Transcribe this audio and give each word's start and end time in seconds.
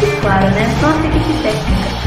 E 0.00 0.20
claro, 0.20 0.46
né? 0.50 0.66
Nossa 0.80 1.06
equipe 1.06 1.42
técnica. 1.42 2.02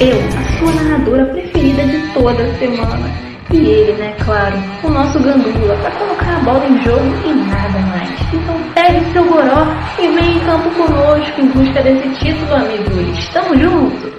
Eu, 0.00 0.18
a 0.36 0.58
sua 0.58 0.82
narradora 0.82 1.26
preferida 1.26 1.84
de 1.84 2.12
toda 2.12 2.42
a 2.42 2.58
semana. 2.58 3.10
E 3.52 3.56
ele, 3.56 3.92
né, 3.92 4.16
claro, 4.24 4.56
o 4.82 4.88
nosso 4.88 5.20
gandula, 5.20 5.76
para 5.76 5.90
colocar 5.92 6.36
a 6.36 6.40
bola 6.40 6.66
em 6.66 6.82
jogo 6.82 7.04
e 7.24 7.34
nada 7.34 7.78
mais. 7.78 8.10
Então 8.32 8.58
pegue 8.74 9.12
seu 9.12 9.24
goró 9.24 9.66
e 9.98 10.08
vem 10.08 10.36
em 10.36 10.40
campo 10.40 10.70
conosco 10.70 11.40
em 11.40 11.48
busca 11.48 11.82
desse 11.82 12.08
título, 12.16 12.54
amigos. 12.54 13.28
Tamo 13.28 13.56
junto! 13.58 14.12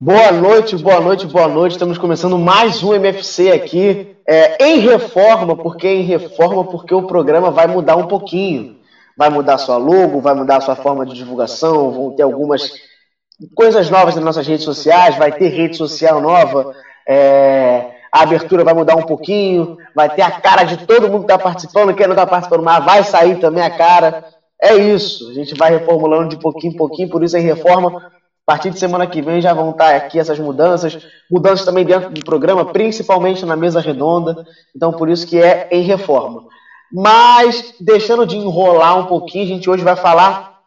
Boa 0.00 0.32
noite, 0.32 0.76
boa 0.76 1.00
noite, 1.00 1.24
boa 1.24 1.46
noite. 1.46 1.72
Estamos 1.72 1.96
começando 1.96 2.36
mais 2.36 2.82
um 2.82 2.92
MFC 2.92 3.52
aqui 3.52 4.16
é, 4.26 4.66
em 4.66 4.80
reforma, 4.80 5.56
porque 5.56 5.86
em 5.86 6.02
reforma, 6.02 6.64
porque 6.64 6.92
o 6.92 7.04
programa 7.06 7.52
vai 7.52 7.68
mudar 7.68 7.94
um 7.94 8.08
pouquinho. 8.08 8.76
Vai 9.16 9.30
mudar 9.30 9.56
sua 9.56 9.76
logo, 9.76 10.20
vai 10.20 10.34
mudar 10.34 10.60
sua 10.60 10.74
forma 10.74 11.06
de 11.06 11.14
divulgação, 11.14 11.92
vão 11.92 12.10
ter 12.10 12.24
algumas 12.24 12.72
coisas 13.54 13.88
novas 13.88 14.16
nas 14.16 14.24
nossas 14.24 14.46
redes 14.48 14.64
sociais, 14.64 15.16
vai 15.16 15.30
ter 15.30 15.48
rede 15.48 15.76
social 15.76 16.20
nova, 16.20 16.74
é, 17.08 17.92
a 18.10 18.22
abertura 18.22 18.64
vai 18.64 18.74
mudar 18.74 18.96
um 18.96 19.02
pouquinho, 19.02 19.78
vai 19.94 20.12
ter 20.12 20.22
a 20.22 20.30
cara 20.32 20.64
de 20.64 20.76
todo 20.86 21.08
mundo 21.08 21.24
que 21.24 21.32
está 21.32 21.38
participando, 21.38 21.94
quem 21.94 22.08
não 22.08 22.14
está 22.14 22.26
participando 22.26 22.64
mais, 22.64 22.84
vai 22.84 23.04
sair 23.04 23.38
também 23.38 23.62
a 23.62 23.70
cara. 23.70 24.24
É 24.60 24.74
isso, 24.74 25.30
a 25.30 25.34
gente 25.34 25.54
vai 25.54 25.70
reformulando 25.70 26.30
de 26.30 26.36
pouquinho 26.36 26.72
em 26.74 26.76
pouquinho, 26.76 27.08
por 27.08 27.22
isso 27.22 27.36
em 27.36 27.42
reforma 27.42 28.12
a 28.46 28.52
partir 28.52 28.70
de 28.70 28.78
semana 28.78 29.06
que 29.06 29.22
vem 29.22 29.40
já 29.40 29.54
vão 29.54 29.70
estar 29.70 29.96
aqui 29.96 30.18
essas 30.18 30.38
mudanças, 30.38 30.98
mudanças 31.30 31.64
também 31.64 31.82
dentro 31.82 32.10
do 32.10 32.22
programa, 32.22 32.66
principalmente 32.66 33.46
na 33.46 33.56
mesa 33.56 33.80
redonda. 33.80 34.46
Então, 34.76 34.92
por 34.92 35.08
isso 35.08 35.26
que 35.26 35.40
é 35.40 35.66
em 35.70 35.82
reforma. 35.82 36.44
Mas, 36.92 37.74
deixando 37.80 38.26
de 38.26 38.36
enrolar 38.36 38.98
um 38.98 39.06
pouquinho, 39.06 39.44
a 39.44 39.48
gente 39.48 39.70
hoje 39.70 39.82
vai 39.82 39.96
falar 39.96 40.60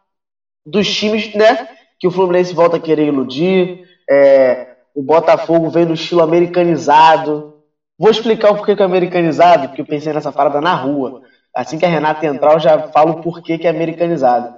dos 0.66 0.92
times, 0.92 1.32
né? 1.34 1.68
Que 2.00 2.08
o 2.08 2.10
Fluminense 2.10 2.52
volta 2.52 2.78
a 2.78 2.80
querer 2.80 3.06
iludir. 3.06 3.86
É, 4.10 4.74
o 4.92 5.02
Botafogo 5.02 5.70
vem 5.70 5.86
no 5.86 5.94
estilo 5.94 6.22
americanizado. 6.22 7.62
Vou 7.96 8.10
explicar 8.10 8.50
o 8.50 8.56
porquê 8.56 8.74
que 8.74 8.82
é 8.82 8.84
americanizado, 8.84 9.68
porque 9.68 9.82
eu 9.82 9.86
pensei 9.86 10.12
nessa 10.12 10.32
parada 10.32 10.60
na 10.60 10.74
rua. 10.74 11.22
Assim 11.54 11.78
que 11.78 11.86
a 11.86 11.88
Renata 11.88 12.26
entrar, 12.26 12.54
eu 12.54 12.60
já 12.60 12.88
falo 12.88 13.12
o 13.12 13.22
porquê 13.22 13.56
que 13.56 13.68
é 13.68 13.70
americanizado. 13.70 14.57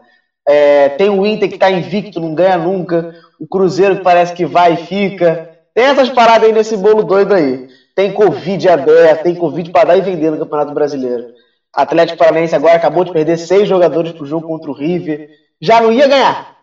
É, 0.52 0.88
tem 0.88 1.08
o 1.08 1.24
Inter 1.24 1.48
que 1.48 1.54
está 1.54 1.70
invicto, 1.70 2.18
não 2.18 2.34
ganha 2.34 2.58
nunca. 2.58 3.14
O 3.38 3.46
Cruzeiro 3.46 3.98
que 3.98 4.02
parece 4.02 4.34
que 4.34 4.44
vai 4.44 4.74
e 4.74 4.78
fica. 4.78 5.48
Tem 5.72 5.84
essas 5.84 6.08
paradas 6.08 6.48
aí 6.48 6.52
nesse 6.52 6.76
bolo 6.76 7.04
doido 7.04 7.34
aí. 7.34 7.68
Tem 7.94 8.12
Covid 8.12 8.68
aberto, 8.68 9.22
tem 9.22 9.36
Covid 9.36 9.70
para 9.70 9.90
dar 9.90 9.96
e 9.96 10.00
vender 10.00 10.32
no 10.32 10.38
Campeonato 10.40 10.74
Brasileiro. 10.74 11.28
Atlético 11.72 12.18
Paranaense 12.18 12.56
agora 12.56 12.74
acabou 12.74 13.04
de 13.04 13.12
perder 13.12 13.38
seis 13.38 13.68
jogadores 13.68 14.10
pro 14.10 14.26
jogo 14.26 14.48
contra 14.48 14.72
o 14.72 14.74
River. 14.74 15.30
Já 15.60 15.80
não 15.80 15.92
ia 15.92 16.08
ganhar. 16.08 16.56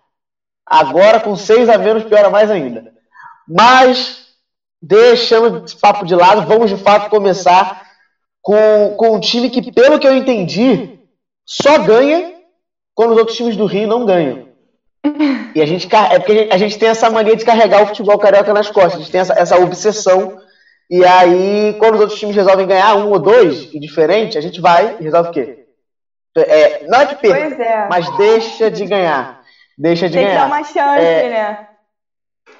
Agora, 0.65 1.21
com 1.21 1.37
seis 1.37 1.69
a 1.69 1.77
menos, 1.77 2.03
piora 2.03 2.29
mais 2.29 2.51
ainda. 2.51 2.91
Mas, 3.47 4.25
deixando 4.81 5.63
esse 5.63 5.77
papo 5.77 6.05
de 6.05 6.13
lado, 6.13 6.41
vamos 6.41 6.69
de 6.69 6.75
fato 6.75 7.09
começar 7.09 7.83
com, 8.41 8.95
com 8.97 9.15
um 9.15 9.19
time 9.21 9.49
que, 9.49 9.71
pelo 9.71 9.97
que 9.97 10.05
eu 10.05 10.13
entendi, 10.13 10.99
só 11.45 11.77
ganha 11.77 12.36
quando 12.97 13.11
os 13.11 13.19
outros 13.19 13.37
times 13.37 13.55
do 13.55 13.67
Rio 13.67 13.87
não 13.87 14.07
ganham. 14.07 14.47
E 15.53 15.61
a 15.61 15.65
gente 15.67 15.87
é 15.95 16.17
porque 16.17 16.49
a 16.51 16.57
gente, 16.57 16.79
tem 16.79 16.89
essa 16.89 17.11
mania 17.11 17.35
de 17.35 17.45
carregar 17.45 17.83
o 17.83 17.85
futebol 17.85 18.17
carioca 18.17 18.51
nas 18.55 18.71
costas, 18.71 18.95
a 18.95 18.97
gente 18.97 19.11
tem 19.11 19.21
essa, 19.21 19.33
essa 19.33 19.55
obsessão. 19.59 20.35
E 20.89 21.05
aí, 21.05 21.75
quando 21.77 21.93
os 21.93 22.01
outros 22.01 22.19
times 22.19 22.35
resolvem 22.35 22.65
ganhar 22.65 22.95
um 22.95 23.11
ou 23.11 23.19
dois, 23.19 23.71
e 23.71 23.79
diferente, 23.79 24.35
a 24.35 24.41
gente 24.41 24.59
vai 24.59 24.97
e 24.99 25.03
resolve 25.03 25.29
o 25.29 25.31
quê? 25.31 25.65
É, 26.37 26.87
não 26.87 27.01
é 27.01 27.05
que 27.05 27.15
perca, 27.15 27.63
é. 27.63 27.87
mas 27.87 28.09
deixa 28.17 28.71
de 28.71 28.85
ganhar. 28.85 29.41
Deixa 29.77 30.07
de 30.07 30.17
tem 30.17 30.25
ganhar. 30.25 30.49
Tem 30.49 30.63
que 30.63 30.73
dar 30.73 30.81
uma 30.81 30.95
chance, 30.95 31.05
é, 31.05 31.29
né? 31.29 31.67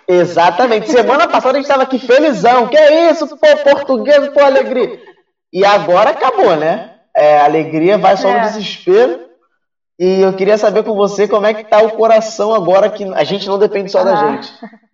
Exatamente. 0.08 0.92
Semana 0.92 1.28
passada 1.28 1.54
a 1.54 1.56
gente 1.56 1.64
estava 1.64 1.84
aqui 1.84 1.98
felizão. 1.98 2.68
Que 2.68 2.78
é 2.78 3.10
isso, 3.10 3.28
pô, 3.28 3.58
português, 3.64 4.28
pô, 4.30 4.42
alegria. 4.42 5.00
E 5.52 5.66
agora 5.66 6.12
acabou, 6.12 6.56
né? 6.56 6.92
É, 7.16 7.40
a 7.40 7.46
alegria 7.46 7.98
vai 7.98 8.16
só 8.16 8.30
no 8.30 8.38
é. 8.38 8.42
desespero. 8.42 9.27
E 10.00 10.22
eu 10.22 10.36
queria 10.36 10.58
saber 10.58 10.84
com 10.84 10.94
você 10.94 11.28
como 11.28 11.48
é 11.48 11.54
que 11.54 11.64
tá 11.64 11.82
o 11.82 11.92
coração 11.92 12.54
agora 12.54 12.90
que 12.90 13.04
a 13.04 13.24
gente 13.24 13.48
não 13.48 13.58
depende 13.58 13.92
só 13.92 14.00
ah. 14.00 14.04
da 14.04 14.16
gente. 14.16 14.54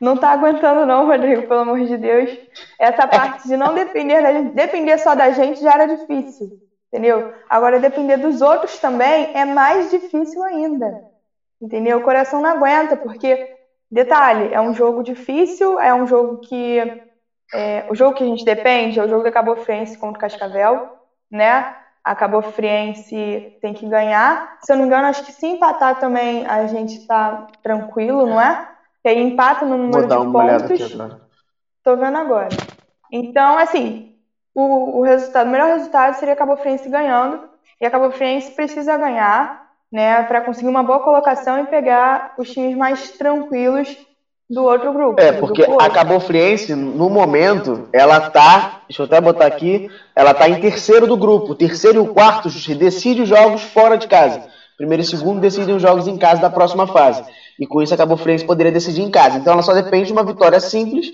Não 0.00 0.16
tá 0.16 0.30
aguentando 0.30 0.86
não, 0.86 1.06
Rodrigo, 1.06 1.46
pelo 1.46 1.60
amor 1.60 1.84
de 1.84 1.94
Deus. 1.98 2.30
Essa 2.78 3.06
parte 3.06 3.46
de 3.46 3.54
não 3.54 3.74
depender 3.74 4.22
da 4.22 4.32
gente, 4.32 4.54
depender 4.54 4.96
só 4.96 5.14
da 5.14 5.30
gente 5.30 5.60
já 5.60 5.74
era 5.74 5.94
difícil, 5.94 6.58
entendeu? 6.90 7.34
Agora 7.50 7.78
depender 7.78 8.16
dos 8.16 8.40
outros 8.40 8.78
também 8.78 9.36
é 9.36 9.44
mais 9.44 9.90
difícil 9.90 10.42
ainda. 10.42 11.04
Entendeu? 11.60 11.98
O 11.98 12.02
coração 12.02 12.40
não 12.40 12.48
aguenta, 12.48 12.96
porque 12.96 13.54
detalhe, 13.90 14.54
é 14.54 14.60
um 14.60 14.72
jogo 14.72 15.02
difícil, 15.02 15.78
é 15.78 15.92
um 15.92 16.06
jogo 16.06 16.38
que 16.38 16.78
é, 17.52 17.84
o 17.90 17.94
jogo 17.94 18.14
que 18.14 18.24
a 18.24 18.26
gente 18.26 18.44
depende 18.44 18.98
é 18.98 19.04
o 19.04 19.08
jogo 19.08 19.24
da 19.24 19.32
Cabo 19.32 19.56
Friense 19.56 19.98
contra 19.98 20.16
o 20.16 20.20
Cascavel, 20.20 20.88
né? 21.30 21.76
A 22.10 22.14
Cabo 22.16 22.42
Friense 22.42 23.56
tem 23.62 23.72
que 23.72 23.88
ganhar. 23.88 24.58
Se 24.62 24.72
eu 24.72 24.76
não 24.76 24.82
me 24.82 24.88
engano, 24.88 25.06
acho 25.06 25.24
que 25.24 25.30
se 25.30 25.46
empatar 25.46 26.00
também 26.00 26.44
a 26.44 26.66
gente 26.66 26.96
está 26.96 27.46
tranquilo, 27.62 28.26
não 28.26 28.40
é? 28.40 28.68
Que 29.00 29.10
aí 29.10 29.22
empata 29.22 29.64
no 29.64 29.78
número 29.78 30.08
de 30.08 30.32
pontos. 30.32 30.98
Tô 31.84 31.96
vendo 31.96 32.18
agora. 32.18 32.48
Então, 33.12 33.56
assim, 33.56 34.16
o, 34.52 34.98
o 34.98 35.02
resultado, 35.02 35.46
o 35.46 35.50
melhor 35.52 35.68
resultado 35.68 36.14
seria 36.14 36.34
a 36.34 36.36
Cabo 36.36 36.56
Friense 36.56 36.88
ganhando. 36.88 37.48
E 37.80 37.86
a 37.86 37.90
Cabo 37.92 38.10
Friense 38.10 38.56
precisa 38.56 38.96
ganhar, 38.96 39.70
né, 39.92 40.24
para 40.24 40.40
conseguir 40.40 40.68
uma 40.68 40.82
boa 40.82 41.04
colocação 41.04 41.60
e 41.60 41.66
pegar 41.68 42.34
os 42.36 42.50
times 42.50 42.76
mais 42.76 43.12
tranquilos 43.12 43.96
do 44.50 44.64
outro 44.64 44.92
grupo. 44.92 45.20
É, 45.20 45.30
porque 45.30 45.62
a 45.62 45.88
Cabo 45.88 46.18
Friense, 46.18 46.74
no 46.74 47.08
momento, 47.08 47.88
ela 47.92 48.18
tá, 48.18 48.82
deixa 48.88 49.02
eu 49.02 49.06
até 49.06 49.20
botar 49.20 49.46
aqui, 49.46 49.88
ela 50.14 50.34
tá 50.34 50.48
em 50.48 50.60
terceiro 50.60 51.06
do 51.06 51.16
grupo. 51.16 51.54
Terceiro 51.54 51.98
e 51.98 52.00
o 52.00 52.12
quarto 52.12 52.48
decide 52.74 53.22
os 53.22 53.28
jogos 53.28 53.62
fora 53.62 53.96
de 53.96 54.08
casa. 54.08 54.42
Primeiro 54.76 55.02
e 55.02 55.06
segundo 55.06 55.40
decidem 55.40 55.76
os 55.76 55.82
jogos 55.82 56.08
em 56.08 56.16
casa 56.16 56.42
da 56.42 56.50
próxima 56.50 56.86
fase. 56.86 57.22
E 57.60 57.66
com 57.66 57.80
isso 57.80 57.94
a 57.94 57.96
Cabo 57.96 58.16
Friense 58.16 58.44
poderia 58.44 58.72
decidir 58.72 59.02
em 59.02 59.10
casa. 59.10 59.38
Então 59.38 59.52
ela 59.52 59.62
só 59.62 59.72
depende 59.72 60.06
de 60.06 60.12
uma 60.12 60.24
vitória 60.24 60.58
simples 60.58 61.06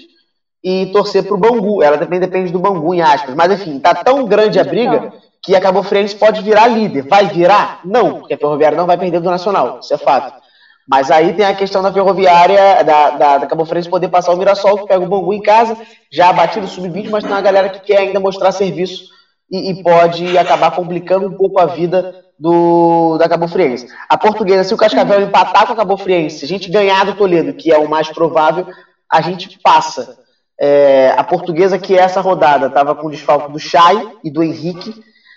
e 0.64 0.86
torcer 0.86 1.24
pro 1.24 1.36
Bangu. 1.36 1.82
Ela 1.82 1.98
também 1.98 2.18
depende 2.18 2.50
do 2.50 2.58
Bangu, 2.58 2.94
em 2.94 3.02
aspas. 3.02 3.34
Mas 3.34 3.52
enfim, 3.52 3.78
tá 3.78 3.94
tão 3.94 4.24
grande 4.24 4.58
a 4.58 4.64
briga 4.64 5.12
que 5.42 5.54
a 5.54 5.60
Cabo 5.60 5.82
Friense 5.82 6.14
pode 6.14 6.40
virar 6.42 6.68
líder. 6.68 7.02
Vai 7.02 7.26
virar? 7.26 7.80
Não, 7.84 8.20
porque 8.20 8.34
a 8.34 8.38
Ferroviária 8.38 8.78
não 8.78 8.86
vai 8.86 8.96
perder 8.96 9.20
do 9.20 9.30
Nacional, 9.30 9.80
isso 9.82 9.92
é 9.92 9.98
fato. 9.98 10.45
Mas 10.88 11.10
aí 11.10 11.32
tem 11.32 11.44
a 11.44 11.54
questão 11.54 11.82
da 11.82 11.92
Ferroviária, 11.92 12.84
da, 12.84 13.10
da, 13.10 13.38
da 13.38 13.46
Cabo 13.46 13.64
Friense 13.64 13.88
poder 13.88 14.08
passar 14.08 14.32
o 14.32 14.36
Mirassol, 14.36 14.78
que 14.78 14.86
pega 14.86 15.04
o 15.04 15.08
Bangu 15.08 15.34
em 15.34 15.42
casa, 15.42 15.76
já 16.12 16.30
abatido 16.30 16.68
sub-20, 16.68 17.10
mas 17.10 17.24
tem 17.24 17.32
uma 17.32 17.40
galera 17.40 17.68
que 17.68 17.80
quer 17.80 17.98
ainda 17.98 18.20
mostrar 18.20 18.52
serviço 18.52 19.04
e, 19.50 19.70
e, 19.70 19.82
pode 19.82 20.38
acabar 20.38 20.70
complicando 20.72 21.26
um 21.26 21.32
pouco 21.32 21.58
a 21.58 21.66
vida 21.66 22.24
do, 22.38 23.18
da 23.18 23.28
Cabo 23.28 23.48
Friense. 23.48 23.88
A 24.08 24.16
portuguesa, 24.16 24.64
se 24.64 24.74
o 24.74 24.76
Cascavel 24.76 25.22
empatar 25.22 25.66
com 25.66 25.72
a 25.72 25.76
Cabo 25.76 25.96
Friense, 25.96 26.38
se 26.38 26.44
a 26.44 26.48
gente 26.48 26.70
ganhar 26.70 27.04
do 27.04 27.14
Toledo, 27.14 27.52
que 27.52 27.72
é 27.72 27.78
o 27.78 27.88
mais 27.88 28.08
provável, 28.08 28.66
a 29.10 29.20
gente 29.20 29.58
passa. 29.62 30.18
É, 30.58 31.14
a 31.16 31.22
portuguesa, 31.22 31.78
que 31.78 31.96
essa 31.96 32.20
rodada 32.20 32.68
estava 32.68 32.94
com 32.94 33.10
desfalque 33.10 33.52
do 33.52 33.58
Chay 33.58 34.08
e 34.24 34.30
do 34.30 34.42
Henrique. 34.42 34.94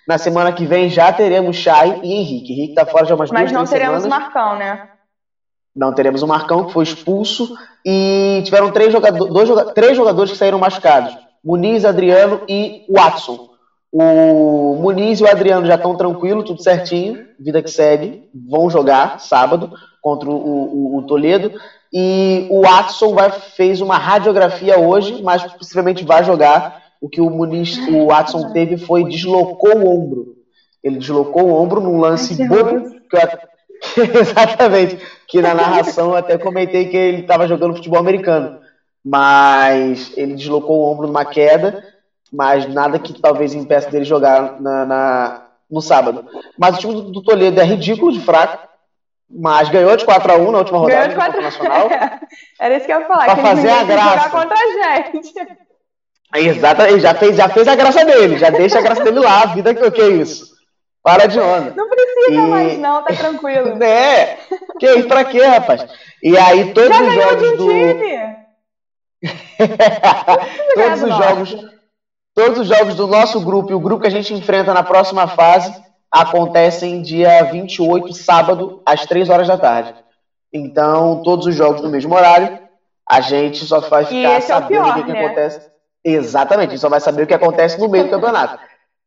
Na 0.08 0.18
semana 0.18 0.52
que 0.52 0.66
vem 0.66 0.90
já 0.90 1.12
teremos 1.12 1.58
Chay 1.58 2.00
e 2.02 2.14
Henrique. 2.14 2.54
Henrique 2.54 2.72
está 2.72 2.86
fora 2.86 3.06
de 3.06 3.14
umas 3.14 3.30
Mas 3.30 3.52
duas, 3.52 3.52
não 3.52 3.66
teremos 3.66 4.04
semanas. 4.04 4.24
Marcão, 4.24 4.58
né? 4.58 4.90
Não 5.76 5.94
teremos 5.94 6.22
o 6.22 6.28
Marcão, 6.28 6.66
que 6.66 6.74
foi 6.74 6.84
expulso. 6.84 7.56
E 7.86 8.42
tiveram 8.44 8.72
três, 8.72 8.92
jogadores, 8.92 9.34
dois, 9.34 9.74
três 9.74 9.96
jogadores 9.96 10.32
que 10.32 10.38
saíram 10.38 10.60
machucados: 10.60 11.16
Muniz, 11.44 11.86
Adriano 11.86 12.42
e 12.48 12.86
Watson. 12.90 13.50
O 13.92 14.78
Muniz 14.80 15.20
e 15.20 15.24
o 15.24 15.30
Adriano 15.30 15.66
já 15.66 15.76
estão 15.76 15.96
tranquilos, 15.96 16.46
tudo 16.46 16.62
certinho, 16.62 17.26
vida 17.40 17.62
que 17.64 17.72
segue, 17.72 18.30
vão 18.48 18.70
jogar 18.70 19.20
sábado 19.20 19.74
contra 20.00 20.30
o, 20.30 20.34
o, 20.34 20.98
o 20.98 21.02
Toledo. 21.04 21.52
E 21.92 22.48
o 22.52 22.62
Watson 22.62 23.16
vai, 23.16 23.32
fez 23.32 23.82
uma 23.82 23.98
radiografia 23.98 24.78
hoje, 24.80 25.24
mas 25.24 25.44
possivelmente 25.54 26.06
vai 26.06 26.24
jogar. 26.24 26.84
O 27.02 27.10
que 27.10 27.22
o 27.22 27.30
Muniz, 27.30 27.78
o 27.88 28.08
Watson 28.08 28.52
teve 28.52 28.78
foi 28.78 29.06
deslocou 29.06 29.78
o 29.78 29.88
ombro. 29.90 30.36
Ele 30.84 30.98
deslocou 30.98 31.48
o 31.48 31.54
ombro 31.54 31.82
num 31.82 32.00
lance 32.00 32.36
bobo. 32.48 32.92
Que 33.10 33.18
eu, 33.18 33.22
exatamente. 33.98 35.00
Que 35.28 35.42
na 35.42 35.54
narração 35.54 36.10
eu 36.10 36.16
até 36.16 36.38
comentei 36.38 36.90
que 36.90 36.98
ele 36.98 37.22
estava 37.22 37.48
jogando 37.48 37.76
futebol 37.76 38.00
americano. 38.00 38.60
Mas 39.04 40.12
ele 40.18 40.36
deslocou 40.36 40.80
o 40.80 40.92
ombro 40.92 41.08
numa 41.08 41.24
queda, 41.24 41.84
mas 42.32 42.68
nada 42.68 43.00
que 43.00 43.14
talvez 43.14 43.54
impeça 43.54 43.90
dele 43.90 44.06
jogar 44.06 44.60
na, 44.60 44.86
na 44.86 45.46
no 45.70 45.82
sábado. 45.82 46.26
Mas 46.58 46.76
o 46.76 46.80
time 46.80 46.94
do, 46.94 47.02
do 47.04 47.24
Toledo 47.24 47.62
é 47.62 47.64
ridículo 47.64 48.12
de 48.12 48.20
fraco 48.20 48.70
mas 49.30 49.70
ganhou 49.70 49.96
de 49.96 50.06
4x1 50.06 50.52
na 50.52 50.58
última 50.58 50.80
rodada 50.80 51.08
Ganhou 51.08 51.10
de 51.10 51.16
4 51.16 51.34
do 51.34 51.44
Nacional. 51.44 51.90
Era 52.60 52.78
isso 52.78 52.86
que 52.86 52.92
eu 52.92 53.00
ia 53.00 53.08
falar. 53.08 53.26
Pra 53.26 53.36
que 53.36 53.42
fazer 53.42 53.70
a 53.70 53.84
graça. 53.84 54.10
jogar 54.10 54.32
contra 54.32 54.58
a 54.58 55.12
gente. 55.12 55.34
Exatamente, 56.36 57.00
já 57.00 57.14
fez, 57.14 57.36
já 57.36 57.50
fez 57.50 57.68
a 57.68 57.76
graça 57.76 58.06
dele, 58.06 58.38
já 58.38 58.50
deixa 58.50 58.80
a 58.80 58.82
graça 58.82 59.04
dele 59.04 59.20
lá, 59.20 59.42
a 59.42 59.46
vida 59.48 59.74
que, 59.74 59.92
que 59.92 60.02
é 60.02 60.10
isso. 60.10 60.59
Para 61.02 61.28
de 61.28 61.40
onda. 61.40 61.74
Não 61.76 61.90
precisa 61.90 62.32
E- 62.32 62.48
mais, 62.48 62.78
não, 62.78 63.04
tá 63.04 63.14
tranquilo. 63.14 63.78
É, 63.84 64.38
que 64.80 64.86
isso, 64.96 65.08
pra 65.08 65.24
quê, 65.26 65.42
rapaz? 65.42 65.86
E 66.22 66.38
aí 66.38 66.74
todos 66.74 66.98
Já 66.98 67.04
os 67.04 67.14
jogos 67.14 67.58
do. 67.58 67.68
todos 70.76 71.04
os 71.04 71.18
jogos, 71.18 71.56
todos 72.36 72.60
os 72.60 72.68
jogos 72.68 72.96
do 72.96 73.08
nosso 73.08 73.40
grupo 73.42 73.72
e 73.72 73.74
o 73.76 73.80
grupo 73.80 74.02
que 74.02 74.08
a 74.08 74.12
gente 74.12 74.34
enfrenta 74.34 74.74
na 74.74 74.84
próxima 74.84 75.28
fase 75.28 75.74
acontecem 76.12 77.02
dia 77.02 77.44
28, 77.44 78.14
sábado, 78.14 78.82
às 78.86 79.06
3 79.06 79.30
horas 79.30 79.48
da 79.48 79.58
tarde. 79.58 79.94
Então, 80.52 81.22
todos 81.24 81.46
os 81.46 81.56
jogos 81.56 81.82
no 81.82 81.90
mesmo 81.90 82.16
horário, 82.16 82.60
a 83.08 83.22
gente 83.22 83.66
só 83.66 83.80
vai 83.80 84.06
ficar 84.06 84.38
esse 84.38 84.52
é 84.52 84.56
o 84.56 84.60
sabendo 84.60 84.84
pior, 84.84 84.90
o 84.90 84.94
que, 84.96 85.04
que 85.04 85.12
né? 85.14 85.26
acontece. 85.26 85.70
Exatamente, 86.04 86.70
a 86.70 86.72
gente 86.72 86.82
só 86.82 86.90
vai 86.90 87.00
saber 87.00 87.24
o 87.24 87.28
que 87.28 87.34
acontece 87.34 87.80
no 87.80 87.90
meio 87.90 88.06
do 88.06 88.10
campeonato. 88.10 88.60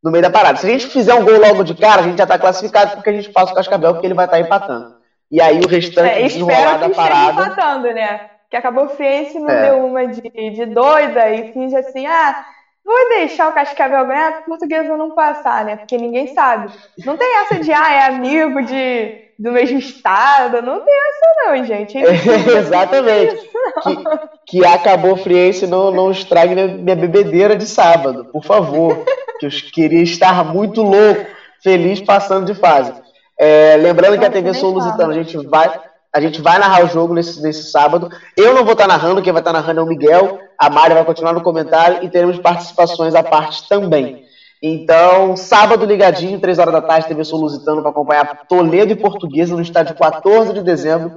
No 0.02 0.10
meio 0.10 0.22
da 0.22 0.30
parada. 0.30 0.58
Se 0.58 0.66
a 0.66 0.70
gente 0.70 0.88
fizer 0.88 1.14
um 1.14 1.24
gol 1.24 1.38
logo 1.38 1.62
de 1.62 1.74
cara, 1.74 2.00
a 2.00 2.04
gente 2.04 2.18
já 2.18 2.24
está 2.24 2.38
classificado 2.38 2.92
porque 2.96 3.10
a 3.10 3.12
gente 3.12 3.30
passa 3.30 3.52
o 3.52 3.54
Cascavel, 3.54 3.92
porque 3.92 4.06
ele 4.06 4.14
vai 4.14 4.24
estar 4.24 4.40
empatando. 4.40 4.96
E 5.30 5.40
aí 5.40 5.60
o 5.60 5.68
restante 5.68 6.10
É, 6.10 6.22
desenrolar 6.22 6.78
da 6.78 6.90
parada. 6.90 7.32
empatando, 7.42 7.86
né? 7.94 8.28
Que 8.50 8.56
acabou 8.56 8.84
o 8.84 8.88
Friense 8.90 9.38
não 9.38 9.48
É. 9.48 9.68
deu 9.70 9.86
uma 9.86 10.06
de, 10.06 10.20
de 10.20 10.66
doida 10.66 11.30
e 11.30 11.52
finge 11.52 11.74
assim, 11.76 12.06
ah, 12.06 12.44
vou 12.84 13.08
deixar 13.10 13.48
o 13.48 13.52
Cascavel 13.52 14.06
ganhar 14.06 14.32
pro 14.32 14.44
portuguesa 14.44 14.96
não 14.96 15.14
passar, 15.14 15.64
né? 15.64 15.76
Porque 15.76 15.96
ninguém 15.96 16.28
sabe. 16.34 16.72
Não 17.04 17.16
tem 17.16 17.36
essa 17.38 17.58
de, 17.58 17.72
ah, 17.72 17.92
é 17.92 18.06
amigo 18.06 18.62
de, 18.62 19.22
do 19.38 19.52
mesmo 19.52 19.78
estado. 19.78 20.62
Não 20.62 20.80
tem 20.80 20.94
essa 20.94 21.46
não, 21.46 21.64
gente. 21.64 21.98
Exatamente. 22.58 23.50
Que, 23.82 24.04
que 24.46 24.66
acabou 24.66 25.16
Friense 25.16 25.66
não, 25.66 25.90
não 25.90 26.10
estrague 26.10 26.54
minha, 26.54 26.68
minha 26.68 26.96
bebedeira 26.96 27.56
de 27.56 27.66
sábado, 27.66 28.24
por 28.26 28.44
favor. 28.44 29.04
Que 29.38 29.46
eu 29.46 29.50
queria 29.72 30.02
estar 30.02 30.44
muito 30.44 30.82
louco, 30.82 31.26
feliz 31.62 32.00
passando 32.00 32.46
de 32.46 32.54
fase. 32.54 32.92
É, 33.38 33.76
lembrando 33.76 34.18
que 34.18 34.24
a 34.24 34.30
TV 34.30 34.54
Sou 34.54 34.72
fala. 34.72 34.84
Lusitano, 34.84 35.10
a 35.12 35.14
gente 35.14 35.36
vai. 35.46 35.80
A 36.14 36.20
gente 36.20 36.42
vai 36.42 36.58
narrar 36.58 36.84
o 36.84 36.88
jogo 36.88 37.14
nesse, 37.14 37.40
nesse 37.40 37.70
sábado. 37.70 38.10
Eu 38.36 38.54
não 38.54 38.64
vou 38.64 38.72
estar 38.72 38.86
narrando, 38.86 39.22
quem 39.22 39.32
vai 39.32 39.40
estar 39.40 39.52
narrando 39.52 39.80
é 39.80 39.82
o 39.82 39.86
Miguel. 39.86 40.38
A 40.58 40.68
Mari 40.68 40.94
vai 40.94 41.04
continuar 41.04 41.32
no 41.32 41.42
comentário 41.42 42.04
e 42.04 42.08
teremos 42.10 42.38
participações 42.38 43.14
à 43.14 43.22
parte 43.22 43.66
também. 43.68 44.24
Então, 44.62 45.36
sábado 45.36 45.84
ligadinho, 45.84 46.38
3 46.38 46.58
horas 46.58 46.72
da 46.72 46.82
tarde, 46.82 47.08
TV 47.08 47.24
Sul 47.24 47.40
Lusitano 47.40 47.80
para 47.80 47.90
acompanhar 47.90 48.46
Toledo 48.46 48.92
e 48.92 48.96
Portuguesa 48.96 49.56
no 49.56 49.62
estádio 49.62 49.96
14 49.96 50.52
de 50.52 50.62
dezembro. 50.62 51.16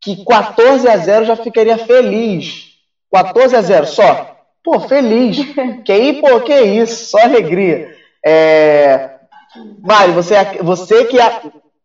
Que 0.00 0.24
14 0.24 0.88
a 0.88 0.96
0 0.96 1.26
já 1.26 1.36
ficaria 1.36 1.78
feliz. 1.78 2.70
14 3.12 3.54
a 3.54 3.60
0 3.60 3.86
só. 3.86 4.36
Pô, 4.64 4.80
feliz. 4.80 5.38
Que 5.84 5.92
aí, 5.92 6.20
pô, 6.20 6.40
que 6.40 6.58
isso, 6.58 7.10
só 7.10 7.18
alegria. 7.18 7.94
É... 8.24 9.10
Mari, 9.82 10.12
você, 10.12 10.34
você 10.62 11.04
que. 11.04 11.18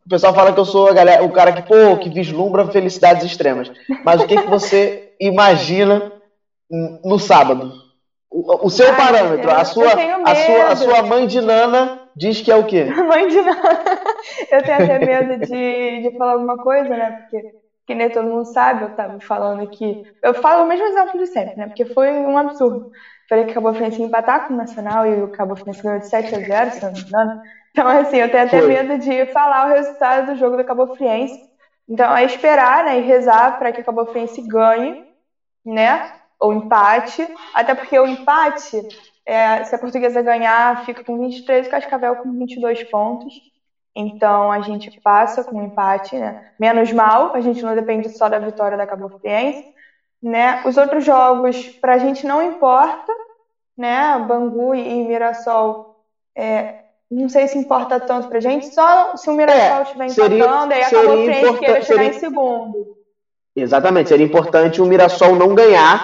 A... 0.05 0.07
O 0.07 0.09
pessoal 0.09 0.33
fala 0.33 0.53
que 0.53 0.59
eu 0.59 0.65
sou 0.65 0.87
a 0.87 0.93
galera, 0.93 1.23
o 1.23 1.31
cara 1.31 1.51
que, 1.51 1.61
pô, 1.63 1.97
que 1.97 2.09
vislumbra 2.09 2.67
felicidades 2.67 3.23
extremas. 3.23 3.71
Mas 4.03 4.21
o 4.21 4.27
que, 4.27 4.35
que 4.35 4.47
você 4.47 5.13
imagina 5.19 6.11
no 7.03 7.17
sábado? 7.17 7.73
O, 8.29 8.67
o 8.67 8.69
seu 8.69 8.89
Ai, 8.89 8.97
parâmetro, 8.97 9.49
a 9.49 9.63
sua, 9.63 9.93
a, 9.93 10.35
sua, 10.35 10.67
a 10.67 10.75
sua 10.75 11.03
mãe 11.03 11.25
de 11.25 11.41
Nana 11.41 12.01
diz 12.15 12.41
que 12.41 12.51
é 12.51 12.55
o 12.55 12.65
quê? 12.65 12.85
Mãe 13.07 13.27
de 13.27 13.41
nada. 13.41 13.99
Eu 14.51 14.63
tenho 14.63 14.83
até 14.83 14.99
medo 14.99 15.45
de, 15.45 16.01
de 16.01 16.17
falar 16.17 16.33
alguma 16.33 16.57
coisa, 16.57 16.89
né? 16.89 17.11
Porque, 17.11 17.53
que 17.87 17.95
nem 17.95 18.09
todo 18.09 18.27
mundo 18.27 18.45
sabe, 18.45 18.83
eu 18.83 18.95
tava 18.95 19.19
falando 19.19 19.63
aqui. 19.63 20.03
Eu 20.21 20.33
falo 20.33 20.63
o 20.63 20.67
mesmo 20.67 20.85
exemplo 20.85 21.19
de 21.19 21.27
sempre, 21.27 21.55
né? 21.55 21.67
Porque 21.67 21.85
foi 21.85 22.09
um 22.11 22.37
absurdo. 22.37 22.91
Falei 23.29 23.45
que 23.45 23.51
acabou 23.51 23.71
a 23.71 23.73
Fluminense 23.73 24.01
empatar 24.01 24.47
com 24.47 24.53
o 24.53 24.57
Nacional 24.57 25.05
e 25.07 25.23
o 25.23 25.29
Cabo 25.29 25.55
Fluminense 25.55 25.83
ganhou 25.83 25.99
de 25.99 26.07
7 26.07 26.35
a 26.35 26.39
0, 26.39 26.71
se 26.71 26.83
não 26.83 26.91
me 26.91 26.99
engano. 27.01 27.41
Então, 27.75 27.89
assim, 27.89 28.15
eu 28.15 28.31
tenho 28.31 28.45
até 28.45 28.59
Foi. 28.59 28.69
medo 28.69 28.97
de 28.97 29.25
falar 29.25 29.65
o 29.65 29.73
resultado 29.73 30.27
do 30.27 30.35
jogo 30.37 30.55
do 30.55 30.63
Cabo 30.63 30.95
Friense. 30.95 31.37
Então, 31.89 32.15
é 32.15 32.23
esperar, 32.23 32.85
né? 32.85 32.97
E 32.99 33.01
rezar 33.01 33.59
para 33.59 33.73
que 33.73 33.81
o 33.81 33.83
Cabo 33.83 34.05
Friense 34.05 34.41
ganhe, 34.41 35.03
né? 35.65 36.09
Ou 36.39 36.53
empate. 36.53 37.27
Até 37.53 37.75
porque 37.75 37.99
o 37.99 38.07
empate, 38.07 38.81
é, 39.25 39.61
se 39.65 39.75
a 39.75 39.77
portuguesa 39.77 40.21
ganhar, 40.21 40.85
fica 40.85 41.03
com 41.03 41.19
23 41.19 41.65
e 41.65 41.67
o 41.67 41.71
Cascavel 41.71 42.15
com 42.15 42.31
22 42.31 42.81
pontos. 42.85 43.33
Então, 43.93 44.49
a 44.53 44.61
gente 44.61 44.89
passa 45.01 45.43
com 45.43 45.57
um 45.57 45.65
empate, 45.65 46.17
né? 46.17 46.53
Menos 46.57 46.93
mal, 46.93 47.35
a 47.35 47.41
gente 47.41 47.61
não 47.61 47.75
depende 47.75 48.07
só 48.07 48.29
da 48.29 48.39
vitória 48.39 48.77
da 48.77 48.87
Cabo 48.87 49.09
Friense. 49.19 49.61
Né? 50.23 50.61
Os 50.65 50.77
outros 50.77 51.03
jogos, 51.03 51.67
pra 51.81 51.97
gente 51.97 52.25
não 52.25 52.41
importa, 52.41 53.11
né? 53.77 54.17
Bangu 54.19 54.73
e 54.73 55.03
Mirassol, 55.03 55.93
é, 56.33 56.84
não 57.09 57.29
sei 57.29 57.47
se 57.47 57.57
importa 57.57 57.99
tanto 57.99 58.27
pra 58.27 58.39
gente, 58.39 58.65
só 58.65 59.11
se 59.15 59.29
o 59.29 59.33
Mirassol 59.33 59.79
É, 59.79 59.81
estiver 59.83 60.09
seria- 60.09 60.37
empatando, 60.45 60.73
aí 60.73 60.81
a 60.81 60.89
seria 60.89 61.03
Cabo 61.05 61.23
Friense 61.23 61.39
importa- 61.39 61.59
queira 61.59 61.81
chegar 61.81 61.95
seria- 62.03 62.09
em 62.09 62.13
segundo. 62.19 62.87
Exatamente, 63.55 64.09
seria 64.09 64.25
importante 64.25 64.81
o 64.81 64.85
Mirassol 64.85 65.35
não 65.35 65.53
ganhar, 65.55 66.03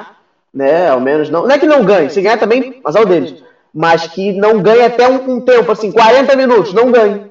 né? 0.54 0.90
Ao 0.90 1.00
menos 1.00 1.30
não. 1.30 1.44
Não 1.46 1.52
é 1.56 1.60
que 1.60 1.66
não 1.66 1.84
ganhe, 1.84 2.10
se 2.10 2.22
ganhar 2.22 2.38
também, 2.38 2.64
azar 2.84 3.02
o 3.02 3.06
deles. 3.06 3.34
Mas 3.74 4.06
que 4.08 4.32
não 4.34 4.62
ganhe 4.62 4.84
até 4.84 5.08
um, 5.08 5.20
um 5.28 5.42
tempo, 5.42 5.72
assim, 5.72 5.92
40 5.92 6.36
minutos, 6.36 6.74
não 6.74 6.92
ganhe. 6.92 7.22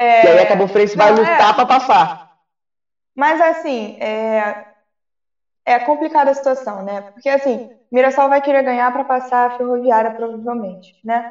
É, 0.00 0.24
E 0.24 0.28
aí 0.28 0.38
a 0.40 0.46
Cabo 0.46 0.66
Friense 0.68 0.96
vai 0.96 1.10
não, 1.10 1.18
lutar 1.18 1.50
é. 1.50 1.52
pra 1.54 1.66
passar. 1.66 2.12
Mas 3.16 3.40
assim, 3.40 3.96
é, 3.98 4.54
é 5.66 5.78
complicada 5.80 6.30
a 6.30 6.34
situação, 6.34 6.82
né? 6.82 7.02
Porque 7.12 7.28
assim, 7.28 7.60
Mirassol 7.90 8.28
vai 8.28 8.40
querer 8.40 8.62
ganhar 8.62 8.92
para 8.92 9.04
passar 9.04 9.46
a 9.46 9.50
Ferroviária, 9.50 10.10
provavelmente, 10.10 10.94
né? 11.04 11.24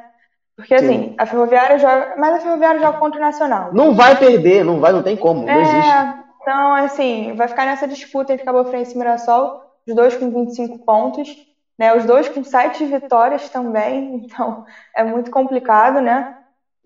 Porque 0.57 0.73
assim, 0.73 0.87
Sim. 1.03 1.15
a 1.17 1.25
Ferroviária 1.25 1.77
joga. 1.77 2.15
Mas 2.17 2.33
a 2.35 2.39
Ferroviária 2.39 2.79
joga 2.81 2.97
contra 2.97 3.19
o 3.19 3.21
Nacional. 3.23 3.71
Não 3.73 3.93
vai 3.93 4.17
perder, 4.17 4.65
não 4.65 4.79
vai, 4.79 4.91
não 4.91 5.03
tem 5.03 5.15
como, 5.15 5.47
não 5.47 5.61
existe. 5.61 5.89
É, 5.89 6.01
então, 6.41 6.73
assim, 6.75 7.33
vai 7.35 7.47
ficar 7.47 7.65
nessa 7.65 7.87
disputa 7.87 8.33
entre 8.33 8.43
Cabo 8.43 8.65
Friense 8.65 8.95
e 8.95 8.97
Mirassol, 8.97 9.59
os 9.87 9.95
dois 9.95 10.15
com 10.15 10.31
25 10.31 10.79
pontos, 10.83 11.29
né? 11.77 11.93
Os 11.93 12.05
dois 12.05 12.27
com 12.27 12.43
sete 12.43 12.83
vitórias 12.85 13.49
também, 13.49 14.15
então 14.25 14.63
é 14.95 15.03
muito 15.03 15.29
complicado, 15.31 16.01
né? 16.01 16.33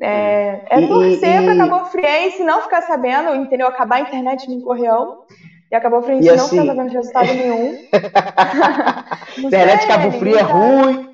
É, 0.01 0.61
é 0.69 0.81
E- 0.81 0.87
torcer 0.87 1.41
e- 1.41 1.45
para 1.45 1.55
Cabo 1.69 1.85
Friense 1.85 2.43
não 2.43 2.61
ficar 2.61 2.81
sabendo, 2.81 3.35
entendeu? 3.35 3.67
Acabar 3.67 3.97
a 3.97 4.01
internet 4.01 4.49
no 4.49 4.61
Correão 4.61 5.15
E 5.71 5.75
acabou 5.75 6.01
frente 6.03 6.27
não 6.31 6.33
assim... 6.45 6.65
tá 6.65 6.73
dando 6.73 6.91
resultado 6.91 7.33
nenhum. 7.33 7.71
internet 9.37 9.87
Cabo 9.87 10.11
Frio 10.11 10.37
é 10.37 10.41
ruim. 10.41 11.10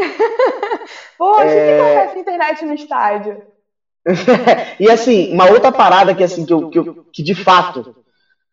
Poxa, 1.18 1.44
é... 1.44 1.46
o 1.46 1.76
que 1.76 1.82
acontece 1.82 2.14
na 2.14 2.20
internet 2.20 2.64
no 2.64 2.74
estádio? 2.74 3.42
e 4.80 4.90
assim, 4.90 5.32
uma 5.32 5.50
outra 5.50 5.70
parada 5.70 6.14
que 6.14 6.24
assim 6.24 6.46
que, 6.46 6.52
eu, 6.52 6.70
que, 6.70 6.78
eu, 6.78 7.06
que 7.12 7.22
de 7.22 7.34
fato 7.34 7.94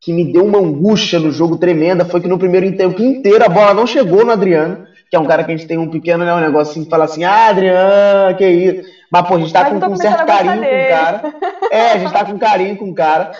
que 0.01 0.13
me 0.13 0.31
deu 0.31 0.45
uma 0.45 0.59
angústia 0.59 1.19
no 1.19 1.31
jogo 1.31 1.57
tremenda 1.57 2.05
foi 2.05 2.21
que 2.21 2.27
no 2.27 2.37
primeiro 2.37 2.75
tempo 2.75 3.01
inteiro 3.01 3.43
a 3.43 3.49
bola 3.49 3.73
não 3.73 3.87
chegou 3.87 4.23
no 4.23 4.31
Adriano, 4.31 4.85
que 5.09 5.15
é 5.15 5.19
um 5.19 5.25
cara 5.25 5.43
que 5.43 5.51
a 5.51 5.57
gente 5.57 5.67
tem 5.67 5.77
um 5.77 5.89
pequeno 5.89 6.25
né, 6.25 6.33
um 6.33 6.39
negócio 6.39 6.71
assim 6.71 6.83
que 6.83 6.89
fala 6.89 7.05
assim, 7.05 7.23
ah, 7.23 7.47
Adriano, 7.47 8.37
que 8.37 8.47
isso. 8.47 8.89
Mas, 9.11 9.27
pô, 9.27 9.35
a 9.35 9.39
gente 9.39 9.53
tá 9.53 9.69
com, 9.69 9.79
com 9.79 9.93
um 9.93 9.95
certo 9.95 10.25
carinho 10.25 10.61
com 10.61 10.67
o 10.67 10.89
cara. 10.89 11.35
É, 11.71 11.91
a 11.91 11.97
gente 11.97 12.13
tá 12.13 12.25
com 12.25 12.37
carinho 12.37 12.77
com 12.77 12.89
o 12.89 12.93
cara. 12.93 13.31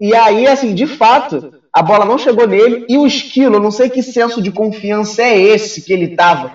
E 0.00 0.14
aí, 0.14 0.46
assim, 0.46 0.74
de 0.74 0.86
fato, 0.86 1.52
a 1.72 1.82
bola 1.82 2.04
não 2.04 2.18
chegou 2.18 2.46
nele 2.46 2.84
e 2.88 2.98
o 2.98 3.06
esquilo, 3.06 3.60
não 3.60 3.70
sei 3.70 3.88
que 3.88 4.02
senso 4.02 4.42
de 4.42 4.50
confiança 4.50 5.22
é 5.22 5.38
esse 5.38 5.82
que 5.82 5.92
ele 5.92 6.16
tava. 6.16 6.52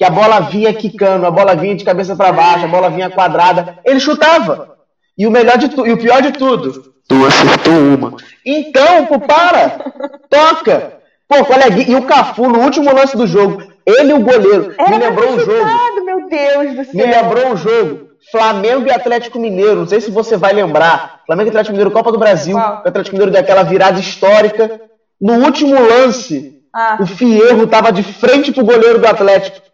Que 0.00 0.04
a 0.06 0.08
bola 0.08 0.40
vinha 0.40 0.72
quicando, 0.72 1.26
a 1.26 1.30
bola 1.30 1.54
vinha 1.54 1.74
de 1.74 1.84
cabeça 1.84 2.16
para 2.16 2.32
baixo, 2.32 2.64
a 2.64 2.68
bola 2.68 2.88
vinha 2.88 3.10
quadrada. 3.10 3.80
Ele 3.84 4.00
chutava. 4.00 4.78
E 5.16 5.26
o 5.26 5.30
melhor 5.30 5.58
de 5.58 5.68
tudo, 5.68 5.86
e 5.86 5.92
o 5.92 5.98
pior 5.98 6.22
de 6.22 6.32
tudo, 6.32 6.94
tu 7.06 7.26
acertou 7.26 7.74
uma. 7.74 8.16
Então, 8.46 9.04
pô, 9.04 9.20
para! 9.20 9.92
Toca! 10.30 10.94
Pô, 11.28 11.44
colega, 11.44 11.82
e 11.86 11.94
o 11.94 12.06
Cafu 12.06 12.48
no 12.48 12.60
último 12.60 12.94
lance 12.94 13.14
do 13.14 13.26
jogo, 13.26 13.62
ele 13.84 14.12
e 14.12 14.14
o 14.14 14.20
goleiro, 14.20 14.74
Era 14.78 14.88
me 14.88 14.96
lembrou 14.96 15.32
um 15.32 15.38
jogo. 15.38 15.66
Meu 16.02 16.28
Deus 16.30 16.76
do 16.76 16.84
céu. 16.86 16.94
Me 16.94 17.04
lembrou 17.04 17.48
um 17.48 17.56
jogo. 17.58 18.08
Flamengo 18.32 18.86
e 18.86 18.90
Atlético 18.90 19.38
Mineiro, 19.38 19.80
não 19.80 19.86
sei 19.86 20.00
se 20.00 20.10
você 20.10 20.34
vai 20.34 20.54
lembrar. 20.54 21.20
Flamengo 21.26 21.48
e 21.48 21.50
Atlético 21.50 21.72
Mineiro, 21.72 21.90
Copa 21.90 22.10
do 22.10 22.18
Brasil. 22.18 22.56
O 22.56 22.58
Atlético 22.58 23.16
Mineiro 23.16 23.32
deu 23.32 23.42
aquela 23.42 23.64
virada 23.64 24.00
histórica. 24.00 24.80
No 25.20 25.44
último 25.44 25.74
lance, 25.78 26.58
ah. 26.72 26.96
o 26.98 27.04
Fierro 27.04 27.64
estava 27.64 27.92
de 27.92 28.02
frente 28.02 28.50
pro 28.50 28.64
goleiro 28.64 28.98
do 28.98 29.06
Atlético. 29.06 29.68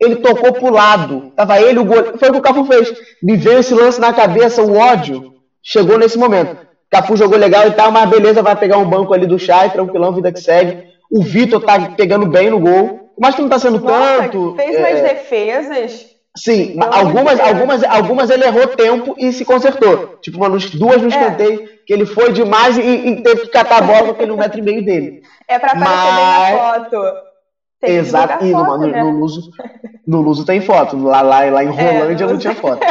Ele 0.00 0.16
tocou 0.16 0.52
pro 0.52 0.72
lado. 0.72 1.32
Tava 1.34 1.60
ele, 1.60 1.78
o 1.78 1.84
goleiro. 1.84 2.18
Foi 2.18 2.28
o 2.28 2.32
que 2.32 2.38
o 2.38 2.42
Cafu 2.42 2.64
fez. 2.64 2.92
Me 3.22 3.36
veio 3.36 3.58
esse 3.58 3.74
lance 3.74 4.00
na 4.00 4.12
cabeça, 4.12 4.62
o 4.62 4.76
ódio. 4.76 5.34
Chegou 5.62 5.98
nesse 5.98 6.18
momento. 6.18 6.56
Cafu 6.90 7.16
jogou 7.16 7.38
legal 7.38 7.66
e 7.66 7.72
tal, 7.72 7.90
mas 7.90 8.08
beleza, 8.08 8.42
vai 8.42 8.56
pegar 8.56 8.78
um 8.78 8.88
banco 8.88 9.12
ali 9.12 9.26
do 9.26 9.38
Chay, 9.38 9.70
tranquilão, 9.70 10.14
vida 10.14 10.32
que 10.32 10.40
segue. 10.40 10.84
O 11.10 11.22
Vitor 11.22 11.60
tá 11.62 11.90
pegando 11.96 12.26
bem 12.26 12.50
no 12.50 12.60
gol. 12.60 13.08
Mas 13.20 13.34
que 13.34 13.42
não 13.42 13.48
tá 13.48 13.58
sendo 13.58 13.80
Nossa, 13.80 14.22
tanto. 14.22 14.54
Fez 14.54 14.76
é... 14.76 14.78
umas 14.78 15.02
defesas. 15.02 16.06
Sim, 16.36 16.76
algumas, 16.78 17.40
algumas, 17.40 17.82
algumas 17.82 18.30
ele 18.30 18.44
errou 18.44 18.68
tempo 18.68 19.14
e 19.18 19.32
se 19.32 19.44
consertou. 19.44 20.18
Tipo, 20.20 20.38
duas 20.74 21.02
no 21.02 21.06
é. 21.06 21.08
escanteio, 21.08 21.64
é. 21.64 21.66
que 21.84 21.92
ele 21.92 22.06
foi 22.06 22.32
demais 22.32 22.78
e, 22.78 22.80
e, 22.80 23.22
teve 23.22 23.42
que 23.42 23.48
catar 23.48 23.78
a 23.78 23.82
bola 23.82 24.04
com 24.04 24.10
aquele 24.12 24.30
um 24.30 24.36
metro 24.36 24.60
e 24.60 24.62
meio 24.62 24.84
dele. 24.84 25.22
É 25.48 25.58
pra 25.58 25.72
aparecer 25.72 26.12
Mas... 26.12 26.14
bem 26.14 26.54
na 26.54 26.74
foto. 26.74 27.27
Tem 27.80 27.96
Exato, 27.96 28.44
e 28.44 28.50
no, 28.50 28.78
né? 28.78 29.02
no, 29.02 29.10
Luso, 29.10 29.50
no 30.06 30.20
Luso 30.20 30.44
tem 30.44 30.60
foto. 30.60 30.96
Lá, 30.96 31.20
lá, 31.20 31.44
lá 31.44 31.64
em 31.64 31.68
é, 31.68 31.70
Rolândia 31.70 32.24
é, 32.24 32.26
não 32.26 32.38
tinha 32.38 32.54
foto. 32.54 32.80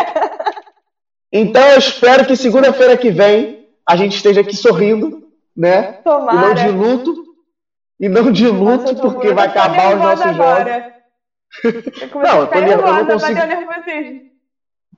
Então 1.30 1.62
eu 1.62 1.78
espero 1.78 2.26
que 2.26 2.38
segunda-feira 2.38 2.96
que 2.96 3.12
vem 3.12 3.68
a 3.86 3.98
gente 3.98 4.16
esteja 4.16 4.40
aqui 4.40 4.56
sorrindo, 4.56 5.28
né? 5.56 5.94
Tomara. 6.04 6.38
E 6.38 6.42
não 6.42 6.54
de 6.54 6.70
luto. 6.70 7.24
E 8.00 8.10
não 8.10 8.32
de 8.32 8.48
luto, 8.48 8.84
Nossa, 8.84 8.96
porque 8.96 9.34
vai 9.34 9.48
acabar 9.48 9.96
os 9.96 10.02
nossos 10.02 10.36
jogos. 10.36 10.74
não, 12.16 12.40
eu, 12.40 12.48
tô, 12.48 12.60
eu 12.60 12.94
não 12.94 13.06
consigo. 13.06 13.40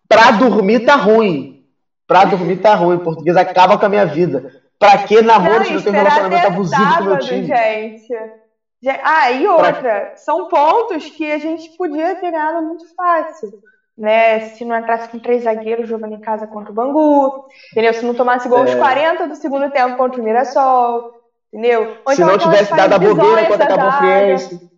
Pra 0.07 0.31
dormir 0.31 0.81
tá 0.81 0.95
ruim. 0.95 1.65
Pra 2.07 2.25
dormir 2.25 2.57
tá 2.57 2.75
ruim. 2.75 2.99
Português 2.99 3.37
acaba 3.37 3.77
com 3.77 3.85
a 3.85 3.89
minha 3.89 4.05
vida. 4.05 4.51
Pra 4.77 4.97
que 4.99 5.21
namoro 5.21 5.65
se 5.65 5.73
eu 5.73 5.81
tenho 5.81 5.95
relacionamento 5.95 6.47
abusivo 6.47 6.97
com 6.97 7.03
o 7.03 7.05
meu 7.05 7.19
time? 7.19 7.45
Gente. 7.45 8.13
Ah, 9.03 9.31
e 9.31 9.45
outra, 9.47 10.13
são 10.15 10.47
pontos 10.47 11.09
que 11.09 11.29
a 11.29 11.37
gente 11.37 11.69
podia 11.77 12.15
ter 12.15 12.31
ganhado 12.31 12.65
muito 12.65 12.85
fácil. 12.95 13.61
Né? 13.97 14.39
Se 14.51 14.63
não 14.63 14.77
entrasse 14.77 15.09
com 15.09 15.19
três 15.19 15.43
zagueiros 15.43 15.89
jogando 15.89 16.13
em 16.13 16.21
casa 16.21 16.47
contra 16.47 16.71
o 16.71 16.73
Bangu, 16.73 17.45
entendeu? 17.71 17.93
Se 17.93 18.05
não 18.05 18.13
tomasse 18.13 18.47
gol 18.47 18.59
aos 18.59 18.71
é. 18.71 18.77
40 18.77 19.27
do 19.27 19.35
segundo 19.35 19.69
tempo 19.71 19.97
contra 19.97 20.21
o 20.21 20.23
Mirassol, 20.23 21.13
entendeu? 21.51 21.97
Ou 22.05 22.15
Se 22.15 22.21
então, 22.21 22.31
não 22.31 22.37
tivesse 22.37 22.73
dado 22.73 22.93
a 22.93 22.99
bobeira 22.99 23.47
contra 23.47 23.65
a 23.65 23.67
Cabo 23.67 23.91
Friense. 23.97 24.69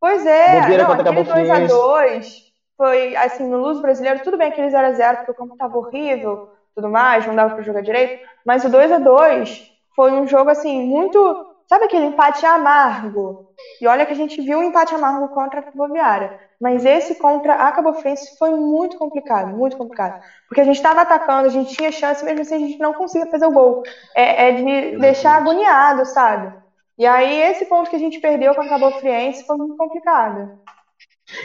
Pois 0.00 0.24
é, 0.24 0.62
bobeira 0.62 0.84
não, 0.84 0.92
aquele 0.92 1.24
2x2 1.24 2.44
foi, 2.76 3.16
assim, 3.16 3.46
no 3.46 3.58
Luz 3.58 3.80
Brasileiro, 3.80 4.20
tudo 4.22 4.36
bem 4.36 4.48
aquele 4.48 4.68
0x0, 4.68 5.16
porque 5.16 5.30
o 5.30 5.34
campo 5.34 5.56
tava 5.56 5.76
horrível, 5.76 6.50
tudo 6.74 6.88
mais, 6.88 7.26
não 7.26 7.34
dava 7.34 7.54
para 7.54 7.62
jogar 7.62 7.82
direito, 7.82 8.26
mas 8.44 8.64
o 8.64 8.70
2 8.70 8.92
a 8.92 8.98
2 8.98 9.70
foi 9.94 10.12
um 10.12 10.26
jogo, 10.26 10.50
assim, 10.50 10.86
muito 10.86 11.53
Sabe 11.68 11.86
aquele 11.86 12.06
empate 12.06 12.44
amargo? 12.44 13.48
E 13.80 13.86
olha 13.86 14.04
que 14.04 14.12
a 14.12 14.16
gente 14.16 14.40
viu 14.42 14.58
um 14.58 14.64
empate 14.64 14.94
amargo 14.94 15.28
contra 15.28 15.60
a 15.60 15.62
Ferroviária. 15.62 16.38
Mas 16.60 16.84
esse 16.84 17.16
contra 17.16 17.54
a 17.54 17.72
Cabo 17.72 17.94
Friense 17.94 18.36
foi 18.38 18.50
muito 18.50 18.96
complicado, 18.96 19.56
muito 19.56 19.76
complicado. 19.76 20.22
Porque 20.48 20.60
a 20.60 20.64
gente 20.64 20.76
estava 20.76 21.02
atacando, 21.02 21.46
a 21.46 21.50
gente 21.50 21.74
tinha 21.74 21.90
chance, 21.90 22.24
mesmo 22.24 22.42
assim 22.42 22.54
a 22.54 22.58
gente 22.58 22.78
não 22.78 22.94
conseguia 22.94 23.30
fazer 23.30 23.46
o 23.46 23.52
gol. 23.52 23.82
É, 24.14 24.48
é 24.48 24.52
de 24.52 24.98
deixar 24.98 25.36
agoniado, 25.36 26.04
sabe? 26.06 26.54
E 26.98 27.06
aí 27.06 27.40
esse 27.50 27.64
ponto 27.64 27.90
que 27.90 27.96
a 27.96 27.98
gente 27.98 28.20
perdeu 28.20 28.54
contra 28.54 28.76
a 28.76 28.78
Cabo 28.78 28.98
Friense 28.98 29.46
foi 29.46 29.56
muito 29.56 29.76
complicado. 29.76 30.58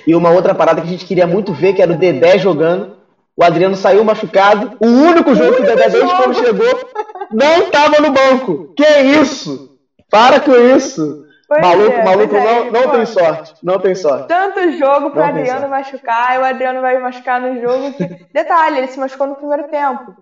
E 0.05 0.13
uma 0.13 0.29
outra 0.31 0.53
parada 0.53 0.81
que 0.81 0.87
a 0.87 0.91
gente 0.91 1.05
queria 1.05 1.25
muito 1.25 1.53
ver, 1.53 1.73
que 1.73 1.81
era 1.81 1.91
o 1.91 1.97
Dedé 1.97 2.37
jogando. 2.37 2.97
O 3.35 3.43
Adriano 3.43 3.75
saiu 3.75 4.03
machucado. 4.03 4.77
O 4.79 4.85
único 4.85 5.33
jogo 5.33 5.51
o 5.51 5.55
único 5.55 5.65
que 5.65 5.71
o 5.71 5.75
Dedé, 5.75 5.89
desde 5.89 6.15
quando 6.15 6.35
chegou, 6.35 6.89
não 7.31 7.63
estava 7.63 8.01
no 8.01 8.11
banco. 8.11 8.73
Que 8.75 8.99
isso? 8.99 9.78
Para 10.09 10.39
com 10.39 10.55
isso! 10.55 11.27
Pois 11.49 11.61
maluco, 11.61 11.91
é, 11.91 12.05
maluco 12.05 12.35
é, 12.35 12.45
não, 12.45 12.71
não 12.71 12.91
tem 12.91 13.05
sorte. 13.07 13.55
Não 13.63 13.79
tem 13.79 13.95
sorte. 13.95 14.27
Tanto 14.27 14.71
jogo 14.73 15.09
para 15.09 15.29
Adriano 15.29 15.67
machucar, 15.67 16.35
e 16.35 16.39
o 16.39 16.45
Adriano 16.45 16.79
vai 16.79 16.99
machucar 16.99 17.41
no 17.41 17.59
jogo. 17.59 17.91
Que... 17.93 18.05
Detalhe, 18.31 18.77
ele 18.77 18.87
se 18.87 18.99
machucou 18.99 19.25
no 19.25 19.35
primeiro 19.35 19.67
tempo. 19.67 20.13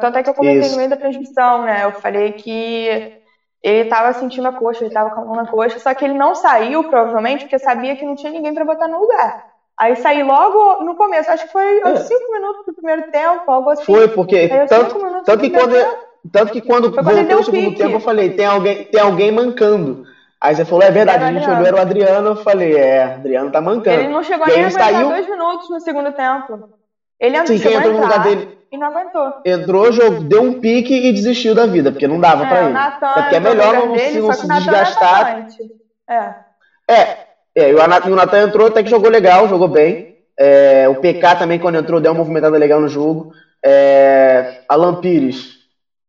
Tanto 0.00 0.18
é 0.18 0.22
que 0.22 0.28
eu 0.28 0.34
comentei 0.34 0.60
isso. 0.60 0.72
no 0.72 0.76
meio 0.78 0.90
da 0.90 0.96
transmissão, 0.96 1.62
né? 1.62 1.84
Eu 1.84 1.92
falei 1.92 2.32
que 2.32 3.14
ele 3.62 3.82
estava 3.84 4.12
sentindo 4.12 4.48
a 4.48 4.52
coxa, 4.52 4.80
ele 4.80 4.88
estava 4.88 5.10
com 5.10 5.20
a 5.22 5.24
mão 5.24 5.36
na 5.36 5.46
coxa, 5.46 5.78
só 5.78 5.94
que 5.94 6.04
ele 6.04 6.14
não 6.14 6.34
saiu, 6.34 6.84
provavelmente, 6.84 7.44
porque 7.44 7.58
sabia 7.58 7.96
que 7.96 8.04
não 8.04 8.14
tinha 8.14 8.32
ninguém 8.32 8.52
para 8.52 8.64
botar 8.64 8.86
no 8.86 9.00
lugar. 9.00 9.46
Aí 9.78 9.96
saí 9.96 10.22
logo 10.22 10.84
no 10.84 10.94
começo, 10.94 11.30
acho 11.30 11.46
que 11.46 11.52
foi 11.52 11.82
aos 11.82 12.00
5 12.00 12.14
é. 12.14 12.32
minutos 12.32 12.66
do 12.66 12.74
primeiro 12.74 13.10
tempo, 13.10 13.50
algo 13.50 13.70
assim. 13.70 13.84
Foi, 13.84 14.08
porque 14.08 14.48
tanto, 14.68 15.22
tanto 15.24 15.40
que 15.40 15.50
quando, 15.50 15.74
tanto 16.32 16.52
que 16.52 16.60
quando 16.60 16.92
Foi 16.92 17.02
voltou 17.02 17.40
o 17.40 17.44
segundo 17.44 17.70
pique. 17.70 17.78
tempo, 17.78 17.96
eu 17.96 18.00
falei, 18.00 18.30
tem 18.30 18.46
alguém, 18.46 18.84
tem 18.84 19.00
alguém 19.00 19.32
mancando. 19.32 20.04
Aí 20.40 20.54
você 20.54 20.64
falou, 20.64 20.84
é 20.84 20.90
verdade, 20.90 21.24
a 21.24 21.32
gente 21.32 21.48
olhou, 21.48 21.66
era 21.66 21.76
o 21.76 21.80
Adriano, 21.80 22.28
eu 22.28 22.36
falei, 22.36 22.74
é, 22.76 23.04
Adriano 23.04 23.50
tá 23.50 23.60
mancando. 23.60 24.00
Ele 24.00 24.12
não 24.12 24.22
chegou 24.22 24.46
nem 24.46 24.64
a 24.64 24.70
saiu... 24.70 25.08
dois 25.08 25.28
minutos 25.28 25.70
no 25.70 25.80
segundo 25.80 26.12
tempo. 26.12 26.68
Ele 27.18 27.46
Sim, 27.46 27.58
quem 27.58 27.74
entrou 27.74 27.94
no 27.94 28.02
lugar 28.02 28.22
dele. 28.22 28.56
E 28.70 28.76
não 28.76 28.88
aguentou. 28.88 29.32
Entrou, 29.44 29.92
jogou, 29.92 30.20
deu 30.20 30.42
um 30.42 30.60
pique 30.60 30.94
e 30.94 31.12
desistiu 31.12 31.54
da 31.54 31.66
vida, 31.66 31.90
porque 31.90 32.06
não 32.06 32.20
dava 32.20 32.44
é, 32.44 32.48
pra 32.48 32.62
ele. 32.64 32.72
Nathan, 32.72 33.06
é 33.06 33.22
porque 33.22 33.36
é 33.36 33.40
melhor 33.40 33.74
não, 33.74 33.92
dele, 33.92 34.12
se, 34.12 34.20
não 34.20 34.32
se 34.32 34.48
desgastar. 34.48 35.46
É. 36.08 36.34
É, 36.88 37.16
é, 37.54 37.74
o 37.74 38.14
Natan 38.14 38.42
entrou, 38.42 38.66
até 38.66 38.82
que 38.82 38.90
jogou 38.90 39.08
legal, 39.10 39.48
jogou 39.48 39.68
bem. 39.68 40.16
É, 40.38 40.86
o 40.88 40.96
PK 40.96 41.36
também, 41.36 41.58
quando 41.58 41.78
entrou, 41.78 42.00
deu 42.00 42.12
uma 42.12 42.18
movimentada 42.18 42.58
legal 42.58 42.80
no 42.80 42.88
jogo. 42.88 43.32
É, 43.64 44.60
Alan 44.68 44.96
Pires, 44.96 45.55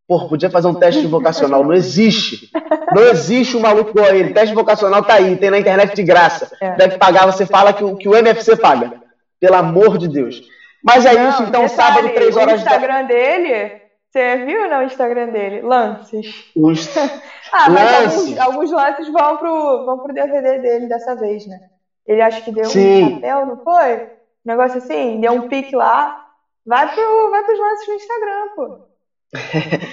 Pô, 0.08 0.28
podia 0.30 0.50
fazer 0.50 0.68
um 0.68 0.74
teste 0.74 1.06
vocacional. 1.06 1.64
Não 1.64 1.74
existe. 1.74 2.50
Não 2.96 3.04
existe 3.04 3.58
um 3.58 3.60
maluco 3.60 3.90
igual 3.90 4.08
ele. 4.16 4.34
Teste 4.34 4.56
vocacional 4.56 5.04
tá 5.04 5.16
aí, 5.16 5.36
tem 5.36 5.50
na 5.50 5.60
internet 5.60 5.94
de 5.94 6.04
graça. 6.04 6.50
É. 6.62 6.76
Deve 6.76 6.98
pagar, 6.98 7.26
você 7.26 7.46
fala 7.46 7.74
que 7.74 7.84
o, 7.84 7.96
que 7.98 8.08
o 8.08 8.16
MFC 8.16 8.56
paga. 8.56 8.94
Pelo 9.40 9.56
amor 9.56 9.98
de 9.98 10.08
Deus. 10.08 10.42
Mas 10.82 11.06
é 11.06 11.14
não, 11.14 11.30
isso, 11.30 11.44
então 11.44 11.64
detalhe, 11.64 11.70
sábado, 11.70 12.14
três 12.14 12.38
horas 12.38 12.64
da... 12.64 12.72
O 12.72 12.74
Instagram 12.74 13.02
da... 13.02 13.08
dele, 13.08 13.82
você 14.10 14.38
viu 14.46 14.70
no 14.70 14.84
Instagram 14.84 15.30
dele? 15.30 15.62
Lances. 15.62 16.52
Os... 16.56 16.98
ah, 17.52 17.70
mas 17.70 17.92
lances. 17.92 18.38
Alguns, 18.38 18.40
alguns, 18.40 18.72
lances 18.72 19.08
vão 19.10 19.38
pro, 19.38 19.86
vão 19.86 20.00
pro 20.00 20.14
DVD 20.14 20.60
dele 20.60 20.88
dessa 20.88 21.16
vez, 21.16 21.46
né? 21.46 21.60
Ele 22.06 22.22
acha 22.22 22.40
que 22.40 22.52
deu 22.52 22.66
Sim. 22.66 23.04
um 23.04 23.16
papel, 23.16 23.46
não 23.46 23.58
foi? 23.58 24.04
Um 24.04 24.08
negócio 24.46 24.78
assim, 24.78 25.20
deu 25.20 25.34
um 25.34 25.50
pique 25.50 25.76
lá. 25.76 26.26
Vai, 26.66 26.94
pro, 26.94 27.30
vai 27.30 27.44
pros 27.44 27.60
lances 27.60 27.88
no 27.88 27.94
Instagram, 27.96 28.48
pô. 28.56 28.87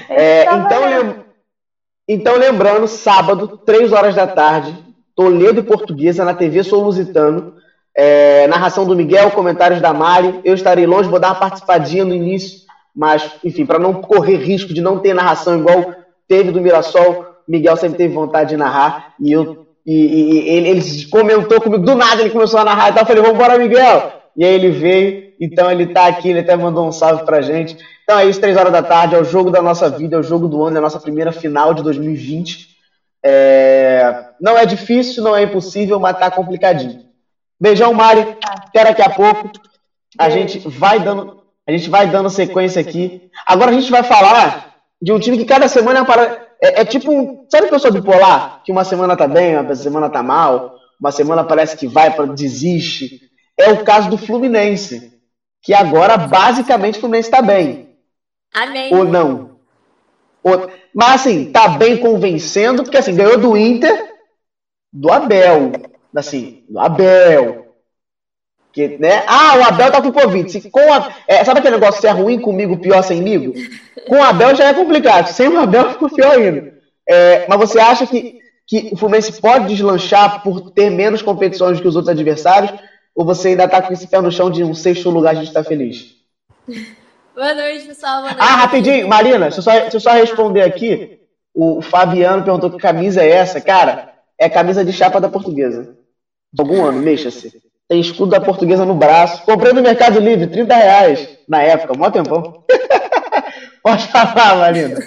É, 0.09 0.45
então, 0.45 0.85
lem... 0.85 1.17
então, 2.09 2.37
lembrando, 2.37 2.87
sábado, 2.87 3.59
3 3.65 3.93
horas 3.93 4.15
da 4.15 4.27
tarde, 4.27 4.77
Toledo 5.15 5.61
e 5.61 5.65
Portuguesa 5.65 6.25
na 6.25 6.35
TV 6.35 6.63
Sou 6.63 6.83
Lusitano. 6.83 7.55
É, 7.97 8.49
narração 8.49 8.85
do 8.85 8.97
Miguel, 8.97 9.31
comentários 9.31 9.81
da 9.81 9.93
Mari. 9.95 10.41
Eu 10.45 10.55
estarei 10.55 10.87
longe, 10.87 11.09
vou 11.09 11.21
dar 11.21 11.29
uma 11.29 11.39
participadinha 11.39 12.05
no 12.05 12.15
início, 12.15 12.61
mas, 12.95 13.31
enfim, 13.45 13.65
para 13.65 13.79
não 13.79 13.95
correr 13.95 14.37
risco 14.37 14.75
de 14.75 14.81
não 14.81 14.99
ter 14.99 15.15
narração 15.15 15.59
igual 15.59 15.95
teve 16.27 16.51
do 16.51 16.61
Mirassol, 16.61 17.27
Miguel 17.47 17.77
sempre 17.77 17.99
teve 17.99 18.15
vontade 18.15 18.51
de 18.51 18.57
narrar 18.57 19.15
e 19.21 19.31
eu 19.31 19.65
e, 19.87 19.93
e, 19.93 20.49
ele, 20.49 20.69
ele 20.71 21.07
comentou 21.11 21.61
comigo, 21.61 21.85
do 21.85 21.95
nada 21.95 22.23
ele 22.23 22.31
começou 22.31 22.59
a 22.59 22.65
narrar 22.65 22.89
e 22.89 22.93
tal, 22.95 23.03
eu 23.03 23.07
falei, 23.07 23.23
vamos 23.23 23.37
embora, 23.37 23.59
Miguel! 23.59 24.13
E 24.35 24.45
aí 24.45 24.55
ele 24.55 24.71
veio, 24.71 25.34
então 25.45 25.71
ele 25.71 25.85
está 25.85 26.07
aqui, 26.07 26.31
ele 26.31 26.41
até 26.41 26.57
mandou 26.57 26.87
um 26.87 26.93
salve 26.93 27.25
pra 27.25 27.43
gente. 27.43 27.77
Então 28.03 28.19
é 28.19 28.27
isso, 28.27 28.41
três 28.41 28.57
horas 28.57 28.73
da 28.73 28.83
tarde, 28.83 29.15
é 29.15 29.19
o 29.19 29.25
jogo 29.25 29.51
da 29.51 29.63
nossa 29.63 29.89
vida, 29.89 30.17
é 30.17 30.19
o 30.19 30.23
jogo 30.23 30.49
do 30.49 30.63
ano, 30.63 30.77
é 30.77 30.79
a 30.79 30.83
nossa 30.83 31.01
primeira 31.01 31.33
final 31.33 31.75
de 31.75 31.83
2020. 31.83 32.69
É... 33.25 34.27
Não 34.41 34.59
é 34.59 34.67
difícil, 34.67 35.23
não 35.23 35.35
é 35.35 35.43
impossível, 35.43 35.99
mas 35.99 36.19
tá 36.19 36.31
complicadinho. 36.31 37.05
Beijão, 37.61 37.95
Mari. 37.95 38.37
Até 38.45 38.85
daqui 38.85 39.03
a 39.03 39.11
pouco. 39.11 39.51
A 40.19 40.29
gente 40.29 40.59
vai 40.69 41.01
dando, 41.01 41.43
a 41.67 41.73
gente 41.73 41.89
vai 41.89 42.07
dando 42.07 42.29
sequência 42.31 42.81
aqui. 42.81 43.31
Agora 43.47 43.71
a 43.71 43.75
gente 43.75 43.91
vai 43.91 44.03
falar 44.03 44.75
de 45.01 45.13
um 45.13 45.19
time 45.19 45.39
que 45.39 45.45
cada 45.45 45.67
semana 45.67 46.01
é, 46.01 46.69
é, 46.69 46.81
é 46.83 46.85
tipo 46.85 47.11
um. 47.11 47.47
Sabe 47.51 47.79
sou 47.79 47.93
bipolar? 47.93 48.63
Que 48.65 48.71
uma 48.71 48.85
semana 48.85 49.17
tá 49.17 49.27
bem, 49.27 49.57
uma 49.57 49.75
semana 49.75 50.09
tá 50.09 50.23
mal, 50.23 50.77
uma 51.01 51.11
semana 51.11 51.43
parece 51.43 51.77
que 51.77 51.87
vai 51.87 52.15
desiste. 52.35 53.21
É 53.59 53.71
o 53.71 53.85
caso 53.85 54.11
do 54.11 54.19
Fluminense. 54.19 55.14
Que 55.65 55.73
agora, 55.73 56.19
basicamente, 56.19 56.99
o 56.99 57.01
Fluminense 57.01 57.29
está 57.29 57.41
bem. 57.41 57.89
Amém. 58.53 58.95
Ou 58.95 59.05
não? 59.05 59.57
Ou... 60.43 60.71
Mas 60.95 61.23
assim, 61.23 61.51
tá 61.51 61.69
bem 61.69 61.97
convencendo, 61.97 62.83
porque 62.83 62.99
assim, 62.99 63.17
ganhou 63.17 63.39
do 63.39 63.57
Inter, 63.57 64.13
do 64.93 65.11
Abel. 65.11 65.73
Assim, 66.15 66.65
do 66.69 66.79
Abel. 66.79 67.65
Que, 68.75 68.99
né? 68.99 69.25
Ah, 69.27 69.57
o 69.57 69.63
Abel 69.63 69.91
tá 69.91 70.03
com 70.03 70.13
Covid. 70.13 70.71
Com 70.71 70.93
a, 70.93 71.15
é, 71.27 71.43
sabe 71.45 71.61
aquele 71.61 71.77
negócio 71.77 72.01
se 72.01 72.07
é 72.07 72.11
ruim 72.11 72.39
comigo, 72.39 72.77
pior 72.77 73.03
semigo? 73.03 73.55
Com 74.07 74.17
o 74.17 74.23
Abel 74.23 74.55
já 74.55 74.69
é 74.69 74.75
complicado. 74.75 75.29
Sem 75.29 75.49
o 75.49 75.59
Abel 75.59 75.93
ficou 75.93 76.11
pior 76.11 76.33
ainda. 76.33 76.75
É, 77.09 77.47
mas 77.49 77.59
você 77.59 77.81
acha 77.81 78.07
que, 78.07 78.39
que 78.67 78.91
o 78.93 78.97
Fluminense 78.97 79.41
pode 79.41 79.69
deslanchar 79.69 80.43
por 80.43 80.71
ter 80.73 80.91
menos 80.91 81.23
competições 81.23 81.81
que 81.81 81.89
os 81.89 81.97
outros 81.97 82.13
adversários? 82.13 82.73
Ou 83.15 83.25
você 83.25 83.49
ainda 83.49 83.69
tá 83.69 83.81
com 83.81 83.93
esse 83.93 84.07
pé 84.07 84.21
no 84.21 84.33
chão 84.33 84.51
de 84.51 84.65
um 84.65 84.75
sexto 84.75 85.09
lugar 85.11 85.31
a 85.31 85.35
gente 85.35 85.53
tá 85.53 85.63
feliz? 85.63 86.17
Boa 87.35 87.55
noite, 87.55 87.87
pessoal. 87.87 88.23
Boa 88.23 88.33
noite. 88.33 88.41
Ah, 88.41 88.57
rapidinho, 88.57 89.09
Marina, 89.09 89.41
deixa 89.41 89.59
eu, 89.59 89.63
só, 89.63 89.71
deixa 89.73 89.97
eu 89.97 90.01
só 90.01 90.13
responder 90.13 90.63
aqui. 90.63 91.21
O 91.53 91.83
Fabiano 91.83 92.45
perguntou 92.45 92.71
que 92.71 92.79
camisa 92.79 93.23
é 93.23 93.31
essa. 93.31 93.61
Cara, 93.61 94.15
é 94.39 94.49
camisa 94.49 94.85
de 94.85 94.93
chapa 94.93 95.21
da 95.21 95.29
portuguesa. 95.29 95.97
De 96.53 96.61
algum 96.63 96.85
ano, 96.85 97.01
mexa-se. 97.01 97.61
Tem 97.89 98.01
escudo 98.01 98.31
da 98.31 98.41
portuguesa 98.41 98.85
no 98.85 98.95
braço. 98.95 99.45
Comprei 99.45 99.73
no 99.73 99.83
Mercado 99.83 100.21
Livre, 100.21 100.47
30 100.47 100.75
reais 100.75 101.39
na 101.49 101.63
época, 101.63 101.95
mó 101.95 102.11
tempão. 102.11 102.65
Pode 103.83 104.09
falar, 104.09 104.57
Marina. 104.57 104.99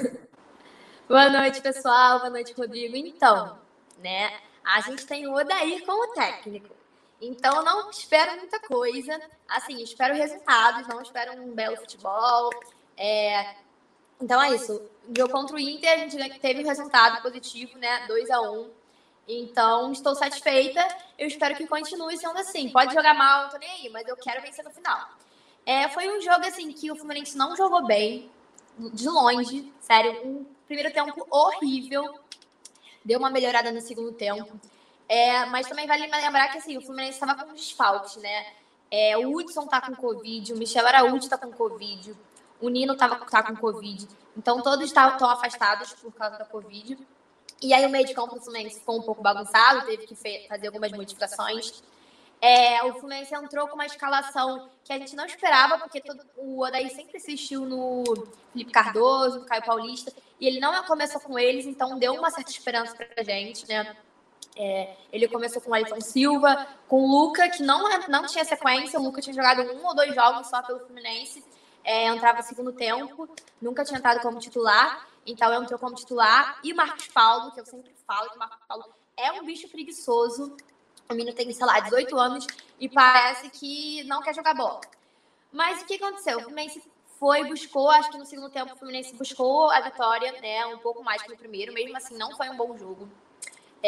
Boa 1.08 1.29
noite, 1.29 1.62
pessoal. 1.62 2.19
Boa 2.19 2.29
noite, 2.29 2.53
Rodrigo. 2.55 2.95
Então, 2.95 3.58
né, 4.03 4.29
a 4.63 4.81
gente 4.81 5.05
tem 5.05 5.25
o 5.27 5.34
Odair 5.34 5.84
como 5.86 6.13
técnico. 6.13 6.76
Então, 7.21 7.63
não 7.63 7.89
espero 7.89 8.36
muita 8.38 8.60
coisa. 8.60 9.19
Assim, 9.47 9.82
espero 9.82 10.13
resultados, 10.13 10.88
não 10.88 11.01
espero 11.01 11.41
um 11.41 11.53
belo 11.53 11.77
futebol. 11.77 12.51
É... 12.95 13.56
Então, 14.21 14.41
é 14.41 14.56
isso. 14.56 14.82
Jogo 15.15 15.32
contra 15.32 15.56
o 15.56 15.60
Inter, 15.60 15.91
a 15.91 15.97
gente 15.97 16.39
teve 16.39 16.63
um 16.63 16.67
resultado 16.67 17.21
positivo, 17.21 17.77
né? 17.77 18.06
2 18.08 18.30
a 18.30 18.41
1 18.41 18.69
Então, 19.27 19.91
estou 19.91 20.15
satisfeita. 20.15 20.86
Eu 21.17 21.27
espero 21.27 21.56
que 21.56 21.67
continue 21.67 22.17
sendo 22.17 22.38
assim. 22.38 22.69
Pode 22.69 22.93
jogar 22.93 23.13
mal, 23.13 23.43
não 23.43 23.49
tô 23.49 23.58
nem 23.58 23.69
aí, 23.69 23.89
mas 23.89 24.08
eu 24.08 24.15
quero 24.15 24.41
vencer 24.41 24.63
no 24.63 24.71
final. 24.71 25.10
É, 25.65 25.89
foi 25.89 26.08
um 26.10 26.21
jogo, 26.21 26.45
assim, 26.45 26.71
que 26.71 26.91
o 26.91 26.95
Fluminense 26.95 27.38
não 27.38 27.56
jogou 27.56 27.86
bem, 27.86 28.32
de 28.93 29.10
longe. 29.10 29.71
Sério, 29.82 30.25
um 30.25 30.45
primeiro 30.65 30.93
tempo 30.93 31.27
horrível. 31.30 32.19
Deu 33.03 33.19
uma 33.19 33.30
melhorada 33.30 33.71
no 33.71 33.82
segundo 33.82 34.12
tempo. 34.13 34.60
É, 35.09 35.45
mas 35.45 35.67
também 35.67 35.87
vale 35.87 36.05
lembrar 36.07 36.49
que 36.49 36.57
assim, 36.57 36.77
o 36.77 36.81
Fluminense 36.81 37.13
estava 37.13 37.43
com 37.43 37.53
desfalques, 37.53 38.17
né? 38.17 38.45
É, 38.91 39.17
o 39.17 39.35
Hudson 39.35 39.65
tá 39.67 39.81
com 39.81 39.95
Covid, 39.95 40.53
o 40.53 40.57
Michel 40.57 40.85
Araújo 40.85 41.29
tá 41.29 41.37
com 41.37 41.51
Covid, 41.51 42.15
o 42.61 42.69
Nino 42.69 42.95
tava, 42.95 43.17
tá 43.25 43.43
com 43.43 43.55
Covid. 43.55 44.07
Então 44.35 44.61
todos 44.61 44.85
estão 44.85 45.29
afastados 45.29 45.93
por 45.93 46.11
causa 46.13 46.37
da 46.37 46.45
Covid. 46.45 46.97
E 47.61 47.73
aí 47.73 47.85
o 47.85 47.89
meio 47.89 48.05
de 48.05 48.13
campo 48.13 48.35
do 48.35 48.41
Fluminense 48.41 48.79
ficou 48.79 48.99
um 48.99 49.01
pouco 49.01 49.21
bagunçado, 49.21 49.85
teve 49.85 50.05
que 50.05 50.15
fazer 50.47 50.67
algumas 50.67 50.91
modificações. 50.91 51.83
É, 52.39 52.83
o 52.83 52.93
Fluminense 52.93 53.33
entrou 53.33 53.67
com 53.67 53.75
uma 53.75 53.85
escalação 53.85 54.69
que 54.83 54.93
a 54.93 54.99
gente 54.99 55.15
não 55.15 55.25
esperava, 55.25 55.79
porque 55.79 55.99
todo, 55.99 56.23
o 56.37 56.61
Odaí 56.63 56.89
sempre 56.91 57.17
insistiu 57.17 57.65
no 57.65 58.03
Felipe 58.53 58.71
Cardoso, 58.71 59.39
no 59.39 59.45
Caio 59.45 59.63
Paulista, 59.63 60.13
e 60.39 60.45
ele 60.45 60.59
não 60.59 60.83
começou 60.83 61.19
com 61.19 61.39
eles, 61.39 61.65
então 61.65 61.97
deu 61.97 62.13
uma 62.13 62.29
certa 62.29 62.51
esperança 62.51 62.95
pra 62.95 63.23
gente, 63.23 63.67
né? 63.67 63.97
É, 64.57 64.95
ele 65.13 65.27
começou 65.27 65.61
com 65.61 65.69
o 65.69 65.73
Ayrton 65.75 66.01
Silva, 66.01 66.67
com 66.87 67.03
o 67.03 67.07
Luca, 67.07 67.47
que 67.49 67.61
não, 67.61 67.87
não 68.07 68.25
tinha 68.25 68.43
sequência. 68.43 68.99
O 68.99 69.03
Luca 69.03 69.21
tinha 69.21 69.33
jogado 69.33 69.61
um 69.61 69.85
ou 69.85 69.95
dois 69.95 70.15
jogos 70.15 70.47
só 70.47 70.63
pelo 70.63 70.79
Fluminense. 70.79 71.45
É, 71.83 72.07
entrava 72.07 72.41
segundo 72.41 72.73
tempo, 72.73 73.29
nunca 73.61 73.85
tinha 73.85 73.97
entrado 73.97 74.19
como 74.19 74.39
titular, 74.39 75.07
então 75.25 75.53
entrou 75.53 75.79
como 75.79 75.95
titular. 75.95 76.59
E 76.63 76.73
o 76.73 76.75
Marcos 76.75 77.07
Paulo, 77.07 77.51
que 77.51 77.61
eu 77.61 77.65
sempre 77.65 77.95
falo 78.05 78.29
que 78.29 78.35
o 78.35 78.39
Marcos 78.39 78.59
Paulo 78.67 78.85
é 79.15 79.31
um 79.31 79.45
bicho 79.45 79.69
preguiçoso. 79.69 80.57
O 81.09 81.13
menino 81.13 81.33
tem, 81.33 81.49
sei 81.53 81.65
lá, 81.65 81.79
18 81.79 82.17
anos 82.17 82.47
e 82.79 82.89
parece 82.89 83.49
que 83.51 84.03
não 84.03 84.21
quer 84.21 84.33
jogar 84.33 84.53
bola. 84.53 84.81
Mas 85.51 85.81
o 85.81 85.85
que 85.85 85.95
aconteceu? 85.95 86.39
O 86.39 86.41
Fluminense 86.41 86.83
foi, 87.17 87.45
buscou, 87.45 87.89
acho 87.89 88.11
que 88.11 88.17
no 88.17 88.25
segundo 88.25 88.49
tempo 88.49 88.73
o 88.73 88.77
Fluminense 88.77 89.15
buscou 89.15 89.69
a 89.69 89.79
vitória, 89.79 90.31
né? 90.41 90.65
Um 90.65 90.79
pouco 90.79 91.03
mais 91.03 91.21
que 91.21 91.29
no 91.29 91.37
primeiro, 91.37 91.73
mesmo 91.73 91.95
assim 91.95 92.17
não 92.17 92.35
foi 92.35 92.49
um 92.49 92.57
bom 92.57 92.77
jogo. 92.77 93.07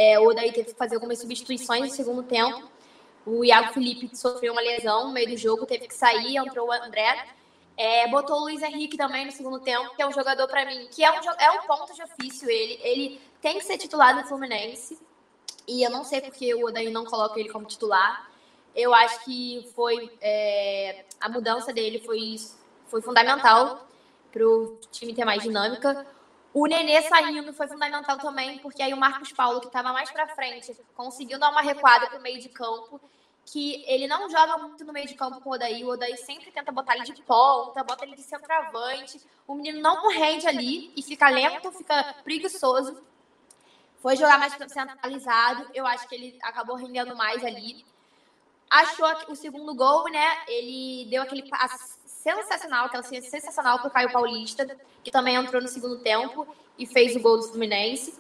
É, 0.02 0.18
o 0.18 0.34
Daí 0.34 0.54
teve 0.54 0.72
que 0.72 0.78
fazer 0.78 0.96
algumas 0.96 1.20
substituições 1.20 1.82
no 1.82 1.90
segundo 1.90 2.24
tempo. 2.24 2.72
O 3.26 3.44
Iago 3.44 3.74
Felipe 3.74 4.10
sofreu 4.16 4.54
uma 4.54 4.62
lesão 4.62 5.08
no 5.08 5.14
meio 5.14 5.28
do 5.28 5.36
jogo, 5.36 5.66
teve 5.66 5.90
que 5.90 5.94
sair, 5.94 6.38
entrou 6.38 6.70
o 6.70 6.72
André. 6.72 7.28
É, 7.76 8.08
botou 8.08 8.38
o 8.38 8.40
Luiz 8.44 8.62
Henrique 8.62 8.96
também 8.96 9.26
no 9.26 9.32
segundo 9.34 9.60
tempo, 9.60 9.94
que 9.98 10.02
é 10.02 10.08
um 10.08 10.14
jogador 10.14 10.48
para 10.48 10.66
mim, 10.66 10.88
que 10.90 11.04
é 11.04 11.12
um, 11.12 11.16
é 11.38 11.52
um 11.52 11.68
ponto 11.68 11.94
de 11.94 12.02
ofício 12.02 12.50
ele. 12.50 12.80
Ele 12.82 13.22
tem 13.42 13.58
que 13.58 13.66
ser 13.66 13.78
titular 13.78 14.16
no 14.16 14.26
Fluminense. 14.26 14.98
E 15.68 15.84
eu 15.84 15.92
não 15.92 16.06
sei 16.06 16.22
porque 16.22 16.56
o 16.56 16.68
Odaí 16.68 16.90
não 16.90 17.04
coloca 17.04 17.38
ele 17.38 17.50
como 17.50 17.66
titular. 17.66 18.32
Eu 18.74 18.94
acho 18.94 19.26
que 19.26 19.70
foi 19.76 20.10
é, 20.22 21.04
a 21.20 21.28
mudança 21.28 21.74
dele 21.74 22.00
foi, 22.00 22.38
foi 22.88 23.02
fundamental 23.02 23.86
para 24.32 24.48
o 24.48 24.80
time 24.92 25.14
ter 25.14 25.26
mais 25.26 25.44
dinâmica. 25.44 26.08
O 26.54 26.66
Nenê 26.66 27.02
saindo 27.04 27.54
foi 27.54 27.68
fundamental 27.68 28.18
também, 28.18 28.58
porque 28.60 28.82
aí 28.82 28.94
o 28.94 28.98
Marcos 28.98 29.32
Paulo, 29.32 29.62
que 29.62 29.68
estava 29.68 29.94
mais 29.94 30.10
para 30.10 30.28
frente, 30.28 30.76
conseguiu 30.96 31.38
dar 31.38 31.52
uma 31.52 31.62
recuada 31.62 32.08
para 32.08 32.18
o 32.18 32.22
meio 32.22 32.42
de 32.42 32.50
campo, 32.50 33.00
que 33.46 33.84
ele 33.88 34.08
não 34.08 34.30
joga 34.30 34.58
muito 34.58 34.84
no 34.84 34.94
meio 34.94 35.08
de 35.08 35.14
campo 35.14 35.42
com 35.42 35.50
o 35.50 35.54
Odaí, 35.54 35.84
o 35.84 35.90
Odaí 35.90 36.18
sempre 36.18 36.52
tenta 36.52 36.72
botar 36.72 36.96
ele 36.96 37.04
de 37.04 37.22
ponta, 37.22 37.84
bota 37.84 38.04
ele 38.04 38.16
de 38.16 38.24
centroavante, 38.24 39.22
o 39.48 39.54
menino 39.56 39.80
não 39.80 40.10
rende 40.10 40.48
ali 40.48 40.92
e 40.96 41.04
fica 41.04 41.30
lento, 41.30 41.72
fica 41.72 42.16
preguiçoso. 42.24 43.02
Foi 44.02 44.16
jogar 44.16 44.40
mais 44.40 44.54
centralizado, 44.54 45.68
eu 45.74 45.86
acho 45.86 46.08
que 46.08 46.16
ele 46.16 46.40
acabou 46.42 46.76
rendendo 46.76 47.16
mais 47.16 47.44
ali. 47.44 47.86
Achou 48.70 49.08
o 49.28 49.36
segundo 49.36 49.74
gol, 49.76 50.06
né? 50.10 50.44
Ele 50.48 51.08
deu 51.10 51.24
aquele 51.24 51.50
passe 51.50 51.99
sensacional, 52.21 52.86
aquela 52.86 53.03
cena 53.03 53.21
sensacional 53.21 53.79
pro 53.79 53.89
Caio 53.89 54.12
Paulista, 54.12 54.77
que 55.03 55.12
também 55.12 55.36
entrou 55.36 55.62
no 55.62 55.67
segundo 55.67 55.99
tempo 55.99 56.47
e 56.77 56.86
fez 56.86 57.15
o 57.15 57.19
gol 57.19 57.38
do 57.38 57.47
Fluminense. 57.47 58.19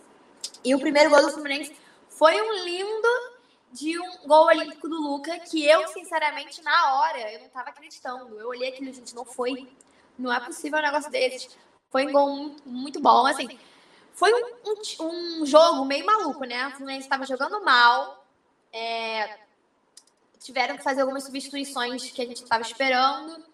E 0.63 0.73
o 0.73 0.79
primeiro 0.79 1.09
gol 1.09 1.21
do 1.21 1.31
Fluminense 1.31 1.75
foi 2.07 2.41
um 2.41 2.63
lindo 2.63 3.39
de 3.71 3.99
um 3.99 4.27
gol 4.27 4.47
olímpico 4.47 4.87
do 4.89 4.99
Luca, 4.99 5.37
que 5.39 5.65
eu, 5.65 5.87
sinceramente, 5.89 6.61
na 6.63 6.95
hora, 6.95 7.31
eu 7.31 7.41
não 7.41 7.49
tava 7.49 7.69
acreditando. 7.69 8.39
Eu 8.39 8.47
olhei 8.47 8.69
aquilo, 8.69 8.91
gente, 8.91 9.13
não 9.13 9.25
foi. 9.25 9.69
Não 10.17 10.33
é 10.33 10.39
possível 10.39 10.79
um 10.79 10.81
negócio 10.81 11.11
desses. 11.11 11.55
Foi 11.91 12.07
um 12.07 12.11
gol 12.11 12.29
muito, 12.35 12.67
muito 12.67 12.99
bom, 12.99 13.25
assim. 13.25 13.59
Foi 14.13 14.33
um, 14.33 14.47
um, 14.65 15.41
um, 15.41 15.45
jogo 15.45 15.85
meio 15.85 16.05
maluco, 16.05 16.43
né? 16.45 16.67
O 16.67 16.71
Fluminense 16.71 17.05
estava 17.05 17.25
jogando 17.25 17.63
mal. 17.63 18.25
É, 18.71 19.39
tiveram 20.39 20.77
que 20.77 20.83
fazer 20.83 21.01
algumas 21.01 21.23
substituições 21.23 22.09
que 22.11 22.21
a 22.21 22.25
gente 22.25 22.43
estava 22.43 22.63
esperando. 22.63 23.48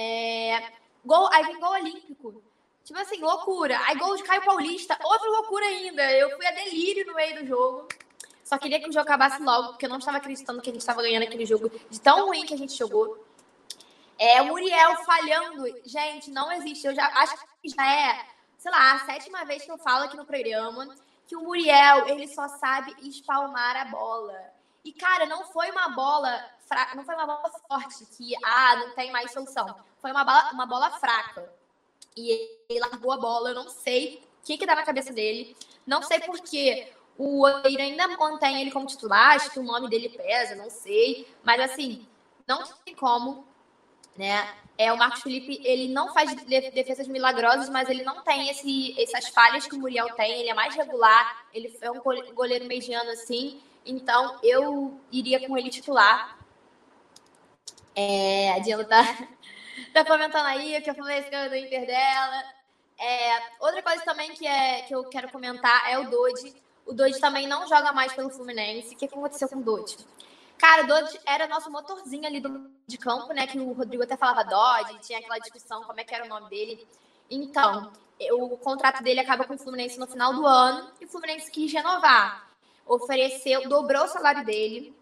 É, 0.00 0.72
gol, 1.04 1.28
aí 1.32 1.44
vem 1.44 1.60
gol 1.60 1.72
olímpico. 1.72 2.42
Tipo 2.82 2.98
assim, 2.98 3.20
loucura. 3.20 3.78
Aí 3.86 3.96
gol 3.98 4.16
de 4.16 4.22
Caio 4.22 4.42
Paulista, 4.42 4.98
outra 5.04 5.28
loucura 5.28 5.64
ainda. 5.66 6.10
Eu 6.12 6.34
fui 6.36 6.46
a 6.46 6.52
delírio 6.52 7.06
no 7.06 7.14
meio 7.14 7.40
do 7.40 7.46
jogo. 7.46 7.86
Só 8.42 8.58
queria 8.58 8.80
que 8.80 8.88
o 8.88 8.92
jogo 8.92 9.04
acabasse 9.04 9.40
logo, 9.42 9.68
porque 9.68 9.84
eu 9.84 9.90
não 9.90 9.98
estava 9.98 10.16
acreditando 10.16 10.60
que 10.60 10.70
a 10.70 10.72
gente 10.72 10.80
estava 10.80 11.02
ganhando 11.02 11.24
aquele 11.24 11.46
jogo 11.46 11.70
de 11.88 12.00
tão 12.00 12.26
ruim 12.26 12.46
que 12.46 12.54
a 12.54 12.58
gente 12.58 12.76
jogou. 12.76 13.24
É, 14.18 14.40
o 14.42 14.46
Muriel 14.46 14.96
falhando. 15.04 15.66
Gente, 15.84 16.30
não 16.30 16.50
existe. 16.52 16.86
Eu 16.86 16.94
já 16.94 17.06
acho 17.06 17.36
que 17.62 17.68
já 17.68 17.86
é, 17.86 18.26
sei 18.58 18.70
lá, 18.70 18.94
a 18.94 18.98
sétima 19.00 19.44
vez 19.44 19.62
que 19.62 19.70
eu 19.70 19.78
falo 19.78 20.04
aqui 20.04 20.16
no 20.16 20.24
programa 20.24 20.94
que 21.28 21.36
o 21.36 21.44
Muriel, 21.44 22.08
ele 22.08 22.26
só 22.26 22.48
sabe 22.48 22.92
espalmar 23.08 23.76
a 23.76 23.84
bola. 23.84 24.36
E, 24.84 24.92
cara, 24.92 25.26
não 25.26 25.44
foi 25.44 25.70
uma 25.70 25.90
bola 25.90 26.44
fra... 26.70 26.94
não 26.94 27.04
foi 27.04 27.14
uma 27.14 27.26
bola 27.26 27.50
forte, 27.68 28.06
que 28.16 28.32
ah, 28.44 28.76
não 28.76 28.94
tem 28.94 29.10
mais 29.10 29.32
solução. 29.32 29.74
Foi 30.00 30.10
uma 30.10 30.24
bola, 30.24 30.50
uma 30.52 30.66
bola 30.66 30.90
fraca. 30.92 31.52
E 32.16 32.30
ele 32.68 32.80
largou 32.80 33.12
a 33.12 33.16
bola, 33.16 33.50
eu 33.50 33.54
não 33.54 33.68
sei 33.68 34.22
o 34.42 34.46
que, 34.46 34.56
que 34.56 34.66
dá 34.66 34.74
na 34.74 34.84
cabeça 34.84 35.12
dele. 35.12 35.56
Não 35.86 36.02
sei 36.02 36.20
porque 36.20 36.92
o 37.18 37.42
Oeira 37.42 37.82
ainda 37.82 38.06
mantém 38.16 38.60
ele 38.60 38.70
como 38.70 38.86
titular, 38.86 39.36
acho 39.36 39.50
que 39.50 39.58
o 39.58 39.64
nome 39.64 39.88
dele 39.88 40.08
pesa, 40.08 40.54
não 40.54 40.70
sei. 40.70 41.26
Mas 41.42 41.60
assim, 41.60 42.06
não 42.46 42.62
tem 42.84 42.94
como 42.94 43.50
né? 44.16 44.54
É, 44.76 44.92
o 44.92 44.98
Marcos 44.98 45.22
Felipe, 45.22 45.60
ele 45.64 45.88
não 45.88 46.12
faz 46.12 46.34
defesas 46.44 47.06
milagrosas, 47.06 47.68
mas 47.68 47.88
ele 47.88 48.02
não 48.02 48.22
tem 48.22 48.48
esse, 48.48 48.94
essas 49.00 49.28
falhas 49.28 49.66
que 49.66 49.74
o 49.74 49.78
Muriel 49.78 50.10
tem. 50.14 50.40
Ele 50.40 50.48
é 50.48 50.54
mais 50.54 50.74
regular, 50.74 51.46
ele 51.52 51.74
é 51.80 51.90
um 51.90 52.00
goleiro 52.34 52.66
mediano 52.66 53.10
assim. 53.10 53.60
Então, 53.84 54.38
eu 54.42 54.98
iria 55.12 55.46
com 55.46 55.56
ele 55.56 55.70
titular. 55.70 56.38
É, 57.94 58.52
a 58.52 58.58
Diana 58.58 58.84
tá, 58.84 59.02
tá 59.92 60.04
comentando 60.04 60.46
aí 60.46 60.80
que 60.80 60.90
eu 60.90 60.94
falei 60.94 61.18
esse 61.18 61.30
do 61.30 61.56
Inter 61.56 61.86
dela. 61.86 62.44
É, 62.98 63.42
outra 63.60 63.82
coisa 63.82 64.04
também 64.04 64.32
que, 64.32 64.46
é, 64.46 64.82
que 64.82 64.94
eu 64.94 65.04
quero 65.04 65.30
comentar 65.30 65.90
é 65.90 65.98
o 65.98 66.10
Dodi. 66.10 66.54
O 66.86 66.92
Dodi 66.92 67.18
também 67.18 67.46
não 67.46 67.66
joga 67.68 67.92
mais 67.92 68.12
pelo 68.12 68.30
Fluminense. 68.30 68.94
O 68.94 68.98
que 68.98 69.06
aconteceu 69.06 69.48
com 69.48 69.56
o 69.56 69.62
Dodi? 69.62 69.96
Cara, 70.60 70.84
o 70.84 70.86
Dodge 70.86 71.18
era 71.24 71.48
nosso 71.48 71.70
motorzinho 71.70 72.26
ali 72.26 72.38
do, 72.38 72.70
de 72.86 72.98
campo, 72.98 73.32
né? 73.32 73.46
Que 73.46 73.58
o 73.58 73.72
Rodrigo 73.72 74.02
até 74.02 74.14
falava 74.14 74.44
Dodge, 74.44 74.98
tinha 75.00 75.18
aquela 75.18 75.38
discussão 75.38 75.82
como 75.84 75.98
é 75.98 76.04
que 76.04 76.14
era 76.14 76.26
o 76.26 76.28
nome 76.28 76.50
dele. 76.50 76.86
Então, 77.30 77.90
o 78.32 78.58
contrato 78.58 79.02
dele 79.02 79.20
acaba 79.20 79.44
com 79.44 79.54
o 79.54 79.58
Fluminense 79.58 79.98
no 79.98 80.06
final 80.06 80.34
do 80.34 80.46
ano 80.46 80.90
e 81.00 81.06
o 81.06 81.08
Fluminense 81.08 81.50
quis 81.50 81.72
renovar. 81.72 82.50
Ofereceu, 82.86 83.66
dobrou 83.68 84.04
o 84.04 84.08
salário 84.08 84.44
dele, 84.44 84.94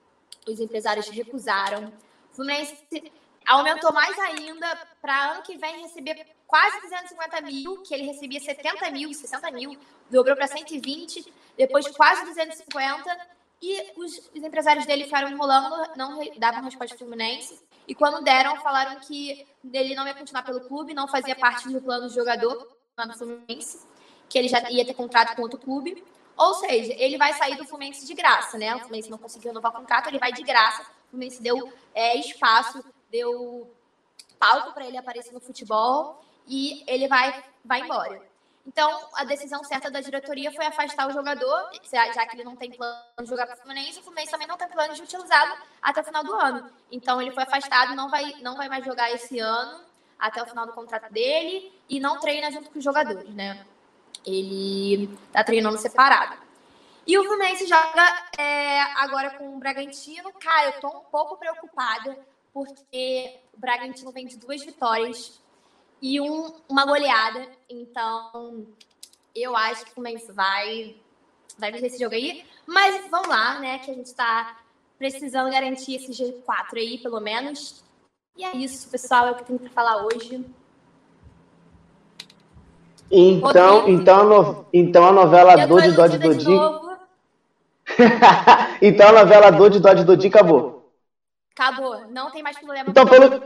os 0.47 0.61
empresários 0.61 1.09
recusaram. 1.09 1.93
Fluminense 2.39 3.13
aumentou 3.45 3.93
mais 3.93 4.17
ainda 4.21 4.79
para 5.03 5.33
ano 5.33 5.43
que 5.43 5.57
vem 5.57 5.83
receber 5.83 6.25
quase 6.47 6.81
250 6.83 7.41
mil, 7.41 7.83
que 7.83 7.93
ele 7.93 8.05
recebia 8.05 8.39
70 8.39 8.91
mil, 8.93 9.13
60 9.13 9.51
mil, 9.51 9.77
dobrou 10.09 10.37
para 10.37 10.47
120, 10.47 11.33
depois 11.57 11.89
quase 11.89 12.25
250 12.27 13.29
e 13.61 13.93
os, 13.97 14.31
os 14.33 14.43
empresários 14.45 14.87
dele 14.87 15.05
ficaram 15.05 15.29
enrolando, 15.29 15.97
não 15.97 16.21
davam 16.39 16.63
resposta 16.63 16.97
Fluminense. 16.97 17.61
E 17.89 17.95
quando 17.95 18.23
deram, 18.23 18.61
falaram 18.61 19.01
que 19.01 19.45
ele 19.73 19.97
não 19.97 20.07
ia 20.07 20.15
continuar 20.15 20.45
pelo 20.45 20.61
clube, 20.61 20.95
não 20.95 21.09
fazia 21.09 21.35
parte 21.35 21.69
do 21.69 21.81
plano 21.81 22.09
de 22.09 22.15
jogador 22.15 22.69
lá 22.97 23.05
no 23.05 23.19
Fluminense, 23.19 23.85
que 24.29 24.39
ele 24.39 24.47
já 24.47 24.71
ia 24.71 24.85
ter 24.85 24.95
contrato 24.95 25.35
com 25.35 25.43
outro 25.43 25.59
clube. 25.59 26.05
Ou 26.37 26.55
seja, 26.55 26.95
ele 26.97 27.19
vai 27.19 27.33
sair 27.33 27.57
do 27.57 27.65
Fluminense 27.65 28.07
de 28.07 28.15
graça, 28.15 28.57
né? 28.57 28.77
O 28.77 28.79
Fluminense 28.79 29.11
não 29.11 29.19
conseguiu 29.19 29.49
renovar 29.49 29.73
o 29.73 29.75
contrato, 29.75 30.09
ele 30.09 30.21
vai 30.21 30.33
de 30.33 30.45
graça. 30.45 30.87
O 31.09 31.11
Fluminense 31.11 31.43
deu 31.43 31.73
é, 31.95 32.17
espaço, 32.17 32.85
deu 33.11 33.71
palco 34.39 34.73
para 34.73 34.87
ele 34.87 34.97
aparecer 34.97 35.33
no 35.33 35.41
futebol 35.41 36.23
e 36.47 36.85
ele 36.87 37.09
vai, 37.09 37.45
vai 37.65 37.81
embora. 37.81 38.23
Então, 38.67 39.09
a 39.15 39.25
decisão 39.25 39.65
certa 39.65 39.91
da 39.91 40.03
diretoria 40.03 40.53
foi 40.53 40.67
afastar 40.67 41.09
o 41.09 41.13
jogador, 41.13 41.71
já 41.91 42.27
que 42.27 42.37
ele 42.37 42.45
não 42.45 42.55
tem 42.55 42.71
plano 42.71 43.03
de 43.19 43.27
jogar 43.27 43.47
para 43.47 43.57
o 43.57 43.59
Fluminense, 43.59 43.99
o 43.99 44.03
Fluminense 44.03 44.31
também 44.31 44.47
não 44.47 44.59
tem 44.59 44.69
plano 44.69 44.93
de 44.93 45.01
utilizá-lo 45.01 45.57
até 45.81 46.03
o 46.03 46.05
final 46.05 46.23
do 46.23 46.35
ano. 46.35 46.71
Então, 46.93 47.21
ele 47.21 47.31
foi 47.31 47.45
afastado, 47.45 47.95
não 47.95 48.11
vai, 48.11 48.35
não 48.43 48.57
vai 48.57 48.69
mais 48.69 48.85
jogar 48.85 49.11
esse 49.11 49.39
ano, 49.39 49.81
até 50.19 50.43
o 50.43 50.47
final 50.47 50.67
do 50.67 50.75
contrato 50.75 51.11
dele, 51.11 51.73
e 51.89 51.99
não 51.99 52.21
treina 52.21 52.51
junto 52.51 52.69
com 52.69 52.79
os 52.79 52.85
jogadores, 52.85 53.35
né? 53.35 53.65
Ele 54.27 55.19
está 55.29 55.43
treinando 55.43 55.79
separado. 55.79 56.37
E 57.09 57.17
o 57.17 57.25
Fluminense 57.25 57.67
joga 57.67 58.27
é, 58.37 58.83
agora 58.97 59.31
com 59.31 59.57
o 59.57 59.59
Bragantino. 59.59 60.31
Cara, 60.39 60.67
eu 60.67 60.71
estou 60.73 60.91
um 60.91 61.11
pouco 61.11 61.39
preocupada, 61.39 62.19
porque 62.53 63.35
o 63.57 63.59
Bragantino 63.59 64.13
vem 64.13 64.27
de 64.27 64.37
duas 64.37 64.63
vitórias 64.63 65.41
e 66.03 66.21
um, 66.21 66.53
uma 66.69 66.85
goleada. 66.85 67.49
Então, 67.67 68.67
eu 69.35 69.57
acho 69.57 69.87
que 69.87 69.93
o 69.93 69.95
Fluminense 69.95 70.31
vai, 70.33 70.97
vai 71.59 71.73
vencer 71.73 71.87
esse 71.87 71.99
jogo 71.99 72.15
aí. 72.15 72.45
Mas 72.67 73.11
vamos 73.11 73.29
lá, 73.29 73.59
né? 73.59 73.79
Que 73.79 73.91
a 73.91 73.95
gente 73.95 74.09
está 74.09 74.59
precisando 74.99 75.51
garantir 75.51 75.95
esse 75.95 76.13
G4 76.13 76.77
aí, 76.77 76.99
pelo 76.99 77.21
menos. 77.21 77.83
E 78.37 78.45
é 78.45 78.55
isso, 78.55 78.87
pessoal. 78.91 79.29
É 79.29 79.31
o 79.31 79.35
que 79.35 79.41
eu 79.41 79.47
tenho 79.47 79.61
para 79.61 79.71
falar 79.71 80.05
hoje. 80.05 80.45
Então, 83.11 83.89
então, 83.89 84.21
a 84.21 84.25
no, 84.25 84.67
então 84.71 85.07
a 85.07 85.13
novela 85.13 85.67
Dodi 85.67 85.93
Dodi 85.93 86.19
Dodi. 86.19 86.88
então 88.81 89.09
a 89.09 89.13
novela 89.13 89.51
Dodi 89.51 89.81
Dodi 89.81 90.05
Dodi 90.05 90.29
acabou. 90.29 90.79
Acabou, 91.59 92.07
não 92.11 92.31
tem 92.31 92.43
mais 92.43 92.57
problema. 92.57 92.89
Então 92.89 93.05
pelo, 93.05 93.43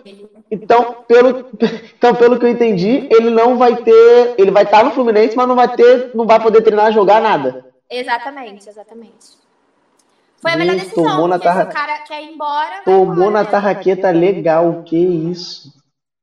então, 0.51 1.05
pelo, 1.09 1.51
então, 1.97 2.15
pelo 2.15 2.39
que 2.39 2.45
eu 2.45 2.51
entendi, 2.51 3.09
ele 3.11 3.31
não 3.31 3.57
vai 3.57 3.77
ter. 3.77 4.35
Ele 4.37 4.51
vai 4.51 4.65
estar 4.65 4.85
no 4.85 4.91
Fluminense, 4.91 5.35
mas 5.35 5.49
não 5.49 5.57
vai 5.57 5.75
ter. 5.75 6.15
Não 6.15 6.27
vai 6.27 6.39
poder 6.39 6.61
treinar, 6.61 6.93
jogar 6.93 7.23
nada. 7.23 7.65
Exatamente, 7.89 8.69
exatamente. 8.69 9.41
Foi 10.43 10.53
a 10.53 10.57
melhor 10.57 10.75
decisão, 10.75 11.05
tomou 11.05 11.29
na 11.29 11.39
tarra... 11.39 11.65
o 11.65 11.73
cara 11.73 11.99
quer 12.01 12.23
ir 12.23 12.35
embora. 12.35 12.83
Tomou 12.85 13.13
embora, 13.13 13.31
na 13.31 13.45
tarraqueta 13.45 14.11
legal, 14.11 14.83
que 14.83 14.97
isso. 14.97 15.73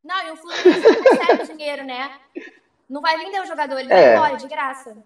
Não, 0.04 0.28
e 0.28 0.32
o 0.32 0.36
Fluminense 0.36 0.82
não 0.82 1.04
recebe 1.04 1.48
dinheiro, 1.56 1.86
né? 1.86 2.12
Não 2.90 3.02
vai 3.02 3.18
vender 3.18 3.42
o 3.42 3.46
jogador, 3.46 3.80
ele 3.80 3.94
é. 3.94 3.96
vai 3.96 4.16
embora, 4.16 4.36
de 4.36 4.48
graça. 4.48 4.98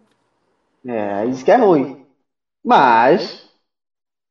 É, 0.86 1.26
isso 1.28 1.46
que 1.46 1.52
é 1.52 1.56
ruim. 1.56 2.03
Mas 2.64 3.44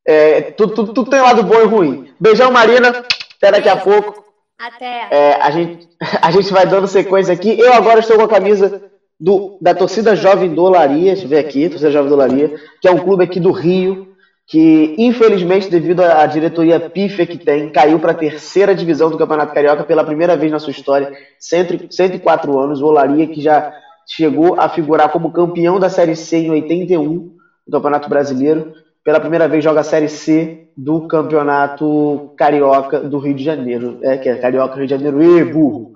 é, 0.07 0.41
tudo, 0.41 0.75
tudo, 0.75 0.93
tudo, 0.93 1.11
tem 1.11 1.21
lado 1.21 1.43
bom 1.43 1.61
e 1.61 1.65
ruim. 1.65 2.09
Beijão, 2.19 2.51
Marina. 2.51 3.05
Até 3.37 3.53
daqui 3.53 3.69
a 3.69 3.77
pouco. 3.77 4.25
Até. 4.59 5.09
É, 5.11 5.35
a, 5.41 5.51
gente, 5.51 5.89
a 6.21 6.31
gente 6.31 6.53
vai 6.53 6.67
dando 6.67 6.87
sequência 6.87 7.33
aqui. 7.33 7.59
Eu 7.59 7.73
agora 7.73 8.01
estou 8.01 8.17
com 8.17 8.25
a 8.25 8.29
camisa 8.29 8.83
do, 9.19 9.59
da 9.61 9.75
torcida 9.75 10.17
Jovem 10.17 10.55
Dolaria. 10.55 11.13
Deixa 11.13 11.25
eu 11.25 11.29
ver 11.29 11.39
aqui, 11.39 11.69
torcida 11.69 11.91
Jovem 11.91 12.11
Dolaria, 12.11 12.57
que 12.81 12.89
é 12.89 12.91
um 12.91 12.99
clube 12.99 13.25
aqui 13.25 13.39
do 13.39 13.53
Rio, 13.53 14.09
que 14.47 14.95
infelizmente, 14.99 15.71
devido 15.71 16.01
à 16.01 16.27
diretoria 16.27 16.81
pífia 16.81 17.27
que 17.27 17.39
tem, 17.39 17.71
caiu 17.71 17.99
para 18.01 18.13
a 18.13 18.17
terceira 18.17 18.75
divisão 18.75 19.11
do 19.11 19.19
Campeonato 19.19 19.55
Carioca 19.55 19.85
pela 19.85 20.05
primeira 20.05 20.37
vez 20.37 20.51
na 20.51 20.59
sua 20.59 20.73
história, 20.73 21.13
104 21.39 22.59
anos. 22.59 22.83
O 22.83 22.87
Olaria, 22.87 23.27
que 23.29 23.41
já 23.41 23.73
chegou 24.09 24.61
a 24.61 24.69
figurar 24.69 25.11
como 25.11 25.33
campeão 25.33 25.79
da 25.79 25.89
Série 25.89 26.17
C 26.17 26.39
em 26.39 26.51
81 26.51 27.42
do 27.67 27.73
Campeonato 27.79 28.09
Brasileiro 28.09 28.75
pela 29.05 29.21
primeira 29.21 29.49
vez 29.49 29.65
joga 29.65 29.81
a 29.81 29.85
Série 29.85 30.09
C 30.09 30.69
do 30.77 31.09
Campeonato 31.09 32.33
Carioca 32.37 33.01
do 33.01 33.19
Rio 33.19 33.35
de 33.35 33.45
Janeiro. 33.45 33.99
É, 34.03 34.17
que 34.17 34.29
é 34.29 34.37
Carioca 34.37 34.77
Rio 34.77 34.87
de 34.87 34.91
Janeiro, 34.91 35.23
e 35.23 35.45
burro. 35.45 35.93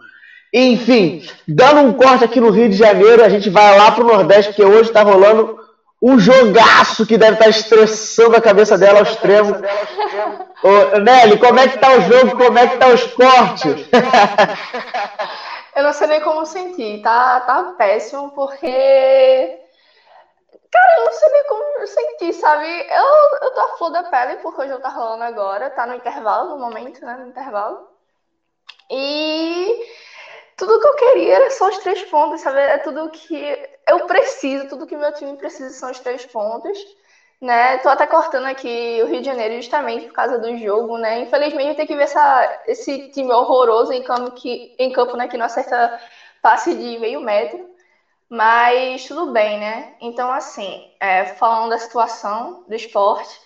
Enfim, 0.53 1.23
dando 1.47 1.81
um 1.81 1.93
corte 1.93 2.25
aqui 2.25 2.41
no 2.41 2.51
Rio 2.51 2.69
de 2.69 2.77
Janeiro, 2.77 3.23
a 3.23 3.29
gente 3.29 3.51
vai 3.51 3.79
lá 3.79 3.91
pro 3.93 4.07
Nordeste, 4.07 4.53
porque 4.53 4.65
hoje 4.65 4.91
tá 4.91 5.03
rolando 5.03 5.59
um 6.03 6.19
jogaço 6.19 7.07
que 7.07 7.17
deve 7.17 7.35
estar 7.35 7.45
tá 7.45 7.51
estressando 7.51 8.37
a 8.37 8.41
cabeça 8.41 8.77
dela 8.77 8.99
ao 8.99 9.05
extremo. 9.05 9.55
Ô, 10.63 10.99
Nelly, 10.99 11.39
como 11.39 11.59
é 11.59 11.69
que 11.69 11.79
tá 11.79 11.97
o 11.97 12.01
jogo? 12.01 12.37
Como 12.37 12.59
é 12.59 12.67
que 12.67 12.77
tá 12.77 12.89
os 12.89 13.05
cortes? 13.05 13.87
Eu 15.77 15.83
não 15.83 15.93
sei 15.93 16.07
nem 16.07 16.21
como 16.23 16.47
sentir, 16.47 17.03
tá, 17.03 17.41
tá 17.41 17.75
péssimo, 17.77 18.31
porque 18.31 19.59
Cara, 20.77 21.01
eu 21.01 21.05
não 21.07 21.13
sei 21.13 21.29
nem 21.31 21.45
como 21.47 21.87
sentir, 21.87 22.33
sabe? 22.35 22.67
Eu, 22.67 23.39
eu 23.43 23.51
tô 23.55 23.61
a 23.61 23.77
flor 23.79 23.91
da 23.91 24.03
pele 24.05 24.37
porque 24.37 24.61
o 24.63 24.69
jogo 24.69 24.83
tá 24.83 24.91
rolando 24.91 25.25
agora, 25.25 25.71
tá 25.71 25.87
no 25.87 25.95
intervalo, 25.95 26.51
no 26.51 26.59
momento, 26.59 27.05
né? 27.05 27.17
No 27.17 27.29
intervalo. 27.29 27.89
E 28.91 29.87
tudo 30.57 30.79
que 30.81 30.87
eu 30.87 30.95
queria 30.97 31.37
era 31.37 31.51
só 31.51 31.69
os 31.69 31.79
três 31.79 32.03
pontos, 32.05 32.41
sabe? 32.43 32.59
É 32.61 32.79
tudo 32.79 33.11
que 33.11 33.37
eu 33.89 34.07
preciso, 34.07 34.69
tudo 34.69 34.87
que 34.87 34.97
meu 34.97 35.13
time 35.15 35.37
precisa 35.37 35.71
são 35.71 35.91
os 35.91 35.99
três 36.01 36.27
pontos. 36.27 36.79
Né? 37.41 37.79
Tô 37.79 37.89
até 37.91 38.07
cortando 38.07 38.47
aqui 38.47 39.01
o 39.03 39.07
Rio 39.07 39.21
de 39.21 39.27
Janeiro 39.27 39.57
justamente 39.57 40.07
por 40.07 40.15
causa 40.15 40.39
do 40.39 40.57
jogo, 40.59 40.97
né? 40.99 41.21
Infelizmente 41.21 41.77
tem 41.77 41.87
que 41.87 41.97
ver 41.97 42.05
essa, 42.05 42.63
esse 42.67 43.11
time 43.11 43.33
horroroso 43.33 43.93
em 43.93 44.03
campo 44.03 44.33
que 44.33 44.75
em 44.79 44.91
campo, 44.93 45.17
né, 45.17 45.29
que 45.29 45.37
não 45.37 45.47
acerta 45.47 45.99
passe 46.43 46.75
de 46.75 46.99
meio 46.99 47.21
metro. 47.21 47.76
Mas 48.29 49.07
tudo 49.07 49.33
bem, 49.33 49.59
né? 49.59 49.95
Então, 50.01 50.31
assim, 50.33 50.91
é, 51.01 51.25
falando 51.27 51.71
da 51.71 51.79
situação 51.79 52.65
do 52.67 52.75
esporte, 52.75 53.39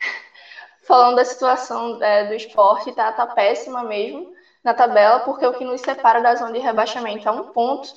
falando 0.86 1.16
da 1.16 1.24
situação 1.24 2.02
é, 2.02 2.24
do 2.24 2.34
esporte, 2.34 2.92
tá, 2.92 3.12
tá 3.12 3.26
péssima 3.26 3.82
mesmo 3.82 4.32
na 4.64 4.72
tabela, 4.74 5.20
porque 5.20 5.44
o 5.46 5.52
que 5.52 5.64
nos 5.64 5.80
separa 5.80 6.20
da 6.22 6.34
zona 6.36 6.52
de 6.52 6.58
rebaixamento 6.60 7.28
é 7.28 7.32
um 7.32 7.52
ponto. 7.52 7.88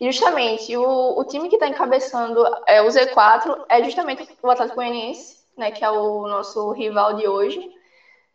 E 0.00 0.10
justamente 0.10 0.76
o, 0.76 1.18
o 1.18 1.24
time 1.24 1.48
que 1.48 1.56
está 1.56 1.68
encabeçando 1.68 2.44
é, 2.66 2.82
o 2.82 2.86
Z4 2.88 3.64
é 3.68 3.82
justamente 3.84 4.28
o 4.42 4.50
Atlético 4.50 4.76
Goianiense, 4.76 5.44
né, 5.56 5.70
que 5.70 5.84
é 5.84 5.90
o 5.90 6.26
nosso 6.26 6.72
rival 6.72 7.14
de 7.14 7.28
hoje, 7.28 7.70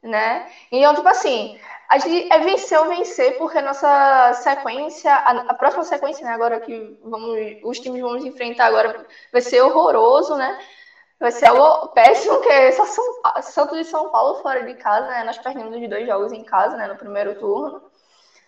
né? 0.03 0.49
Então, 0.71 0.95
tipo 0.95 1.07
assim, 1.07 1.59
a 1.89 1.97
gente 1.97 2.31
é 2.31 2.39
vencer 2.39 2.79
ou 2.79 2.87
vencer, 2.87 3.37
porque 3.39 3.57
a 3.57 3.63
nossa 3.63 4.33
sequência, 4.33 5.11
a, 5.11 5.31
a, 5.49 5.53
próxima 5.55 5.83
sequência, 5.83 6.23
né, 6.23 6.31
agora 6.33 6.59
que 6.59 6.99
vamos, 7.03 7.35
os 7.63 7.79
times 7.79 8.01
vamos 8.01 8.23
enfrentar 8.23 8.67
agora, 8.67 9.07
vai 9.33 9.41
ser 9.41 9.61
horroroso, 9.61 10.35
né? 10.35 10.59
Vai 11.19 11.31
ser 11.31 11.47
algo 11.47 11.87
péssimo, 11.89 12.39
que 12.41 12.49
é 12.49 12.71
só 12.71 12.85
São, 12.85 13.03
Santos 13.41 13.79
e 13.79 13.83
São 13.83 14.09
Paulo 14.09 14.41
fora 14.41 14.63
de 14.63 14.75
casa, 14.75 15.07
né? 15.07 15.23
Nós 15.23 15.39
perdemos 15.39 15.75
os 15.75 15.89
dois 15.89 16.05
jogos 16.07 16.31
em 16.31 16.43
casa, 16.43 16.77
né, 16.77 16.87
no 16.87 16.95
primeiro 16.95 17.35
turno. 17.39 17.81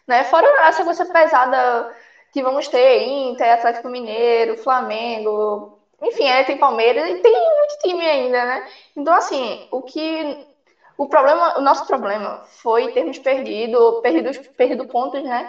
Né? 0.07 0.23
Fora 0.25 0.47
a 0.67 0.71
sequência 0.71 1.05
pesada 1.07 1.93
que 2.31 2.43
vamos 2.43 2.67
ter 2.67 3.07
Inter, 3.07 3.53
Atlético 3.53 3.89
Mineiro, 3.89 4.57
Flamengo, 4.57 5.79
enfim, 6.01 6.25
é, 6.25 6.43
tem 6.43 6.57
Palmeiras 6.57 7.09
e 7.09 7.15
tem 7.15 7.31
muito 7.31 7.77
time 7.81 8.05
ainda, 8.05 8.45
né? 8.45 8.67
Então, 8.95 9.13
assim, 9.13 9.67
o 9.71 9.81
que 9.81 10.47
o 10.97 11.07
problema, 11.07 11.57
o 11.57 11.61
nosso 11.61 11.85
problema 11.85 12.41
foi 12.61 12.89
termos 12.89 13.17
perdido, 13.19 13.99
perdido, 14.01 14.31
perdido 14.55 14.85
pontos, 14.85 15.23
né? 15.23 15.45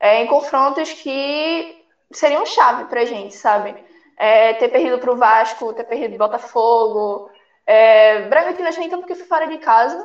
É, 0.00 0.20
em 0.20 0.26
confrontos 0.26 0.92
que 0.92 1.76
seriam 2.12 2.44
chave 2.46 2.84
pra 2.86 3.04
gente, 3.04 3.34
sabe? 3.34 3.76
É, 4.16 4.54
ter 4.54 4.68
perdido 4.68 4.98
pro 4.98 5.16
Vasco, 5.16 5.72
ter 5.72 5.84
perdido 5.84 6.10
pro 6.10 6.18
Botafogo. 6.26 7.30
É, 7.66 8.20
Bragantino 8.28 8.68
nem 8.78 8.88
tanto 8.88 9.00
porque 9.02 9.14
foi 9.14 9.26
fora 9.26 9.46
de 9.46 9.58
casa, 9.58 9.98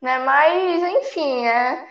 né? 0.00 0.18
Mas, 0.18 0.82
enfim, 0.82 1.46
é. 1.46 1.84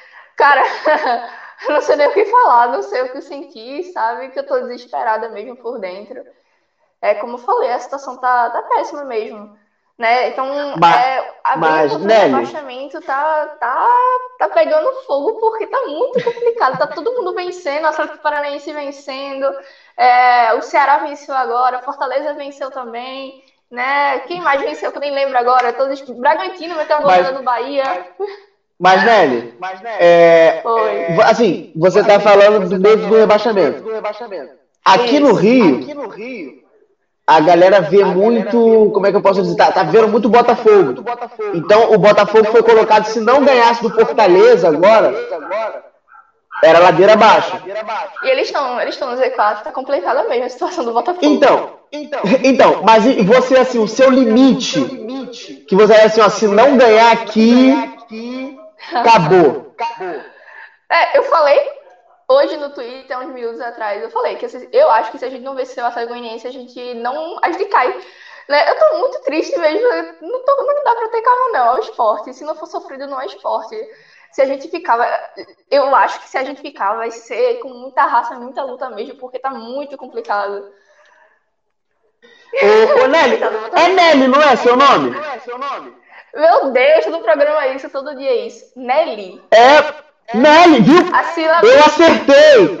Cara, 0.36 0.62
não 1.68 1.80
sei 1.80 1.96
nem 1.96 2.08
o 2.08 2.12
que 2.12 2.24
falar, 2.26 2.68
não 2.68 2.82
sei 2.82 3.02
o 3.02 3.12
que 3.12 3.20
sentir, 3.20 3.84
sabe? 3.84 4.30
Que 4.30 4.38
eu 4.40 4.46
tô 4.46 4.58
desesperada 4.60 5.28
mesmo 5.28 5.56
por 5.56 5.78
dentro. 5.78 6.24
É, 7.02 7.14
como 7.14 7.34
eu 7.34 7.38
falei, 7.38 7.72
a 7.72 7.78
situação 7.80 8.18
tá, 8.18 8.50
tá 8.50 8.62
péssima 8.62 9.04
mesmo. 9.04 9.50
Né? 10.02 10.30
Então, 10.30 10.74
mas, 10.80 10.96
é, 10.96 11.32
a 11.44 11.56
mas, 11.56 11.94
briga 11.94 11.98
do 12.00 12.12
rebaixamento 12.12 13.00
tá, 13.02 13.46
tá, 13.60 13.88
tá 14.36 14.48
pegando 14.48 14.90
fogo 15.06 15.34
porque 15.38 15.64
tá 15.68 15.80
muito 15.82 16.24
complicado. 16.24 16.76
Tá 16.76 16.88
todo 16.88 17.12
mundo 17.12 17.32
vencendo, 17.32 17.84
a 17.84 17.90
Atlético 17.90 18.18
Paranaense 18.18 18.72
vencendo, 18.72 19.46
é, 19.96 20.54
o 20.54 20.62
Ceará 20.62 20.98
venceu 20.98 21.32
agora, 21.32 21.82
Fortaleza 21.82 22.34
venceu 22.34 22.68
também. 22.72 23.44
Né? 23.70 24.18
Quem 24.26 24.40
mais 24.40 24.60
venceu 24.60 24.90
que 24.90 24.98
eu 24.98 25.02
nem 25.02 25.14
lembro 25.14 25.38
agora? 25.38 25.72
Todos, 25.72 26.00
Bragantino 26.00 26.74
meteu 26.74 26.96
a 26.96 27.00
goleada 27.00 27.30
no 27.30 27.44
Bahia. 27.44 27.84
Mas, 28.76 29.04
Nelly, 29.04 29.54
é, 30.00 30.64
assim, 31.22 31.72
você 31.76 32.00
está 32.00 32.18
falando 32.18 32.68
do 32.68 32.80
meio 32.80 32.96
do 32.96 33.14
rebaixamento. 33.14 33.84
Aqui 34.84 35.94
no 35.94 36.08
Rio, 36.08 36.61
a 37.26 37.40
galera 37.40 37.80
vê 37.80 38.04
muito, 38.04 38.90
como 38.92 39.06
é 39.06 39.10
que 39.10 39.16
eu 39.16 39.22
posso 39.22 39.42
dizer, 39.42 39.56
tá, 39.56 39.70
tá 39.70 39.82
vendo 39.84 40.08
muito 40.08 40.28
Botafogo. 40.28 41.04
Então 41.54 41.92
o 41.92 41.98
Botafogo 41.98 42.46
foi 42.46 42.62
colocado, 42.62 43.04
se 43.06 43.20
não 43.20 43.44
ganhasse 43.44 43.82
do 43.82 43.90
Fortaleza 43.90 44.68
agora, 44.68 45.14
era 46.62 46.78
ladeira 46.80 47.12
abaixo. 47.12 47.56
E 48.24 48.28
eles 48.28 48.46
estão, 48.46 48.80
eles 48.80 48.94
estão 48.94 49.10
no 49.14 49.20
Z4, 49.20 49.62
tá 49.62 49.72
complicada 49.72 50.24
mesmo 50.24 50.44
a 50.44 50.48
situação 50.48 50.84
do 50.84 50.92
Botafogo. 50.92 51.24
Então, 51.24 51.78
então, 51.92 52.82
mas 52.82 53.04
você 53.24 53.58
assim, 53.58 53.78
o 53.78 53.88
seu 53.88 54.10
limite, 54.10 54.80
que 55.68 55.76
você 55.76 55.92
é 55.92 56.04
assim, 56.04 56.20
ó, 56.20 56.28
se 56.28 56.48
não 56.48 56.76
ganhar 56.76 57.12
aqui, 57.12 57.72
acabou. 58.92 59.74
É, 60.90 61.18
eu 61.18 61.22
falei 61.24 61.81
hoje 62.28 62.56
no 62.56 62.70
Twitter, 62.70 63.18
uns 63.18 63.32
minutos 63.32 63.60
atrás, 63.60 64.02
eu 64.02 64.10
falei 64.10 64.36
que 64.36 64.46
eu 64.72 64.90
acho 64.90 65.10
que 65.10 65.18
se 65.18 65.24
a 65.24 65.30
gente 65.30 65.42
não 65.42 65.54
vencer 65.54 65.82
o 65.82 65.86
Atlético 65.86 66.14
a 66.14 66.50
gente 66.50 66.94
não. 66.94 67.38
A 67.42 67.50
gente 67.50 67.66
cai. 67.66 67.94
Né? 68.48 68.70
Eu 68.70 68.78
tô 68.78 68.98
muito 68.98 69.20
triste 69.22 69.56
mesmo. 69.58 69.88
Não, 70.20 70.44
tô, 70.44 70.56
não 70.56 70.84
dá 70.84 70.94
pra 70.94 71.08
ter 71.08 71.22
calma, 71.22 71.48
não. 71.52 71.66
É 71.66 71.74
o 71.74 71.80
esporte. 71.80 72.34
Se 72.34 72.44
não 72.44 72.54
for 72.54 72.66
sofrido, 72.66 73.06
não 73.06 73.20
é 73.20 73.26
esporte. 73.26 73.76
Se 74.30 74.42
a 74.42 74.46
gente 74.46 74.68
ficava. 74.68 75.06
Eu 75.70 75.94
acho 75.94 76.20
que 76.20 76.28
se 76.28 76.38
a 76.38 76.44
gente 76.44 76.60
ficar, 76.60 76.94
vai 76.94 77.10
ser 77.10 77.60
com 77.60 77.68
muita 77.68 78.02
raça, 78.04 78.34
muita 78.34 78.62
luta 78.62 78.90
mesmo, 78.90 79.16
porque 79.16 79.38
tá 79.38 79.50
muito 79.50 79.96
complicado. 79.96 80.72
Ô, 82.54 83.04
ô 83.04 83.06
Nelly, 83.06 83.40
é 83.74 83.88
Nelly, 83.88 84.28
não 84.28 84.42
é 84.42 84.56
seu 84.56 84.76
nome? 84.76 85.10
Não 85.10 85.24
é 85.24 85.38
seu 85.38 85.56
nome? 85.56 85.96
Meu 86.34 86.70
Deus, 86.70 87.04
todo 87.04 87.22
programa 87.22 87.64
é 87.64 87.74
isso, 87.74 87.90
todo 87.90 88.14
dia 88.14 88.30
é 88.30 88.46
isso. 88.46 88.72
Nelly. 88.76 89.42
É. 89.50 90.11
Nelly, 90.34 90.80
viu? 90.80 90.98
Eu 91.62 91.84
acertei! 91.84 92.80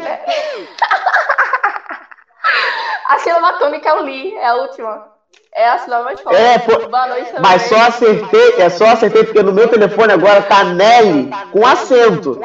a 3.08 3.18
sílaba 3.18 3.52
tônica 3.58 3.88
é 3.88 3.92
o 3.94 4.02
Li, 4.04 4.34
é 4.34 4.46
a 4.46 4.54
última. 4.54 5.12
É 5.54 5.68
a 5.68 5.78
sílaba 5.78 6.04
mais 6.04 6.20
forte. 6.20 6.40
É, 6.40 6.58
pô... 6.58 6.88
Boa 6.88 7.08
noite 7.08 7.26
também. 7.26 7.42
Mas 7.42 7.62
só 7.62 7.76
acertei, 7.76 8.54
é 8.58 8.70
só 8.70 8.86
acertei 8.86 9.24
porque 9.24 9.42
no 9.42 9.52
meu 9.52 9.68
telefone 9.68 10.12
agora 10.12 10.40
tá 10.42 10.64
Nelly 10.64 11.30
com 11.52 11.66
acento. 11.66 12.40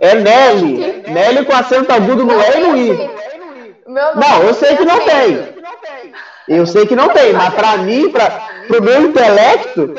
É 0.00 0.14
Nelly. 0.14 1.02
Nelly 1.08 1.46
com 1.46 1.54
acento 1.54 1.92
agudo 1.92 2.24
no 2.24 2.40
E 2.40 2.56
e 2.56 2.60
no 2.60 2.76
I. 2.76 3.22
Não, 3.86 4.42
eu 4.42 4.54
sei 4.54 4.76
que 4.76 4.84
não 4.84 5.00
tem. 5.00 5.54
Eu 6.48 6.66
sei 6.66 6.86
que 6.86 6.96
não 6.96 7.08
tem, 7.08 7.32
mas 7.32 7.54
pra 7.54 7.78
mim, 7.78 8.10
pra, 8.10 8.30
pro 8.66 8.82
meu 8.82 9.02
intelecto, 9.02 9.94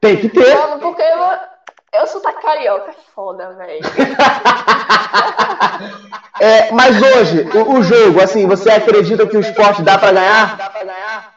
tem 0.00 0.16
que 0.16 0.28
ter. 0.28 0.56
Porque 0.80 1.02
eu 1.02 1.55
eu 1.96 2.06
sou 2.06 2.22
da 2.22 2.32
carioca, 2.32 2.90
é 2.90 2.94
foda, 3.14 3.52
velho. 3.54 3.80
é, 6.40 6.70
mas 6.72 7.00
hoje, 7.00 7.48
o, 7.56 7.78
o, 7.78 7.82
jogo, 7.82 8.20
assim, 8.20 8.46
você 8.46 8.70
acredita 8.70 9.26
que 9.26 9.36
o 9.36 9.40
esporte 9.40 9.82
dá 9.82 9.98
para 9.98 10.12
ganhar? 10.12 10.56
Dá 10.56 10.70
pra 10.70 10.84
ganhar? 10.84 11.36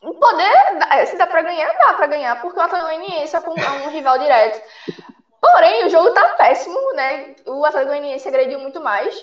Poder, 0.00 1.06
se 1.06 1.16
dá 1.16 1.26
para 1.26 1.42
ganhar, 1.42 1.72
dá 1.78 1.94
para 1.94 2.06
ganhar, 2.06 2.40
porque 2.40 2.58
o 2.58 2.62
Atlético 2.62 2.90
Goianiense 2.90 3.36
é 3.36 3.40
um 3.40 3.90
rival 3.90 4.18
direto. 4.18 4.62
Porém, 5.40 5.86
o 5.86 5.90
jogo 5.90 6.10
tá 6.10 6.28
péssimo, 6.30 6.78
né? 6.94 7.34
O 7.46 7.64
Atlético 7.64 7.92
Goianiense 7.92 8.28
agrediu 8.28 8.60
muito 8.60 8.80
mais, 8.80 9.14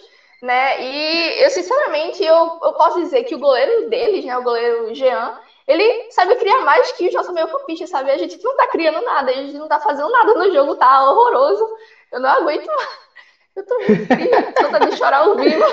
né? 0.42 0.82
E 0.82 1.44
eu, 1.44 1.50
sinceramente, 1.50 2.24
eu, 2.24 2.60
eu 2.62 2.74
posso 2.74 3.02
dizer 3.02 3.24
que 3.24 3.36
o 3.36 3.40
goleiro 3.40 3.90
deles, 3.90 4.26
né? 4.26 4.38
O 4.38 4.44
goleiro 4.44 4.94
Jean, 4.94 5.38
ele 5.68 6.12
sabe 6.12 6.36
criar 6.36 6.62
mais 6.62 6.92
que 6.92 7.08
os 7.08 7.14
nossos 7.14 7.34
meio-campistas, 7.34 7.90
sabe? 7.90 8.12
A 8.12 8.18
gente 8.18 8.42
não 8.44 8.56
tá 8.56 8.68
criando 8.68 9.02
nada, 9.02 9.32
a 9.32 9.36
gente 9.36 9.58
não 9.58 9.68
tá 9.68 9.80
fazendo 9.80 10.10
nada 10.10 10.34
no 10.34 10.54
jogo, 10.54 10.76
tá 10.76 11.10
horroroso. 11.10 11.68
Eu 12.12 12.20
não 12.20 12.30
aguento 12.30 12.68
mais. 12.68 13.04
Eu 13.56 13.66
tô 13.66 13.78
muito 13.78 14.08
triste, 14.08 14.54
tô 14.54 14.86
de 14.86 14.98
chorar 14.98 15.20
ao 15.20 15.36
vivo. 15.36 15.64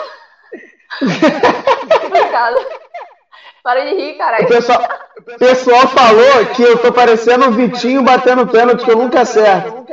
Complicado. 2.01 2.57
Para 3.63 3.85
de 3.85 3.95
rir, 3.95 4.17
caralho. 4.17 4.45
O 4.45 4.49
pessoal, 4.49 4.89
o 5.19 5.39
pessoal 5.39 5.89
falou 5.89 6.47
que 6.55 6.63
eu 6.63 6.79
tô 6.81 6.93
parecendo 6.93 7.49
o 7.49 7.53
Vitinho 7.53 8.03
batendo 8.03 8.47
pênalti, 8.47 8.85
que 8.85 8.91
eu 8.91 8.97
nunca 8.97 9.21
acerto. 9.21 9.87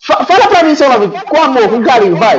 Fala 0.00 0.48
pra 0.48 0.62
mim 0.62 0.74
seu 0.74 0.88
nome, 0.88 1.08
com 1.24 1.42
amor, 1.42 1.68
com 1.68 1.84
carinho, 1.84 2.16
vai. 2.16 2.38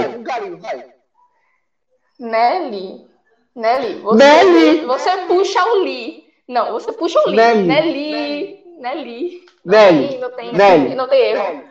Nelly. 2.20 3.08
Nelly. 3.56 4.00
Você, 4.02 4.24
Nelly. 4.24 4.86
Você 4.86 5.18
puxa 5.28 5.64
o 5.66 5.84
Li. 5.84 6.21
Não, 6.52 6.74
você 6.74 6.92
puxa 6.92 7.18
o 7.26 7.30
Li. 7.30 7.38
Nelly. 7.38 7.66
Nelly. 7.66 8.64
Nelly. 8.78 9.46
Nelly. 9.64 10.18
Não 10.18 10.32
tem, 10.32 10.54
Nelly. 10.54 10.96
Não 10.96 11.08
tem 11.08 11.22
erro. 11.32 11.64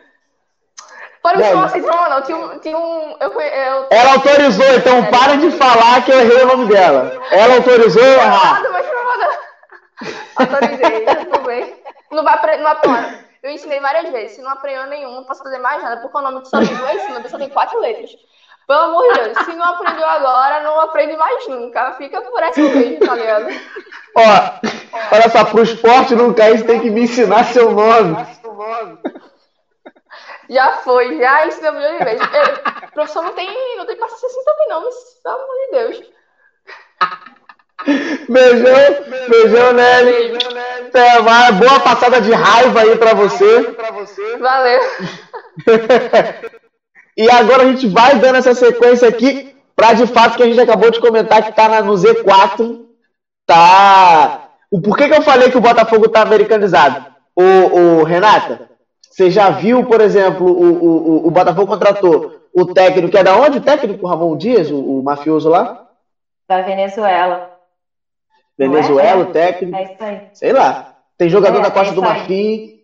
Por 1.21 1.39
isso, 1.39 1.57
assim, 1.59 1.81
não, 1.81 2.21
tinha 2.23 2.37
um. 2.37 2.59
Tinha 2.59 2.75
um 2.75 3.15
eu, 3.19 3.29
eu, 3.39 3.87
Ela 3.91 4.13
autorizou, 4.13 4.65
então 4.73 5.05
para 5.05 5.37
de 5.37 5.51
falar 5.51 6.03
que 6.03 6.11
eu 6.11 6.19
errei 6.19 6.41
o 6.41 6.47
nome 6.47 6.65
dela. 6.65 7.11
Ela 7.29 7.57
autorizou 7.57 8.03
eu 8.03 8.13
errar. 8.13 8.63
Mas 8.71 10.51
Autorizei, 10.51 11.05
tudo 11.25 11.45
bem. 11.45 11.75
Não 12.09 12.23
vai 12.23 12.57
não 12.57 12.71
apanhar. 12.71 13.23
Eu 13.43 13.51
ensinei 13.51 13.79
várias 13.79 14.11
vezes. 14.11 14.37
Se 14.37 14.41
não 14.41 14.49
aprendeu 14.49 14.87
nenhum, 14.87 15.13
não 15.13 15.25
posso 15.25 15.43
fazer 15.43 15.59
mais 15.59 15.83
nada, 15.83 16.01
porque 16.01 16.17
o 16.17 16.21
nome 16.21 16.41
que 16.41 16.47
só 16.47 16.57
tem 16.57 16.75
dois, 16.75 17.25
o 17.25 17.29
só 17.29 17.37
tem 17.37 17.49
quatro 17.49 17.79
letras. 17.79 18.15
Pelo 18.71 18.83
amor 18.83 19.03
de 19.03 19.19
Deus, 19.19 19.37
se 19.43 19.53
não 19.53 19.65
aprendeu 19.65 20.07
agora, 20.07 20.61
não 20.61 20.79
aprende 20.79 21.17
mais 21.17 21.45
nunca. 21.45 21.91
Fica 21.95 22.21
por 22.21 22.41
essa 22.41 22.61
mesmo, 22.61 23.05
tá 23.05 23.15
ligado? 23.15 23.47
Ó, 24.15 24.21
olha 25.11 25.29
só, 25.29 25.43
pro 25.43 25.63
esporte 25.63 26.15
não 26.15 26.33
cair, 26.33 26.57
você 26.57 26.63
tem 26.63 26.79
que 26.79 26.89
me 26.89 27.01
ensinar 27.01 27.43
seu 27.47 27.69
nome. 27.69 28.15
Já 30.49 30.71
foi, 30.77 31.17
já 31.17 31.47
ensinou 31.47 31.73
milhões 31.73 31.97
de 31.97 32.03
vezes. 32.05 32.21
O 32.87 32.91
professor 32.93 33.23
não 33.23 33.33
tem, 33.33 33.75
não 33.75 33.85
tem 33.85 33.97
paciência 33.97 34.27
assim 34.27 34.43
também, 34.45 34.67
não, 34.69 34.85
mas 34.85 34.95
pelo 35.21 35.35
amor 35.35 35.55
de 35.57 35.71
Deus. 35.71 36.01
Beijão, 38.29 39.03
beijão, 39.27 39.73
Nelly. 39.73 40.37
Até 40.87 41.19
mais. 41.19 41.55
Boa 41.55 41.79
passada 41.81 42.21
de 42.21 42.31
raiva 42.31 42.83
aí 42.83 42.97
pra 42.97 43.13
você. 43.15 43.75
Valeu. 44.39 44.81
E 47.17 47.29
agora 47.29 47.63
a 47.63 47.65
gente 47.65 47.87
vai 47.87 48.17
dando 48.19 48.37
essa 48.37 48.53
sequência 48.53 49.07
aqui 49.07 49.55
para 49.75 49.93
de 49.93 50.07
fato 50.07 50.37
que 50.37 50.43
a 50.43 50.45
gente 50.45 50.59
acabou 50.59 50.91
de 50.91 50.99
comentar 50.99 51.43
que 51.43 51.53
tá 51.53 51.81
no 51.81 51.93
Z4, 51.93 52.81
tá. 53.45 54.49
O 54.69 54.79
porquê 54.81 55.09
que 55.09 55.15
eu 55.15 55.21
falei 55.21 55.49
que 55.49 55.57
o 55.57 55.61
Botafogo 55.61 56.07
tá 56.07 56.21
americanizado? 56.21 57.05
O, 57.35 57.41
o 58.01 58.03
Renata, 58.03 58.69
você 59.09 59.29
já 59.29 59.49
viu, 59.49 59.85
por 59.85 59.99
exemplo, 59.99 60.47
o, 60.47 61.23
o, 61.23 61.27
o 61.27 61.31
Botafogo 61.31 61.67
contratou 61.67 62.41
o 62.53 62.65
técnico 62.73 63.09
que 63.09 63.17
é 63.17 63.23
da 63.23 63.35
onde? 63.35 63.57
O 63.57 63.61
técnico 63.61 64.07
Ramon 64.07 64.37
Dias, 64.37 64.69
o, 64.69 64.79
o 64.79 65.03
mafioso 65.03 65.49
lá? 65.49 65.87
Da 66.47 66.61
Venezuela. 66.61 67.51
Venezuela, 68.57 69.21
é? 69.21 69.23
o 69.23 69.25
técnico. 69.27 69.75
É 69.75 69.83
isso 69.83 70.03
aí. 70.03 70.21
Sei 70.33 70.53
lá. 70.53 70.95
Tem 71.17 71.29
jogador 71.29 71.59
é, 71.59 71.61
da 71.61 71.71
Costa 71.71 71.93
é 71.93 71.95
do 71.95 72.01
Marfim, 72.01 72.79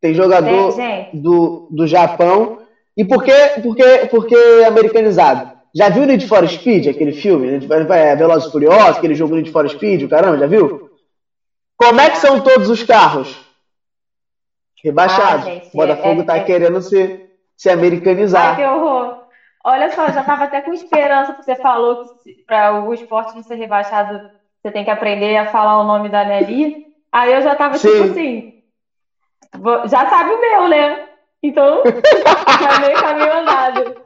tem 0.00 0.14
jogador 0.14 0.74
tem, 0.74 1.10
do, 1.14 1.68
do 1.70 1.86
Japão. 1.86 2.58
E 2.98 3.04
por 3.04 3.22
que, 3.22 3.60
por 3.62 3.76
que, 3.76 4.06
por 4.06 4.26
que 4.26 4.64
americanizado? 4.64 5.52
Já 5.72 5.88
viu 5.88 6.04
Need 6.04 6.26
for 6.26 6.46
Speed, 6.48 6.88
aquele 6.88 7.12
filme? 7.12 7.60
É, 7.90 8.16
Velozes 8.16 8.48
e 8.48 8.50
Furiosos, 8.52 8.98
aquele 8.98 9.14
jogo 9.14 9.36
Need 9.36 9.52
for 9.52 9.68
Speed, 9.70 10.10
caramba, 10.10 10.36
já 10.36 10.48
viu? 10.48 10.90
Como 11.76 12.00
é 12.00 12.10
que 12.10 12.18
são 12.18 12.40
todos 12.40 12.68
os 12.68 12.82
carros? 12.82 13.38
Rebaixados. 14.82 15.46
Ah, 15.46 15.50
gente, 15.50 15.70
Botafogo 15.72 16.22
é, 16.22 16.24
tá 16.24 16.36
é... 16.38 16.42
querendo 16.42 16.82
se, 16.82 17.24
se 17.56 17.70
americanizar. 17.70 18.50
Ai, 18.50 18.56
que 18.56 18.64
horror. 18.64 19.18
Olha 19.64 19.92
só, 19.92 20.08
já 20.08 20.24
tava 20.24 20.44
até 20.44 20.60
com 20.60 20.72
esperança, 20.72 21.34
porque 21.34 21.54
você 21.54 21.62
falou 21.62 22.04
que 22.24 22.42
para 22.46 22.82
o 22.82 22.92
esporte 22.92 23.36
não 23.36 23.44
ser 23.44 23.54
rebaixado, 23.54 24.28
você 24.60 24.72
tem 24.72 24.84
que 24.84 24.90
aprender 24.90 25.36
a 25.36 25.46
falar 25.46 25.80
o 25.80 25.84
nome 25.84 26.08
da 26.08 26.24
Nelly. 26.24 26.86
Aí 27.12 27.32
eu 27.32 27.42
já 27.42 27.54
tava 27.54 27.78
tipo 27.78 27.92
Sim. 27.92 28.62
tipo 29.52 29.70
assim, 29.70 29.88
Já 29.88 30.10
sabe 30.10 30.32
o 30.32 30.40
meu, 30.40 30.68
né? 30.68 31.07
Então, 31.42 31.82
já 32.60 32.80
meio 32.80 33.00
caminho 33.00 33.32
andado. 33.32 34.02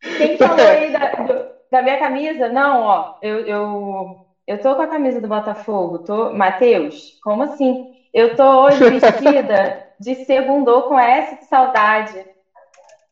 Quem 0.00 0.36
falou 0.36 0.66
aí 0.66 0.92
da, 0.92 1.14
do, 1.14 1.46
da 1.70 1.82
minha 1.82 1.98
camisa? 1.98 2.48
Não, 2.48 2.82
ó, 2.82 3.14
eu, 3.22 3.40
eu, 3.46 4.26
eu 4.46 4.60
tô 4.60 4.74
com 4.74 4.82
a 4.82 4.86
camisa 4.86 5.20
do 5.20 5.28
Botafogo. 5.28 6.00
Tô... 6.00 6.32
Matheus, 6.32 7.18
como 7.22 7.42
assim? 7.42 7.94
Eu 8.12 8.36
tô 8.36 8.64
hoje 8.64 8.78
vestida 8.90 9.86
de 9.98 10.14
segundou 10.26 10.82
com 10.82 10.98
S 10.98 11.36
de 11.38 11.44
saudade. 11.46 12.24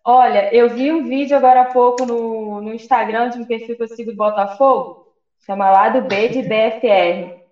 Olha, 0.05 0.55
eu 0.55 0.69
vi 0.69 0.93
um 0.93 1.05
vídeo 1.05 1.37
agora 1.37 1.63
há 1.63 1.73
pouco 1.73 2.05
no, 2.05 2.61
no 2.61 2.75
Instagram 2.75 3.31
de 3.31 3.39
um 3.39 3.47
perfil 3.47 3.77
que 3.77 3.83
eu 3.83 3.89
sigo 3.89 4.11
do 4.11 4.17
Botafogo, 4.19 5.07
chama 5.47 5.71
Lado 5.71 6.03
B 6.03 6.29
de 6.29 6.43
BFR. 6.43 7.44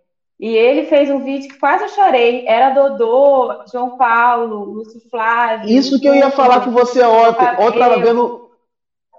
E 0.43 0.57
ele 0.57 0.87
fez 0.87 1.09
um 1.09 1.21
vídeo 1.21 1.49
que 1.49 1.57
quase 1.57 1.85
eu 1.85 1.89
chorei. 1.89 2.45
Era 2.49 2.71
Dodô, 2.71 3.63
João 3.71 3.97
Paulo, 3.97 4.65
Lúcio 4.65 5.01
Flávio. 5.09 5.71
Isso 5.71 6.01
que 6.01 6.09
eu 6.09 6.17
ia 6.17 6.33
falar 6.33 6.65
com 6.65 6.73
você 6.73 7.01
ontem. 7.05 7.47
Ontem 7.61 7.79
eu 7.79 7.79
tava 7.79 7.99
vendo. 8.01 8.51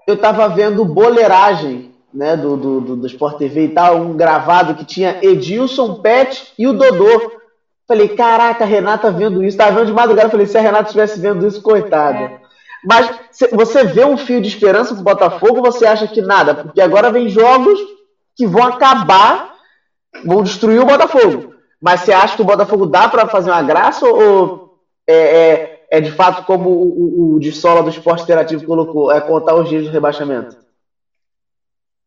Eu 0.06 0.16
tava 0.18 0.48
vendo 0.50 0.84
boleiragem, 0.84 1.94
né, 2.12 2.36
do, 2.36 2.58
do, 2.58 2.80
do, 2.82 2.96
do 2.96 3.06
Sport 3.06 3.38
TV 3.38 3.64
e 3.64 3.68
tal, 3.68 3.96
um 3.96 4.14
gravado 4.14 4.74
que 4.74 4.84
tinha 4.84 5.18
Edilson, 5.22 6.02
Pet 6.02 6.52
e 6.58 6.66
o 6.66 6.74
Dodô. 6.74 7.32
Falei, 7.88 8.08
caraca, 8.08 8.64
a 8.64 8.66
Renata 8.66 9.10
vendo 9.10 9.42
isso. 9.42 9.56
Tava 9.56 9.78
vendo 9.78 9.86
de 9.86 9.92
madrugada, 9.94 10.28
falei, 10.28 10.44
se 10.44 10.58
a 10.58 10.60
Renata 10.60 10.88
estivesse 10.88 11.18
vendo 11.18 11.46
isso, 11.46 11.62
coitada. 11.62 12.18
É. 12.18 12.40
Mas 12.84 13.18
você 13.50 13.82
vê 13.82 14.04
um 14.04 14.18
fio 14.18 14.42
de 14.42 14.48
esperança 14.48 14.94
pro 14.94 15.02
Botafogo 15.02 15.56
ou 15.56 15.72
você 15.72 15.86
acha 15.86 16.06
que 16.06 16.20
nada? 16.20 16.54
Porque 16.54 16.82
agora 16.82 17.10
vem 17.10 17.30
jogos 17.30 17.78
que 18.36 18.46
vão 18.46 18.64
acabar, 18.64 19.53
vão 20.24 20.42
destruir 20.42 20.80
o 20.80 20.86
Botafogo. 20.86 21.54
Mas 21.80 22.00
você 22.00 22.12
acha 22.12 22.36
que 22.36 22.42
o 22.42 22.46
Botafogo 22.46 22.86
dá 22.86 23.08
para 23.08 23.26
fazer 23.26 23.50
uma 23.50 23.62
graça 23.62 24.06
ou 24.06 24.78
é, 25.06 25.14
é, 25.14 25.86
é, 25.90 26.00
de 26.00 26.10
fato 26.12 26.44
como 26.46 26.70
o, 26.70 27.32
o, 27.32 27.34
o 27.34 27.40
de 27.40 27.52
sola 27.52 27.82
do 27.82 27.90
esporte 27.90 28.22
interativo 28.22 28.64
colocou, 28.64 29.12
é 29.12 29.20
contar 29.20 29.54
os 29.54 29.68
dias 29.68 29.84
de 29.84 29.90
rebaixamento? 29.90 30.56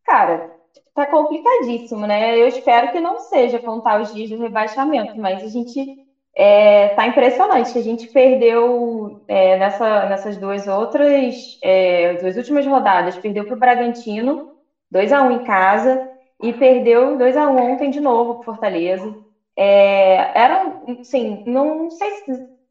Cara, 0.04 0.52
tá 0.96 1.06
complicadíssimo, 1.06 2.08
né? 2.08 2.42
Eu 2.42 2.48
espero 2.48 2.92
que 2.92 3.00
não 3.00 3.20
seja 3.20 3.60
contar 3.60 4.02
os 4.02 4.14
dias 4.14 4.30
de 4.30 4.36
rebaixamento, 4.36 5.14
mas 5.20 5.44
a 5.44 5.48
gente 5.48 5.98
é, 6.36 6.90
tá 6.90 7.06
impressionante 7.06 7.74
que 7.74 7.80
a 7.80 7.84
gente 7.84 8.08
perdeu 8.08 9.22
é, 9.28 9.58
nessa, 9.58 10.06
nessas 10.08 10.38
duas 10.38 10.68
outras, 10.68 11.60
é, 11.64 12.14
duas 12.16 12.36
últimas 12.38 12.66
rodadas, 12.66 13.18
perdeu 13.18 13.46
para 13.46 13.56
o 13.56 13.60
Bragantino, 13.60 14.52
2 14.90 15.12
a 15.12 15.22
1 15.22 15.32
em 15.32 15.44
casa, 15.44 16.10
e 16.42 16.54
perdeu 16.54 17.18
2 17.18 17.36
a 17.38 17.48
1 17.48 17.58
ontem 17.58 17.90
de 17.90 18.00
novo 18.00 18.36
para 18.36 18.46
Fortaleza. 18.46 19.16
É, 19.58 20.32
eram, 20.40 21.00
sim, 21.04 21.42
não 21.46 21.90
sei 21.90 22.12
se 22.12 22.24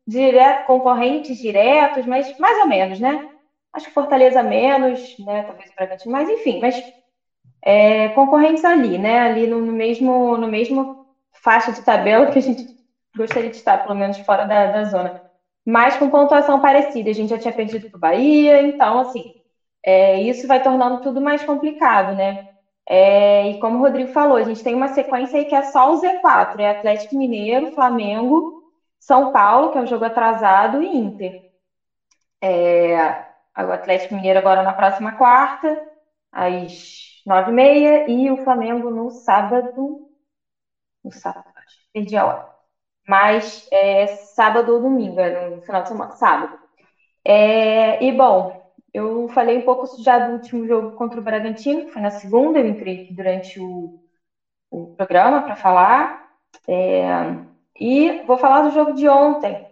direto, 0.07 0.65
concorrentes 0.67 1.39
diretos, 1.39 2.07
mas 2.07 2.33
mais 2.39 2.59
ou 2.59 2.67
menos, 2.67 3.01
né? 3.01 3.21
Acho 3.73 3.89
que 3.89 3.95
Fortaleza 3.95 4.43
menos, 4.43 5.15
né? 5.19 5.43
Talvez 5.45 5.71
o 5.71 5.75
Bragantino, 5.77 6.13
mas 6.13 6.29
enfim, 6.29 6.61
mas 6.61 6.83
é, 7.65 8.09
concorrentes 8.11 8.65
ali, 8.65 8.97
né? 8.99 9.21
Ali 9.21 9.47
no, 9.47 9.61
no 9.61 9.73
mesmo, 9.73 10.37
no 10.37 10.47
mesmo 10.49 10.97
faixa 11.43 11.73
de 11.73 11.83
tabela 11.83 12.27
que 12.31 12.39
a 12.39 12.43
gente 12.43 12.65
gostaria 13.17 13.51
de 13.51 13.57
estar, 13.57 13.79
pelo 13.79 13.95
menos, 13.95 14.19
fora 14.19 14.45
da, 14.47 14.67
da 14.67 14.85
zona. 14.85 15.15
Mas 15.67 15.97
com 15.97 16.11
pontuação 16.11 16.61
parecida. 16.61 17.11
A 17.11 17.15
gente 17.15 17.31
já 17.31 17.39
tinha 17.39 17.53
perdido 17.55 17.87
para 17.91 17.99
o 17.99 18.01
Bahia, 18.01 18.63
então, 18.63 18.99
assim, 19.01 19.31
é, 19.85 20.19
isso 20.21 20.47
vai 20.49 20.63
tornando 20.63 21.01
tudo 21.01 21.21
mais 21.21 21.45
complicado, 21.45 22.15
né? 22.15 22.41
É, 22.88 23.49
e 23.49 23.59
como 23.59 23.79
o 23.79 23.81
Rodrigo 23.81 24.11
falou, 24.11 24.37
a 24.37 24.42
gente 24.42 24.62
tem 24.62 24.75
uma 24.75 24.88
sequência 24.88 25.38
aí 25.38 25.44
que 25.46 25.55
é 25.55 25.62
só 25.62 25.90
o 25.90 25.96
Z4, 25.96 26.61
é 26.62 26.70
Atlético 26.70 27.16
Mineiro, 27.16 27.66
Flamengo, 27.68 28.53
São 29.01 29.33
Paulo, 29.33 29.70
que 29.70 29.79
é 29.79 29.83
um 29.83 29.87
jogo 29.87 30.05
atrasado, 30.05 30.83
e 30.83 30.87
Inter. 30.96 31.37
É, 32.40 33.11
o 33.59 33.72
Atlético 33.72 34.14
Mineiro 34.14 34.38
agora 34.38 34.62
na 34.62 34.72
próxima 34.72 35.12
quarta, 35.12 35.81
às 36.33 37.22
nove 37.27 37.51
e 37.51 37.55
meia, 37.55 38.05
e 38.09 38.31
o 38.31 38.37
Flamengo 38.37 38.90
no 38.90 39.11
sábado. 39.11 40.01
No 41.05 41.11
sábado, 41.12 41.44
perdi 41.92 42.16
a 42.16 42.27
hora 42.27 42.46
mas 43.09 43.66
é 43.72 44.07
sábado 44.09 44.75
ou 44.75 44.81
domingo, 44.81 45.20
é 45.20 45.51
no 45.51 45.61
final 45.62 45.83
de 45.83 45.88
semana, 45.88 46.12
sábado. 46.12 46.59
É, 47.25 48.03
e 48.05 48.12
bom, 48.12 48.53
eu 48.97 49.29
falei 49.29 49.59
um 49.59 49.63
pouco 49.63 49.87
já 50.03 50.19
do 50.19 50.33
último 50.33 50.67
jogo 50.67 50.93
contra 50.93 51.21
o 51.21 51.23
Bragantino, 51.23 51.85
que 51.85 51.91
foi 51.93 52.03
na 52.03 52.11
segunda, 52.11 52.59
eu 52.59 52.67
entrei 52.67 52.95
aqui 52.97 53.13
durante 53.15 53.61
o, 53.61 53.93
o 54.71 54.89
programa 54.97 55.43
para 55.43 55.57
falar. 55.57 56.17
É, 56.69 57.05
e 57.81 58.23
vou 58.25 58.39
falar 58.39 58.63
do 58.63 58.71
jogo 58.71 58.93
de 58.93 59.09
ontem, 59.09 59.67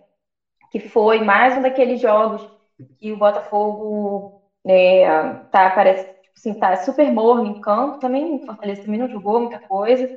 que 0.70 0.80
foi 0.80 1.20
mais 1.22 1.56
um 1.56 1.62
daqueles 1.62 2.00
jogos 2.00 2.48
que 2.98 3.12
o 3.12 3.16
Botafogo 3.18 4.32
é, 4.66 5.06
tá, 5.50 5.70
parece, 5.70 6.04
tipo 6.22 6.34
assim, 6.36 6.54
tá 6.54 6.76
super 6.76 7.10
morno 7.12 7.46
em 7.46 7.60
campo, 7.60 7.98
também 7.98 8.34
o 8.36 8.40
Fortaleza 8.40 8.82
também 8.82 8.98
não 9.00 9.08
jogou 9.08 9.40
muita 9.40 9.58
coisa. 9.60 10.10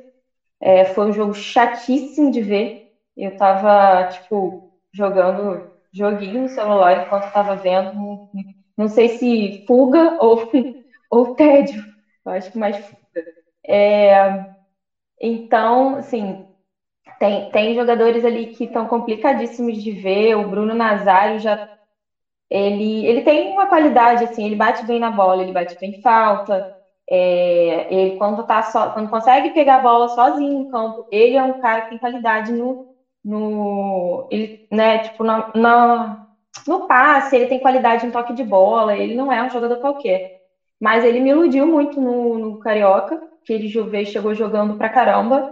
É, 0.60 0.84
foi 0.84 1.08
um 1.08 1.12
jogo 1.12 1.34
chatíssimo 1.34 2.30
de 2.30 2.40
ver. 2.42 2.82
Eu 3.16 3.36
tava, 3.36 4.08
tipo, 4.10 4.62
jogando 4.92 5.68
joguinho 5.92 6.42
no 6.42 6.48
celular 6.48 7.04
enquanto 7.06 7.32
tava 7.32 7.56
vendo. 7.56 8.20
Não 8.78 8.88
sei 8.88 9.08
se 9.10 9.52
fuga 9.66 10.14
ou, 10.18 10.38
ou 11.10 11.26
tédio. 11.36 11.82
Eu 12.26 12.32
acho 12.32 12.52
que 12.52 12.58
mais 12.58 12.78
fuga. 12.78 13.00
É, 13.68 14.30
então, 15.20 15.96
assim, 15.96 16.38
tem, 17.20 17.48
tem 17.50 17.74
jogadores 17.74 18.24
ali 18.24 18.46
que 18.48 18.64
estão 18.64 18.86
complicadíssimos 18.86 19.82
de 19.82 19.92
ver. 19.92 20.36
O 20.36 20.44
Bruno 20.48 20.74
Nazário 20.74 21.38
já. 21.40 21.58
Ele, 22.50 23.06
ele 23.06 23.22
tem 23.22 23.48
uma 23.52 23.66
qualidade, 23.68 24.24
assim, 24.24 24.44
ele 24.44 24.56
bate 24.56 24.84
bem 24.86 24.98
na 24.98 25.10
bola, 25.10 25.42
ele 25.42 25.52
bate 25.52 25.76
bem 25.80 25.92
falta. 26.02 26.66
É, 27.10 27.92
ele, 27.92 28.12
quando, 28.12 28.44
tá 28.44 28.62
so, 28.62 28.90
quando 28.92 29.08
consegue 29.08 29.50
pegar 29.50 29.76
a 29.76 29.78
bola 29.80 30.08
sozinho 30.08 30.58
no 30.60 30.66
campo, 30.66 31.06
ele 31.10 31.36
é 31.36 31.42
um 31.42 31.54
cara 31.54 31.82
que 31.82 31.88
tem 31.88 31.98
qualidade 31.98 32.52
no, 32.52 32.78
no, 33.24 34.26
ele, 34.30 34.54
né, 34.72 34.98
tipo, 34.98 35.24
na, 35.24 35.50
na, 35.54 36.18
no 36.66 36.86
passe, 36.86 37.36
ele 37.36 37.46
tem 37.46 37.60
qualidade 37.60 38.06
em 38.06 38.10
toque 38.10 38.32
de 38.32 38.42
bola, 38.44 38.96
ele 38.96 39.14
não 39.14 39.30
é 39.32 39.42
um 39.42 39.50
jogador 39.50 39.76
qualquer. 39.78 40.22
Mas 40.80 41.04
ele 41.04 41.20
me 41.20 41.30
iludiu 41.30 41.66
muito 41.66 42.00
no, 42.00 42.38
no 42.38 42.58
Carioca, 42.58 43.20
que 43.44 43.52
ele 43.52 43.68
chegou 44.06 44.34
jogando 44.34 44.76
pra 44.76 44.88
caramba. 44.90 45.48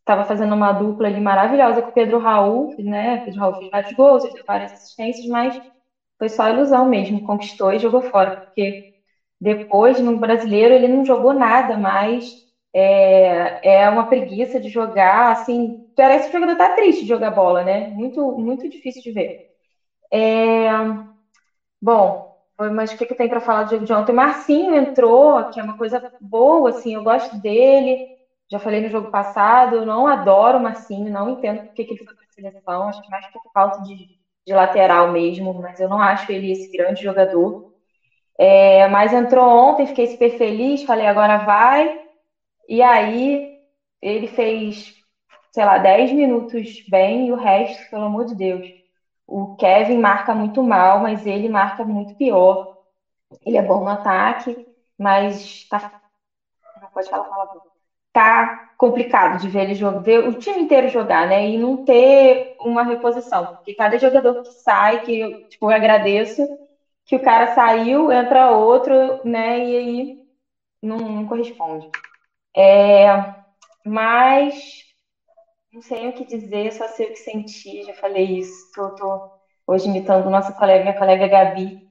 Estava 0.00 0.24
fazendo 0.24 0.54
uma 0.54 0.72
dupla 0.72 1.08
ali 1.08 1.20
maravilhosa 1.20 1.82
com 1.82 1.90
o 1.90 1.92
Pedro 1.92 2.18
Raul, 2.18 2.68
né? 2.78 3.18
Pedro 3.20 3.40
Raul 3.40 3.54
fez 3.54 3.68
vários 3.70 3.92
gols, 3.92 4.22
deu 4.32 4.44
várias 4.46 4.72
assistências, 4.72 5.26
mas 5.28 5.58
foi 6.18 6.28
só 6.28 6.48
ilusão 6.48 6.86
mesmo, 6.86 7.20
conquistou 7.22 7.72
e 7.72 7.78
jogou 7.78 8.00
fora, 8.02 8.32
porque 8.32 8.80
depois 9.40 10.00
no 10.00 10.18
brasileiro 10.18 10.74
ele 10.74 10.88
não 10.88 11.04
jogou 11.04 11.32
nada 11.34 11.76
mais 11.76 12.36
é, 12.74 13.58
é 13.62 13.88
uma 13.90 14.04
preguiça 14.08 14.60
de 14.60 14.68
jogar, 14.68 15.32
assim, 15.32 15.76
parece 15.96 16.24
que 16.30 16.36
o 16.36 16.40
jogador 16.40 16.56
tá 16.56 16.70
triste 16.70 17.02
de 17.02 17.08
jogar 17.08 17.30
bola, 17.30 17.62
né? 17.64 17.86
Muito, 17.88 18.34
muito 18.36 18.68
difícil 18.68 19.02
de 19.02 19.12
ver. 19.12 19.34
É, 20.12 20.70
bom, 21.80 22.24
mas 22.72 22.92
o 22.92 22.96
que, 22.96 23.06
que 23.06 23.14
tenho 23.14 23.28
para 23.30 23.40
falar 23.40 23.64
do 23.64 23.70
jogo 23.70 23.84
de 23.84 23.92
ontem? 23.92 24.12
Marcinho 24.12 24.74
entrou, 24.74 25.44
que 25.50 25.60
é 25.60 25.62
uma 25.62 25.76
coisa 25.76 26.04
boa, 26.20 26.70
assim, 26.70 26.94
eu 26.94 27.02
gosto 27.02 27.38
dele. 27.40 27.98
Já 28.50 28.58
falei 28.58 28.80
no 28.80 28.88
jogo 28.90 29.08
passado, 29.10 29.74
eu 29.76 29.84
não 29.84 30.06
adoro 30.06 30.58
o 30.58 30.60
Marcinho, 30.62 31.10
não 31.10 31.28
entendo 31.30 31.60
por 31.60 31.72
que, 31.74 31.84
que 31.84 31.92
ele 31.94 32.02
foi 32.04 32.14
para 32.14 32.26
a 32.26 32.32
seleção, 32.32 32.88
acho 32.88 33.02
que 33.02 33.10
mais 33.10 33.26
por 33.32 33.42
falta 33.52 33.80
de, 33.82 34.08
de 34.46 34.54
lateral 34.54 35.08
mesmo, 35.10 35.52
mas 35.54 35.80
eu 35.80 35.88
não 35.88 36.00
acho 36.00 36.30
ele 36.30 36.50
esse 36.52 36.68
grande 36.70 37.02
jogador. 37.02 37.60
É, 38.38 38.86
mas 38.88 39.12
entrou 39.12 39.44
ontem, 39.46 39.86
fiquei 39.86 40.06
super 40.06 40.30
feliz, 40.30 40.82
falei 40.84 41.06
agora 41.06 41.38
vai. 41.38 41.90
E 42.68 42.82
aí 42.82 43.50
ele 44.02 44.26
fez, 44.28 44.92
sei 45.54 45.64
lá, 45.64 45.78
10 45.78 46.12
minutos 46.12 46.82
bem 46.88 47.28
e 47.28 47.32
o 47.32 47.36
resto, 47.36 47.78
pelo 47.90 48.04
amor 48.04 48.24
de 48.26 48.34
Deus. 48.36 48.66
O 49.26 49.56
Kevin 49.56 49.98
marca 49.98 50.34
muito 50.34 50.62
mal, 50.62 51.00
mas 51.00 51.26
ele 51.26 51.48
marca 51.48 51.84
muito 51.84 52.14
pior. 52.16 52.66
Ele 53.46 53.56
é 53.58 53.62
bom 53.62 53.82
no 53.84 53.90
ataque, 53.90 54.56
mas 54.98 55.66
tá. 55.68 55.90
Não 56.80 56.88
pode 56.90 57.08
falar 57.08 57.24
palavrão. 57.24 57.62
Tá 58.12 58.62
complicado 58.76 59.38
de 59.40 59.48
ver 59.48 59.62
ele 59.62 59.74
jogar, 59.74 60.00
ver 60.00 60.20
o 60.28 60.34
time 60.34 60.60
inteiro 60.62 60.88
jogar, 60.88 61.26
né? 61.28 61.48
E 61.48 61.58
não 61.58 61.84
ter 61.84 62.54
uma 62.60 62.82
reposição. 62.84 63.46
Porque 63.46 63.74
cada 63.74 63.98
jogador 63.98 64.34
que 64.36 64.48
sai, 64.52 65.00
que 65.00 65.20
eu, 65.20 65.30
tipo, 65.48 65.66
eu 65.70 65.76
agradeço, 65.76 66.46
que 67.06 67.16
o 67.16 67.22
cara 67.22 67.48
saiu, 67.48 68.12
entra 68.12 68.50
outro, 68.50 68.94
né? 69.24 69.60
E 69.60 69.76
aí 69.76 70.16
não, 70.82 70.98
não 70.98 71.26
corresponde. 71.26 71.88
É, 72.56 73.06
mas 73.86 74.85
não 75.76 75.82
sei 75.82 76.08
o 76.08 76.12
que 76.14 76.24
dizer, 76.24 76.72
só 76.72 76.88
sei 76.88 77.06
o 77.06 77.12
que 77.12 77.18
sentir, 77.18 77.82
já 77.84 77.92
falei 77.94 78.38
isso. 78.38 78.70
Tô, 78.74 78.94
tô 78.94 79.30
hoje 79.66 79.88
imitando 79.88 80.30
nossa 80.30 80.52
colega, 80.54 80.82
minha 80.84 80.98
colega 80.98 81.28
Gabi. 81.28 81.86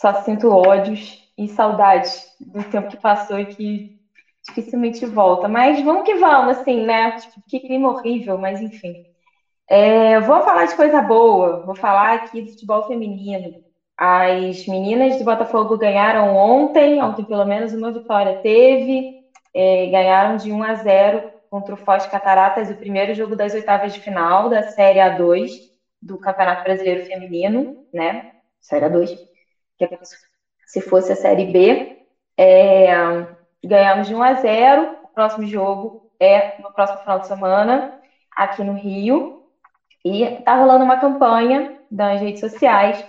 Só 0.00 0.14
sinto 0.22 0.48
ódios 0.50 1.18
e 1.36 1.48
saudades 1.48 2.24
do 2.38 2.62
tempo 2.62 2.88
que 2.88 2.96
passou 2.96 3.38
e 3.40 3.46
que 3.46 3.98
dificilmente 4.46 5.04
volta. 5.04 5.48
Mas 5.48 5.82
vamos 5.82 6.04
que 6.04 6.14
vamos, 6.14 6.58
assim, 6.58 6.84
né? 6.84 7.12
Tipo, 7.12 7.42
que 7.48 7.60
clima 7.60 7.90
horrível, 7.90 8.38
mas 8.38 8.60
enfim. 8.60 8.94
É, 9.68 10.20
vou 10.20 10.42
falar 10.42 10.66
de 10.66 10.76
coisa 10.76 11.02
boa, 11.02 11.64
vou 11.64 11.74
falar 11.74 12.14
aqui 12.14 12.42
do 12.42 12.50
futebol 12.50 12.86
feminino. 12.86 13.52
As 13.96 14.66
meninas 14.66 15.18
do 15.18 15.24
Botafogo 15.24 15.76
ganharam 15.76 16.36
ontem, 16.36 17.02
ontem 17.02 17.24
pelo 17.24 17.44
menos 17.44 17.72
uma 17.72 17.92
vitória 17.92 18.38
teve, 18.42 19.12
é, 19.52 19.86
ganharam 19.86 20.36
de 20.36 20.52
1 20.52 20.62
a 20.62 20.74
0 20.74 21.33
contra 21.54 21.72
o 21.72 21.78
Foz 21.78 22.04
Cataratas, 22.04 22.68
o 22.68 22.74
primeiro 22.74 23.14
jogo 23.14 23.36
das 23.36 23.54
oitavas 23.54 23.92
de 23.92 24.00
final 24.00 24.48
da 24.48 24.64
Série 24.64 24.98
A2 24.98 25.52
do 26.02 26.18
Campeonato 26.18 26.64
Brasileiro 26.64 27.06
Feminino, 27.06 27.86
né? 27.92 28.32
Série 28.60 28.86
A2, 28.86 29.16
que 29.78 29.84
é 29.84 29.98
se 30.66 30.80
fosse 30.80 31.12
a 31.12 31.14
Série 31.14 31.44
B. 31.44 31.96
É, 32.36 32.88
ganhamos 33.64 34.08
de 34.08 34.16
1 34.16 34.22
a 34.24 34.34
0. 34.34 34.96
O 35.04 35.08
próximo 35.14 35.46
jogo 35.46 36.10
é 36.18 36.60
no 36.60 36.72
próximo 36.72 36.98
final 36.98 37.20
de 37.20 37.28
semana, 37.28 38.00
aqui 38.34 38.64
no 38.64 38.72
Rio. 38.72 39.44
E 40.04 40.26
tá 40.44 40.56
rolando 40.56 40.82
uma 40.82 40.98
campanha 40.98 41.78
das 41.88 42.20
redes 42.20 42.40
sociais 42.40 43.06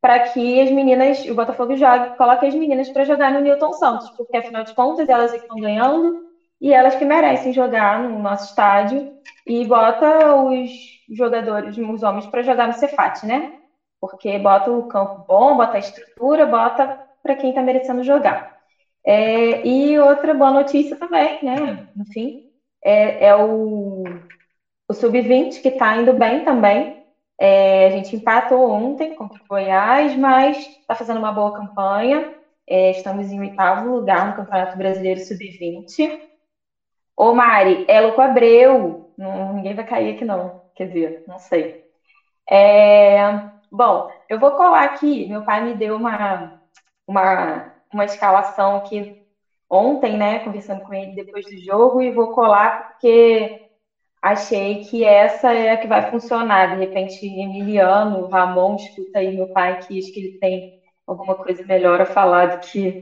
para 0.00 0.20
que 0.20 0.60
as 0.60 0.70
meninas, 0.70 1.24
o 1.24 1.34
Botafogo 1.34 1.74
jogue, 1.74 2.16
coloque 2.16 2.46
as 2.46 2.54
meninas 2.54 2.88
para 2.90 3.02
jogar 3.02 3.32
no 3.32 3.40
Newton 3.40 3.72
Santos, 3.72 4.08
porque 4.10 4.36
afinal 4.36 4.62
de 4.62 4.72
contas 4.72 5.08
elas 5.08 5.34
estão 5.34 5.58
ganhando 5.58 6.27
e 6.60 6.72
elas 6.72 6.96
que 6.96 7.04
merecem 7.04 7.52
jogar 7.52 8.02
no 8.02 8.18
nosso 8.18 8.50
estádio 8.50 9.12
e 9.46 9.64
bota 9.64 10.34
os 10.36 10.70
jogadores, 11.10 11.76
os 11.78 12.02
homens 12.02 12.26
para 12.26 12.42
jogar 12.42 12.66
no 12.66 12.74
Cefat, 12.74 13.24
né? 13.24 13.52
Porque 14.00 14.38
bota 14.38 14.70
o 14.70 14.88
campo 14.88 15.24
bom, 15.26 15.56
bota 15.56 15.76
a 15.76 15.80
estrutura, 15.80 16.46
bota 16.46 17.00
para 17.22 17.36
quem 17.36 17.50
está 17.50 17.62
merecendo 17.62 18.02
jogar. 18.02 18.56
É, 19.04 19.66
e 19.66 19.98
outra 19.98 20.34
boa 20.34 20.50
notícia 20.50 20.96
também, 20.96 21.38
né? 21.42 21.88
Enfim, 21.96 22.44
é, 22.84 23.26
é 23.26 23.36
o, 23.36 24.04
o 24.88 24.94
Sub-20 24.94 25.62
que 25.62 25.68
está 25.68 25.96
indo 25.96 26.12
bem 26.12 26.44
também. 26.44 26.98
É, 27.40 27.86
a 27.86 27.90
gente 27.90 28.16
empatou 28.16 28.68
ontem 28.70 29.14
contra 29.14 29.40
o 29.40 29.46
Goiás, 29.48 30.16
mas 30.16 30.58
está 30.58 30.94
fazendo 30.94 31.18
uma 31.18 31.32
boa 31.32 31.54
campanha. 31.54 32.34
É, 32.66 32.90
estamos 32.90 33.30
em 33.30 33.40
oitavo 33.40 33.88
lugar 33.88 34.28
no 34.28 34.36
Campeonato 34.36 34.76
Brasileiro 34.76 35.20
Sub-20. 35.20 36.20
Ô 37.18 37.32
Mari, 37.32 37.84
é 37.88 38.00
Louco 38.00 38.20
Abreu. 38.20 38.96
Ninguém 39.16 39.74
vai 39.74 39.84
cair 39.84 40.14
aqui, 40.14 40.24
não. 40.24 40.52
Quer 40.74 40.86
dizer, 40.88 41.22
não 41.26 41.38
sei. 41.38 41.76
É, 42.50 43.22
bom, 43.70 44.06
eu 44.28 44.38
vou 44.40 44.52
colar 44.52 44.84
aqui. 44.84 45.26
Meu 45.26 45.42
pai 45.44 45.60
me 45.62 45.74
deu 45.74 45.96
uma, 45.96 46.50
uma, 47.06 47.70
uma 47.92 48.04
escalação 48.04 48.76
aqui 48.76 49.12
ontem, 49.70 50.16
né? 50.18 50.40
Conversando 50.40 50.82
com 50.82 50.94
ele 50.94 51.14
depois 51.14 51.46
do 51.48 51.58
jogo, 51.58 52.02
e 52.02 52.12
vou 52.12 52.28
colar 52.28 52.76
porque 52.76 53.50
achei 54.22 54.78
que 54.80 55.04
essa 55.04 55.52
é 55.52 55.72
a 55.72 55.78
que 55.78 55.88
vai 55.88 56.02
funcionar. 56.10 56.68
De 56.70 56.76
repente, 56.76 57.26
Emiliano, 57.26 58.26
Ramon, 58.28 58.76
escuta 58.76 59.20
aí 59.20 59.32
meu 59.32 59.48
pai 59.48 59.76
que 59.76 59.98
acho 59.98 60.12
que 60.12 60.20
ele 60.20 60.34
tem 60.40 60.66
alguma 61.06 61.36
coisa 61.36 61.64
melhor 61.66 62.00
a 62.00 62.06
falar 62.06 62.48
do 62.50 62.58
que 62.60 62.98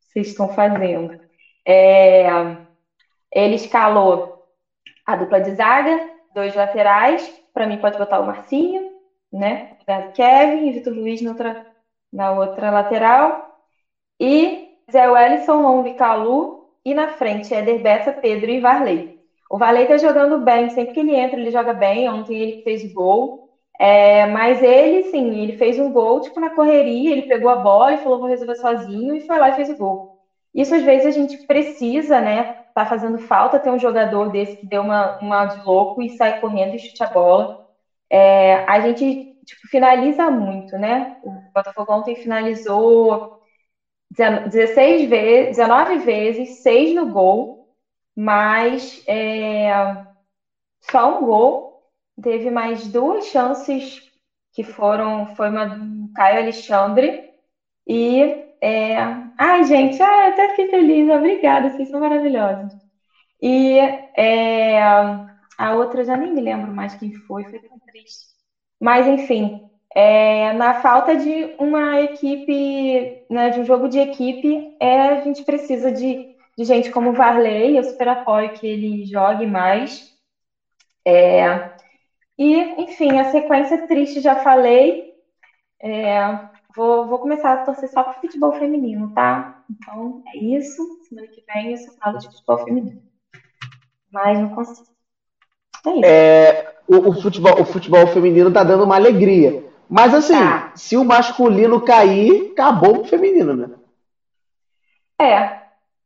vocês 0.00 0.28
estão 0.28 0.48
fazendo. 0.48 1.10
É, 1.66 2.28
ele 3.32 3.54
escalou 3.56 4.28
a 5.06 5.16
dupla 5.16 5.40
de 5.40 5.52
zaga, 5.52 6.00
dois 6.34 6.54
laterais, 6.54 7.32
para 7.52 7.66
mim 7.66 7.78
pode 7.78 7.98
botar 7.98 8.20
o 8.20 8.24
Marcinho, 8.24 8.84
né? 9.32 9.66
O 9.70 10.12
Kevin 10.12 10.68
e 10.68 10.72
Vitor 10.72 10.92
Luiz 10.94 11.20
na 11.20 11.30
outra, 11.30 11.58
na 12.12 12.32
outra 12.32 12.70
lateral. 12.70 13.38
E 14.20 14.58
Zé 14.90 15.08
Wellison, 15.08 15.60
Long 15.62 15.84
Calu, 15.94 16.54
e 16.84 16.94
na 16.94 17.08
frente 17.08 17.54
Eder 17.54 17.80
Bessa, 17.80 18.12
Pedro 18.12 18.50
e 18.50 18.60
Varley. 18.60 19.08
O 19.50 19.58
Valei 19.58 19.86
tá 19.86 19.96
jogando 19.98 20.38
bem, 20.38 20.68
sempre 20.70 20.92
que 20.94 21.00
ele 21.00 21.14
entra, 21.14 21.40
ele 21.40 21.50
joga 21.50 21.72
bem. 21.72 22.08
Ontem 22.08 22.36
ele 22.38 22.60
fez 22.62 22.84
gol. 22.84 23.34
É, 23.80 24.26
mas 24.26 24.60
ele, 24.62 25.02
sim, 25.04 25.36
ele 25.40 25.52
fez 25.52 25.78
um 25.78 25.90
gol, 25.92 26.20
tipo, 26.20 26.40
na 26.40 26.50
correria, 26.50 27.12
ele 27.12 27.22
pegou 27.22 27.48
a 27.48 27.56
bola 27.56 27.94
e 27.94 27.98
falou, 27.98 28.18
vou 28.18 28.28
resolver 28.28 28.56
sozinho, 28.56 29.14
e 29.14 29.20
foi 29.20 29.38
lá 29.38 29.50
e 29.50 29.52
fez 29.52 29.68
o 29.70 29.76
gol. 29.76 30.04
Isso, 30.54 30.74
às 30.74 30.82
vezes, 30.82 31.06
a 31.06 31.10
gente 31.10 31.38
precisa, 31.46 32.20
né? 32.20 32.48
Tá 32.78 32.86
fazendo 32.86 33.18
falta 33.18 33.58
ter 33.58 33.70
um 33.70 33.78
jogador 33.78 34.30
desse 34.30 34.56
que 34.56 34.64
deu 34.66 34.82
uma, 34.82 35.18
uma 35.20 35.46
de 35.46 35.60
louco 35.60 36.00
e 36.00 36.08
sai 36.10 36.38
correndo 36.38 36.76
e 36.76 36.78
chute 36.78 37.02
a 37.02 37.08
bola. 37.08 37.50
É, 38.10 38.64
a 38.68 38.80
gente, 38.80 39.26
tipo, 39.44 39.68
finaliza 39.68 40.30
muito, 40.30 40.78
né? 40.78 41.08
O 41.22 41.32
Botafogo 41.52 41.92
ontem 41.92 42.14
finalizou 42.14 43.28
16 44.46 45.08
vezes, 45.08 45.56
19 45.56 45.98
vezes, 45.98 46.62
6 46.62 46.94
no 46.94 47.06
gol 47.06 47.58
mas 48.16 49.00
é, 49.08 49.70
só 50.90 51.18
um 51.18 51.24
gol. 51.24 51.68
Teve 52.22 52.50
mais 52.50 52.88
duas 52.88 53.26
chances 53.26 54.00
que 54.52 54.64
foram, 54.64 55.26
foi 55.36 55.50
uma 55.50 55.66
do 55.66 56.10
Caio 56.14 56.38
Alexandre 56.40 57.22
e 57.86 58.22
é, 58.60 58.96
ai 59.38 59.64
gente, 59.64 60.02
até 60.02 60.50
fiquei 60.50 60.68
feliz, 60.68 61.08
obrigada, 61.08 61.70
vocês 61.70 61.88
são 61.90 62.00
maravilhosos. 62.00 62.72
E 63.42 63.78
é, 64.16 64.80
a 65.58 65.74
outra 65.74 66.04
já 66.04 66.16
nem 66.16 66.32
me 66.34 66.40
lembro 66.40 66.72
mais 66.74 66.94
quem 66.96 67.12
foi, 67.14 67.44
foi 67.44 67.60
tão 67.60 67.78
triste. 67.80 68.26
Mas 68.80 69.06
enfim, 69.06 69.60
é, 69.94 70.52
na 70.54 70.74
falta 70.82 71.16
de 71.16 71.54
uma 71.58 72.00
equipe, 72.00 73.24
né, 73.30 73.50
de 73.50 73.60
um 73.60 73.64
jogo 73.64 73.88
de 73.88 73.98
equipe, 73.98 74.76
é, 74.80 75.08
a 75.10 75.20
gente 75.22 75.44
precisa 75.44 75.92
de 75.92 76.28
de 76.58 76.64
gente 76.64 76.90
como 76.90 77.12
Varley, 77.12 77.76
eu 77.76 77.84
super 77.84 78.08
apoio 78.08 78.52
que 78.52 78.66
ele 78.66 79.06
jogue 79.06 79.46
mais. 79.46 80.12
É, 81.06 81.70
e, 82.38 82.82
enfim, 82.82 83.18
a 83.18 83.30
sequência 83.30 83.86
triste 83.86 84.20
já 84.20 84.36
falei. 84.36 85.14
É, 85.80 86.18
vou, 86.74 87.06
vou 87.06 87.18
começar 87.18 87.52
a 87.52 87.64
torcer 87.64 87.88
só 87.88 88.02
para 88.02 88.14
futebol 88.14 88.52
feminino, 88.52 89.12
tá? 89.14 89.62
Então 89.70 90.22
é 90.26 90.38
isso. 90.38 90.82
Semana 91.08 91.28
que 91.28 91.44
vem 91.46 91.72
eu 91.72 91.92
falo 92.00 92.18
de 92.18 92.26
futebol 92.26 92.58
feminino. 92.64 93.02
Mas 94.12 94.38
não 94.38 94.48
consigo. 94.50 94.88
É 95.86 95.90
isso. 95.90 96.04
É, 96.04 96.74
o, 96.88 97.10
o, 97.10 97.20
futebol, 97.20 97.60
o 97.60 97.64
futebol 97.64 98.06
feminino 98.08 98.52
tá 98.52 98.64
dando 98.64 98.84
uma 98.84 98.96
alegria. 98.96 99.64
Mas 99.88 100.14
assim, 100.14 100.34
tá. 100.34 100.72
se 100.74 100.96
o 100.96 101.04
masculino 101.04 101.80
cair, 101.80 102.52
acabou 102.52 103.00
o 103.00 103.04
feminino, 103.04 103.54
né? 103.54 103.70
É, 105.20 105.58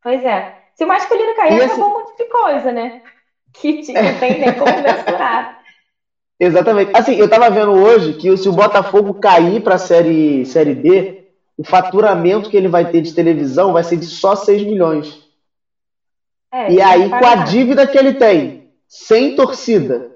Pois 0.02 0.24
é. 0.24 0.58
Se 0.74 0.84
o 0.84 0.88
masculino 0.88 1.34
cair, 1.36 1.54
esse... 1.54 1.66
acabou 1.66 1.88
um 1.88 2.00
monte 2.00 2.16
de 2.16 2.24
coisa, 2.24 2.72
né? 2.72 3.02
Que 3.52 3.82
tipo, 3.82 3.98
tem 4.18 4.40
nem 4.40 4.52
como 4.54 4.72
mensurar. 4.82 5.61
Exatamente. 6.42 6.90
Assim, 6.92 7.14
eu 7.14 7.30
tava 7.30 7.48
vendo 7.50 7.70
hoje 7.70 8.14
que 8.14 8.36
se 8.36 8.48
o 8.48 8.52
Botafogo 8.52 9.14
cair 9.14 9.62
para 9.62 9.76
a 9.76 9.78
série, 9.78 10.44
série 10.44 10.74
B, 10.74 11.28
o 11.56 11.62
faturamento 11.62 12.50
que 12.50 12.56
ele 12.56 12.66
vai 12.66 12.90
ter 12.90 13.00
de 13.00 13.14
televisão 13.14 13.72
vai 13.72 13.84
ser 13.84 13.96
de 13.96 14.06
só 14.06 14.34
6 14.34 14.64
milhões. 14.64 15.22
É, 16.52 16.72
e 16.72 16.82
aí, 16.82 17.08
com 17.08 17.24
a 17.24 17.36
dívida 17.36 17.86
que 17.86 17.96
ele 17.96 18.14
tem, 18.14 18.72
sem 18.88 19.36
torcida, 19.36 20.10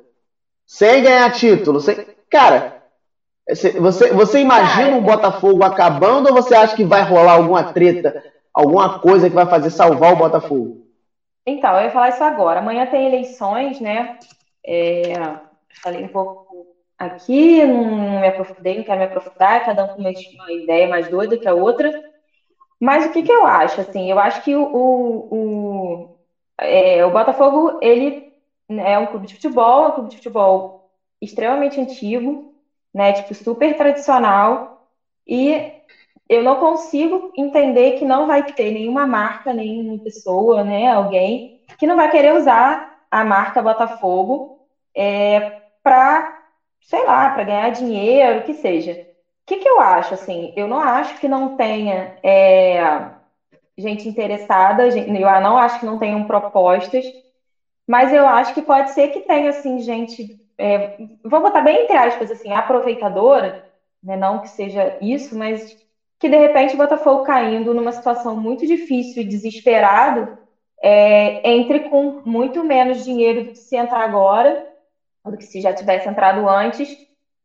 sem 0.66 1.04
ganhar 1.04 1.30
título, 1.30 1.78
sem... 1.78 1.96
cara, 2.28 2.82
você, 3.78 4.10
você 4.10 4.40
imagina 4.40 4.96
o 4.96 5.02
Botafogo 5.02 5.62
acabando 5.62 6.30
ou 6.30 6.34
você 6.34 6.56
acha 6.56 6.74
que 6.74 6.84
vai 6.84 7.02
rolar 7.02 7.34
alguma 7.34 7.72
treta 7.72 8.20
alguma 8.52 8.98
coisa 8.98 9.28
que 9.28 9.34
vai 9.34 9.46
fazer 9.46 9.70
salvar 9.70 10.12
o 10.12 10.16
Botafogo? 10.16 10.88
Então, 11.46 11.76
eu 11.76 11.84
ia 11.84 11.90
falar 11.92 12.08
isso 12.08 12.24
agora. 12.24 12.58
Amanhã 12.58 12.84
tem 12.86 13.06
eleições, 13.06 13.80
né? 13.80 14.18
É, 14.66 15.12
falei 15.82 16.04
um 16.04 16.08
pouco 16.08 16.36
aqui, 16.98 17.64
não 17.64 18.20
me 18.20 18.26
aprofundei, 18.28 18.76
não 18.76 18.84
quero 18.84 18.98
me 18.98 19.04
aprofundar, 19.04 19.64
cada 19.64 19.84
um 19.84 19.88
com 19.88 20.00
uma, 20.00 20.52
ideia 20.52 20.86
mais 20.88 21.08
doida 21.08 21.38
que 21.38 21.48
a 21.48 21.54
outra. 21.54 21.94
Mas 22.80 23.06
o 23.06 23.12
que, 23.12 23.22
que 23.22 23.32
eu 23.32 23.46
acho? 23.46 23.80
Assim, 23.80 24.10
eu 24.10 24.18
acho 24.18 24.42
que 24.42 24.54
o, 24.54 24.64
o, 24.72 25.36
o, 26.00 26.08
é, 26.58 27.04
o 27.04 27.10
Botafogo 27.10 27.78
ele 27.82 28.22
é 28.68 28.98
um 28.98 29.06
clube 29.06 29.26
de 29.26 29.34
futebol, 29.34 29.84
é 29.84 29.88
um 29.88 29.92
clube 29.92 30.08
de 30.10 30.16
futebol 30.16 30.76
extremamente 31.20 31.80
antigo, 31.80 32.44
né? 32.94 33.12
Tipo, 33.12 33.34
super 33.34 33.76
tradicional. 33.76 34.76
E 35.26 35.72
eu 36.28 36.42
não 36.42 36.56
consigo 36.56 37.30
entender 37.36 37.92
que 37.92 38.04
não 38.04 38.26
vai 38.26 38.42
ter 38.42 38.70
nenhuma 38.70 39.06
marca, 39.06 39.52
nenhuma 39.52 39.98
pessoa, 40.02 40.62
né, 40.64 40.88
alguém 40.88 41.52
que 41.78 41.86
não 41.86 41.96
vai 41.96 42.10
querer 42.10 42.34
usar 42.34 42.88
a 43.10 43.24
marca 43.24 43.62
Botafogo 43.62 44.56
é, 44.96 45.52
para, 45.86 46.36
sei 46.82 47.04
lá, 47.04 47.30
para 47.30 47.44
ganhar 47.44 47.70
dinheiro, 47.70 48.40
o 48.40 48.42
que 48.42 48.52
seja. 48.54 48.94
O 48.94 48.98
que, 49.46 49.58
que 49.58 49.68
eu 49.68 49.80
acho, 49.80 50.14
assim? 50.14 50.52
Eu 50.56 50.66
não 50.66 50.80
acho 50.80 51.16
que 51.20 51.28
não 51.28 51.48
tenha 51.56 52.12
é, 52.24 52.80
gente 53.78 54.08
interessada, 54.08 54.88
eu 54.88 55.40
não 55.40 55.56
acho 55.58 55.78
que 55.78 55.86
não 55.86 55.98
tenham 55.98 56.24
propostas, 56.24 57.06
mas 57.88 58.12
eu 58.12 58.26
acho 58.26 58.54
que 58.54 58.62
pode 58.62 58.90
ser 58.90 59.08
que 59.08 59.20
tenha, 59.20 59.50
assim, 59.50 59.78
gente, 59.80 60.34
é, 60.58 60.90
vou 61.24 61.40
botar 61.42 61.62
bem 61.62 61.82
entre 61.84 61.96
aspas, 61.96 62.30
assim, 62.30 62.52
aproveitadora, 62.52 63.56
né, 64.02 64.16
não 64.16 64.40
que 64.40 64.48
seja 64.50 64.96
isso, 65.00 65.36
mas 65.36 65.76
que 66.18 66.28
de 66.28 66.36
repente 66.38 66.74
o 66.74 66.78
Botafogo 66.78 67.22
caindo 67.22 67.74
numa 67.74 67.92
situação 67.92 68.36
muito 68.36 68.66
difícil 68.66 69.22
e 69.22 69.26
desesperado, 69.26 70.28
é, 70.82 71.40
entre 71.48 71.80
com 71.80 72.20
muito 72.24 72.64
menos 72.64 73.02
dinheiro 73.04 73.44
do 73.44 73.50
que 73.50 73.58
se 73.58 73.76
entrar 73.76 74.02
agora, 74.02 74.60
do 75.30 75.36
que 75.36 75.44
se 75.44 75.60
já 75.60 75.72
tivesse 75.72 76.08
entrado 76.08 76.48
antes, 76.48 76.88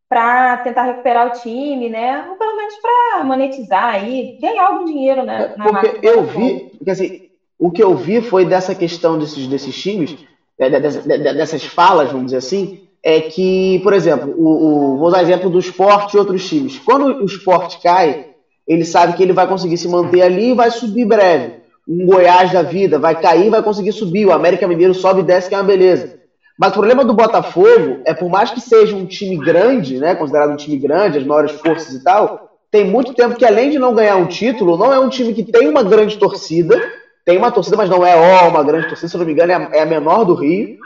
para 0.10 0.58
tentar 0.58 0.84
recuperar 0.84 1.28
o 1.28 1.40
time, 1.40 1.90
né? 1.90 2.26
Ou 2.30 2.36
pelo 2.36 2.58
menos 2.58 2.74
para 2.76 3.24
monetizar 3.24 3.96
aí, 3.96 4.38
ganhar 4.42 4.68
algum 4.68 4.86
dinheiro, 4.86 5.24
né? 5.24 5.54
É, 5.58 5.64
porque 5.64 6.00
eu 6.06 6.24
vi, 6.24 6.72
porque 6.78 6.92
assim, 6.92 7.30
o 7.58 7.72
que 7.72 7.82
eu 7.82 7.96
vi 7.96 8.22
foi 8.22 8.44
dessa 8.44 8.76
questão 8.76 9.18
desses, 9.18 9.48
desses 9.48 9.74
times, 9.74 10.18
é, 10.60 10.70
dessas 10.70 11.64
falas, 11.64 12.12
vamos 12.12 12.26
dizer 12.26 12.38
assim, 12.38 12.88
é 13.02 13.22
que, 13.22 13.80
por 13.84 13.94
exemplo, 13.94 14.34
o, 14.38 14.96
o, 14.96 14.98
vou 14.98 15.10
dar 15.10 15.24
exemplo 15.24 15.50
do 15.50 15.60
esporte 15.60 16.16
e 16.16 16.20
outros 16.20 16.48
times. 16.48 16.78
Quando 16.80 17.22
o 17.22 17.26
esporte 17.26 17.82
cai, 17.82 18.28
ele 18.68 18.86
sabe 18.86 19.14
que 19.14 19.24
ele 19.24 19.34
vai 19.34 19.48
conseguir 19.48 19.78
se 19.78 19.88
manter 19.88 20.22
ali 20.22 20.52
e 20.52 20.56
vai 20.56 20.70
subir 20.70 21.06
breve. 21.06 21.62
Um 21.88 22.06
Goiás 22.06 22.52
da 22.52 22.62
vida 22.62 23.00
vai 23.00 23.20
cair 23.20 23.50
vai 23.50 23.64
conseguir 23.64 23.92
subir. 23.92 24.26
O 24.26 24.32
América 24.32 24.68
Mineiro 24.68 24.94
sobe 24.94 25.22
e 25.22 25.24
desce, 25.24 25.50
que 25.50 25.56
é 25.56 25.58
uma 25.58 25.64
beleza. 25.64 26.21
Mas 26.62 26.70
o 26.70 26.74
problema 26.74 27.04
do 27.04 27.16
Botafogo 27.16 28.04
é, 28.06 28.14
por 28.14 28.30
mais 28.30 28.52
que 28.52 28.62
seja 28.62 28.96
um 28.96 29.08
time 29.08 29.36
grande, 29.36 29.98
né, 29.98 30.14
considerado 30.14 30.52
um 30.52 30.56
time 30.56 30.78
grande, 30.78 31.18
as 31.18 31.26
maiores 31.26 31.54
forças 31.54 31.92
e 31.92 32.04
tal, 32.04 32.52
tem 32.70 32.86
muito 32.86 33.16
tempo 33.16 33.34
que, 33.34 33.44
além 33.44 33.72
de 33.72 33.80
não 33.80 33.96
ganhar 33.96 34.16
um 34.16 34.28
título, 34.28 34.78
não 34.78 34.94
é 34.94 35.00
um 35.00 35.10
time 35.10 35.34
que 35.34 35.44
tem 35.44 35.68
uma 35.68 35.82
grande 35.82 36.20
torcida. 36.20 36.80
Tem 37.26 37.36
uma 37.36 37.52
torcida, 37.52 37.76
mas 37.76 37.90
não 37.90 38.06
é 38.06 38.16
ó, 38.16 38.48
uma 38.48 38.64
grande 38.64 38.88
torcida, 38.88 39.08
se 39.08 39.18
não 39.18 39.26
me 39.26 39.32
engano, 39.32 39.52
é 39.52 39.56
a, 39.56 39.70
é 39.82 39.86
menor 39.86 40.24
do 40.24 40.36
Rio. 40.36 40.78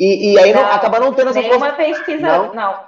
E, 0.00 0.32
e 0.32 0.38
aí 0.38 0.54
não, 0.54 0.62
não, 0.62 0.72
acaba 0.72 0.98
não 0.98 1.12
tendo 1.12 1.28
essa 1.28 1.42
força. 1.42 1.58
Nenhuma 1.58 1.72
pesquisa, 1.72 2.26
não. 2.26 2.54
não. 2.54 2.80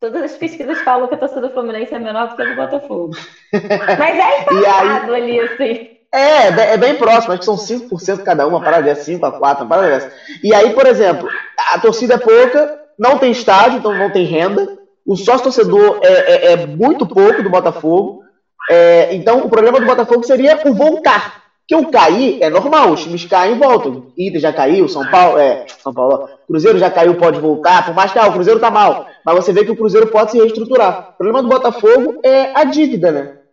Todas 0.00 0.22
as 0.22 0.36
pesquisas 0.38 0.78
falam 0.80 1.06
que 1.06 1.14
a 1.14 1.18
torcida 1.18 1.42
do 1.42 1.50
Fluminense 1.50 1.94
é 1.94 1.98
menor 1.98 2.28
do 2.28 2.36
que 2.36 2.42
a 2.42 2.46
do 2.46 2.56
Botafogo. 2.56 3.10
Mas 3.52 4.18
é 4.18 4.40
empatado 4.56 5.12
ali, 5.12 5.38
assim. 5.38 5.93
É, 6.14 6.74
é 6.74 6.76
bem 6.76 6.94
próximo, 6.94 7.32
acho 7.32 7.40
que 7.40 7.44
são 7.44 7.56
5% 7.56 8.22
cada 8.22 8.46
uma, 8.46 8.60
para 8.60 8.80
dessa, 8.80 9.02
5 9.02 9.26
a 9.26 9.32
4, 9.32 9.66
para 9.66 9.82
dessa. 9.82 10.12
E 10.44 10.54
aí, 10.54 10.70
por 10.70 10.86
exemplo, 10.86 11.28
a 11.72 11.78
torcida 11.80 12.14
é 12.14 12.18
pouca, 12.18 12.78
não 12.96 13.18
tem 13.18 13.32
estádio, 13.32 13.78
então 13.78 13.92
não 13.92 14.10
tem 14.10 14.24
renda. 14.24 14.78
O 15.04 15.16
sócio 15.16 15.42
torcedor 15.42 15.98
é, 16.04 16.12
é, 16.12 16.52
é 16.52 16.66
muito 16.66 17.04
pouco 17.04 17.42
do 17.42 17.50
Botafogo. 17.50 18.22
É, 18.70 19.12
então, 19.12 19.40
o 19.40 19.50
problema 19.50 19.80
do 19.80 19.86
Botafogo 19.86 20.22
seria 20.22 20.60
o 20.64 20.72
voltar. 20.72 21.42
Que 21.66 21.74
o 21.74 21.90
cair 21.90 22.40
é 22.42 22.48
normal, 22.48 22.92
os 22.92 23.02
times 23.02 23.24
caem 23.24 23.56
e 23.56 23.58
voltam. 23.58 24.12
Inter 24.16 24.40
já 24.40 24.52
caiu, 24.52 24.86
São 24.86 25.04
Paulo, 25.10 25.38
é, 25.38 25.66
São 25.82 25.92
Paulo, 25.92 26.28
Cruzeiro 26.46 26.78
já 26.78 26.90
caiu, 26.90 27.16
pode 27.16 27.40
voltar, 27.40 27.86
por 27.86 27.94
mais 27.94 28.12
que 28.12 28.18
ah, 28.18 28.28
o 28.28 28.32
Cruzeiro 28.34 28.60
tá 28.60 28.70
mal. 28.70 29.06
Mas 29.24 29.34
você 29.34 29.52
vê 29.52 29.64
que 29.64 29.72
o 29.72 29.76
Cruzeiro 29.76 30.06
pode 30.08 30.30
se 30.30 30.38
reestruturar. 30.38 31.10
O 31.14 31.16
problema 31.16 31.42
do 31.42 31.48
Botafogo 31.48 32.20
é 32.22 32.52
a 32.54 32.62
dívida, 32.64 33.10
né? 33.10 33.43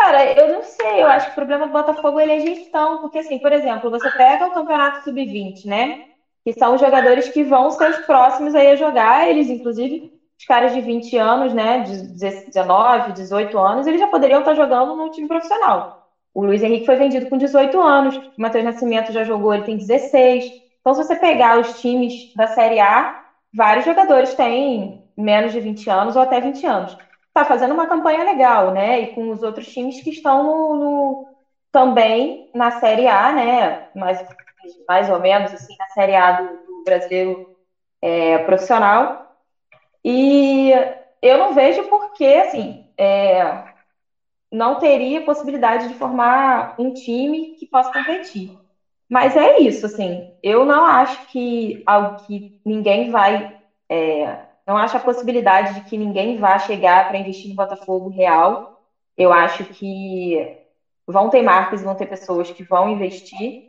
Cara, 0.00 0.32
eu 0.40 0.48
não 0.48 0.62
sei, 0.62 1.02
eu 1.02 1.06
acho 1.06 1.26
que 1.26 1.32
o 1.32 1.34
problema 1.34 1.66
do 1.66 1.72
Botafogo 1.72 2.18
é 2.18 2.38
gestão, 2.40 2.98
porque 2.98 3.18
assim, 3.18 3.38
por 3.38 3.52
exemplo, 3.52 3.90
você 3.90 4.10
pega 4.10 4.46
o 4.46 4.50
Campeonato 4.50 4.98
Sub-20, 5.02 5.66
né? 5.68 5.94
Que 6.44 6.52
são 6.54 6.74
os 6.74 6.80
jogadores 6.80 7.28
que 7.28 7.44
vão 7.44 7.70
ser 7.70 7.90
os 7.90 7.98
próximos 7.98 8.54
aí 8.54 8.68
a 8.70 8.76
jogar, 8.76 9.28
eles, 9.28 9.50
inclusive, 9.50 10.02
os 10.38 10.44
caras 10.46 10.72
de 10.72 10.80
20 10.80 11.16
anos, 11.18 11.52
né? 11.52 11.80
De 11.80 12.06
19, 12.14 13.12
18 13.12 13.58
anos, 13.58 13.86
eles 13.86 14.00
já 14.00 14.08
poderiam 14.08 14.38
estar 14.40 14.54
jogando 14.54 14.94
no 14.96 15.10
time 15.10 15.28
profissional. 15.28 15.86
O 16.32 16.44
Luiz 16.44 16.62
Henrique 16.62 16.86
foi 16.86 16.96
vendido 16.96 17.26
com 17.28 17.36
18 17.36 17.78
anos, 17.80 18.16
o 18.16 18.20
Matheus 18.42 18.64
Nascimento 18.64 19.12
já 19.12 19.22
jogou, 19.24 19.52
ele 19.52 19.64
tem 19.64 19.76
16. 19.76 20.46
Então, 20.80 20.94
se 20.94 21.04
você 21.04 21.14
pegar 21.16 21.58
os 21.60 21.74
times 21.74 22.30
da 22.34 22.46
Série 22.46 22.80
A, 22.80 23.12
vários 23.54 23.84
jogadores 23.84 24.34
têm 24.34 24.98
menos 25.16 25.52
de 25.52 25.60
20 25.60 25.90
anos 25.90 26.16
ou 26.16 26.22
até 26.22 26.40
20 26.40 26.64
anos 26.66 26.96
está 27.30 27.44
fazendo 27.44 27.72
uma 27.74 27.86
campanha 27.88 28.24
legal, 28.24 28.70
né? 28.70 29.00
E 29.00 29.08
com 29.08 29.30
os 29.30 29.42
outros 29.42 29.66
times 29.68 30.00
que 30.02 30.10
estão 30.10 30.42
no, 30.44 30.76
no, 30.76 31.20
também 31.72 32.38
na 32.54 32.70
Série 32.70 33.06
A, 33.08 33.32
né? 33.32 33.78
Mais, 33.94 34.22
mais 34.88 35.08
ou 35.10 35.18
menos 35.20 35.52
assim, 35.54 35.74
na 35.78 35.86
Série 35.88 36.16
A 36.16 36.32
do, 36.32 36.44
do 36.66 36.82
brasileiro 36.84 37.40
é, 38.02 38.38
profissional. 38.38 39.16
E 40.04 40.70
eu 41.22 41.38
não 41.38 41.52
vejo 41.52 41.84
por 41.84 42.12
que, 42.12 42.24
assim, 42.36 42.78
é, 42.98 43.62
não 44.52 44.78
teria 44.78 45.24
possibilidade 45.24 45.86
de 45.88 45.94
formar 45.94 46.72
um 46.78 46.92
time 46.92 47.48
que 47.56 47.66
possa 47.66 47.90
competir. 47.92 48.50
Mas 49.08 49.36
é 49.36 49.58
isso, 49.60 49.86
assim, 49.86 50.24
eu 50.42 50.64
não 50.64 50.84
acho 50.86 51.20
que 51.26 51.82
algo 51.86 52.14
que 52.26 52.46
ninguém 52.64 53.08
vai 53.10 53.48
é, 53.90 54.38
não 54.66 54.76
acho 54.76 54.96
a 54.96 55.00
possibilidade 55.00 55.74
de 55.74 55.80
que 55.82 55.96
ninguém 55.96 56.36
vá 56.36 56.58
chegar 56.58 57.06
para 57.06 57.18
investir 57.18 57.50
no 57.50 57.56
Botafogo 57.56 58.08
real. 58.08 58.70
Eu 59.16 59.32
acho 59.32 59.64
que 59.64 60.56
vão 61.06 61.28
ter 61.28 61.42
marcas, 61.42 61.82
vão 61.82 61.94
ter 61.94 62.06
pessoas 62.06 62.50
que 62.50 62.62
vão 62.62 62.88
investir, 62.88 63.62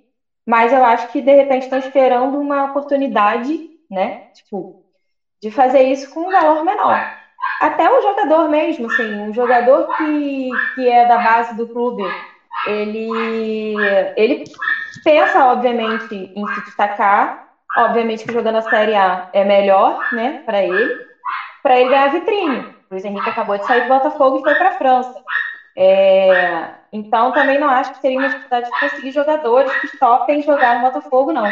mas 0.45 0.71
eu 0.71 0.83
acho 0.83 1.11
que 1.11 1.21
de 1.21 1.33
repente 1.33 1.63
estão 1.63 1.79
esperando 1.79 2.39
uma 2.39 2.65
oportunidade, 2.65 3.59
né? 3.89 4.21
Tipo, 4.33 4.75
de 5.41 5.49
fazer 5.49 5.81
isso 5.81 6.09
com 6.09 6.27
um 6.27 6.31
valor 6.31 6.63
menor. 6.63 6.99
Até 7.59 7.89
o 7.89 8.01
jogador 8.01 8.47
mesmo, 8.47 8.87
assim, 8.87 9.21
um 9.21 9.33
jogador 9.33 9.87
que, 9.97 10.49
que 10.75 10.87
é 10.87 11.05
da 11.07 11.17
base 11.17 11.55
do 11.55 11.67
clube, 11.67 12.03
ele, 12.67 13.75
ele 14.15 14.43
pensa, 15.03 15.45
obviamente, 15.51 16.31
em 16.35 16.47
se 16.47 16.65
destacar, 16.65 17.40
Obviamente 17.77 18.25
que 18.25 18.33
jogando 18.33 18.57
a 18.57 18.61
Série 18.61 18.95
A 18.95 19.23
é 19.31 19.43
melhor, 19.43 19.97
né, 20.11 20.41
para 20.45 20.61
ele, 20.63 20.93
para 21.63 21.79
ele 21.79 21.89
ganhar 21.89 22.11
vitrine. 22.11 22.65
Luiz 22.89 23.05
Henrique 23.05 23.29
acabou 23.29 23.57
de 23.57 23.65
sair 23.65 23.81
do 23.83 23.87
Botafogo 23.87 24.37
e 24.37 24.43
foi 24.43 24.55
para 24.55 24.69
a 24.69 24.73
França. 24.73 25.21
É, 25.75 26.69
então, 26.91 27.31
também 27.31 27.57
não 27.57 27.69
acho 27.69 27.91
que 27.91 27.99
seria 27.99 28.19
uma 28.19 28.27
dificuldade 28.27 28.69
de 28.69 28.79
conseguir 28.79 29.11
jogadores 29.11 29.71
que 29.79 29.97
topem 29.97 30.41
jogar 30.41 30.75
no 30.75 30.81
Botafogo, 30.81 31.31
não. 31.31 31.49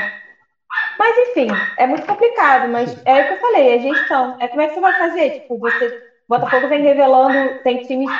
Mas, 0.97 1.17
enfim, 1.29 1.47
é 1.77 1.87
muito 1.87 2.05
complicado, 2.05 2.67
mas 2.67 2.93
é 3.05 3.21
o 3.21 3.27
que 3.27 3.33
eu 3.33 3.39
falei, 3.39 3.69
é 3.69 3.79
gestão. 3.79 4.35
É 4.39 4.47
como 4.49 4.61
é 4.61 4.67
que 4.67 4.73
você 4.73 4.81
vai 4.81 4.93
fazer? 4.97 5.31
Tipo, 5.31 5.57
você, 5.57 5.87
o 5.87 5.91
Botafogo 6.27 6.67
vem 6.67 6.81
revelando, 6.81 7.55
tem 7.63 7.77
times 7.77 8.11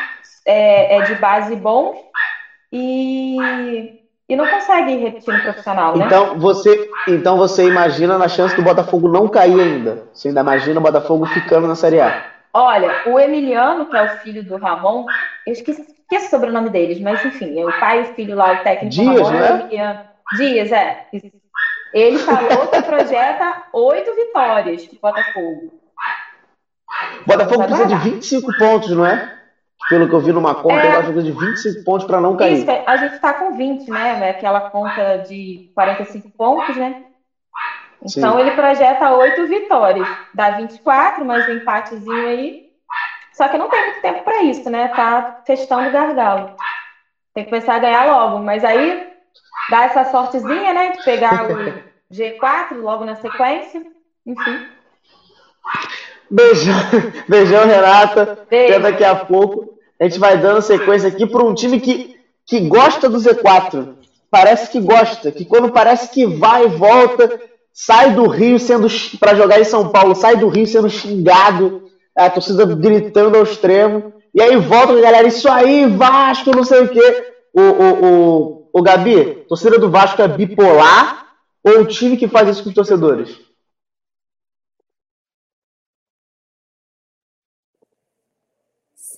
é, 0.45 0.95
é 0.95 1.01
de 1.01 1.15
base 1.15 1.55
bons 1.55 1.97
e 2.71 3.98
e 4.29 4.35
não 4.35 4.47
consegue 4.47 4.95
repetir 4.95 5.33
no 5.33 5.41
profissional, 5.41 5.97
né? 5.97 6.05
Então 6.05 6.37
você, 6.37 6.87
então 7.07 7.35
você 7.35 7.67
imagina 7.67 8.15
na 8.15 8.27
chance 8.27 8.55
do 8.55 8.61
Botafogo 8.61 9.09
não 9.09 9.27
cair 9.27 9.59
ainda. 9.59 10.07
Você 10.13 10.27
ainda 10.27 10.41
imagina 10.41 10.79
o 10.79 10.83
Botafogo 10.83 11.25
ficando 11.25 11.67
na 11.67 11.73
Série 11.73 11.99
A. 11.99 12.25
Olha, 12.53 13.01
o 13.07 13.19
Emiliano, 13.19 13.87
que 13.87 13.97
é 13.97 14.03
o 14.03 14.17
filho 14.19 14.43
do 14.43 14.57
Ramon, 14.57 15.05
eu 15.47 15.53
esqueci, 15.53 15.81
esqueci 15.81 16.27
o 16.27 16.29
sobrenome 16.29 16.69
deles, 16.69 16.99
mas 17.01 17.25
enfim, 17.25 17.59
é 17.59 17.65
o 17.65 17.79
pai 17.79 17.99
e 17.99 18.01
o 18.03 18.13
filho 18.13 18.35
lá, 18.35 18.53
o 18.53 18.63
técnico 18.63 18.93
Dias, 18.93 19.27
Ramon, 19.27 19.39
né? 19.39 19.61
Emiliano. 19.61 19.99
Dias, 20.37 20.71
é. 20.71 21.07
Ele 21.91 22.19
falou 22.19 22.67
que 22.67 22.81
projeta 22.83 23.63
oito 23.73 24.13
vitórias 24.13 24.85
pro 24.85 24.99
Botafogo. 25.01 25.73
O 27.21 27.25
Botafogo 27.25 27.63
precisa 27.63 27.87
de 27.87 27.95
25 27.95 28.57
pontos, 28.57 28.89
não 28.91 29.05
é? 29.05 29.38
Pelo 29.87 30.09
que 30.09 30.13
eu 30.13 30.19
vi 30.19 30.31
numa 30.31 30.55
conta, 30.55 30.81
é, 30.81 30.87
eu 30.87 30.99
acho 30.99 31.13
que 31.13 31.23
de 31.23 31.31
25 31.31 31.83
pontos 31.83 32.05
para 32.05 32.19
não 32.19 32.35
cair. 32.35 32.59
Isso, 32.59 32.65
a 32.85 32.97
gente 32.97 33.15
está 33.15 33.33
com 33.33 33.55
20, 33.55 33.89
né? 33.89 34.27
É 34.27 34.29
aquela 34.31 34.69
conta 34.69 35.17
de 35.19 35.71
45 35.73 36.29
pontos, 36.31 36.75
né? 36.75 37.05
Então 38.03 38.33
Sim. 38.33 38.39
ele 38.39 38.51
projeta 38.51 39.13
8 39.13 39.47
vitórias. 39.47 40.07
Dá 40.33 40.51
24, 40.51 41.23
mais 41.25 41.47
um 41.47 41.53
empatezinho 41.53 42.27
aí. 42.27 42.69
Só 43.33 43.47
que 43.47 43.57
não 43.57 43.69
tem 43.69 43.83
muito 43.85 44.01
tempo 44.01 44.23
para 44.23 44.43
isso, 44.43 44.69
né? 44.69 44.89
Tá 44.89 45.21
testando 45.45 45.89
o 45.89 45.91
gargalo. 45.91 46.55
Tem 47.33 47.43
que 47.43 47.49
começar 47.49 47.75
a 47.75 47.79
ganhar 47.79 48.05
logo. 48.05 48.39
Mas 48.39 48.63
aí 48.63 49.11
dá 49.69 49.83
essa 49.83 50.05
sortezinha, 50.05 50.73
né? 50.73 50.91
De 50.91 51.03
pegar 51.03 51.45
o 51.49 52.13
G4 52.13 52.75
logo 52.75 53.05
na 53.05 53.15
sequência. 53.15 53.81
Enfim. 54.25 54.67
Beijão, 56.29 56.75
beijão 57.27 57.65
Renata. 57.65 58.39
Beijo. 58.49 58.73
Até 58.73 58.79
daqui 58.79 59.03
a 59.03 59.15
pouco 59.15 59.73
a 59.99 60.05
gente 60.05 60.19
vai 60.19 60.37
dando 60.37 60.61
sequência 60.61 61.09
aqui 61.09 61.25
para 61.25 61.43
um 61.43 61.53
time 61.53 61.79
que, 61.79 62.15
que 62.45 62.61
gosta 62.61 63.09
do 63.09 63.17
Z4. 63.17 63.95
Parece 64.31 64.71
que 64.71 64.79
gosta, 64.79 65.31
que 65.31 65.43
quando 65.43 65.71
parece 65.71 66.09
que 66.09 66.25
vai 66.25 66.65
e 66.65 66.69
volta, 66.69 67.39
sai 67.73 68.13
do 68.13 68.27
Rio 68.27 68.59
sendo 68.59 68.87
para 69.19 69.35
jogar 69.35 69.59
em 69.59 69.63
São 69.63 69.89
Paulo, 69.89 70.15
sai 70.15 70.37
do 70.37 70.47
Rio 70.47 70.67
sendo 70.67 70.89
xingado, 70.89 71.83
a 72.15 72.29
torcida 72.29 72.65
gritando 72.65 73.37
ao 73.37 73.43
extremo, 73.43 74.13
e 74.33 74.41
aí 74.41 74.55
volta 74.57 74.93
a 74.93 75.01
galera, 75.01 75.27
isso 75.27 75.49
aí, 75.49 75.87
Vasco, 75.87 76.55
não 76.55 76.63
sei 76.63 76.81
o 76.81 76.89
quê. 76.89 77.33
O, 77.51 77.61
o, 77.61 78.05
o, 78.05 78.69
o 78.73 78.81
Gabi, 78.83 79.45
torcida 79.47 79.79
do 79.79 79.89
Vasco 79.89 80.21
é 80.21 80.27
bipolar 80.27 81.25
ou 81.63 81.81
o 81.81 81.85
time 81.85 82.15
que 82.15 82.27
faz 82.27 82.47
isso 82.47 82.63
com 82.63 82.69
os 82.69 82.75
torcedores? 82.75 83.48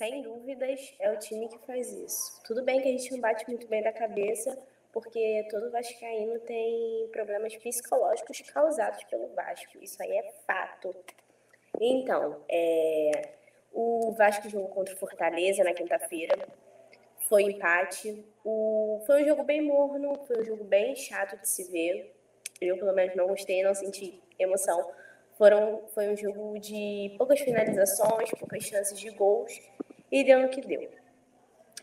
Sem 0.02 0.24
dúvidas, 0.24 0.95
é 0.99 1.12
o 1.12 1.20
time 1.20 1.47
que 1.47 1.60
faz 1.60 1.93
isso. 1.93 2.41
Tudo 2.43 2.64
bem 2.64 2.82
que 2.82 2.88
a 2.88 2.91
gente 2.91 3.12
não 3.12 3.20
bate 3.20 3.47
muito 3.47 3.68
bem 3.68 3.84
da 3.84 3.93
cabeça, 3.93 4.58
porque 4.91 5.45
todo 5.47 5.70
Vascaíno 5.70 6.39
tem 6.39 7.08
problemas 7.12 7.56
psicológicos 7.56 8.41
causados 8.52 9.04
pelo 9.04 9.28
Vasco. 9.36 9.78
Isso 9.80 10.02
aí 10.02 10.18
é 10.18 10.34
fato. 10.47 10.95
Então, 11.80 12.43
é, 12.49 13.30
o 13.72 14.12
Vasco 14.14 14.49
jogou 14.49 14.70
contra 14.70 14.95
o 14.95 14.97
Fortaleza 14.97 15.64
na 15.64 15.72
quinta-feira. 15.72 16.47
Foi 17.30 17.43
empate. 17.43 18.26
O, 18.43 19.04
foi 19.06 19.22
um 19.22 19.28
jogo 19.28 19.43
bem 19.43 19.62
morno, 19.62 20.16
foi 20.26 20.39
um 20.39 20.43
jogo 20.43 20.64
bem 20.64 20.95
chato 20.95 21.39
de 21.39 21.47
se 21.47 21.66
ver. 21.66 22.12
Eu, 22.60 22.76
pelo 22.76 22.93
menos, 22.93 23.16
não 23.16 23.28
gostei, 23.28 23.62
não 23.62 23.76
senti 23.76 24.20
emoção. 24.39 24.91
Foram, 25.38 25.84
foi 25.93 26.10
um 26.10 26.18
jogo 26.18 26.60
de 26.60 27.14
poucas 27.20 27.39
finalizações, 27.39 28.32
poucas 28.32 28.64
chances 28.64 28.99
de 28.99 29.10
gols, 29.12 29.60
e 30.12 30.24
deu 30.24 30.39
no 30.39 30.49
que 30.49 30.62
deu. 30.62 30.89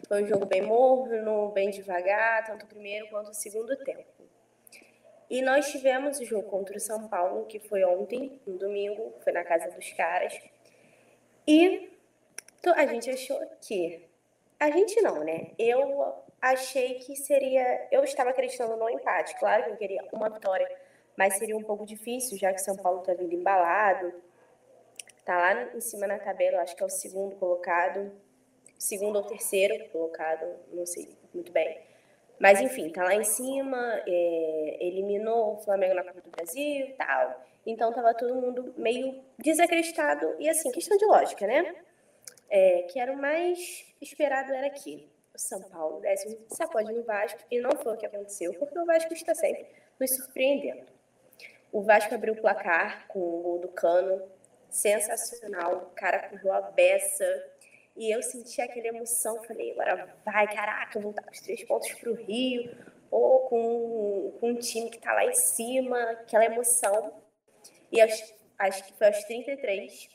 Foi 0.07 0.23
um 0.23 0.27
jogo 0.27 0.47
bem 0.47 0.63
morno, 0.63 1.51
bem 1.51 1.71
devagar, 1.71 2.45
tanto 2.47 2.65
o 2.65 2.69
primeiro 2.69 3.09
quanto 3.09 3.31
o 3.31 3.35
segundo 3.35 3.77
tempo. 3.77 4.05
E 5.31 5.43
nós 5.43 5.71
tivemos 5.71 6.19
o 6.21 6.25
jogo 6.25 6.49
contra 6.49 6.77
o 6.77 6.81
São 6.81 7.09
Paulo, 7.09 7.47
que 7.47 7.59
foi 7.59 7.85
ontem, 7.85 8.41
no 8.47 8.57
domingo, 8.57 9.13
foi 9.23 9.33
na 9.33 9.45
casa 9.45 9.71
dos 9.71 9.93
caras. 9.93 10.39
E 11.47 11.91
a 12.75 12.87
gente 12.87 13.11
achou 13.11 13.41
que. 13.61 14.07
A 14.59 14.71
gente 14.71 15.01
não, 15.03 15.23
né? 15.23 15.53
Eu 15.59 16.15
achei 16.41 16.95
que 16.95 17.15
seria. 17.15 17.89
Eu 17.91 18.03
estava 18.05 18.31
acreditando 18.31 18.77
no 18.77 18.89
empate. 18.89 19.39
Claro 19.39 19.65
que 19.65 19.71
eu 19.71 19.77
queria 19.77 20.05
uma 20.13 20.31
vitória, 20.31 20.69
mas 21.17 21.35
seria 21.35 21.57
um 21.57 21.63
pouco 21.63 21.85
difícil, 21.85 22.39
já 22.39 22.53
que 22.53 22.61
São 22.61 22.77
Paulo 22.77 23.01
está 23.01 23.13
vindo 23.15 23.35
embalado. 23.35 24.13
Tá 25.29 25.37
lá 25.37 25.77
em 25.77 25.81
cima 25.83 26.07
na 26.07 26.19
tabela, 26.19 26.63
acho 26.63 26.75
que 26.75 26.83
é 26.83 26.87
o 26.87 26.89
segundo 26.89 27.37
colocado. 27.37 28.11
Segundo 28.79 29.17
ou 29.17 29.23
terceiro 29.25 29.87
colocado, 29.91 30.47
não 30.73 30.87
sei 30.87 31.07
muito 31.35 31.53
bem. 31.53 31.79
Mas 32.41 32.63
enfim, 32.63 32.89
tá 32.89 33.05
lá 33.05 33.15
em 33.15 33.25
cima, 33.25 33.77
é, 34.07 34.79
eliminou 34.81 35.53
o 35.53 35.59
Flamengo 35.59 35.93
na 35.93 36.03
Copa 36.03 36.23
do 36.23 36.31
Brasil 36.31 36.87
e 36.87 36.95
tal. 36.95 37.45
Então 37.67 37.93
tava 37.93 38.15
todo 38.15 38.35
mundo 38.37 38.73
meio 38.79 39.23
desacreditado. 39.39 40.35
E 40.39 40.49
assim, 40.49 40.73
questão 40.73 40.97
de 40.97 41.05
lógica, 41.05 41.47
né? 41.47 41.77
É, 42.49 42.85
que 42.85 42.99
era 42.99 43.13
o 43.13 43.19
mais 43.19 43.85
esperado 44.01 44.55
era 44.55 44.71
que 44.71 45.11
o 45.35 45.39
São 45.39 45.61
Paulo 45.61 46.01
desse 46.01 46.27
um 46.27 46.55
sacode 46.55 46.91
no 46.91 47.03
Vasco. 47.03 47.41
E 47.51 47.61
não 47.61 47.73
foi 47.73 47.93
o 47.93 47.99
que 47.99 48.07
aconteceu, 48.07 48.55
porque 48.55 48.79
o 48.79 48.87
Vasco 48.87 49.13
está 49.13 49.35
sempre 49.35 49.67
nos 50.01 50.17
surpreendendo. 50.17 50.87
O 51.71 51.83
Vasco 51.83 52.15
abriu 52.15 52.33
o 52.33 52.41
placar 52.41 53.07
com 53.09 53.19
o 53.19 53.43
gol 53.43 53.59
do 53.59 53.69
Cano. 53.69 54.38
Sensacional. 54.71 55.77
O 55.77 55.95
cara 55.95 56.29
correu 56.29 56.53
a 56.53 56.61
beça 56.61 57.25
e 57.99 58.15
eu 58.15 58.23
senti 58.23 58.61
aquela 58.61 58.87
emoção, 58.87 59.43
falei, 59.43 59.73
agora 59.73 60.15
vai, 60.25 60.47
caraca, 60.55 61.01
voltar 61.01 61.25
os 61.33 61.41
três 61.41 61.65
pontos 61.65 61.93
para 61.95 62.11
o 62.11 62.15
Rio, 62.15 62.71
ou 63.11 63.41
com, 63.49 64.39
com 64.39 64.51
um 64.51 64.55
time 64.55 64.89
que 64.89 64.99
está 64.99 65.13
lá 65.13 65.25
em 65.25 65.35
cima, 65.35 66.01
aquela 66.13 66.45
emoção. 66.45 67.13
E 67.91 68.01
acho, 68.01 68.35
acho 68.57 68.85
que 68.85 68.93
foi 68.93 69.09
aos 69.09 69.25
33, 69.25 70.09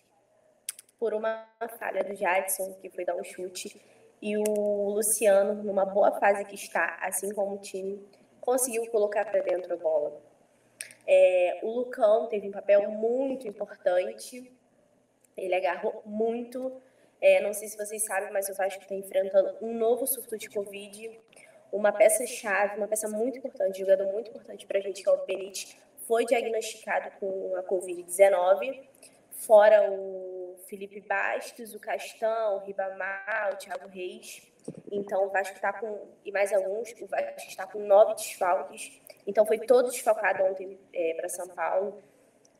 por 0.97 1.14
uma 1.14 1.45
falha 1.78 2.06
do 2.06 2.16
Jadson, 2.16 2.74
que 2.76 2.89
foi 2.89 3.04
dar 3.04 3.16
um 3.16 3.24
chute, 3.24 3.82
e 4.22 4.38
o 4.38 4.89
Luciano, 4.91 5.62
numa 5.62 5.86
boa 5.86 6.18
fase 6.18 6.45
que 6.45 6.56
está, 6.56 6.97
assim 7.01 7.34
como 7.34 7.56
o 7.56 7.60
time, 7.60 8.01
conseguiu 8.39 8.89
colocar 8.91 9.26
para 9.26 9.41
dentro 9.41 9.74
a 9.74 9.76
bola. 9.76 10.22
É, 11.08 11.60
o 11.64 11.72
Lucão 11.72 12.28
teve 12.28 12.47
um 12.47 12.51
papel 12.51 12.89
muito 12.89 13.47
importante, 13.47 14.51
ele 15.36 15.56
agarrou 15.56 16.01
muito 16.06 16.82
é, 17.24 17.39
não 17.39 17.54
sei 17.54 17.70
se 17.70 17.78
vocês 17.78 18.04
sabem, 18.04 18.34
mas 18.34 18.49
o 18.49 18.54
Vasco 18.54 18.82
está 18.82 18.93
enfrentando 18.93 19.56
um 19.62 19.74
novo 19.74 20.06
surto 20.06 20.38
de 20.38 20.49
Covid. 20.49 21.18
Uma 21.72 21.89
peça-chave, 21.93 22.76
uma 22.76 22.86
peça 22.86 23.08
muito 23.08 23.38
importante, 23.38 23.80
jogador 23.80 24.12
muito 24.12 24.30
importante 24.30 24.68
para 24.68 24.78
a 24.78 24.82
gente, 24.82 25.01
que 25.01 25.08
é 25.08 25.12
o 25.14 25.26
Benítez, 25.26 25.78
foi 26.06 26.26
diagnosticado 26.26 27.12
com 27.22 27.56
a 27.56 27.64
Covid-19. 27.64 28.84
Fora 29.32 29.89
o 29.89 30.58
Felipe 30.68 30.99
Bastos, 30.99 31.74
o 31.74 31.80
Castão, 31.80 32.58
o 32.58 32.60
Ribamar, 32.66 33.51
o 33.54 33.56
Thiago 33.56 33.88
Reis. 33.88 34.41
Então, 34.91 35.26
o 35.26 35.30
Vasco 35.30 35.55
está 35.55 35.74
com, 35.74 36.07
e 36.24 36.32
mais 36.32 36.53
alguns, 36.53 36.91
o 37.01 37.07
Vasco 37.07 37.39
está 37.47 37.66
com 37.68 37.80
nove 37.80 38.16
desfalques. 38.16 39.01
Então, 39.26 39.45
foi 39.45 39.59
todo 39.59 39.89
desfalcado 39.89 40.43
ontem 40.43 40.80
é, 40.93 41.14
para 41.16 41.30
São 41.30 41.47
Paulo, 41.47 42.01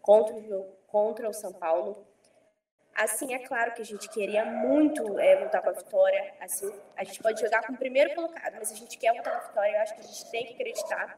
contra 0.02 0.36
o, 0.36 0.64
contra 0.88 1.30
o 1.30 1.34
São 1.34 1.54
Paulo. 1.54 2.06
Assim, 2.96 3.34
é 3.34 3.40
claro 3.40 3.74
que 3.74 3.82
a 3.82 3.86
gente 3.86 4.08
queria 4.10 4.46
muito 4.46 5.18
é, 5.20 5.36
voltar 5.40 5.62
com 5.62 5.70
a 5.70 5.74
vitória. 5.74 6.34
Assim, 6.40 6.72
a 6.96 7.04
gente 7.04 7.22
pode 7.22 7.42
jogar 7.42 7.66
com 7.66 7.74
o 7.74 7.78
primeiro 7.78 8.14
colocado, 8.14 8.56
mas 8.56 8.72
a 8.72 8.76
gente 8.76 8.98
quer 8.98 9.14
voltar 9.14 9.32
com 9.32 9.38
a 9.38 9.48
vitória. 9.48 9.72
Eu 9.76 9.82
acho 9.82 9.96
que 9.96 10.02
a 10.02 10.04
gente 10.04 10.32
tem 10.32 10.46
que 10.46 10.54
acreditar. 10.54 11.18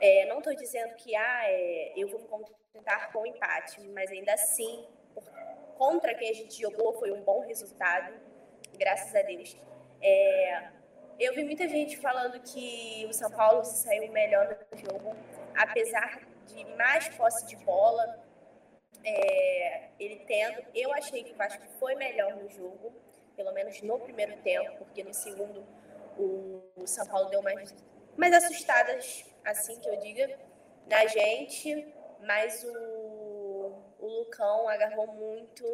É, 0.00 0.26
não 0.26 0.38
estou 0.38 0.54
dizendo 0.54 0.94
que 0.96 1.14
ah, 1.16 1.42
é, 1.44 1.92
eu 1.96 2.08
vou 2.08 2.20
me 2.38 2.46
contentar 2.72 3.12
com 3.12 3.20
o 3.20 3.26
empate, 3.26 3.80
mas 3.88 4.10
ainda 4.10 4.34
assim, 4.34 4.86
contra 5.78 6.14
quem 6.14 6.28
a 6.28 6.34
gente 6.34 6.60
jogou, 6.60 6.92
foi 6.94 7.10
um 7.12 7.22
bom 7.22 7.40
resultado, 7.40 8.12
graças 8.78 9.14
a 9.14 9.22
Deus. 9.22 9.56
É, 10.02 10.68
eu 11.18 11.34
vi 11.34 11.44
muita 11.44 11.68
gente 11.68 11.96
falando 11.96 12.40
que 12.40 13.06
o 13.08 13.12
São 13.12 13.30
Paulo 13.30 13.64
se 13.64 13.84
saiu 13.84 14.10
melhor 14.10 14.58
no 14.70 14.78
jogo, 14.78 15.16
apesar 15.54 16.20
de 16.46 16.64
mais 16.76 17.08
posse 17.10 17.46
de 17.46 17.56
bola, 17.64 18.22
é, 19.04 19.88
ele 19.98 20.16
tendo. 20.26 20.64
Eu 20.74 20.92
achei 20.92 21.22
que 21.22 21.32
o 21.32 21.36
Vasco 21.36 21.62
foi 21.78 21.94
melhor 21.94 22.36
no 22.36 22.48
jogo, 22.50 22.92
pelo 23.36 23.52
menos 23.52 23.80
no 23.82 23.98
primeiro 23.98 24.36
tempo, 24.38 24.76
porque 24.78 25.02
no 25.02 25.14
segundo 25.14 25.64
o, 26.18 26.86
São 26.86 27.06
Paulo 27.06 27.28
deu 27.30 27.42
mais, 27.42 27.74
mais 28.16 28.32
assustadas, 28.34 29.24
assim 29.44 29.78
que 29.80 29.88
eu 29.88 29.96
diga, 29.96 30.38
na 30.86 31.06
gente, 31.06 31.86
mas 32.20 32.64
o, 32.64 33.72
o 33.98 34.06
Lucão 34.06 34.68
agarrou 34.68 35.06
muito. 35.08 35.64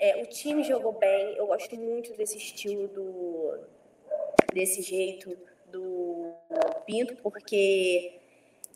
É, 0.00 0.16
o 0.22 0.26
time 0.26 0.64
jogou 0.64 0.92
bem, 0.92 1.36
eu 1.36 1.46
gosto 1.46 1.76
muito 1.76 2.14
desse 2.14 2.38
estilo 2.38 2.88
do 2.88 3.58
desse 4.50 4.80
jeito 4.80 5.36
do 5.66 6.32
Pinto, 6.86 7.14
porque 7.16 8.18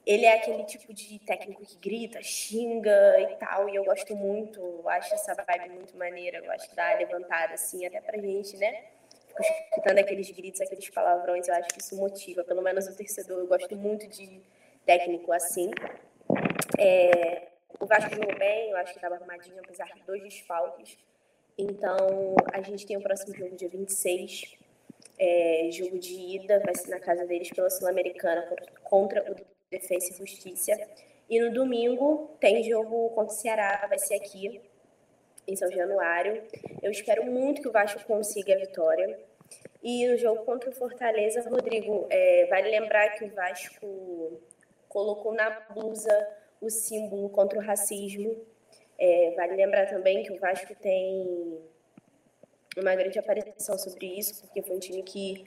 ele 0.07 0.27
é 0.27 0.35
aquele 0.35 0.65
tipo 0.65 0.93
de 0.93 1.19
técnico 1.21 1.65
que 1.65 1.79
grita, 1.79 2.23
xinga 2.23 3.19
e 3.21 3.37
tal, 3.37 3.71
e 3.71 3.75
eu 3.75 3.85
gosto 3.85 4.15
muito, 4.15 4.87
acho 4.87 5.15
essa 5.15 5.35
vibe 5.35 5.71
muito 5.71 5.97
maneira, 5.97 6.39
eu 6.45 6.53
acho 6.53 6.69
que 6.69 6.77
dá 6.77 6.95
levantada, 6.95 7.55
assim, 7.55 7.87
até 7.87 8.03
pra 8.03 8.19
gente, 8.19 8.57
né? 8.59 8.85
Fico 9.29 9.43
escutando 9.43 9.99
aqueles 9.99 10.31
gritos, 10.31 10.61
aqueles 10.61 10.91
palavrões, 10.91 11.49
eu 11.49 11.55
acho 11.55 11.71
que 11.71 11.81
isso 11.81 11.97
motiva, 11.97 12.45
pelo 12.45 12.61
menos 12.61 12.87
o 12.87 12.95
torcedor, 12.95 13.39
eu 13.39 13.47
gosto 13.47 13.75
muito 13.75 14.07
de 14.07 14.43
técnico 14.85 15.33
assim. 15.33 15.71
É, 16.79 17.49
o 17.81 17.87
Vasco 17.87 18.15
jogou 18.15 18.39
bem, 18.39 18.71
eu 18.71 18.77
acho 18.77 18.93
que 18.93 18.99
estava 18.99 19.15
arrumadinho, 19.15 19.59
apesar 19.59 19.87
de 19.87 20.03
dois 20.03 20.23
desfalques. 20.23 20.99
Então, 21.57 22.35
a 22.53 22.61
gente 22.63 22.87
tem 22.87 22.97
o 22.97 23.03
próximo 23.03 23.35
jogo 23.35 23.55
dia 23.55 23.69
26, 23.69 24.57
é, 25.19 25.69
jogo 25.73 25.99
de 25.99 26.15
ida, 26.15 26.61
vai 26.61 26.75
ser 26.75 26.91
na 26.91 26.99
casa 26.99 27.25
deles 27.25 27.51
pela 27.51 27.71
Sul-Americana 27.71 28.45
contra 28.83 29.31
o 29.31 29.37
Defesa 29.71 30.13
e 30.13 30.17
Justiça. 30.17 30.73
E 31.31 31.41
no 31.41 31.53
domingo 31.53 32.37
tem 32.41 32.63
jogo 32.65 33.11
contra 33.11 33.33
o 33.33 33.37
Ceará, 33.37 33.87
vai 33.89 33.99
ser 33.99 34.15
aqui, 34.15 34.61
em 35.47 35.57
São 35.57 35.71
Januário. 35.71 36.43
Eu 36.83 36.91
espero 36.91 37.25
muito 37.25 37.63
que 37.63 37.69
o 37.69 37.73
Vasco 37.73 38.03
consiga 38.05 38.55
a 38.55 38.59
vitória. 38.59 39.19
E 39.83 40.07
no 40.09 40.17
jogo 40.17 40.45
contra 40.45 40.71
o 40.71 40.73
Fortaleza, 40.73 41.49
Rodrigo, 41.49 42.07
é, 42.11 42.47
vale 42.47 42.71
lembrar 42.71 43.11
que 43.11 43.25
o 43.25 43.35
Vasco 43.35 44.41
colocou 44.89 45.35
na 45.35 45.51
blusa 45.71 46.29
o 46.61 46.71
símbolo 46.71 47.29
contra 47.29 47.59
o 47.59 47.63
racismo. 47.63 48.35
É, 49.07 49.33
vale 49.37 49.55
lembrar 49.55 49.87
também 49.87 50.23
que 50.23 50.33
o 50.33 50.39
Vasco 50.39 50.75
tem 50.77 51.61
uma 52.75 52.95
grande 52.97 53.19
aparição 53.19 53.77
sobre 53.77 54.07
isso, 54.07 54.41
porque 54.41 54.63
foi 54.63 54.77
um 54.77 54.79
time 54.79 55.03
que 55.03 55.45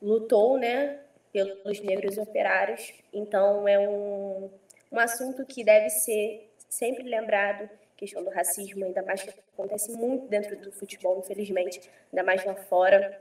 lutou, 0.00 0.56
né, 0.56 1.00
pelos 1.30 1.78
negros 1.80 2.16
operários. 2.16 2.94
Então, 3.12 3.68
é 3.68 3.78
um, 3.78 4.48
um 4.90 4.98
assunto 4.98 5.44
que 5.44 5.62
deve 5.62 5.90
ser 5.90 6.50
sempre 6.70 7.02
lembrado, 7.02 7.68
questão 7.98 8.24
do 8.24 8.30
racismo, 8.30 8.86
ainda 8.86 9.02
mais 9.02 9.22
que 9.22 9.34
acontece 9.52 9.92
muito 9.92 10.26
dentro 10.28 10.56
do 10.56 10.72
futebol, 10.72 11.18
infelizmente, 11.18 11.82
ainda 12.10 12.24
mais 12.24 12.46
lá 12.46 12.54
fora. 12.54 13.20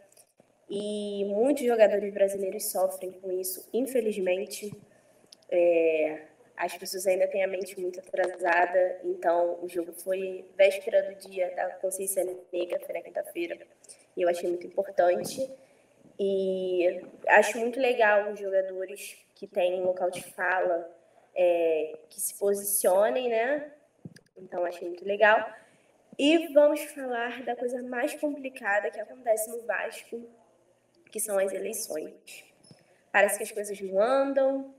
E 0.70 1.26
muitos 1.26 1.66
jogadores 1.66 2.14
brasileiros 2.14 2.72
sofrem 2.72 3.12
com 3.12 3.30
isso, 3.30 3.68
infelizmente. 3.74 4.72
É, 5.52 6.22
as 6.58 6.78
pessoas 6.78 7.06
ainda 7.06 7.28
têm 7.28 7.44
a 7.44 7.48
mente 7.48 7.80
muito 7.80 8.00
atrasada, 8.00 9.00
então 9.04 9.60
o 9.62 9.68
jogo 9.68 9.92
foi 9.94 10.46
véspera 10.58 11.04
do 11.04 11.16
dia 11.28 11.54
da 11.56 11.70
consciência 11.76 12.24
negra, 12.52 12.80
foi 12.80 12.94
na 12.94 13.02
quinta-feira, 13.02 13.58
e 14.16 14.22
eu 14.22 14.30
achei 14.30 14.50
muito 14.50 14.66
importante. 14.66 15.50
E 16.18 17.02
acho 17.28 17.60
muito 17.60 17.80
legal 17.80 18.32
os 18.32 18.40
jogadores 18.40 19.18
que 19.36 19.48
têm 19.48 19.82
local 19.82 20.10
de 20.10 20.24
fala, 20.24 20.90
é, 21.36 21.98
que 22.10 22.20
se 22.20 22.34
posicionem, 22.36 23.30
né? 23.30 23.72
Então, 24.38 24.66
achei 24.66 24.88
muito 24.88 25.06
legal. 25.06 25.54
E 26.18 26.54
vamos 26.54 26.82
falar 26.82 27.44
da 27.44 27.56
coisa 27.56 27.84
mais 27.84 28.14
complicada 28.14 28.90
que 28.90 29.00
acontece 29.00 29.50
no 29.52 29.62
Vasco, 29.66 30.26
que 31.12 31.20
são 31.20 31.38
as 31.38 31.52
eleições. 31.52 32.46
Parece 33.12 33.38
que 33.38 33.44
as 33.44 33.52
coisas 33.52 33.80
não 33.82 34.00
andam, 34.00 34.74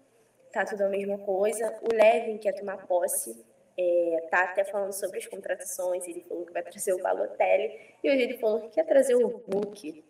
tá 0.56 0.64
tudo 0.64 0.84
a 0.84 0.88
mesma 0.88 1.18
coisa. 1.18 1.78
O 1.82 1.94
Levin 1.94 2.38
quer 2.38 2.52
tomar 2.52 2.86
posse, 2.86 3.44
é, 3.78 4.26
tá 4.30 4.44
até 4.44 4.64
falando 4.64 4.92
sobre 4.92 5.18
as 5.18 5.26
contratações, 5.26 6.06
ele 6.08 6.22
falou 6.22 6.46
que 6.46 6.52
vai 6.52 6.62
trazer 6.62 6.94
o 6.94 7.02
Balotelli, 7.02 7.78
e 8.02 8.10
hoje 8.10 8.22
ele 8.22 8.38
falou 8.38 8.60
que 8.62 8.70
quer 8.70 8.84
trazer 8.84 9.14
o 9.14 9.26
Hulk. 9.26 10.04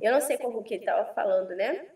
Eu 0.00 0.12
não 0.12 0.20
sei 0.20 0.38
como 0.38 0.62
que 0.62 0.74
ele 0.74 0.82
estava 0.82 1.12
falando, 1.12 1.50
né? 1.50 1.86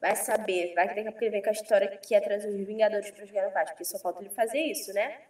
Vai 0.00 0.14
saber, 0.14 0.72
vai 0.74 0.88
que 0.88 0.94
daqui 0.94 1.08
a 1.08 1.10
pouco 1.10 1.24
ele 1.24 1.32
vem 1.32 1.42
com 1.42 1.50
a 1.50 1.52
história 1.52 1.88
que 1.88 2.14
é 2.14 2.20
trazer 2.20 2.48
os 2.48 2.66
Vingadores 2.66 3.10
para 3.10 3.26
jogar 3.26 3.46
no 3.46 3.50
Vasco, 3.50 3.70
porque 3.70 3.84
só 3.84 3.98
falta 3.98 4.20
ele 4.20 4.30
fazer 4.30 4.60
isso, 4.60 4.92
né? 4.94 5.20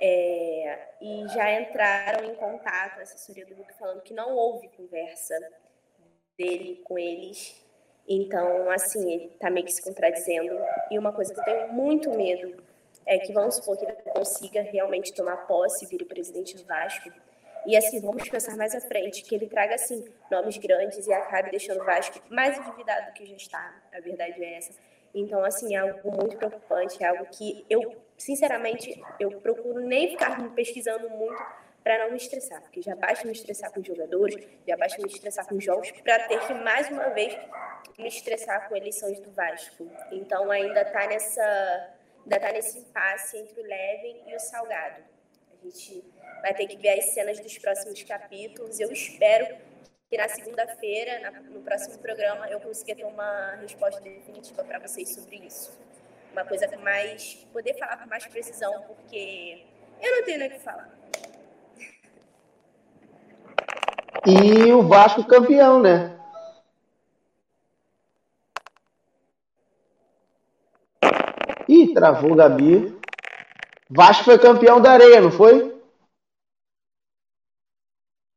É, 0.00 0.78
e 1.00 1.28
já 1.28 1.60
entraram 1.60 2.24
em 2.24 2.34
contato, 2.34 2.98
a 2.98 3.02
assessoria 3.02 3.46
do 3.46 3.54
Hulk, 3.54 3.72
falando 3.78 4.02
que 4.02 4.12
não 4.12 4.34
houve 4.34 4.68
conversa 4.76 5.38
dele 6.36 6.82
com 6.84 6.98
eles. 6.98 7.63
Então, 8.08 8.70
assim, 8.70 9.12
ele 9.12 9.28
tá 9.40 9.50
meio 9.50 9.64
que 9.64 9.72
se 9.72 9.82
contradizendo. 9.82 10.58
E 10.90 10.98
uma 10.98 11.12
coisa 11.12 11.32
que 11.32 11.40
eu 11.40 11.44
tenho 11.44 11.72
muito 11.72 12.10
medo 12.10 12.62
é 13.06 13.18
que 13.18 13.32
vamos 13.32 13.56
supor 13.56 13.76
que 13.76 13.84
ele 13.84 13.92
consiga 13.92 14.62
realmente 14.62 15.12
tomar 15.12 15.46
posse 15.46 15.84
e 15.84 15.88
vir 15.88 16.02
o 16.02 16.06
presidente 16.06 16.56
do 16.56 16.64
Vasco. 16.64 17.10
E 17.66 17.76
assim, 17.76 18.00
vamos 18.00 18.28
pensar 18.28 18.56
mais 18.56 18.74
à 18.74 18.80
frente, 18.80 19.22
que 19.22 19.34
ele 19.34 19.46
traga 19.46 19.74
assim 19.74 20.04
nomes 20.30 20.58
grandes 20.58 21.06
e 21.06 21.12
acabe 21.12 21.50
deixando 21.50 21.80
o 21.80 21.84
Vasco 21.84 22.20
mais 22.28 22.58
endividado 22.58 23.06
do 23.06 23.12
que 23.14 23.24
já 23.24 23.36
está. 23.36 23.82
A 23.92 24.00
verdade 24.00 24.42
é 24.42 24.58
essa. 24.58 24.72
Então, 25.14 25.44
assim, 25.44 25.74
é 25.74 25.78
algo 25.78 26.10
muito 26.10 26.36
preocupante, 26.36 27.02
é 27.02 27.06
algo 27.06 27.24
que 27.26 27.64
eu, 27.70 27.96
sinceramente, 28.18 29.00
eu 29.18 29.30
procuro 29.40 29.80
nem 29.80 30.10
ficar 30.10 30.52
pesquisando 30.54 31.08
muito 31.08 31.42
para 31.84 31.98
não 31.98 32.10
me 32.10 32.16
estressar, 32.16 32.62
porque 32.62 32.80
já 32.80 32.96
basta 32.96 33.26
me 33.26 33.32
estressar 33.32 33.70
com 33.70 33.80
os 33.80 33.86
jogadores, 33.86 34.34
já 34.66 34.74
basta 34.74 35.00
me 35.02 35.06
estressar 35.06 35.46
com 35.46 35.56
os 35.56 35.62
jogos, 35.62 35.90
para 35.90 36.26
ter 36.26 36.40
que 36.46 36.54
mais 36.54 36.88
uma 36.88 37.10
vez 37.10 37.38
me 37.98 38.08
estressar 38.08 38.66
com 38.66 38.74
eleições 38.74 39.20
do 39.20 39.30
Vasco. 39.30 39.86
Então 40.10 40.50
ainda 40.50 40.80
está 40.80 41.06
nessa, 41.06 41.94
ainda 42.22 42.40
tá 42.40 42.52
nesse 42.52 42.78
impasse 42.78 43.36
entre 43.36 43.60
o 43.60 43.62
Leven 43.62 44.22
e 44.26 44.34
o 44.34 44.40
Salgado. 44.40 45.02
A 45.52 45.62
gente 45.62 46.02
vai 46.40 46.54
ter 46.54 46.66
que 46.66 46.76
ver 46.78 46.98
as 46.98 47.04
cenas 47.10 47.38
dos 47.38 47.58
próximos 47.58 48.02
capítulos. 48.02 48.80
Eu 48.80 48.90
espero 48.90 49.54
que 50.08 50.16
na 50.16 50.28
segunda-feira, 50.28 51.30
no 51.50 51.60
próximo 51.60 51.98
programa, 51.98 52.48
eu 52.48 52.60
consiga 52.60 52.96
ter 52.96 53.04
uma 53.04 53.56
resposta 53.56 54.00
definitiva 54.00 54.64
para 54.64 54.78
vocês 54.78 55.14
sobre 55.14 55.36
isso. 55.36 55.78
Uma 56.32 56.46
coisa 56.46 56.66
mais. 56.78 57.46
poder 57.52 57.74
falar 57.74 57.98
com 57.98 58.08
mais 58.08 58.26
precisão, 58.26 58.82
porque 58.82 59.64
eu 60.00 60.16
não 60.16 60.24
tenho 60.24 60.46
o 60.46 60.50
que 60.50 60.58
falar. 60.58 61.03
E 64.26 64.72
o 64.72 64.82
Vasco 64.82 65.22
campeão, 65.24 65.82
né? 65.82 66.18
Ih, 71.68 71.92
travou 71.92 72.32
o 72.32 72.34
Gabi. 72.34 72.98
Vasco 73.90 74.24
foi 74.24 74.38
campeão 74.38 74.80
da 74.80 74.92
areia, 74.92 75.20
não 75.20 75.30
foi? 75.30 75.78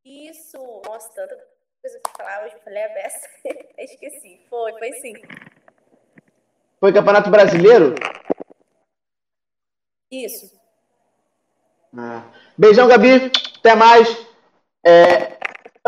Isso. 0.04 0.58
Nossa, 0.84 1.08
tanta 1.14 1.36
coisa 1.80 2.00
pra 2.00 2.12
falar 2.18 2.44
hoje. 2.44 2.56
Falei 2.62 2.84
a 2.84 2.88
beça. 2.88 3.28
Esqueci. 3.78 4.40
Foi, 4.50 4.72
foi 4.78 4.92
sim. 4.94 5.14
Foi 6.80 6.92
Campeonato 6.92 7.30
Brasileiro? 7.30 7.94
Isso. 10.10 10.58
Ah. 11.96 12.30
Beijão, 12.56 12.86
Gabi. 12.86 13.32
Até 13.58 13.74
mais. 13.74 14.08
É, 14.84 15.37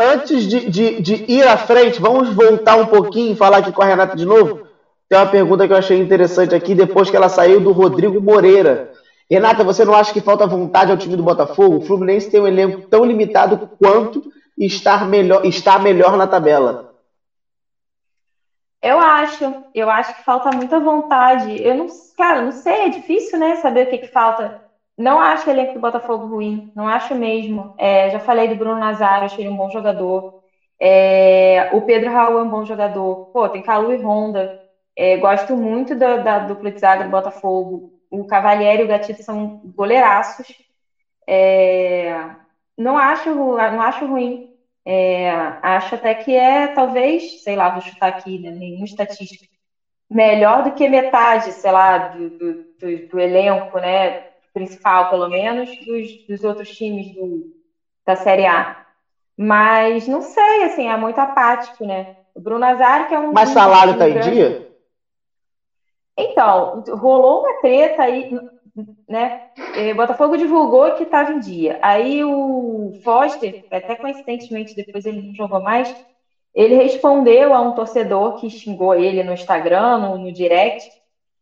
antes 0.01 0.43
de, 0.43 0.69
de, 0.69 1.01
de, 1.01 1.31
ir 1.31 1.47
à 1.47 1.57
frente, 1.57 2.01
vamos 2.01 2.29
voltar 2.33 2.75
um 2.75 2.87
pouquinho 2.87 3.33
e 3.33 3.35
falar 3.35 3.57
aqui 3.57 3.71
com 3.71 3.81
a 3.81 3.85
Renata 3.85 4.15
de 4.15 4.25
novo. 4.25 4.67
Tem 5.07 5.19
uma 5.19 5.27
pergunta 5.27 5.67
que 5.67 5.73
eu 5.73 5.77
achei 5.77 5.99
interessante 5.99 6.55
aqui, 6.55 6.73
depois 6.73 7.09
que 7.09 7.15
ela 7.15 7.29
saiu 7.29 7.59
do 7.59 7.71
Rodrigo 7.71 8.19
Moreira. 8.21 8.91
Renata, 9.29 9.63
você 9.63 9.85
não 9.85 9.95
acha 9.95 10.11
que 10.11 10.21
falta 10.21 10.47
vontade 10.47 10.91
ao 10.91 10.97
time 10.97 11.15
do 11.15 11.23
Botafogo? 11.23 11.77
O 11.77 11.81
Fluminense 11.81 12.29
tem 12.29 12.41
um 12.41 12.47
elenco 12.47 12.87
tão 12.89 13.05
limitado 13.05 13.69
quanto 13.79 14.23
estar 14.57 15.07
melhor, 15.07 15.45
está 15.45 15.79
melhor 15.79 16.17
na 16.17 16.27
tabela. 16.27 16.93
Eu 18.81 18.99
acho, 18.99 19.63
eu 19.75 19.89
acho 19.89 20.15
que 20.15 20.23
falta 20.23 20.49
muita 20.51 20.79
vontade. 20.79 21.61
Eu 21.61 21.75
não, 21.75 21.87
cara, 22.17 22.41
não 22.41 22.51
sei, 22.51 22.85
é 22.85 22.89
difícil, 22.89 23.37
né, 23.37 23.57
saber 23.57 23.87
o 23.87 23.89
que, 23.89 23.99
que 23.99 24.07
falta 24.07 24.61
não 24.97 25.19
acho 25.19 25.49
o 25.49 25.51
elenco 25.53 25.73
do 25.73 25.79
Botafogo 25.79 26.27
ruim, 26.27 26.69
não 26.75 26.87
acho 26.87 27.15
mesmo. 27.15 27.71
É, 27.77 28.09
já 28.09 28.19
falei 28.19 28.47
do 28.47 28.55
Bruno 28.55 28.79
Nazário, 28.79 29.25
achei 29.25 29.43
ele 29.43 29.49
um 29.53 29.57
bom 29.57 29.69
jogador. 29.69 30.25
É, 30.79 31.69
o 31.71 31.81
Pedro 31.81 32.11
Raul 32.11 32.39
é 32.39 32.43
um 32.43 32.49
bom 32.49 32.65
jogador. 32.65 33.23
Pô, 33.33 33.49
tem 33.49 33.61
Calu 33.63 33.91
e 33.93 33.97
Honda. 34.03 34.51
É, 34.97 35.17
gosto 35.17 35.55
muito 35.57 35.95
da, 35.95 36.17
da 36.17 36.39
dupla 36.39 36.71
de 36.71 36.79
zaga 36.79 37.03
do 37.05 37.11
Botafogo. 37.11 37.85
O 38.09 38.25
Cavalieri 38.25 38.81
e 38.81 38.85
o 38.85 38.87
Gatito 38.87 39.23
são 39.23 39.57
goleiraços. 39.63 40.47
É, 41.27 42.29
não, 42.77 42.97
acho, 42.97 43.29
não 43.35 43.81
acho 43.81 44.05
ruim. 44.07 44.45
É, 44.85 45.31
acho 45.61 45.95
até 45.95 46.13
que 46.15 46.33
é, 46.35 46.67
talvez, 46.67 47.41
sei 47.43 47.55
lá, 47.55 47.69
vou 47.69 47.81
chutar 47.81 48.07
aqui, 48.09 48.39
né, 48.39 48.49
nenhuma 48.51 48.85
estatística, 48.85 49.47
melhor 50.09 50.63
do 50.63 50.73
que 50.73 50.87
metade, 50.89 51.51
sei 51.53 51.71
lá, 51.71 51.97
do, 51.99 52.31
do, 52.31 52.53
do, 52.79 53.07
do 53.09 53.19
elenco, 53.19 53.79
né? 53.79 54.19
Principal, 54.53 55.09
pelo 55.09 55.29
menos, 55.29 55.69
dos, 55.85 56.27
dos 56.27 56.43
outros 56.43 56.69
times 56.69 57.13
do, 57.13 57.51
da 58.05 58.15
Série 58.15 58.45
A. 58.45 58.85
Mas 59.37 60.07
não 60.07 60.21
sei, 60.21 60.63
assim, 60.63 60.87
é 60.87 60.97
muito 60.97 61.19
apático, 61.19 61.85
né? 61.85 62.17
O 62.35 62.39
Bruno 62.39 62.65
Azar, 62.65 63.07
que 63.07 63.15
é 63.15 63.19
um. 63.19 63.31
Mas 63.31 63.49
salário 63.49 63.97
tá 63.97 64.07
em 64.07 64.19
dia? 64.19 64.71
Então, 66.17 66.83
rolou 66.89 67.41
uma 67.41 67.61
treta 67.61 68.03
aí, 68.03 68.31
né? 69.07 69.49
O 69.91 69.95
Botafogo 69.95 70.37
divulgou 70.37 70.93
que 70.95 71.03
estava 71.03 71.31
em 71.31 71.39
dia. 71.39 71.79
Aí 71.81 72.23
o 72.23 72.93
Foster, 73.03 73.65
até 73.71 73.95
coincidentemente, 73.95 74.75
depois 74.75 75.05
ele 75.05 75.21
não 75.21 75.33
jogou 75.33 75.61
mais, 75.61 75.93
ele 76.53 76.75
respondeu 76.75 77.53
a 77.53 77.61
um 77.61 77.73
torcedor 77.73 78.35
que 78.35 78.49
xingou 78.49 78.93
ele 78.93 79.23
no 79.23 79.33
Instagram, 79.33 79.97
no, 79.97 80.17
no 80.17 80.31
direct, 80.31 80.89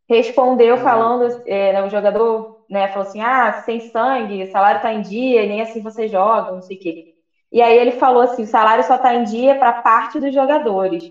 respondeu 0.07 0.75
uhum. 0.75 0.81
falando, 0.81 1.43
é, 1.45 1.73
né, 1.73 1.83
o 1.83 1.89
jogador 1.89 2.58
né, 2.69 2.87
falou 2.87 3.07
assim, 3.07 3.21
ah, 3.21 3.51
sem 3.65 3.79
sangue, 3.79 4.43
o 4.43 4.51
salário 4.51 4.77
está 4.77 4.93
em 4.93 5.01
dia, 5.01 5.45
nem 5.45 5.61
assim 5.61 5.81
você 5.81 6.07
joga, 6.07 6.51
não 6.51 6.61
sei 6.61 6.77
o 6.77 6.79
quê. 6.79 7.05
E 7.51 7.61
aí 7.61 7.77
ele 7.77 7.91
falou 7.91 8.21
assim, 8.21 8.43
o 8.43 8.47
salário 8.47 8.83
só 8.83 8.95
está 8.95 9.13
em 9.15 9.23
dia 9.23 9.55
para 9.55 9.73
parte 9.73 10.19
dos 10.19 10.33
jogadores. 10.33 11.03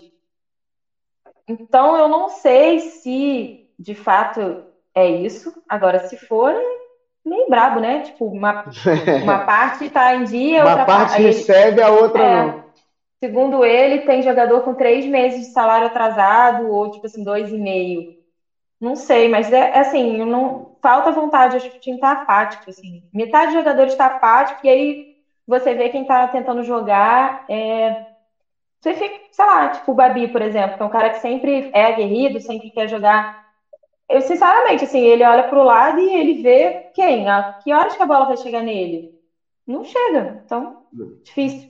Então 1.47 1.97
eu 1.97 2.07
não 2.07 2.29
sei 2.29 2.79
se 2.79 3.67
de 3.77 3.93
fato 3.93 4.63
é 4.95 5.07
isso. 5.07 5.53
Agora, 5.67 5.99
se 5.99 6.15
for, 6.15 6.51
é 6.51 6.79
meio 7.25 7.49
brabo, 7.49 7.79
né? 7.79 8.01
Tipo, 8.01 8.25
uma, 8.25 8.63
uma 9.23 9.39
parte 9.39 9.85
está 9.85 10.15
em 10.15 10.23
dia, 10.23 10.61
uma 10.61 10.71
outra 10.71 10.85
parte 10.85 11.21
recebe, 11.21 11.81
a 11.81 11.89
outra 11.89 12.23
é, 12.23 12.45
não. 12.45 12.63
Segundo 13.21 13.65
ele, 13.65 13.99
tem 14.05 14.21
jogador 14.21 14.61
com 14.61 14.73
três 14.73 15.05
meses 15.05 15.47
de 15.47 15.51
salário 15.51 15.87
atrasado, 15.87 16.69
ou 16.69 16.89
tipo 16.89 17.05
assim, 17.05 17.23
dois 17.23 17.51
e 17.51 17.57
meio. 17.57 18.17
Não 18.79 18.95
sei, 18.95 19.27
mas 19.27 19.51
é, 19.51 19.57
é 19.57 19.79
assim, 19.79 20.23
não 20.23 20.68
falta 20.81 21.11
vontade, 21.11 21.57
acho 21.57 21.69
que 21.69 21.77
o 21.77 21.81
time 21.81 21.99
tá 21.99 22.11
apático, 22.11 22.69
assim. 22.69 23.03
Metade 23.13 23.47
dos 23.47 23.55
jogadores 23.55 23.93
está 23.93 24.07
apático, 24.07 24.59
e 24.63 24.69
aí 24.69 25.15
você 25.47 25.73
vê 25.73 25.89
quem 25.89 26.05
tá 26.05 26.27
tentando 26.27 26.63
jogar. 26.63 27.45
É... 27.49 28.05
Você 28.79 28.93
fica, 28.93 29.15
sei 29.31 29.45
lá, 29.45 29.69
tipo 29.69 29.91
o 29.91 29.95
Babi, 29.95 30.27
por 30.27 30.41
exemplo, 30.41 30.77
que 30.77 30.83
é 30.83 30.85
um 30.85 30.89
cara 30.89 31.09
que 31.09 31.19
sempre 31.19 31.69
é 31.73 31.85
aguerrido, 31.85 32.39
sempre 32.39 32.69
quer 32.69 32.87
jogar. 32.87 33.47
Eu, 34.07 34.21
sinceramente, 34.21 34.85
assim, 34.85 35.01
ele 35.01 35.23
olha 35.23 35.43
pro 35.43 35.63
lado 35.63 35.99
e 35.99 36.15
ele 36.15 36.41
vê 36.41 36.89
quem? 36.93 37.29
A 37.29 37.59
que 37.63 37.73
horas 37.73 37.95
que 37.95 38.01
a 38.01 38.05
bola 38.05 38.25
vai 38.25 38.37
chegar 38.37 38.61
nele? 38.61 39.11
Não 39.67 39.83
chega, 39.83 40.41
então, 40.45 40.83
difícil. 41.23 41.69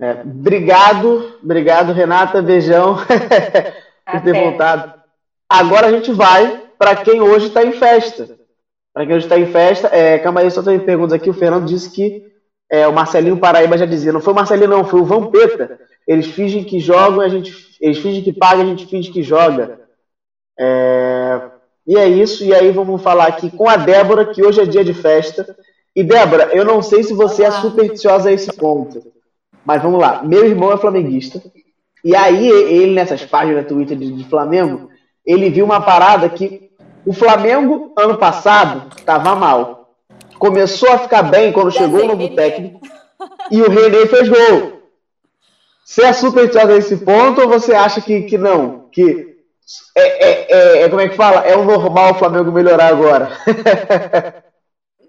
É, 0.00 0.22
obrigado, 0.22 1.38
obrigado, 1.42 1.92
Renata, 1.92 2.42
beijão 2.42 2.96
por 4.10 4.20
ter 4.22 4.32
voltado. 4.32 4.94
Agora 5.48 5.86
a 5.86 5.92
gente 5.92 6.10
vai 6.12 6.63
para 6.78 6.96
quem 6.96 7.20
hoje 7.20 7.48
está 7.48 7.64
em 7.64 7.72
festa. 7.72 8.38
Para 8.92 9.06
quem 9.06 9.16
hoje 9.16 9.26
está 9.26 9.38
em 9.38 9.46
festa, 9.46 9.88
é, 9.92 10.18
calma 10.18 10.40
aí, 10.40 10.50
só 10.50 10.62
tem 10.62 10.78
perguntas 10.78 11.12
aqui. 11.12 11.28
O 11.28 11.34
Fernando 11.34 11.66
disse 11.66 11.90
que 11.90 12.24
é, 12.70 12.86
o 12.86 12.92
Marcelinho 12.92 13.36
Paraíba 13.36 13.76
já 13.76 13.86
dizia, 13.86 14.12
não 14.12 14.20
foi 14.20 14.32
o 14.32 14.36
Marcelinho, 14.36 14.70
não, 14.70 14.84
foi 14.84 15.00
o 15.00 15.04
Vampeta. 15.04 15.78
Eles 16.06 16.26
fingem 16.26 16.64
que 16.64 16.78
jogam, 16.80 17.20
a 17.20 17.28
gente, 17.28 17.52
eles 17.80 17.98
fingem 17.98 18.22
que 18.22 18.32
pagam, 18.32 18.62
a 18.62 18.66
gente 18.66 18.86
finge 18.86 19.10
que 19.10 19.22
joga. 19.22 19.80
É, 20.58 21.40
e 21.86 21.98
é 21.98 22.08
isso, 22.08 22.44
e 22.44 22.54
aí 22.54 22.70
vamos 22.70 23.02
falar 23.02 23.26
aqui 23.26 23.50
com 23.50 23.68
a 23.68 23.76
Débora, 23.76 24.26
que 24.26 24.44
hoje 24.44 24.60
é 24.60 24.66
dia 24.66 24.84
de 24.84 24.94
festa. 24.94 25.56
E 25.94 26.02
Débora, 26.02 26.50
eu 26.52 26.64
não 26.64 26.82
sei 26.82 27.02
se 27.02 27.12
você 27.12 27.44
é 27.44 27.50
supersticiosa 27.50 28.28
a 28.28 28.32
esse 28.32 28.52
ponto, 28.52 29.02
mas 29.64 29.82
vamos 29.82 30.00
lá. 30.00 30.22
Meu 30.22 30.44
irmão 30.44 30.72
é 30.72 30.76
flamenguista, 30.76 31.42
e 32.02 32.16
aí 32.16 32.48
ele 32.48 32.92
nessas 32.92 33.24
páginas 33.24 33.66
Twitter 33.66 33.96
de, 33.96 34.12
de 34.12 34.24
Flamengo, 34.24 34.90
ele 35.24 35.50
viu 35.50 35.64
uma 35.64 35.80
parada 35.80 36.28
que 36.28 36.70
o 37.06 37.12
Flamengo, 37.12 37.92
ano 37.96 38.18
passado, 38.18 38.90
estava 38.96 39.34
mal. 39.34 39.94
Começou 40.38 40.90
a 40.90 40.98
ficar 40.98 41.22
bem 41.22 41.52
quando 41.52 41.70
chegou 41.70 42.02
o 42.02 42.06
novo 42.06 42.34
técnico 42.34 42.80
e 43.50 43.62
o 43.62 43.70
René 43.70 44.06
fez 44.06 44.28
gol. 44.28 44.82
Você 45.84 46.04
é 46.04 46.12
supersticiosa 46.12 46.74
nesse 46.74 46.96
ponto 46.98 47.42
ou 47.42 47.48
você 47.48 47.74
acha 47.74 48.00
que, 48.00 48.22
que 48.22 48.38
não? 48.38 48.88
Que 48.90 49.34
é, 49.94 50.02
é, 50.02 50.52
é, 50.52 50.82
é 50.82 50.88
como 50.88 51.00
é 51.00 51.08
que 51.08 51.16
fala? 51.16 51.40
É 51.40 51.56
o 51.56 51.64
normal 51.64 52.12
o 52.12 52.14
Flamengo 52.14 52.50
melhorar 52.50 52.88
agora. 52.88 53.30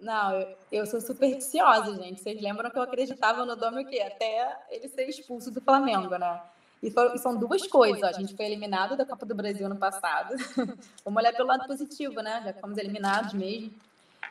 Não, 0.01 0.39
eu, 0.39 0.47
eu 0.72 0.86
sou 0.86 1.01
supersticiosa, 1.01 1.95
gente. 1.95 2.22
Vocês 2.22 2.39
lembram 2.39 2.70
que 2.70 2.78
eu 2.78 2.84
acreditava 2.84 3.43
no 3.43 3.55
Domi 3.55 3.82
o 3.82 3.88
quê? 3.88 3.99
Até 4.01 4.55
ele 4.70 4.88
ser 4.88 5.09
expulso 5.09 5.49
do 5.49 5.59
Flamengo, 5.59 6.16
né? 6.16 6.39
E, 6.82 6.92
foram, 6.92 7.16
e 7.16 7.20
são 7.20 7.36
duas 7.36 7.66
coisas. 7.68 8.04
Ó. 8.04 8.08
A 8.08 8.12
gente 8.12 8.36
foi 8.36 8.46
eliminado 8.46 8.96
da 8.96 9.06
Copa 9.06 9.26
do 9.26 9.34
Brasil 9.34 9.68
no 9.68 9.76
passado. 9.76 10.36
Vamos 11.04 11.20
olhar 11.20 11.34
pelo 11.34 11.48
lado 11.48 11.66
positivo, 11.68 12.22
né? 12.22 12.42
Já 12.46 12.54
fomos 12.54 12.78
eliminados 12.78 13.34
mesmo. 13.34 13.74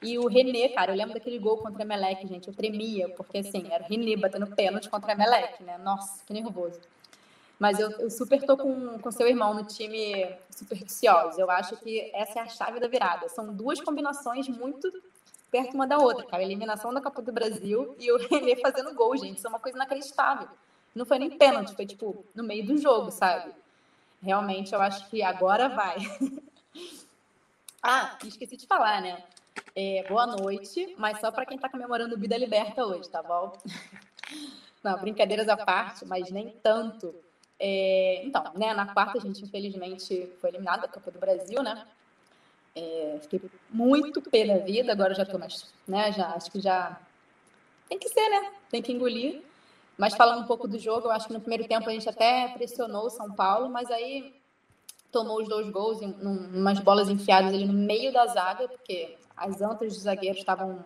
E 0.02 0.18
o 0.18 0.26
René, 0.26 0.68
cara, 0.68 0.92
eu 0.92 0.96
lembro 0.96 1.14
daquele 1.14 1.38
gol 1.38 1.58
contra 1.58 1.82
a 1.82 1.84
Emelec, 1.84 2.26
gente, 2.26 2.48
eu 2.48 2.54
tremia, 2.54 3.08
porque 3.10 3.38
assim, 3.38 3.66
era 3.70 3.84
o 3.84 3.86
René 3.86 4.16
batendo 4.16 4.46
pênalti 4.48 4.88
contra 4.90 5.12
a 5.12 5.14
Emelec, 5.14 5.62
né? 5.62 5.78
Nossa, 5.78 6.22
que 6.26 6.32
nervoso. 6.32 6.78
Mas 7.58 7.78
eu, 7.78 7.90
eu 7.92 8.10
super 8.10 8.42
tô 8.42 8.56
com, 8.56 8.98
com 8.98 9.10
seu 9.10 9.26
irmão 9.26 9.54
no 9.54 9.64
time 9.64 10.30
supersticioso. 10.50 11.40
Eu 11.40 11.50
acho 11.50 11.76
que 11.76 12.10
essa 12.14 12.40
é 12.40 12.42
a 12.42 12.48
chave 12.48 12.80
da 12.80 12.88
virada. 12.88 13.28
São 13.28 13.54
duas 13.54 13.80
combinações 13.80 14.48
muito 14.48 14.90
perto 15.50 15.74
uma 15.74 15.86
da 15.86 15.98
outra, 15.98 16.26
cara. 16.26 16.42
A 16.42 16.44
eliminação 16.44 16.92
da 16.92 17.00
Copa 17.00 17.22
do 17.22 17.32
Brasil 17.32 17.94
e 17.98 18.10
o 18.10 18.18
René 18.18 18.56
fazendo 18.56 18.92
gol, 18.94 19.16
gente. 19.16 19.38
Isso 19.38 19.46
é 19.46 19.50
uma 19.50 19.60
coisa 19.60 19.78
inacreditável. 19.78 20.48
Não 20.94 21.04
foi 21.04 21.18
nem 21.18 21.36
pênalti, 21.36 21.74
foi 21.74 21.86
tipo 21.86 22.24
no 22.34 22.44
meio 22.44 22.64
do 22.66 22.76
jogo, 22.78 23.10
sabe? 23.10 23.52
Realmente 24.22 24.72
eu 24.72 24.80
acho 24.80 25.08
que 25.10 25.22
agora 25.22 25.68
vai. 25.68 25.96
ah, 27.82 28.16
esqueci 28.24 28.56
de 28.56 28.66
falar, 28.66 29.02
né? 29.02 29.22
É, 29.74 30.04
boa 30.08 30.26
noite, 30.26 30.94
mas 30.96 31.18
só 31.20 31.30
para 31.30 31.44
quem 31.44 31.56
está 31.56 31.68
comemorando 31.68 32.14
o 32.14 32.18
Vida 32.18 32.36
Liberta 32.36 32.86
hoje, 32.86 33.08
tá 33.08 33.22
bom? 33.22 33.52
Não, 34.84 34.98
brincadeiras 34.98 35.48
à 35.48 35.56
parte, 35.56 36.04
mas 36.04 36.30
nem 36.30 36.50
tanto. 36.62 37.14
É, 37.58 38.22
então, 38.24 38.52
né, 38.54 38.74
na 38.74 38.92
quarta 38.92 39.18
a 39.18 39.20
gente 39.20 39.42
infelizmente 39.42 40.30
foi 40.40 40.50
eliminado 40.50 40.82
da 40.82 40.88
Copa 40.88 41.10
do 41.10 41.18
Brasil, 41.18 41.62
né? 41.62 41.86
É, 42.76 43.18
fiquei 43.22 43.40
muito 43.70 44.20
pé 44.22 44.46
da 44.46 44.58
vida, 44.58 44.92
agora 44.92 45.14
já 45.14 45.24
tô 45.24 45.38
mais, 45.38 45.72
né, 45.86 46.12
já 46.12 46.30
acho 46.30 46.50
que 46.50 46.60
já 46.60 47.00
tem 47.88 47.98
que 47.98 48.08
ser, 48.08 48.28
né? 48.28 48.52
Tem 48.70 48.82
que 48.82 48.92
engolir. 48.92 49.42
Mas 49.96 50.14
falando 50.14 50.42
um 50.42 50.46
pouco 50.46 50.66
do 50.66 50.78
jogo, 50.78 51.06
eu 51.06 51.12
acho 51.12 51.26
que 51.26 51.32
no 51.32 51.40
primeiro 51.40 51.68
tempo 51.68 51.88
a 51.88 51.92
gente 51.92 52.08
até 52.08 52.48
pressionou 52.48 53.06
o 53.06 53.10
São 53.10 53.30
Paulo, 53.32 53.68
mas 53.68 53.90
aí 53.90 54.34
tomou 55.12 55.40
os 55.40 55.48
dois 55.48 55.68
gols 55.70 56.02
em 56.02 56.12
umas 56.12 56.80
bolas 56.80 57.08
enfiadas 57.08 57.54
ali 57.54 57.64
no 57.64 57.72
meio 57.72 58.12
da 58.12 58.26
zaga, 58.26 58.66
porque 58.66 59.16
as 59.36 59.62
antas 59.62 59.92
dos 59.92 60.02
zagueiros 60.02 60.40
estavam 60.40 60.84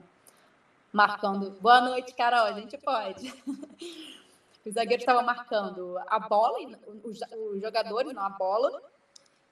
marcando. 0.92 1.50
Boa 1.60 1.80
noite, 1.80 2.14
Carol, 2.14 2.44
a 2.44 2.52
gente 2.52 2.76
pode. 2.78 3.32
Os 4.66 4.74
zagueiros 4.74 5.02
estavam 5.02 5.24
marcando 5.24 5.96
a 6.08 6.18
bola, 6.18 6.58
os, 7.02 7.20
os 7.52 7.60
jogadores, 7.60 8.12
não 8.12 8.22
a 8.22 8.28
bola. 8.28 8.82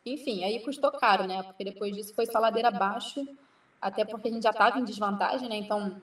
Enfim, 0.05 0.45
aí 0.45 0.63
custou 0.63 0.93
caro, 0.93 1.27
né? 1.27 1.43
Porque 1.43 1.65
depois 1.65 1.95
disso 1.97 2.15
foi 2.15 2.27
só 2.27 2.39
ladeira 2.39 2.69
abaixo, 2.69 3.27
até 3.81 4.05
porque 4.05 4.29
a 4.29 4.31
gente 4.31 4.43
já 4.43 4.51
estava 4.51 4.79
em 4.79 4.85
desvantagem, 4.85 5.49
né? 5.49 5.57
Então, 5.57 5.97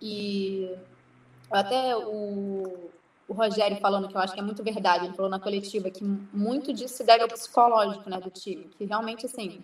e 0.00 0.72
até 1.50 1.96
o, 1.96 2.90
o 3.28 3.32
Rogério 3.32 3.76
falando 3.78 4.08
que 4.08 4.16
eu 4.16 4.20
acho 4.20 4.34
que 4.34 4.40
é 4.40 4.42
muito 4.42 4.62
verdade, 4.62 5.06
ele 5.06 5.14
falou 5.14 5.30
na 5.30 5.40
coletiva 5.40 5.90
que 5.90 6.04
muito 6.04 6.72
disso 6.72 6.96
se 6.96 7.04
deve 7.04 7.22
ao 7.22 7.28
psicológico, 7.28 8.08
né, 8.08 8.20
do 8.20 8.30
time, 8.30 8.64
que 8.76 8.84
realmente, 8.84 9.26
assim, 9.26 9.62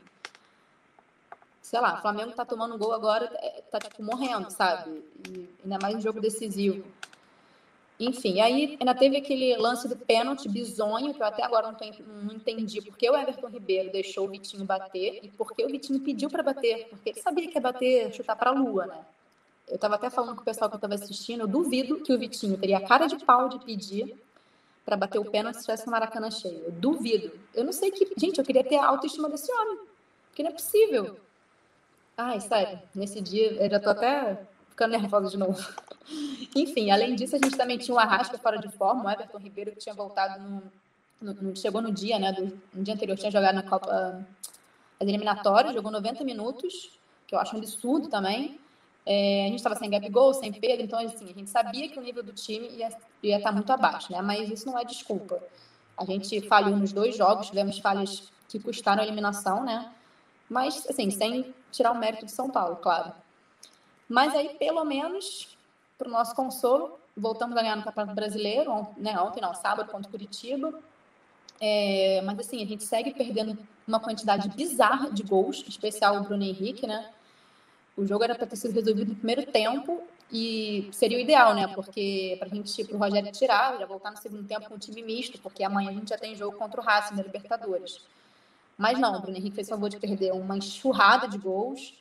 sei 1.61 1.81
lá, 1.81 1.95
o 1.95 2.03
Flamengo 2.03 2.33
tá 2.33 2.45
tomando 2.45 2.77
gol 2.77 2.93
agora, 2.93 3.31
é, 3.41 3.63
tá, 3.71 3.79
tipo, 3.79 4.03
morrendo, 4.03 4.51
sabe? 4.51 5.03
E 5.29 5.49
ainda 5.65 5.79
mais 5.81 5.97
um 5.97 6.01
jogo 6.01 6.21
decisivo. 6.21 6.85
Enfim, 7.99 8.41
aí 8.41 8.77
ainda 8.81 8.95
teve 8.95 9.17
aquele 9.17 9.57
lance 9.57 9.87
do 9.87 9.97
pênalti 9.97 10.49
bizonho, 10.49 11.15
que 11.15 11.23
eu 11.23 11.27
até 11.27 11.45
agora 11.45 11.69
não, 11.69 11.75
tenho, 11.75 11.95
não 12.05 12.35
entendi 12.35 12.83
porque 12.83 13.09
o 13.09 13.17
Everton 13.17 13.49
Ribeiro 13.49 13.93
deixou 13.93 14.27
o 14.27 14.31
Vitinho 14.31 14.65
bater 14.65 15.21
e 15.23 15.29
porque 15.29 15.65
o 15.65 15.69
Vitinho 15.69 16.01
pediu 16.01 16.29
para 16.29 16.43
bater, 16.43 16.89
porque 16.89 17.11
ele 17.11 17.23
sabia 17.23 17.49
que 17.49 17.57
ia 17.57 17.61
bater, 17.61 18.13
chutar 18.13 18.35
para 18.35 18.51
a 18.51 18.55
lua, 18.55 18.87
né? 18.87 19.05
Eu 19.73 19.77
estava 19.77 19.95
até 19.95 20.11
falando 20.11 20.37
com 20.37 20.43
o 20.43 20.45
pessoal 20.45 20.69
que 20.69 20.77
estava 20.77 20.95
assistindo, 20.95 21.41
eu 21.41 21.49
duvido 21.49 22.03
que 22.03 22.13
o 22.13 22.19
Vitinho 22.19 22.59
teria 22.59 22.77
a 22.77 22.87
cara 22.87 23.07
de 23.07 23.17
pau 23.25 23.49
de 23.49 23.59
pedir 23.65 24.15
para 24.85 24.99
bater 24.99 25.19
o 25.19 25.25
pênalti 25.25 25.55
se 25.55 25.61
estivesse 25.61 25.87
no 25.87 25.93
Maracanã 25.93 26.31
cheio. 26.31 26.63
Eu 26.67 26.73
duvido. 26.73 27.33
Eu 27.55 27.65
não 27.65 27.73
sei 27.73 27.91
que. 27.91 28.07
Gente, 28.19 28.37
eu 28.39 28.45
queria 28.45 28.63
ter 28.63 28.77
a 28.77 28.87
autoestima 28.87 29.31
desse 29.31 29.51
homem. 29.51 29.79
Porque 30.29 30.43
não 30.43 30.51
é 30.51 30.53
possível. 30.53 31.17
Ai, 32.19 32.39
sério, 32.39 32.79
nesse 32.95 33.23
dia 33.23 33.53
eu 33.53 33.71
já 33.71 33.81
tô 33.81 33.89
até 33.89 34.47
ficando 34.69 34.91
nervosa 34.91 35.31
de 35.31 35.39
novo. 35.39 35.59
Enfim, 36.55 36.91
além 36.91 37.15
disso, 37.15 37.37
a 37.37 37.39
gente 37.39 37.57
também 37.57 37.79
tinha 37.79 37.95
o 37.95 37.99
Arrasca 37.99 38.37
fora 38.37 38.59
de 38.59 38.69
forma, 38.77 39.05
o 39.05 39.11
Everton 39.11 39.39
Ribeiro 39.39 39.73
que 39.73 39.79
tinha 39.79 39.95
voltado 39.95 40.39
no, 40.39 40.63
no, 41.19 41.33
no 41.33 41.57
chegou 41.57 41.81
no 41.81 41.91
dia, 41.91 42.19
né, 42.19 42.31
do, 42.31 42.61
no 42.75 42.85
dia 42.85 42.93
anterior, 42.93 43.17
tinha 43.17 43.31
jogado 43.31 43.55
na 43.55 43.63
Copa 43.63 44.23
as 45.01 45.09
eliminatórias, 45.09 45.73
jogou 45.73 45.91
90 45.91 46.23
minutos, 46.25 46.91
que 47.27 47.35
eu 47.35 47.39
acho 47.39 47.57
um 47.57 47.59
absurdo 47.59 48.09
também. 48.09 48.61
É, 49.05 49.45
a 49.45 49.49
gente 49.49 49.57
estava 49.57 49.75
sem 49.75 49.91
Gabigol, 49.91 50.33
sem 50.33 50.53
Pedro, 50.53 50.85
então 50.85 50.99
assim, 50.99 51.25
a 51.25 51.35
gente 51.35 51.51
sabia 51.51 51.89
que 51.89 51.99
o 51.99 52.03
nível 52.03 52.23
do 52.23 52.33
time 52.33 52.69
ia, 52.69 52.89
estar 53.37 53.49
tá 53.49 53.53
muito 53.53 53.73
abaixo, 53.73 54.13
né? 54.13 54.23
Mas 54.23 54.49
isso 54.49 54.67
não 54.67 54.79
é 54.79 54.85
desculpa. 54.85 55.43
A 55.97 56.05
gente 56.05 56.41
falhou 56.43 56.77
nos 56.77 56.93
dois 56.93 57.17
jogos, 57.17 57.49
tivemos 57.49 57.79
falhas 57.79 58.31
que 58.49 58.59
custaram 58.59 59.03
a 59.03 59.05
eliminação, 59.05 59.65
né? 59.65 59.91
Mas, 60.49 60.87
assim, 60.89 61.11
sem 61.11 61.55
tirar 61.71 61.93
o 61.93 61.99
mérito 61.99 62.27
de 62.27 62.33
São 62.33 62.51
Paulo, 62.51 62.77
claro. 62.77 63.13
Mas 64.09 64.35
aí, 64.35 64.51
pelo 64.59 64.85
menos, 64.85 65.57
para 65.97 66.09
o 66.09 66.11
nosso 66.11 66.35
consolo, 66.35 66.99
voltamos 67.17 67.57
a 67.57 67.63
ganhar 67.63 67.77
no 67.77 67.83
Campeonato 67.83 68.15
Brasileiro, 68.15 68.87
né, 68.97 69.19
ontem 69.19 69.41
não, 69.41 69.55
sábado 69.55 69.91
contra 69.91 70.09
o 70.09 70.11
Curitiba. 70.11 70.79
É, 71.61 72.21
mas 72.23 72.39
assim, 72.41 72.63
a 72.63 72.67
gente 72.67 72.85
segue 72.85 73.15
perdendo 73.15 73.57
uma 73.87 74.01
quantidade 74.01 74.49
bizarra 74.49 75.11
de 75.11 75.23
gols, 75.23 75.65
especial 75.67 76.17
o 76.17 76.23
Bruno 76.25 76.43
Henrique, 76.43 76.87
né? 76.87 77.11
O 77.97 78.07
jogo 78.07 78.25
era 78.25 78.35
para 78.35 78.47
ter 78.47 78.57
sido 78.57 78.73
resolvido 78.73 79.11
no 79.11 79.17
primeiro 79.17 79.45
tempo 79.47 80.03
e 80.31 80.89
seria 80.93 81.19
o 81.19 81.21
ideal, 81.21 81.55
né? 81.55 81.67
Porque 81.69 82.37
para 82.39 82.49
a 82.49 82.51
gente, 82.51 82.85
para 82.85 82.97
o 82.97 82.99
Rogério 82.99 83.31
tirar, 83.33 83.79
já 83.79 83.85
voltar 83.85 84.11
no 84.11 84.17
segundo 84.17 84.47
tempo 84.49 84.67
com 84.69 84.75
um 84.75 84.79
time 84.79 85.03
misto, 85.03 85.39
porque 85.41 85.63
amanhã 85.63 85.91
a 85.91 85.93
gente 85.93 86.09
já 86.09 86.17
tem 86.17 86.35
jogo 86.35 86.57
contra 86.57 86.81
o 86.81 86.85
Racing 86.85 87.17
na 87.17 87.23
Libertadores. 87.23 88.01
Mas 88.79 88.99
não, 88.99 89.19
o 89.19 89.21
Bruno 89.21 89.37
Henrique 89.37 89.57
fez 89.57 89.69
favor 89.69 89.91
de 89.91 89.99
perder 89.99 90.33
uma 90.33 90.57
enxurrada 90.57 91.29
de 91.29 91.37
gols. 91.37 91.95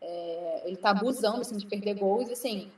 É, 0.00 0.62
ele 0.66 0.74
está 0.74 0.90
abusando 0.90 1.40
assim, 1.40 1.56
de 1.56 1.66
perder 1.66 1.94
gols, 1.94 2.30
assim. 2.30 2.70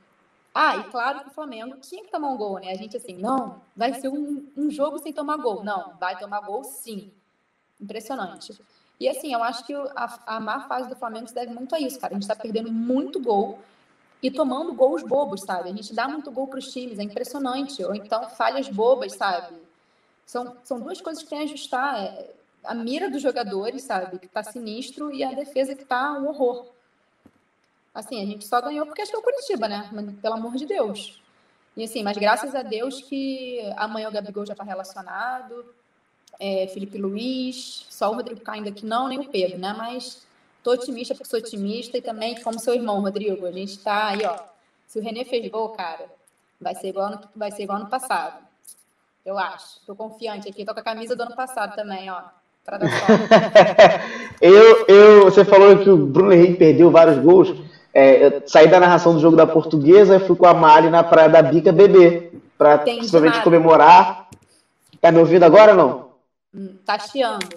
Ah, 0.55 0.77
e 0.77 0.83
claro 0.85 1.21
que 1.21 1.29
o 1.29 1.33
Flamengo 1.33 1.75
tinha 1.77 2.03
que 2.03 2.11
tomar 2.11 2.29
um 2.29 2.37
gol, 2.37 2.59
né? 2.59 2.71
A 2.71 2.75
gente 2.75 2.95
assim, 2.95 3.17
não, 3.17 3.61
vai 3.75 3.93
ser 3.93 4.07
um, 4.07 4.47
um 4.55 4.69
jogo 4.69 4.99
sem 4.99 5.11
tomar 5.11 5.37
gol. 5.37 5.63
Não, 5.63 5.95
vai 5.99 6.17
tomar 6.17 6.41
gol 6.41 6.63
sim. 6.63 7.11
Impressionante. 7.81 8.57
E 9.03 9.09
assim, 9.09 9.33
eu 9.33 9.43
acho 9.43 9.65
que 9.65 9.73
a, 9.73 10.19
a 10.25 10.39
má 10.39 10.61
fase 10.61 10.87
do 10.87 10.95
Flamengo 10.95 11.27
se 11.27 11.35
deve 11.35 11.53
muito 11.53 11.75
a 11.75 11.79
isso, 11.79 11.99
cara. 11.99 12.13
A 12.13 12.15
gente 12.15 12.23
está 12.23 12.33
perdendo 12.37 12.71
muito 12.71 13.19
gol 13.19 13.59
e 14.21 14.31
tomando 14.31 14.73
gols 14.73 15.03
bobos, 15.03 15.41
sabe? 15.41 15.67
A 15.67 15.73
gente 15.73 15.93
dá 15.93 16.07
muito 16.07 16.31
gol 16.31 16.47
para 16.47 16.59
os 16.59 16.71
times, 16.71 16.97
é 16.97 17.03
impressionante. 17.03 17.83
Ou 17.83 17.93
então 17.93 18.29
falhas 18.29 18.69
bobas, 18.69 19.11
sabe? 19.11 19.57
São, 20.25 20.55
são 20.63 20.79
duas 20.79 21.01
coisas 21.01 21.21
que 21.21 21.29
tem 21.29 21.39
a 21.39 21.43
ajustar. 21.43 22.01
É, 22.01 22.29
a 22.63 22.73
mira 22.73 23.09
dos 23.09 23.21
jogadores, 23.21 23.83
sabe? 23.83 24.19
Que 24.19 24.27
tá 24.29 24.41
sinistro 24.41 25.13
e 25.13 25.21
a 25.21 25.33
defesa 25.33 25.75
que 25.75 25.83
tá 25.83 26.13
um 26.13 26.29
horror. 26.29 26.67
Assim, 27.93 28.23
a 28.23 28.25
gente 28.25 28.47
só 28.47 28.61
ganhou 28.61 28.85
porque 28.85 29.01
acho 29.01 29.11
que 29.11 29.17
é 29.17 29.19
o 29.19 29.21
Curitiba, 29.23 29.67
né? 29.67 29.89
Pelo 30.21 30.35
amor 30.35 30.55
de 30.55 30.65
Deus. 30.65 31.21
E 31.75 31.83
assim, 31.83 32.03
mas 32.03 32.17
graças 32.17 32.55
a 32.55 32.61
Deus 32.61 33.01
que 33.01 33.59
amanhã 33.75 34.07
o 34.07 34.13
Gabigol 34.13 34.45
já 34.45 34.55
tá 34.55 34.63
relacionado, 34.63 35.65
é, 36.43 36.67
Felipe 36.67 36.97
Luiz, 36.97 37.85
só 37.89 38.11
o 38.11 38.15
Rodrigo 38.15 38.41
caindo 38.41 38.67
aqui 38.67 38.85
não, 38.85 39.07
nem 39.07 39.17
o 39.17 39.29
Pedro, 39.29 39.57
né? 39.57 39.73
Mas 39.77 40.27
tô 40.61 40.71
otimista 40.71 41.15
porque 41.15 41.29
sou 41.29 41.39
otimista 41.39 41.97
e 41.97 42.01
também 42.01 42.35
como 42.41 42.59
seu 42.59 42.73
irmão, 42.73 42.99
Rodrigo. 42.99 43.45
A 43.45 43.51
gente 43.51 43.79
tá 43.79 44.07
aí, 44.07 44.25
ó. 44.25 44.35
Se 44.85 44.99
o 44.99 45.01
René 45.01 45.23
fez 45.23 45.49
gol, 45.49 45.69
cara, 45.69 46.03
vai 46.59 46.75
ser 46.75 46.89
igual 46.89 47.11
no, 47.11 47.19
vai 47.33 47.49
ser 47.49 47.63
igual 47.63 47.79
no 47.79 47.87
passado. 47.87 48.43
Eu 49.25 49.39
acho. 49.39 49.79
Tô 49.87 49.95
confiante 49.95 50.49
aqui. 50.49 50.65
Tô 50.65 50.73
com 50.73 50.81
a 50.81 50.83
camisa 50.83 51.15
do 51.15 51.23
ano 51.23 51.33
passado 51.33 51.75
também, 51.77 52.09
ó. 52.11 52.21
eu, 54.41 54.85
eu, 54.87 55.23
você 55.25 55.43
falou 55.43 55.77
que 55.77 55.89
o 55.89 55.97
Bruno 55.97 56.33
Henrique 56.33 56.55
perdeu 56.55 56.91
vários 56.91 57.19
gols. 57.23 57.53
É, 57.93 58.25
eu 58.25 58.43
saí 58.47 58.67
da 58.67 58.79
narração 58.81 59.13
do 59.13 59.19
jogo 59.19 59.37
da 59.37 59.47
Portuguesa 59.47 60.17
e 60.17 60.19
fui 60.19 60.35
com 60.35 60.45
a 60.45 60.53
Mari 60.53 60.89
na 60.89 61.03
Praia 61.03 61.29
da 61.29 61.41
Bica 61.41 61.71
beber. 61.71 62.33
Pra 62.57 62.79
principalmente 62.79 63.41
comemorar. 63.41 64.27
Tá 64.99 65.09
me 65.09 65.19
ouvindo 65.19 65.43
agora 65.43 65.71
ou 65.71 65.77
não? 65.77 66.02
Hum, 66.53 66.75
tá 66.85 66.99
chiando. 66.99 67.47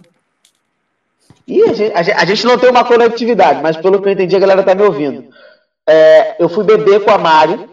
E 1.47 1.63
a 1.63 1.73
gente, 1.73 1.93
a, 1.93 2.25
gente, 2.25 2.45
não 2.45 2.59
tem 2.59 2.71
uma 2.71 2.85
conectividade, 2.85 3.63
mas 3.63 3.77
pelo 3.77 4.01
que 4.01 4.09
eu 4.09 4.13
entendi, 4.13 4.35
a 4.35 4.41
galera 4.41 4.63
tá 4.63 4.75
me 4.75 4.83
ouvindo. 4.83 5.33
É, 5.89 6.43
eu 6.43 6.49
fui 6.49 6.65
beber 6.65 7.05
com 7.05 7.11
a 7.11 7.19
Mari 7.19 7.69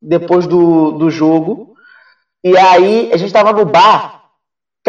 depois 0.00 0.46
do, 0.46 0.92
do 0.92 1.10
jogo. 1.10 1.76
E 2.44 2.56
aí 2.56 3.10
a 3.12 3.16
gente 3.16 3.32
tava 3.32 3.52
no 3.52 3.64
bar 3.64 4.18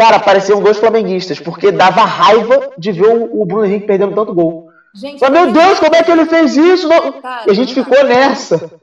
Cara, 0.00 0.18
pareciam 0.18 0.62
dois 0.62 0.78
flamenguistas, 0.78 1.38
porque 1.38 1.70
dava 1.70 2.02
raiva 2.02 2.72
de 2.78 2.90
ver 2.90 3.08
o, 3.08 3.44
Bruno 3.44 3.66
Henrique 3.66 3.86
perdendo 3.86 4.14
tanto 4.14 4.32
gol. 4.32 4.70
Gente, 4.94 5.20
Mas, 5.20 5.30
meu 5.30 5.52
Deus, 5.52 5.78
como 5.78 5.94
é 5.94 6.02
que 6.02 6.10
ele 6.10 6.24
fez 6.24 6.56
isso? 6.56 6.88
Cara, 7.20 7.44
e 7.46 7.50
a 7.50 7.52
gente 7.52 7.74
ficou 7.74 8.02
nessa. 8.04 8.80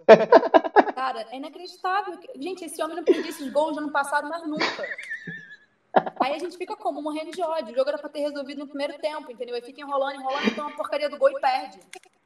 Cara, 0.93 1.25
é 1.31 1.37
inacreditável. 1.37 2.13
Gente, 2.39 2.65
esse 2.65 2.83
homem 2.83 2.97
não 2.97 3.03
perdeu 3.03 3.31
esses 3.31 3.51
gols 3.51 3.75
no 3.75 3.81
ano 3.81 3.91
passado, 3.91 4.29
mas 4.29 4.47
nunca. 4.47 4.85
Aí 6.19 6.33
a 6.33 6.39
gente 6.39 6.57
fica 6.57 6.75
como? 6.75 7.01
Morrendo 7.01 7.31
de 7.31 7.41
ódio. 7.41 7.73
O 7.73 7.75
jogo 7.75 7.89
era 7.89 7.97
pra 7.97 8.09
ter 8.09 8.19
resolvido 8.19 8.59
no 8.59 8.67
primeiro 8.67 8.97
tempo, 8.99 9.31
entendeu? 9.31 9.55
Aí 9.55 9.61
fica 9.61 9.81
enrolando, 9.81 10.15
enrolando, 10.15 10.47
então 10.47 10.67
a 10.67 10.71
porcaria 10.71 11.09
do 11.09 11.17
gol 11.17 11.31
e 11.31 11.39
perde. 11.39 11.79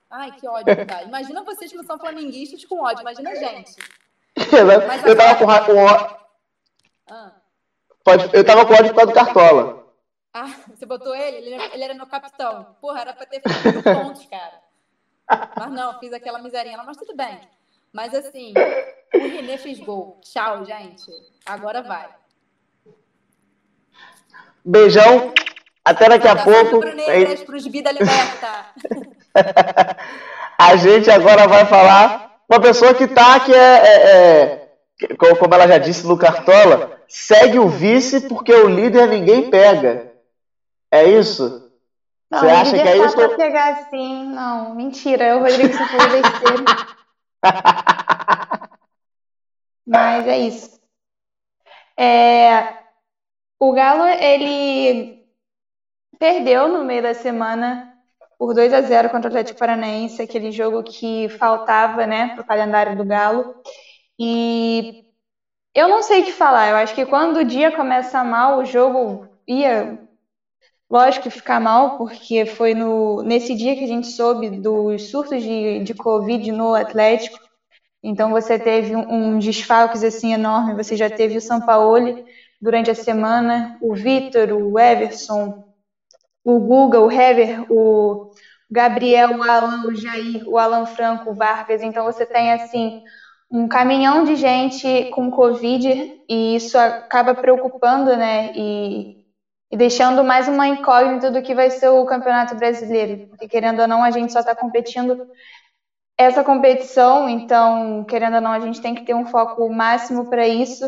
Ai, 0.10 0.32
que 0.34 0.48
ódio, 0.48 0.86
cara. 0.86 1.04
Imagina 1.04 1.44
vocês 1.44 1.72
que 1.72 1.78
não 1.78 1.86
são 1.86 1.98
flamenguistas 1.98 2.66
com 2.66 2.82
ódio, 2.82 3.02
imagina 3.02 3.30
a 3.32 3.36
gente. 3.36 3.76
Mas 4.88 5.06
eu 5.06 5.18
tava 5.18 5.66
com 5.66 5.76
ódio. 5.78 6.18
Ah. 7.10 7.32
Pode, 8.04 8.30
eu 8.36 8.46
tava 8.46 8.66
com 8.66 8.74
ódio 8.74 8.90
por 8.90 8.96
causa 8.96 9.12
do 9.12 9.14
Cartola. 9.14 9.82
Ah, 10.34 10.54
você 10.70 10.86
botou 10.86 11.14
ele? 11.14 11.38
Ele 11.38 11.54
era, 11.54 11.74
ele 11.74 11.84
era 11.84 11.94
meu 11.94 12.08
capitão. 12.08 12.76
Porra, 12.80 13.02
era 13.02 13.14
pra 13.14 13.26
ter 13.26 13.42
feito 13.42 13.84
pontos, 13.84 14.26
cara. 14.26 14.62
Mas 15.58 15.72
não, 15.72 16.00
fiz 16.00 16.14
aquela 16.14 16.40
miserinha 16.40 16.78
lá, 16.78 16.84
mas 16.84 16.98
tudo 16.98 17.16
bem. 17.16 17.40
Mas 17.92 18.14
assim, 18.14 18.54
o 19.14 19.18
Renê 19.18 19.58
fez 19.58 19.80
gol. 19.80 20.20
Tchau, 20.22 20.64
gente. 20.66 21.12
Agora 21.46 21.82
vai. 21.82 22.10
Beijão. 24.64 25.34
Até 25.84 26.10
daqui 26.10 26.28
a 26.28 26.36
pouco. 26.36 26.80
Pros 27.46 27.66
Vida 27.68 27.92
Liberta. 27.92 28.66
a 30.58 30.76
gente 30.76 31.10
agora 31.10 31.48
vai 31.48 31.66
falar 31.66 32.32
uma 32.50 32.60
pessoa 32.60 32.94
que 32.94 33.08
tá, 33.08 33.40
que 33.40 33.54
é, 33.54 33.58
é, 33.58 34.70
é, 35.10 35.16
como 35.16 35.54
ela 35.56 35.68
já 35.68 35.78
disse 35.78 36.06
no 36.06 36.18
Cartola, 36.18 37.02
segue 37.08 37.58
o 37.58 37.68
vice 37.68 38.28
porque 38.28 38.54
o 38.54 38.68
líder 38.68 39.08
ninguém 39.08 39.50
pega. 39.50 40.12
É 40.92 41.06
isso? 41.06 41.72
Não, 42.30 42.40
Você 42.40 42.48
acha 42.48 42.72
que 42.72 42.88
é 42.88 42.98
isso? 42.98 43.16
Pra 43.16 43.30
pegar 43.30 43.70
assim, 43.70 44.26
não, 44.26 44.76
mentira, 44.76 45.38
o 45.38 45.40
Rodrigo 45.40 45.74
só 45.74 45.86
falou 45.86 46.10
besteira. 46.10 46.88
Mas 49.88 50.28
é 50.28 50.38
isso. 50.38 50.80
É, 51.98 52.74
o 53.62 53.72
Galo, 53.74 54.06
ele 54.20 55.24
perdeu 56.18 56.68
no 56.68 56.84
meio 56.84 57.04
da 57.04 57.14
semana 57.14 57.94
por 58.36 58.56
2 58.56 58.74
a 58.74 58.82
0 58.82 59.12
contra 59.12 59.28
o 59.28 59.32
Atlético 59.32 59.60
Paranaense, 59.60 60.20
aquele 60.20 60.52
jogo 60.52 60.82
que 60.82 61.30
faltava, 61.30 62.08
né, 62.08 62.30
para 62.30 62.42
o 62.42 62.48
calendário 62.48 62.98
do 62.98 63.06
Galo. 63.06 63.54
E 64.18 65.06
eu 65.76 65.88
não 65.88 66.02
sei 66.02 66.22
o 66.22 66.26
que 66.26 66.32
falar. 66.32 66.70
Eu 66.70 66.76
acho 66.78 66.96
que 66.96 67.06
quando 67.06 67.38
o 67.38 67.46
dia 67.46 67.72
começa 67.72 68.24
mal, 68.24 68.58
o 68.58 68.66
jogo 68.66 69.28
ia, 69.48 70.00
lógico, 70.90 71.30
ficar 71.30 71.60
mal, 71.60 72.00
porque 72.00 72.48
foi 72.48 72.74
no, 72.74 73.22
nesse 73.22 73.54
dia 73.54 73.76
que 73.76 73.84
a 73.84 73.88
gente 73.88 74.08
soube 74.08 74.50
dos 74.50 75.12
surtos 75.12 75.44
de, 75.44 75.84
de 75.84 75.94
Covid 75.94 76.52
no 76.52 76.74
Atlético. 76.74 77.38
Então 78.02 78.32
você 78.32 78.58
teve 78.58 78.96
um, 78.96 79.36
um 79.36 79.38
desfalques 79.38 80.04
assim 80.04 80.34
enorme. 80.34 80.74
Você 80.74 80.98
já 80.98 81.12
teve 81.12 81.38
o 81.38 81.42
São 81.42 81.62
Paulo 81.62 82.26
durante 82.62 82.92
a 82.92 82.96
semana, 82.96 83.78
o 83.82 83.96
Vitor, 83.96 84.52
o 84.52 84.78
Everson, 84.80 85.64
o 86.44 86.60
Guga, 86.60 87.00
o 87.00 87.12
Hever, 87.12 87.66
o 87.72 88.32
Gabriel, 88.70 89.38
o 89.38 89.44
Alan, 89.44 89.88
o 89.88 89.96
Jair, 89.96 90.48
o 90.48 90.58
Alan 90.58 90.86
Franco, 90.86 91.32
o 91.32 91.34
Vargas. 91.34 91.82
Então 91.82 92.06
você 92.06 92.26
tem 92.26 92.54
assim 92.54 93.04
um 93.50 93.68
caminhão 93.68 94.24
de 94.24 94.36
gente 94.36 95.10
com 95.10 95.32
Covid 95.32 96.22
e 96.30 96.56
isso 96.56 96.78
acaba 96.78 97.36
preocupando, 97.36 98.16
né? 98.16 98.54
E, 98.56 99.26
e 99.72 99.76
deixando 99.76 100.24
mais 100.24 100.48
uma 100.48 100.68
incógnita 100.68 101.30
do 101.30 101.42
que 101.42 101.54
vai 101.54 101.70
ser 101.70 101.90
o 101.90 102.06
Campeonato 102.06 102.56
Brasileiro. 102.56 103.28
Porque 103.28 103.48
querendo 103.48 103.82
ou 103.82 103.88
não, 103.88 104.04
a 104.04 104.12
gente 104.12 104.32
só 104.32 104.40
está 104.40 104.56
competindo 104.56 105.28
essa 106.18 106.44
competição, 106.44 107.28
então, 107.28 108.04
querendo 108.06 108.36
ou 108.36 108.42
não, 108.42 108.52
a 108.52 108.60
gente 108.60 108.80
tem 108.80 108.94
que 108.94 109.04
ter 109.04 109.16
um 109.16 109.26
foco 109.26 109.68
máximo 109.74 110.30
para 110.30 110.48
isso, 110.48 110.86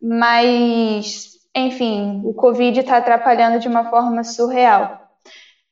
mas, 0.00 1.32
enfim, 1.54 2.22
o 2.24 2.34
Covid 2.34 2.80
está 2.80 2.98
atrapalhando 2.98 3.58
de 3.58 3.68
uma 3.68 3.90
forma 3.90 4.22
surreal. 4.24 5.00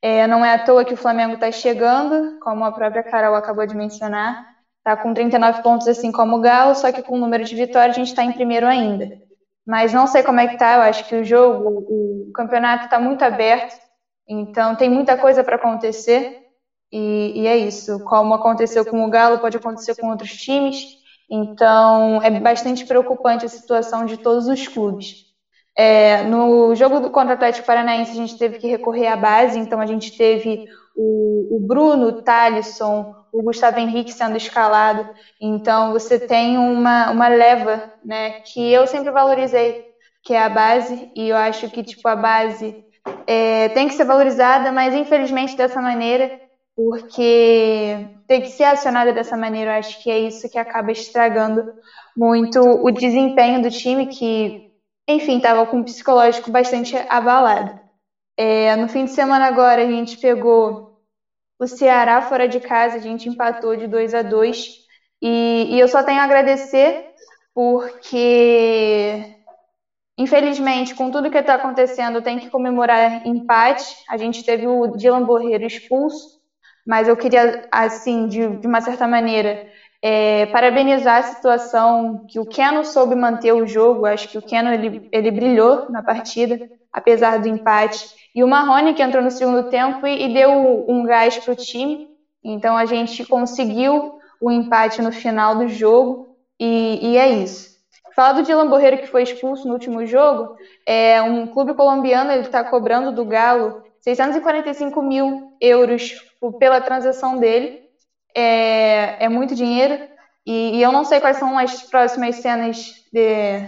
É, 0.01 0.27
não 0.27 0.45
é 0.45 0.53
à 0.53 0.63
toa 0.63 0.85
que 0.85 0.93
o 0.93 0.97
Flamengo 0.97 1.35
está 1.35 1.51
chegando, 1.51 2.39
como 2.39 2.63
a 2.63 2.71
própria 2.71 3.03
Carol 3.03 3.35
acabou 3.35 3.65
de 3.65 3.75
mencionar, 3.75 4.45
está 4.77 4.95
com 4.95 5.13
39 5.13 5.63
pontos 5.63 5.87
assim 5.87 6.11
como 6.11 6.37
o 6.37 6.41
Galo, 6.41 6.75
só 6.75 6.91
que 6.91 7.01
com 7.01 7.15
o 7.15 7.19
número 7.19 7.43
de 7.43 7.55
vitórias 7.55 7.95
a 7.95 7.99
gente 7.99 8.09
está 8.09 8.23
em 8.23 8.33
primeiro 8.33 8.67
ainda. 8.67 9.09
Mas 9.65 9.93
não 9.93 10.05
sei 10.05 10.21
como 10.21 10.39
é 10.39 10.47
que 10.47 10.57
tá, 10.57 10.75
eu 10.75 10.81
acho 10.81 11.07
que 11.07 11.15
o 11.15 11.23
jogo, 11.23 11.85
o 11.89 12.31
campeonato 12.33 12.85
está 12.85 12.99
muito 12.99 13.23
aberto, 13.23 13.75
então 14.27 14.75
tem 14.75 14.89
muita 14.89 15.17
coisa 15.17 15.43
para 15.43 15.55
acontecer. 15.55 16.43
E, 16.91 17.41
e, 17.41 17.47
é 17.47 17.57
isso. 17.57 17.99
Como 18.05 18.33
aconteceu 18.33 18.85
com 18.85 19.03
o 19.03 19.09
Galo, 19.09 19.39
pode 19.39 19.57
acontecer 19.57 19.95
com 19.95 20.09
outros 20.09 20.31
times. 20.37 20.97
Então, 21.29 22.21
é 22.21 22.29
bastante 22.39 22.85
preocupante 22.85 23.45
a 23.45 23.49
situação 23.49 24.05
de 24.05 24.17
todos 24.17 24.47
os 24.47 24.67
clubes. 24.67 25.25
É, 25.77 26.23
no 26.23 26.73
jogo 26.75 26.99
do 26.99 27.09
contra 27.09 27.31
o 27.31 27.33
Atlético 27.33 27.67
Paranaense, 27.67 28.11
a 28.11 28.15
gente 28.15 28.37
teve 28.37 28.57
que 28.57 28.67
recorrer 28.67 29.07
à 29.07 29.15
base, 29.17 29.59
então 29.59 29.79
a 29.79 29.85
gente 29.85 30.15
teve 30.17 30.65
o, 30.95 31.57
o 31.57 31.59
Bruno, 31.59 32.07
o 32.07 32.21
Thalisson, 32.21 33.13
o 33.31 33.43
Gustavo 33.43 33.79
Henrique 33.79 34.13
sendo 34.13 34.37
escalado. 34.37 35.09
Então, 35.41 35.91
você 35.91 36.17
tem 36.17 36.57
uma, 36.57 37.11
uma 37.11 37.27
leva 37.27 37.91
né, 38.03 38.41
que 38.41 38.71
eu 38.71 38.87
sempre 38.87 39.11
valorizei, 39.11 39.83
que 40.23 40.33
é 40.33 40.41
a 40.41 40.49
base, 40.49 41.11
e 41.15 41.29
eu 41.29 41.35
acho 41.37 41.69
que 41.69 41.83
tipo, 41.83 42.07
a 42.07 42.15
base 42.15 42.83
é, 43.27 43.69
tem 43.69 43.87
que 43.87 43.93
ser 43.93 44.05
valorizada, 44.05 44.71
mas 44.71 44.93
infelizmente 44.93 45.57
dessa 45.57 45.81
maneira 45.81 46.39
porque 46.75 48.07
tem 48.27 48.41
que 48.41 48.49
ser 48.49 48.65
acionada 48.65 49.13
dessa 49.13 49.37
maneira. 49.37 49.71
Eu 49.71 49.79
acho 49.79 50.01
que 50.03 50.09
é 50.09 50.19
isso 50.19 50.49
que 50.49 50.57
acaba 50.57 50.91
estragando 50.91 51.73
muito 52.15 52.59
o 52.59 52.91
desempenho 52.91 53.61
do 53.61 53.71
time, 53.71 54.07
que, 54.07 54.71
enfim, 55.07 55.37
estava 55.37 55.65
com 55.65 55.77
um 55.77 55.83
psicológico 55.83 56.51
bastante 56.51 56.95
abalado. 57.09 57.79
É, 58.37 58.75
no 58.75 58.89
fim 58.89 59.05
de 59.05 59.11
semana 59.11 59.45
agora 59.45 59.83
a 59.83 59.89
gente 59.89 60.17
pegou 60.17 60.99
o 61.57 61.67
Ceará 61.67 62.21
fora 62.21 62.47
de 62.47 62.59
casa, 62.59 62.97
a 62.97 62.99
gente 62.99 63.29
empatou 63.29 63.77
de 63.77 63.87
2 63.87 64.13
a 64.13 64.21
2 64.21 64.85
e, 65.21 65.67
e 65.69 65.79
eu 65.79 65.87
só 65.87 66.03
tenho 66.03 66.19
a 66.19 66.23
agradecer 66.23 67.05
porque 67.53 69.35
Infelizmente, 70.17 70.95
com 70.95 71.11
tudo 71.11 71.29
que 71.29 71.37
está 71.37 71.55
acontecendo, 71.55 72.21
tem 72.21 72.39
que 72.39 72.49
comemorar 72.49 73.27
empate. 73.27 73.97
A 74.09 74.15
gente 74.15 74.43
teve 74.43 74.65
o 74.65 74.87
Dylan 74.95 75.23
Borreiro 75.23 75.65
expulso, 75.65 76.34
mas 76.85 77.07
eu 77.07 77.17
queria, 77.17 77.67
assim, 77.71 78.27
de, 78.27 78.47
de 78.57 78.67
uma 78.67 78.81
certa 78.81 79.07
maneira, 79.07 79.67
é, 80.01 80.45
parabenizar 80.47 81.17
a 81.17 81.23
situação 81.23 82.25
que 82.27 82.39
o 82.39 82.45
Keno 82.45 82.85
soube 82.85 83.15
manter 83.15 83.53
o 83.53 83.65
jogo. 83.65 84.05
Acho 84.05 84.29
que 84.29 84.37
o 84.37 84.41
Keno 84.41 84.69
ele, 84.71 85.09
ele 85.11 85.31
brilhou 85.31 85.89
na 85.89 86.03
partida, 86.03 86.69
apesar 86.93 87.39
do 87.39 87.47
empate. 87.47 88.07
E 88.35 88.43
o 88.43 88.47
Marrone 88.47 88.93
que 88.93 89.01
entrou 89.01 89.23
no 89.23 89.31
segundo 89.31 89.69
tempo 89.69 90.05
e, 90.05 90.25
e 90.25 90.33
deu 90.33 90.85
um 90.87 91.03
gás 91.05 91.37
para 91.39 91.53
o 91.53 91.55
time. 91.55 92.07
Então 92.43 92.77
a 92.77 92.85
gente 92.85 93.25
conseguiu 93.25 94.19
o 94.39 94.51
empate 94.51 95.01
no 95.01 95.11
final 95.11 95.55
do 95.55 95.67
jogo 95.67 96.35
e, 96.59 96.99
e 97.01 97.17
é 97.17 97.27
isso. 97.29 97.73
Falar 98.15 98.33
do 98.33 98.43
Dylan 98.43 98.69
Borreiro 98.69 98.99
que 98.99 99.07
foi 99.07 99.23
expulso 99.23 99.67
no 99.67 99.73
último 99.73 100.05
jogo, 100.05 100.55
é 100.85 101.21
um 101.21 101.47
clube 101.47 101.73
colombiano 101.73 102.31
ele 102.31 102.41
está 102.41 102.63
cobrando 102.63 103.11
do 103.11 103.25
Galo 103.25 103.83
645 104.05 105.01
mil 105.01 105.57
euros 105.59 106.13
pela 106.59 106.79
transação 106.79 107.39
dele. 107.39 107.81
É, 108.35 109.25
é 109.25 109.27
muito 109.27 109.55
dinheiro. 109.55 109.97
E, 110.45 110.77
e, 110.77 110.81
eu 110.83 110.91
não 110.91 111.03
sei 111.03 111.19
quais 111.19 111.37
são 111.37 111.57
as 111.57 111.81
próximas 111.81 112.35
cenas 112.35 113.03
de, 113.11 113.67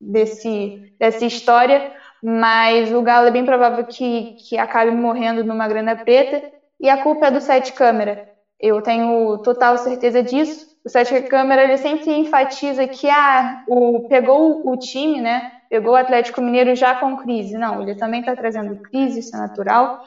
desse, 0.00 0.90
dessa 0.98 1.26
história, 1.26 1.92
mas 2.22 2.90
o 2.90 3.02
Galo 3.02 3.26
é 3.26 3.30
bem 3.30 3.44
provável 3.44 3.84
que, 3.84 4.36
que 4.48 4.56
acabe 4.56 4.90
morrendo 4.90 5.44
numa 5.44 5.68
grana 5.68 5.94
preta. 5.94 6.42
E 6.80 6.88
a 6.88 7.02
culpa 7.02 7.26
é 7.26 7.30
do 7.30 7.42
Sete 7.42 7.74
Câmara. 7.74 8.26
Eu 8.58 8.80
tenho 8.80 9.36
total 9.42 9.76
certeza 9.76 10.22
disso. 10.22 10.66
O 10.82 10.88
Sete 10.88 11.20
Câmara 11.24 11.62
ele 11.62 11.76
sempre 11.76 12.10
enfatiza 12.10 12.88
que 12.88 13.10
ah, 13.10 13.62
o, 13.68 14.08
pegou 14.08 14.66
o 14.66 14.78
time, 14.78 15.20
né? 15.20 15.52
Pegou 15.74 15.94
o 15.94 15.96
Atlético 15.96 16.40
Mineiro 16.40 16.76
já 16.76 16.94
com 16.94 17.16
crise. 17.16 17.58
Não, 17.58 17.82
ele 17.82 17.96
também 17.96 18.20
está 18.20 18.36
trazendo 18.36 18.76
crise, 18.76 19.18
isso 19.18 19.34
é 19.34 19.40
natural. 19.40 20.04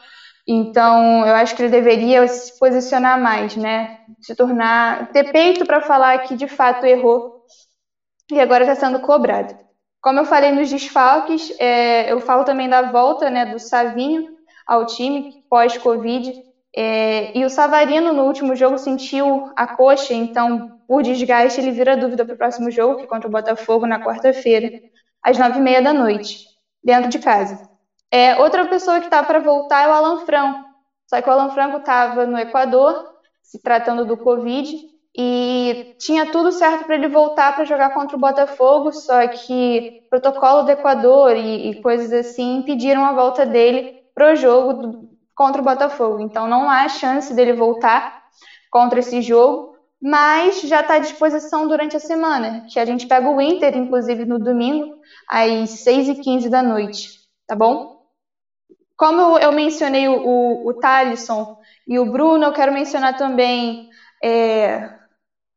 Então, 0.48 1.28
eu 1.28 1.36
acho 1.36 1.54
que 1.54 1.62
ele 1.62 1.70
deveria 1.70 2.26
se 2.26 2.58
posicionar 2.58 3.20
mais, 3.20 3.54
né? 3.58 4.00
Se 4.22 4.34
tornar, 4.34 5.12
ter 5.12 5.30
peito 5.30 5.66
para 5.66 5.82
falar 5.82 6.20
que 6.20 6.38
de 6.38 6.48
fato 6.48 6.86
errou 6.86 7.44
e 8.32 8.40
agora 8.40 8.64
está 8.64 8.76
sendo 8.76 9.02
cobrado. 9.02 9.58
Como 10.02 10.20
eu 10.20 10.24
falei 10.24 10.54
nos 10.54 10.70
desfalques, 10.70 11.54
é, 11.60 12.10
eu 12.10 12.22
falo 12.22 12.46
também 12.46 12.70
da 12.70 12.84
volta 12.84 13.30
né, 13.30 13.46
do 13.48 13.60
Savinho 13.60 14.38
ao 14.66 14.86
time 14.86 15.44
pós-Covid. 15.50 16.32
É, 16.74 17.38
e 17.38 17.44
o 17.44 17.50
Savarino 17.50 18.14
no 18.14 18.24
último 18.24 18.56
jogo 18.56 18.78
sentiu 18.78 19.52
a 19.54 19.68
coxa, 19.68 20.14
então 20.14 20.80
por 20.88 21.04
desgaste 21.04 21.60
ele 21.60 21.72
vira 21.72 21.98
dúvida 21.98 22.24
para 22.24 22.36
o 22.36 22.38
próximo 22.38 22.72
jogo, 22.72 22.96
que 22.96 23.04
é 23.04 23.08
contra 23.08 23.28
o 23.28 23.32
Botafogo 23.32 23.86
na 23.86 24.00
quarta-feira, 24.00 24.72
às 25.28 25.38
nove 25.38 25.60
e 25.60 25.62
meia 25.62 25.82
da 25.82 25.92
noite, 25.92 26.46
dentro 26.82 27.10
de 27.10 27.20
casa. 27.20 27.70
É, 28.10 28.38
outra 28.38 28.66
pessoa 28.66 29.00
que 29.00 29.08
está 29.08 29.22
para 29.22 29.40
voltar 29.40 29.84
é 29.84 29.88
o 29.90 29.92
Alan 29.92 30.26
Franco. 30.26 30.64
Só 31.06 31.22
que 31.22 31.30
o 31.30 31.32
Alan 31.34 31.50
Franco 31.50 31.78
estava 31.78 32.26
no 32.26 32.40
Equador, 32.40 33.06
se 33.44 33.62
tratando 33.62 34.06
do 34.06 34.16
Covid, 34.16 34.74
e 35.14 35.96
tinha 36.00 36.32
tudo 36.32 36.54
certo 36.54 36.86
para 36.86 36.96
ele 36.96 37.10
voltar 37.10 37.54
para 37.56 37.66
jogar 37.66 37.90
contra 37.90 38.16
o 38.16 38.20
Botafogo, 38.20 38.94
só 38.94 39.28
que 39.28 40.06
protocolo 40.10 40.64
do 40.64 40.72
Equador 40.72 41.36
e, 41.36 41.72
e 41.72 41.82
coisas 41.82 42.14
assim 42.14 42.60
impediram 42.60 43.04
a 43.04 43.12
volta 43.12 43.46
dele 43.46 44.04
para 44.16 44.32
o 44.32 44.36
jogo 44.36 44.74
do, 44.74 45.10
contra 45.36 45.62
o 45.62 45.66
Botafogo. 45.66 46.22
Então 46.22 46.48
não 46.48 46.70
há 46.70 46.88
chance 46.88 47.34
dele 47.34 47.52
voltar 47.52 48.24
contra 48.72 49.00
esse 49.00 49.22
jogo, 49.22 49.76
mas 50.02 50.62
já 50.62 50.82
está 50.82 50.96
à 50.96 51.00
disposição 51.00 51.68
durante 51.68 51.98
a 51.98 52.00
semana, 52.00 52.66
que 52.72 52.80
a 52.80 52.86
gente 52.86 53.08
pega 53.08 53.30
o 53.30 53.42
Inter, 53.42 53.76
inclusive 53.76 54.26
no 54.26 54.40
domingo, 54.40 54.96
às 55.28 55.70
6h15 55.86 56.50
da 56.50 56.62
noite, 56.62 57.20
tá 57.48 57.56
bom? 57.56 57.98
Como 58.96 59.38
eu 59.38 59.52
mencionei 59.52 60.08
o, 60.08 60.68
o, 60.68 60.74
Thalisson 60.74 61.58
e 61.88 62.00
o 62.00 62.12
Bruno. 62.12 62.46
Eu 62.46 62.54
quero 62.54 62.74
mencionar 62.74 63.16
também 63.16 63.90
é, 64.24 64.90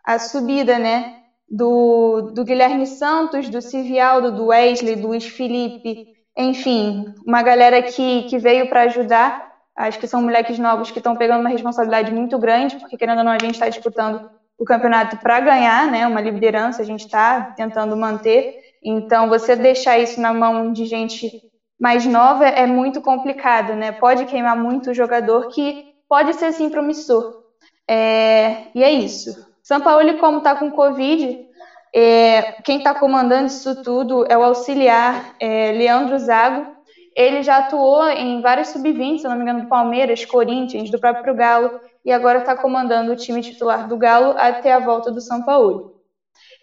a 0.05 0.19
subida, 0.19 0.79
né? 0.79 1.17
Do, 1.49 2.33
do 2.35 2.45
Guilherme 2.45 2.87
Santos, 2.87 3.49
do 3.49 3.63
Civialdo, 3.63 4.31
do 4.31 4.47
Wesley, 4.49 4.95
do 4.95 5.09
Luiz 5.09 5.27
Felipe, 5.27 6.07
enfim, 6.37 7.13
uma 7.27 7.43
galera 7.43 7.83
que, 7.83 8.23
que 8.25 8.39
veio 8.39 8.69
para 8.69 8.83
ajudar. 8.83 9.50
Acho 9.77 9.99
que 9.99 10.07
são 10.07 10.23
moleques 10.23 10.59
novos 10.59 10.91
que 10.91 10.99
estão 10.99 11.17
pegando 11.17 11.41
uma 11.41 11.49
responsabilidade 11.49 12.13
muito 12.13 12.39
grande, 12.39 12.77
porque 12.77 12.97
querendo 12.97 13.19
ou 13.19 13.25
não, 13.25 13.33
a 13.33 13.39
gente 13.39 13.53
está 13.53 13.69
disputando 13.69 14.31
o 14.59 14.65
campeonato 14.65 15.17
para 15.17 15.41
ganhar, 15.41 15.91
né? 15.91 16.07
Uma 16.07 16.21
liderança 16.21 16.83
a 16.83 16.85
gente 16.85 17.07
está 17.07 17.53
tentando 17.57 17.97
manter. 17.97 18.61
Então, 18.83 19.29
você 19.29 19.57
deixar 19.57 19.99
isso 19.99 20.21
na 20.21 20.33
mão 20.33 20.73
de 20.73 20.85
gente 20.85 21.43
mais 21.81 22.05
nova 22.05 22.47
é 22.47 22.67
muito 22.67 23.01
complicado, 23.01 23.75
né? 23.75 23.91
Pode 23.91 24.27
queimar 24.27 24.57
muito 24.57 24.91
o 24.91 24.95
jogador 24.95 25.49
que 25.49 25.95
pode 26.07 26.35
ser 26.35 26.53
sim 26.53 26.69
promissor. 26.69 27.43
É, 27.89 28.65
e 28.75 28.85
é 28.85 28.91
isso. 28.91 29.49
São 29.63 29.81
Paulo, 29.81 30.19
como 30.19 30.39
está 30.39 30.55
com 30.55 30.71
Covid, 30.71 31.49
é, 31.95 32.61
quem 32.63 32.79
está 32.79 32.95
comandando 32.95 33.47
isso 33.47 33.83
tudo 33.83 34.25
é 34.29 34.37
o 34.37 34.45
auxiliar 34.45 35.35
é, 35.41 35.73
Leandro 35.73 36.19
Zago. 36.19 36.67
Ele 37.15 37.43
já 37.43 37.59
atuou 37.59 38.09
em 38.09 38.41
vários 38.41 38.69
sub-20, 38.69 39.19
se 39.19 39.29
não 39.29 39.37
me 39.37 39.43
engano, 39.43 39.63
do 39.63 39.69
Palmeiras, 39.69 40.25
Corinthians, 40.25 40.91
do 40.91 40.99
próprio 40.99 41.35
Galo, 41.35 41.71
e 42.05 42.13
agora 42.13 42.39
está 42.39 42.57
comandando 42.57 43.13
o 43.13 43.17
time 43.17 43.43
titular 43.43 43.87
do 43.89 43.97
Galo 43.97 44.35
até 44.37 44.73
a 44.73 44.79
volta 44.79 45.11
do 45.11 45.21
São 45.21 45.43
Paulo. 45.43 45.93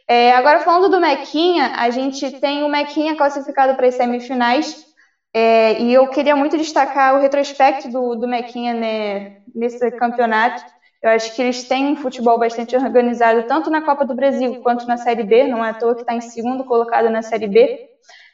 É, 0.08 0.32
agora, 0.32 0.60
falando 0.62 0.90
do 0.90 1.02
Mequinha, 1.02 1.74
a 1.76 1.90
gente 1.90 2.32
tem 2.40 2.64
o 2.64 2.70
Mequinha 2.70 3.16
classificado 3.16 3.76
para 3.76 3.88
as 3.88 3.96
semifinais, 3.96 4.88
é, 5.34 5.80
e 5.82 5.94
eu 5.94 6.08
queria 6.08 6.36
muito 6.36 6.58
destacar 6.58 7.16
o 7.16 7.20
retrospecto 7.20 7.90
do, 7.90 8.16
do 8.16 8.28
Mequinha 8.28 8.74
né, 8.74 9.32
nesse 9.54 9.92
campeonato. 9.92 10.62
Eu 11.04 11.12
acho 11.12 11.36
que 11.36 11.42
eles 11.42 11.68
têm 11.68 11.86
um 11.86 11.96
futebol 11.96 12.40
bastante 12.40 12.76
organizado, 12.76 13.44
tanto 13.44 13.70
na 13.70 13.82
Copa 13.82 14.06
do 14.06 14.16
Brasil 14.16 14.56
quanto 14.64 14.88
na 14.88 14.98
Série 14.98 15.24
B, 15.24 15.44
não 15.44 15.64
é 15.64 15.70
à 15.70 15.74
toa 15.74 15.94
que 15.94 16.02
está 16.02 16.14
em 16.16 16.22
segundo 16.22 16.66
colocado 16.66 17.10
na 17.10 17.22
Série 17.22 17.48
B. 17.48 17.70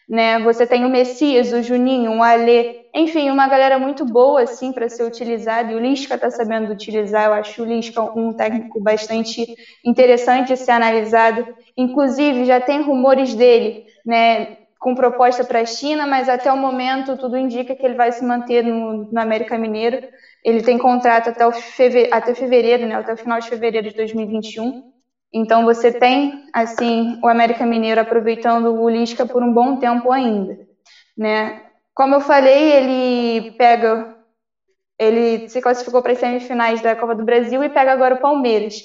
Né? 0.07 0.39
Você 0.39 0.67
tem 0.67 0.85
o 0.85 0.89
Messias, 0.89 1.51
o 1.53 1.61
Juninho, 1.61 2.17
o 2.17 2.23
Alê, 2.23 2.83
enfim, 2.93 3.29
uma 3.31 3.47
galera 3.47 3.79
muito 3.79 4.05
boa 4.05 4.43
assim 4.43 4.71
para 4.71 4.87
ser 4.87 5.03
utilizada. 5.03 5.71
E 5.71 5.75
o 5.75 5.79
Lisca 5.79 6.15
está 6.15 6.29
sabendo 6.29 6.71
utilizar. 6.71 7.25
Eu 7.25 7.33
acho 7.33 7.63
o 7.63 7.65
Lisca 7.65 8.01
um 8.01 8.33
técnico 8.33 8.79
bastante 8.79 9.55
interessante 9.83 10.49
de 10.49 10.57
ser 10.57 10.71
analisado. 10.71 11.47
Inclusive, 11.75 12.45
já 12.45 12.61
tem 12.61 12.81
rumores 12.81 13.33
dele, 13.33 13.85
né? 14.05 14.57
Com 14.79 14.93
proposta 14.93 15.43
para 15.43 15.61
a 15.61 15.65
China, 15.65 16.05
mas 16.05 16.29
até 16.29 16.51
o 16.51 16.57
momento 16.57 17.17
tudo 17.17 17.37
indica 17.37 17.73
que 17.75 17.85
ele 17.85 17.95
vai 17.95 18.11
se 18.11 18.23
manter 18.23 18.63
no, 18.63 19.09
no 19.11 19.19
América 19.19 19.57
Mineiro. 19.57 20.05
Ele 20.43 20.61
tem 20.61 20.77
contrato 20.77 21.29
até, 21.29 21.47
o 21.47 21.53
até 22.11 22.35
fevereiro, 22.35 22.85
né? 22.85 22.95
Até 22.95 23.13
o 23.13 23.17
final 23.17 23.39
de 23.39 23.49
fevereiro 23.49 23.89
de 23.89 23.95
2021. 23.95 24.92
Então 25.33 25.65
você 25.65 25.91
tem, 25.91 26.31
assim, 26.53 27.17
o 27.23 27.27
América 27.27 27.65
Mineiro 27.65 27.99
aproveitando 27.99 28.75
o 28.75 28.87
Lisca 28.87 29.25
por 29.25 29.41
um 29.41 29.51
bom 29.51 29.75
tempo 29.77 30.11
ainda, 30.11 30.55
né? 31.17 31.63
Como 31.95 32.15
eu 32.15 32.21
falei, 32.21 32.71
ele 32.71 33.51
pega, 33.57 34.15
ele 34.99 35.47
se 35.49 35.61
classificou 35.61 36.01
para 36.01 36.11
as 36.11 36.19
semifinais 36.19 36.81
da 36.81 36.95
Copa 36.95 37.15
do 37.15 37.25
Brasil 37.25 37.63
e 37.63 37.69
pega 37.69 37.91
agora 37.91 38.15
o 38.15 38.21
Palmeiras. 38.21 38.75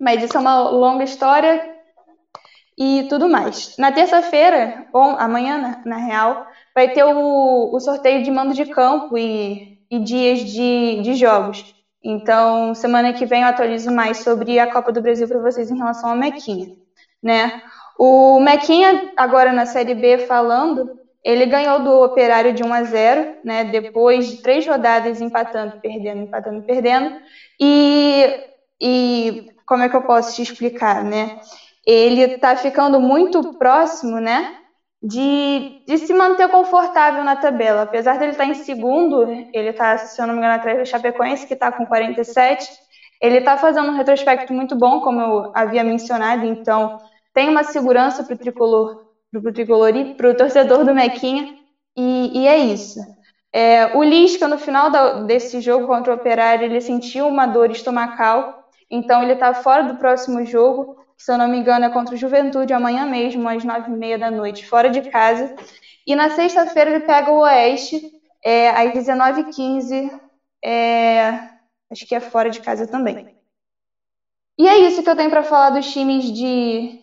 Mas 0.00 0.22
isso 0.22 0.36
é 0.36 0.40
uma 0.40 0.70
longa 0.70 1.04
história 1.04 1.62
e 2.78 3.06
tudo 3.08 3.28
mais. 3.28 3.76
Na 3.78 3.92
terça-feira, 3.92 4.86
ou 4.92 5.02
amanhã, 5.02 5.58
na, 5.58 5.82
na, 5.84 5.96
real, 5.98 6.46
vai 6.74 6.88
ter 6.88 7.04
o, 7.04 7.70
o 7.74 7.80
sorteio 7.80 8.22
de 8.22 8.30
mando 8.30 8.54
de 8.54 8.64
campo 8.64 9.18
e, 9.18 9.78
e 9.90 9.98
dias 9.98 10.40
de, 10.40 11.02
de 11.02 11.14
jogos. 11.14 11.62
Então, 12.02 12.74
semana 12.74 13.12
que 13.12 13.26
vem 13.26 13.42
eu 13.42 13.48
atualizo 13.48 13.90
mais 13.90 14.18
sobre 14.18 14.58
a 14.58 14.72
Copa 14.72 14.90
do 14.90 15.02
Brasil 15.02 15.28
para 15.28 15.40
vocês 15.40 15.70
em 15.70 15.76
relação 15.76 16.10
ao 16.10 16.16
Mequinha, 16.16 16.74
né? 17.22 17.62
O 17.98 18.40
Mequinha, 18.40 19.12
agora 19.16 19.52
na 19.52 19.66
Série 19.66 19.94
B 19.94 20.18
falando, 20.18 20.98
ele 21.22 21.44
ganhou 21.44 21.82
do 21.82 22.02
Operário 22.02 22.54
de 22.54 22.62
1 22.62 22.72
a 22.72 22.82
0, 22.82 23.34
né? 23.44 23.64
Depois 23.64 24.26
de 24.28 24.36
três 24.38 24.66
rodadas 24.66 25.20
empatando, 25.20 25.78
perdendo, 25.80 26.22
empatando, 26.22 26.62
perdendo. 26.62 27.16
E, 27.60 28.40
e 28.80 29.50
como 29.66 29.82
é 29.82 29.88
que 29.90 29.96
eu 29.96 30.02
posso 30.02 30.34
te 30.34 30.42
explicar, 30.42 31.04
né? 31.04 31.38
Ele 31.86 32.22
está 32.22 32.56
ficando 32.56 32.98
muito 32.98 33.54
próximo, 33.58 34.18
né? 34.18 34.59
De, 35.02 35.82
de 35.86 35.98
se 35.98 36.12
manter 36.12 36.48
confortável 36.48 37.24
na 37.24 37.36
tabela. 37.36 37.82
Apesar 37.82 38.18
dele 38.18 38.32
estar 38.32 38.44
em 38.44 38.54
segundo, 38.54 39.22
ele 39.52 39.70
está, 39.70 39.96
se 39.96 40.20
eu 40.20 40.26
não 40.26 40.34
me 40.34 40.40
engano, 40.40 40.54
atrás 40.54 40.78
do 40.78 40.86
Chapecoense, 40.86 41.46
que 41.46 41.54
está 41.54 41.72
com 41.72 41.86
47. 41.86 42.68
Ele 43.20 43.38
está 43.38 43.56
fazendo 43.56 43.88
um 43.88 43.96
retrospecto 43.96 44.52
muito 44.52 44.76
bom, 44.76 45.00
como 45.00 45.20
eu 45.20 45.52
havia 45.54 45.84
mencionado, 45.84 46.44
então 46.44 46.98
tem 47.34 47.48
uma 47.48 47.64
segurança 47.64 48.24
para 48.24 48.34
o 48.34 48.38
tricolor, 48.38 49.06
para 49.30 49.50
o 49.50 49.52
tricolor 49.52 49.94
e 49.94 50.14
para 50.14 50.30
o 50.30 50.34
torcedor 50.34 50.84
do 50.84 50.94
Mequinha, 50.94 51.54
e, 51.96 52.40
e 52.40 52.46
é 52.46 52.58
isso. 52.58 52.98
É, 53.52 53.96
o 53.96 54.02
Lisca, 54.02 54.46
no 54.48 54.58
final 54.58 54.90
da, 54.90 55.22
desse 55.22 55.60
jogo 55.60 55.86
contra 55.86 56.12
o 56.12 56.16
Operário, 56.16 56.64
ele 56.64 56.80
sentiu 56.80 57.26
uma 57.26 57.46
dor 57.46 57.70
estomacal, 57.70 58.64
então 58.90 59.22
ele 59.22 59.34
está 59.34 59.52
fora 59.54 59.84
do 59.84 59.96
próximo 59.96 60.44
jogo 60.44 60.96
se 61.20 61.30
eu 61.30 61.36
não 61.36 61.46
me 61.46 61.58
engano, 61.58 61.84
é 61.84 61.90
contra 61.90 62.14
o 62.14 62.18
Juventude 62.18 62.72
amanhã 62.72 63.04
mesmo, 63.04 63.46
às 63.46 63.62
nove 63.62 63.92
e 63.92 63.94
meia 63.94 64.18
da 64.18 64.30
noite, 64.30 64.66
fora 64.66 64.88
de 64.88 65.02
casa. 65.02 65.54
E 66.06 66.16
na 66.16 66.30
sexta-feira 66.30 66.90
ele 66.90 67.00
pega 67.00 67.30
o 67.30 67.40
Oeste, 67.40 68.00
é, 68.42 68.70
às 68.70 68.90
19h15, 68.94 70.18
é, 70.64 71.28
acho 71.90 72.06
que 72.06 72.14
é 72.14 72.20
fora 72.20 72.48
de 72.48 72.58
casa 72.60 72.86
também. 72.86 73.36
E 74.58 74.66
é 74.66 74.78
isso 74.78 75.02
que 75.02 75.10
eu 75.10 75.16
tenho 75.16 75.28
para 75.28 75.42
falar 75.42 75.70
dos 75.70 75.92
times 75.92 76.24
de, 76.32 76.98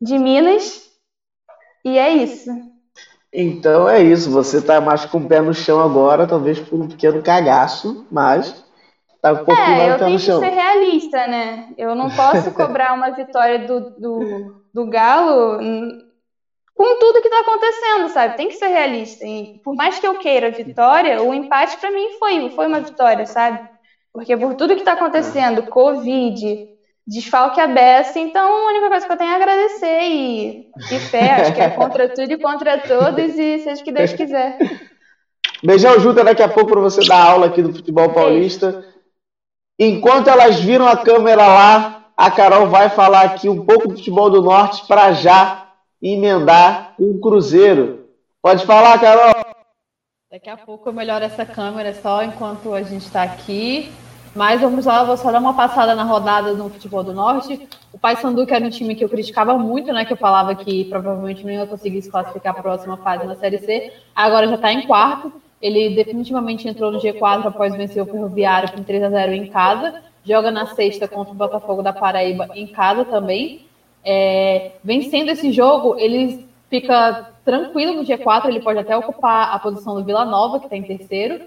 de 0.00 0.18
Minas. 0.18 0.88
E 1.84 1.98
é 1.98 2.14
isso. 2.14 2.50
Então 3.30 3.86
é 3.86 4.02
isso. 4.02 4.30
Você 4.30 4.56
está 4.56 4.80
mais 4.80 5.04
com 5.04 5.18
o 5.18 5.28
pé 5.28 5.42
no 5.42 5.52
chão 5.52 5.80
agora, 5.80 6.26
talvez 6.26 6.58
por 6.58 6.80
um 6.80 6.88
pequeno 6.88 7.22
cagaço, 7.22 8.06
mas 8.10 8.64
Tá 9.20 9.32
um 9.32 9.52
é, 9.54 9.90
eu 9.90 9.98
tenho 9.98 10.18
que 10.18 10.24
ser 10.24 10.48
realista, 10.48 11.26
né? 11.26 11.68
Eu 11.76 11.94
não 11.94 12.08
posso 12.10 12.50
cobrar 12.54 12.94
uma 12.94 13.10
vitória 13.10 13.58
do, 13.58 13.80
do, 13.98 14.54
do 14.72 14.86
Galo 14.86 15.58
com 16.74 16.98
tudo 16.98 17.20
que 17.20 17.28
tá 17.28 17.40
acontecendo, 17.40 18.08
sabe? 18.08 18.36
Tem 18.36 18.48
que 18.48 18.54
ser 18.54 18.68
realista. 18.68 19.26
E 19.26 19.60
por 19.62 19.74
mais 19.74 19.98
que 19.98 20.06
eu 20.06 20.14
queira 20.14 20.46
a 20.46 20.50
vitória, 20.50 21.22
o 21.22 21.34
empate 21.34 21.76
para 21.78 21.90
mim 21.90 22.08
foi, 22.18 22.48
foi 22.50 22.66
uma 22.66 22.80
vitória, 22.80 23.26
sabe? 23.26 23.60
Porque 24.10 24.34
por 24.34 24.54
tudo 24.54 24.74
que 24.74 24.82
tá 24.82 24.92
acontecendo, 24.92 25.62
Covid, 25.64 26.58
desfalque 27.06 27.60
a 27.60 27.66
beça, 27.66 28.18
então 28.18 28.42
a 28.42 28.70
única 28.70 28.88
coisa 28.88 29.06
que 29.06 29.12
eu 29.12 29.16
tenho 29.18 29.32
é 29.32 29.34
agradecer 29.34 30.00
e, 30.02 30.64
e 30.90 30.98
fé, 30.98 31.32
acho 31.32 31.52
que 31.52 31.60
é 31.60 31.68
contra 31.68 32.08
tudo 32.08 32.32
e 32.32 32.38
contra 32.38 32.78
todos, 32.78 33.38
e 33.38 33.58
seja 33.58 33.80
o 33.80 33.84
que 33.84 33.92
Deus 33.92 34.12
quiser. 34.14 34.56
Beijão, 35.62 36.00
Juta, 36.00 36.24
daqui 36.24 36.42
a 36.42 36.48
pouco 36.48 36.70
para 36.70 36.80
você 36.80 37.06
dar 37.06 37.22
aula 37.22 37.46
aqui 37.46 37.60
do 37.60 37.74
futebol 37.74 38.10
paulista. 38.10 38.82
Enquanto 39.82 40.28
elas 40.28 40.60
viram 40.60 40.86
a 40.86 40.94
câmera 40.94 41.46
lá, 41.46 42.04
a 42.14 42.30
Carol 42.30 42.66
vai 42.66 42.90
falar 42.90 43.22
aqui 43.22 43.48
um 43.48 43.64
pouco 43.64 43.88
do 43.88 43.96
futebol 43.96 44.28
do 44.28 44.42
norte 44.42 44.86
para 44.86 45.12
já 45.12 45.68
emendar 46.02 46.92
um 47.00 47.18
Cruzeiro. 47.18 48.10
Pode 48.42 48.66
falar, 48.66 48.98
Carol. 49.00 49.42
Daqui 50.30 50.50
a 50.50 50.56
pouco 50.58 50.90
eu 50.90 50.92
melhoro 50.92 51.24
essa 51.24 51.46
câmera 51.46 51.94
só 51.94 52.22
enquanto 52.22 52.74
a 52.74 52.82
gente 52.82 53.06
está 53.06 53.22
aqui. 53.22 53.90
Mas 54.36 54.60
vamos 54.60 54.84
lá, 54.84 55.02
vou 55.02 55.16
só 55.16 55.32
dar 55.32 55.40
uma 55.40 55.54
passada 55.54 55.94
na 55.94 56.04
rodada 56.04 56.52
no 56.52 56.68
futebol 56.68 57.02
do 57.02 57.14
norte. 57.14 57.66
O 57.90 57.98
Paysandu, 57.98 58.46
que 58.46 58.52
era 58.52 58.66
um 58.66 58.70
time 58.70 58.94
que 58.94 59.02
eu 59.02 59.08
criticava 59.08 59.56
muito, 59.56 59.90
né? 59.94 60.04
Que 60.04 60.12
eu 60.12 60.18
falava 60.18 60.54
que 60.54 60.84
provavelmente 60.84 61.42
não 61.42 61.50
ia 61.50 61.66
conseguir 61.66 62.02
se 62.02 62.10
classificar 62.10 62.52
para 62.52 62.60
a 62.60 62.62
próxima 62.62 62.98
fase 62.98 63.24
na 63.24 63.34
Série 63.34 63.58
C. 63.58 63.94
Agora 64.14 64.46
já 64.46 64.56
está 64.56 64.70
em 64.70 64.86
quarto. 64.86 65.32
Ele 65.60 65.94
definitivamente 65.94 66.66
entrou 66.66 66.90
no 66.90 66.98
G4 66.98 67.46
após 67.46 67.74
vencer 67.74 68.02
o 68.02 68.06
Ferroviário 68.06 68.72
com 68.72 68.82
3 68.82 69.02
a 69.02 69.10
0 69.10 69.32
em 69.32 69.46
casa. 69.46 70.02
Joga 70.24 70.50
na 70.50 70.66
sexta 70.66 71.06
contra 71.06 71.32
o 71.32 71.36
Botafogo 71.36 71.82
da 71.82 71.92
Paraíba 71.92 72.48
em 72.54 72.66
casa 72.66 73.04
também. 73.04 73.66
É, 74.04 74.72
vencendo 74.82 75.30
esse 75.30 75.52
jogo, 75.52 75.96
ele 75.98 76.46
fica 76.70 77.30
tranquilo 77.44 77.94
no 77.94 78.04
G4, 78.04 78.46
ele 78.46 78.60
pode 78.60 78.78
até 78.78 78.96
ocupar 78.96 79.54
a 79.54 79.58
posição 79.58 79.94
do 79.94 80.04
Vila 80.04 80.24
Nova, 80.24 80.58
que 80.58 80.66
está 80.66 80.76
em 80.76 80.82
terceiro. 80.82 81.46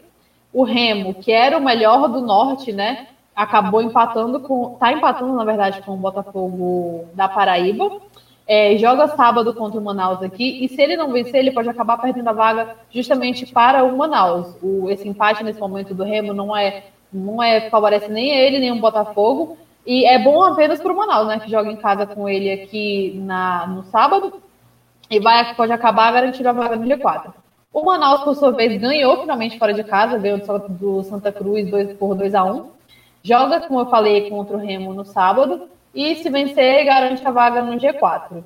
O 0.52 0.64
Remo, 0.64 1.16
que 1.16 1.32
era 1.32 1.58
o 1.58 1.64
melhor 1.64 2.08
do 2.08 2.22
norte, 2.22 2.72
né? 2.72 3.08
Acabou 3.36 3.82
empatando 3.82 4.40
com. 4.40 4.74
Está 4.74 4.94
empatando, 4.94 5.34
na 5.34 5.44
verdade, 5.44 5.82
com 5.82 5.94
o 5.94 5.98
Botafogo 5.98 7.06
da 7.16 7.28
Paraíba. 7.28 8.00
É, 8.46 8.78
joga 8.78 9.08
sábado 9.10 9.54
contra 9.54 9.80
o 9.80 9.84
Manaus 9.84 10.22
aqui, 10.22 10.64
e 10.64 10.68
se 10.68 10.82
ele 10.82 10.98
não 10.98 11.12
vencer, 11.12 11.36
ele 11.36 11.52
pode 11.52 11.70
acabar 11.70 11.98
perdendo 11.98 12.28
a 12.28 12.34
vaga 12.34 12.76
justamente 12.92 13.46
para 13.46 13.84
o 13.84 13.98
Manaus. 13.98 14.56
O, 14.62 14.90
esse 14.90 15.08
empate 15.08 15.44
nesse 15.44 15.60
momento 15.60 15.94
do 15.94 16.04
Remo 16.04 16.34
não 16.34 16.56
é, 16.56 16.84
não 17.12 17.42
é 17.42 17.70
favorece 17.70 18.12
nem 18.12 18.32
ele, 18.32 18.60
nem 18.60 18.72
o 18.72 18.82
Botafogo, 18.82 19.58
e 19.86 20.06
é 20.06 20.20
bom 20.20 20.44
apenas 20.44 20.82
para 20.82 20.92
o 20.92 20.96
Manaus, 20.96 21.28
né, 21.28 21.40
que 21.40 21.50
joga 21.50 21.72
em 21.72 21.78
casa 21.78 22.06
com 22.06 22.28
ele 22.28 22.52
aqui 22.52 23.14
na, 23.24 23.66
no 23.68 23.84
sábado, 23.84 24.34
e 25.10 25.20
vai, 25.20 25.56
pode 25.56 25.72
acabar 25.72 26.12
garantindo 26.12 26.50
a 26.50 26.54
vaga 26.54 26.76
no 26.76 26.86
G4. 26.86 27.34
O 27.72 27.84
Manaus, 27.84 28.24
por 28.24 28.36
sua 28.36 28.52
vez, 28.52 28.80
ganhou 28.80 29.22
finalmente 29.22 29.58
fora 29.58 29.74
de 29.74 29.84
casa, 29.84 30.18
ganhou 30.18 30.40
do 30.70 31.02
Santa 31.04 31.32
Cruz 31.32 31.70
por 31.98 32.14
2 32.14 32.36
a 32.36 32.44
1 32.44 32.70
Joga, 33.24 33.62
como 33.62 33.80
eu 33.80 33.86
falei, 33.86 34.30
contra 34.30 34.58
o 34.58 34.60
Remo 34.60 34.94
no 34.94 35.06
sábado. 35.06 35.70
E 35.94 36.16
se 36.16 36.30
vencer, 36.30 36.86
garante 36.86 37.26
a 37.26 37.32
vaga 37.32 37.62
no 37.62 37.80
G4. 37.80 38.44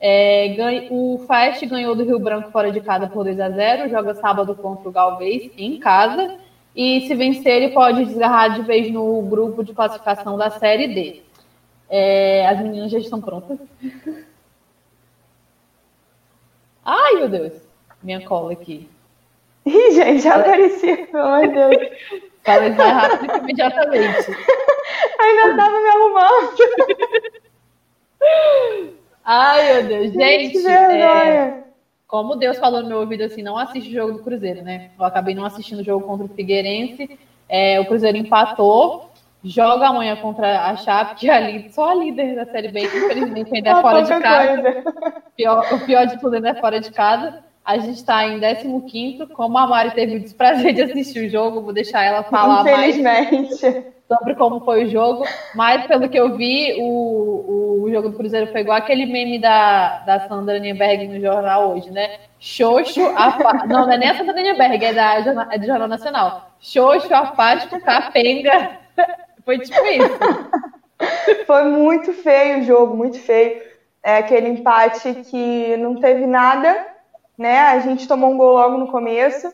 É, 0.00 0.88
o 0.90 1.24
Fast 1.26 1.64
ganhou 1.66 1.94
do 1.94 2.04
Rio 2.04 2.18
Branco 2.18 2.50
fora 2.50 2.70
de 2.70 2.80
casa 2.80 3.06
por 3.06 3.24
2 3.24 3.40
a 3.40 3.48
0 3.48 3.88
Joga 3.88 4.14
sábado 4.14 4.54
contra 4.54 4.88
o 4.88 4.92
Galvez 4.92 5.50
em 5.56 5.78
casa. 5.78 6.36
E 6.76 7.06
se 7.06 7.14
vencer, 7.14 7.62
ele 7.62 7.72
pode 7.72 8.04
desgarrar 8.04 8.54
de 8.54 8.62
vez 8.62 8.92
no 8.92 9.22
grupo 9.22 9.64
de 9.64 9.72
classificação 9.72 10.36
da 10.36 10.50
Série 10.50 10.88
D. 10.88 11.22
É, 11.88 12.46
as 12.48 12.58
meninas 12.60 12.90
já 12.90 12.98
estão 12.98 13.20
prontas. 13.20 13.58
Ai, 16.84 17.14
meu 17.14 17.28
Deus. 17.28 17.52
Minha 18.02 18.26
cola 18.26 18.52
aqui. 18.52 18.88
Ih, 19.64 19.92
gente, 19.92 20.22
já 20.22 20.34
amor 20.34 21.48
de 21.48 21.54
Deus. 21.54 22.32
Fala 22.44 22.68
mais 22.70 22.76
rápido 22.76 23.36
imediatamente. 23.38 24.30
Ainda 25.20 25.56
tava 25.56 25.80
me 25.80 25.88
arrumando. 25.88 26.56
Ai, 29.24 29.72
meu 29.72 29.82
Deus. 29.84 30.12
Gente, 30.12 30.66
é, 30.66 31.64
como 32.06 32.36
Deus 32.36 32.58
falou 32.58 32.82
no 32.82 32.88
meu 32.88 32.98
ouvido 32.98 33.24
assim, 33.24 33.42
não 33.42 33.56
assiste 33.56 33.88
o 33.88 33.92
jogo 33.92 34.12
do 34.12 34.22
Cruzeiro, 34.22 34.62
né? 34.62 34.90
Eu 34.98 35.04
acabei 35.04 35.34
não 35.34 35.44
assistindo 35.44 35.80
o 35.80 35.84
jogo 35.84 36.06
contra 36.06 36.26
o 36.26 36.28
Figueirense. 36.28 37.18
É, 37.48 37.80
o 37.80 37.86
Cruzeiro 37.86 38.18
empatou. 38.18 39.10
Joga 39.42 39.88
amanhã 39.88 40.16
contra 40.16 40.70
a 40.70 40.76
Chape, 40.76 41.16
que 41.16 41.28
é 41.28 41.66
a 41.66 41.70
só 41.70 41.90
a 41.90 41.94
líder 41.94 42.34
da 42.34 42.46
Série 42.46 42.68
B, 42.68 42.88
que 42.88 42.96
infelizmente 42.96 43.54
ainda 43.54 43.70
é 43.70 43.82
fora 43.82 44.02
de 44.02 44.20
casa. 44.20 44.84
Pior, 45.36 45.74
o 45.74 45.80
pior 45.84 46.06
de 46.06 46.18
tudo 46.18 46.36
ainda 46.36 46.48
é 46.48 46.54
fora 46.54 46.80
de 46.80 46.90
casa. 46.90 47.44
A 47.64 47.78
gente 47.78 47.96
está 47.96 48.26
em 48.26 48.38
15. 48.38 49.26
Como 49.28 49.56
a 49.56 49.66
Mari 49.66 49.92
teve 49.92 50.16
o 50.16 50.20
desprazer 50.20 50.74
de 50.74 50.82
assistir 50.82 51.26
o 51.26 51.30
jogo, 51.30 51.62
vou 51.62 51.72
deixar 51.72 52.04
ela 52.04 52.22
falar 52.22 52.62
mais 52.62 52.96
sobre 54.06 54.34
como 54.34 54.60
foi 54.60 54.84
o 54.84 54.90
jogo. 54.90 55.24
Mas, 55.54 55.86
pelo 55.86 56.08
que 56.08 56.18
eu 56.18 56.36
vi, 56.36 56.76
o, 56.78 57.84
o 57.84 57.90
jogo 57.90 58.10
do 58.10 58.16
Cruzeiro 58.16 58.52
foi 58.52 58.60
igual 58.60 58.76
aquele 58.76 59.06
meme 59.06 59.38
da, 59.38 60.00
da 60.00 60.28
Sandra 60.28 60.58
Nienberg 60.58 61.08
no 61.08 61.18
jornal 61.18 61.72
hoje, 61.72 61.90
né? 61.90 62.18
Xoxo, 62.38 63.02
apático. 63.16 63.66
Não, 63.66 63.86
não 63.86 63.92
é 63.92 63.96
nem 63.96 64.10
a 64.10 64.18
Sandra 64.18 64.34
Nienberg, 64.34 64.84
é, 64.84 64.92
da, 64.92 65.48
é 65.50 65.58
do 65.58 65.66
Jornal 65.66 65.88
Nacional. 65.88 66.50
Xoxo, 66.60 67.14
apático, 67.14 67.80
capenga. 67.80 68.78
Foi 69.42 69.58
tipo 69.58 69.84
isso. 69.86 70.18
Foi 71.46 71.64
muito 71.64 72.12
feio 72.12 72.60
o 72.60 72.64
jogo, 72.64 72.96
muito 72.96 73.18
feio. 73.18 73.60
É 74.02 74.18
aquele 74.18 74.48
empate 74.48 75.14
que 75.30 75.76
não 75.78 75.96
teve 75.96 76.26
nada 76.26 76.93
né? 77.36 77.60
A 77.60 77.78
gente 77.80 78.08
tomou 78.08 78.30
um 78.30 78.36
gol 78.36 78.54
logo 78.54 78.78
no 78.78 78.88
começo. 78.88 79.52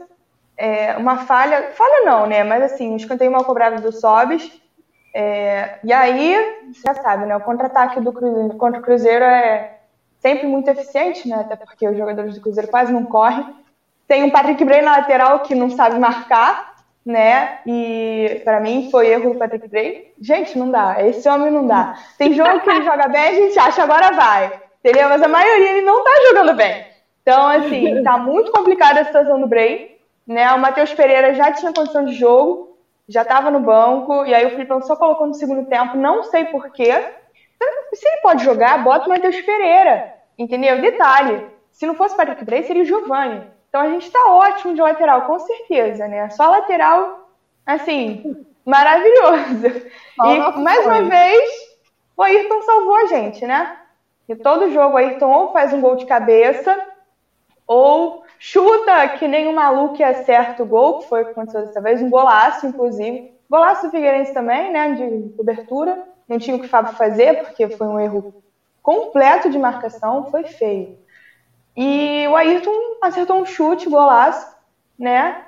É, 0.56 0.96
uma 0.96 1.18
falha, 1.18 1.70
falha 1.72 2.04
não, 2.04 2.26
né? 2.26 2.44
Mas 2.44 2.62
assim, 2.62 2.90
um 2.90 2.96
escanteio 2.96 3.32
mal 3.32 3.44
cobrado 3.44 3.80
do 3.80 3.92
Sobis. 3.92 4.50
É, 5.14 5.78
e 5.82 5.92
aí, 5.92 6.72
você 6.72 6.82
já 6.86 6.94
sabe, 6.94 7.26
né? 7.26 7.36
O 7.36 7.40
contra-ataque 7.40 8.00
do 8.00 8.12
Cruzeiro, 8.12 8.54
contra 8.56 8.80
o 8.80 8.82
Cruzeiro 8.82 9.24
é 9.24 9.78
sempre 10.18 10.46
muito 10.46 10.68
eficiente, 10.68 11.28
né? 11.28 11.36
Até 11.36 11.56
porque 11.56 11.88
os 11.88 11.96
jogadores 11.96 12.34
do 12.34 12.40
Cruzeiro 12.40 12.70
quase 12.70 12.92
não 12.92 13.04
correm. 13.04 13.46
Tem 14.06 14.22
um 14.22 14.30
Patrick 14.30 14.64
Bray 14.64 14.82
na 14.82 14.98
lateral 14.98 15.40
que 15.40 15.54
não 15.54 15.70
sabe 15.70 15.98
marcar, 15.98 16.74
né? 17.04 17.60
E 17.66 18.40
para 18.44 18.60
mim 18.60 18.88
foi 18.90 19.08
erro 19.08 19.32
do 19.32 19.38
Patrick 19.38 19.66
Bray. 19.68 20.12
Gente, 20.20 20.58
não 20.58 20.70
dá. 20.70 21.02
Esse 21.06 21.28
homem 21.28 21.50
não 21.50 21.66
dá. 21.66 21.96
Tem 22.18 22.34
jogo 22.34 22.60
que 22.60 22.70
ele 22.70 22.84
joga 22.84 23.08
bem, 23.08 23.28
a 23.28 23.34
gente 23.34 23.58
acha 23.58 23.82
agora 23.82 24.12
vai. 24.12 24.60
Entendeu? 24.84 25.08
Mas 25.08 25.22
a 25.22 25.28
maioria 25.28 25.72
ele 25.72 25.82
não 25.82 26.04
tá 26.04 26.10
jogando 26.28 26.54
bem. 26.54 26.89
Então, 27.30 27.46
assim, 27.46 28.02
tá 28.02 28.18
muito 28.18 28.50
complicada 28.50 29.00
a 29.00 29.04
situação 29.04 29.40
do 29.40 29.46
Bray. 29.46 29.96
Né? 30.26 30.52
O 30.52 30.58
Matheus 30.58 30.92
Pereira 30.92 31.32
já 31.32 31.52
tinha 31.52 31.72
condição 31.72 32.04
de 32.04 32.12
jogo, 32.12 32.76
já 33.08 33.22
estava 33.22 33.52
no 33.52 33.60
banco, 33.60 34.24
e 34.26 34.34
aí 34.34 34.44
o 34.46 34.50
Filipão 34.50 34.82
só 34.82 34.96
colocou 34.96 35.28
no 35.28 35.34
segundo 35.34 35.68
tempo, 35.68 35.96
não 35.96 36.24
sei 36.24 36.46
porquê. 36.46 36.92
Se 37.94 38.08
ele 38.08 38.20
pode 38.22 38.44
jogar, 38.44 38.82
bota 38.82 39.06
o 39.06 39.08
Matheus 39.08 39.40
Pereira. 39.42 40.12
Entendeu? 40.36 40.80
Detalhe: 40.80 41.46
se 41.70 41.86
não 41.86 41.94
fosse 41.94 42.14
o 42.14 42.16
Patrick 42.16 42.44
Bray, 42.44 42.64
seria 42.64 42.82
o 42.82 42.86
Giovanni. 42.86 43.46
Então 43.68 43.82
a 43.82 43.88
gente 43.88 44.06
está 44.06 44.32
ótimo 44.32 44.74
de 44.74 44.80
lateral, 44.80 45.22
com 45.22 45.38
certeza, 45.38 46.08
né? 46.08 46.30
Só 46.30 46.50
lateral, 46.50 47.30
assim, 47.64 48.44
maravilhoso. 48.66 49.66
e 50.24 50.60
mais 50.60 50.84
uma 50.84 51.02
vez, 51.02 51.50
o 52.16 52.22
Ayrton 52.22 52.62
salvou 52.62 52.96
a 52.96 53.06
gente, 53.06 53.46
né? 53.46 53.76
E 54.28 54.34
todo 54.34 54.70
jogo 54.70 54.94
o 54.94 54.96
Ayrton 54.96 55.30
ou 55.30 55.52
faz 55.52 55.72
um 55.72 55.80
gol 55.80 55.94
de 55.96 56.06
cabeça, 56.06 56.89
ou 57.70 58.24
chuta 58.36 59.10
que 59.10 59.28
nem 59.28 59.46
um 59.46 59.52
maluco 59.52 60.02
acerta 60.02 60.60
o 60.60 60.66
gol, 60.66 60.98
que 60.98 61.08
foi 61.08 61.22
o 61.22 61.26
que 61.26 61.30
aconteceu 61.30 61.64
dessa 61.64 61.80
vez, 61.80 62.02
um 62.02 62.10
golaço, 62.10 62.66
inclusive. 62.66 63.32
Golaço 63.48 63.86
do 63.86 63.92
Figueirense 63.92 64.34
também, 64.34 64.72
né, 64.72 64.92
de 64.94 65.32
cobertura. 65.36 66.02
Não 66.28 66.36
tinha 66.36 66.56
o 66.56 66.60
que 66.60 66.66
Fábio 66.66 66.94
fazer, 66.94 67.44
porque 67.44 67.68
foi 67.68 67.86
um 67.86 68.00
erro 68.00 68.42
completo 68.82 69.48
de 69.48 69.56
marcação, 69.56 70.28
foi 70.32 70.42
feio. 70.42 70.98
E 71.76 72.26
o 72.26 72.34
Ayrton 72.34 72.74
acertou 73.00 73.36
um 73.36 73.46
chute, 73.46 73.88
golaço, 73.88 74.52
né? 74.98 75.44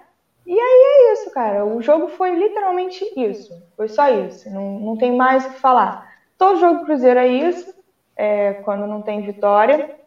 E 0.46 0.52
aí 0.52 1.10
é 1.10 1.12
isso, 1.14 1.30
cara. 1.32 1.66
O 1.66 1.82
jogo 1.82 2.06
foi 2.06 2.36
literalmente 2.36 3.04
isso. 3.16 3.52
Foi 3.76 3.88
só 3.88 4.08
isso. 4.08 4.48
Não, 4.48 4.78
não 4.78 4.96
tem 4.96 5.10
mais 5.10 5.44
o 5.44 5.50
que 5.50 5.58
falar. 5.58 6.08
Todo 6.38 6.60
jogo 6.60 6.84
Cruzeiro 6.84 7.18
é 7.18 7.26
isso, 7.26 7.74
é, 8.16 8.52
quando 8.64 8.86
não 8.86 9.02
tem 9.02 9.22
vitória. 9.22 10.01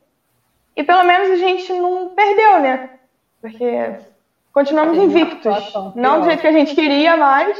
E 0.75 0.83
pelo 0.83 1.03
menos 1.03 1.29
a 1.29 1.35
gente 1.37 1.71
não 1.73 2.09
perdeu, 2.09 2.59
né? 2.59 2.89
Porque 3.41 3.95
continuamos 4.51 4.97
invictos. 4.97 5.73
Não 5.95 6.19
do 6.19 6.25
jeito 6.25 6.41
que 6.41 6.47
a 6.47 6.51
gente 6.51 6.75
queria, 6.75 7.15
mas. 7.15 7.57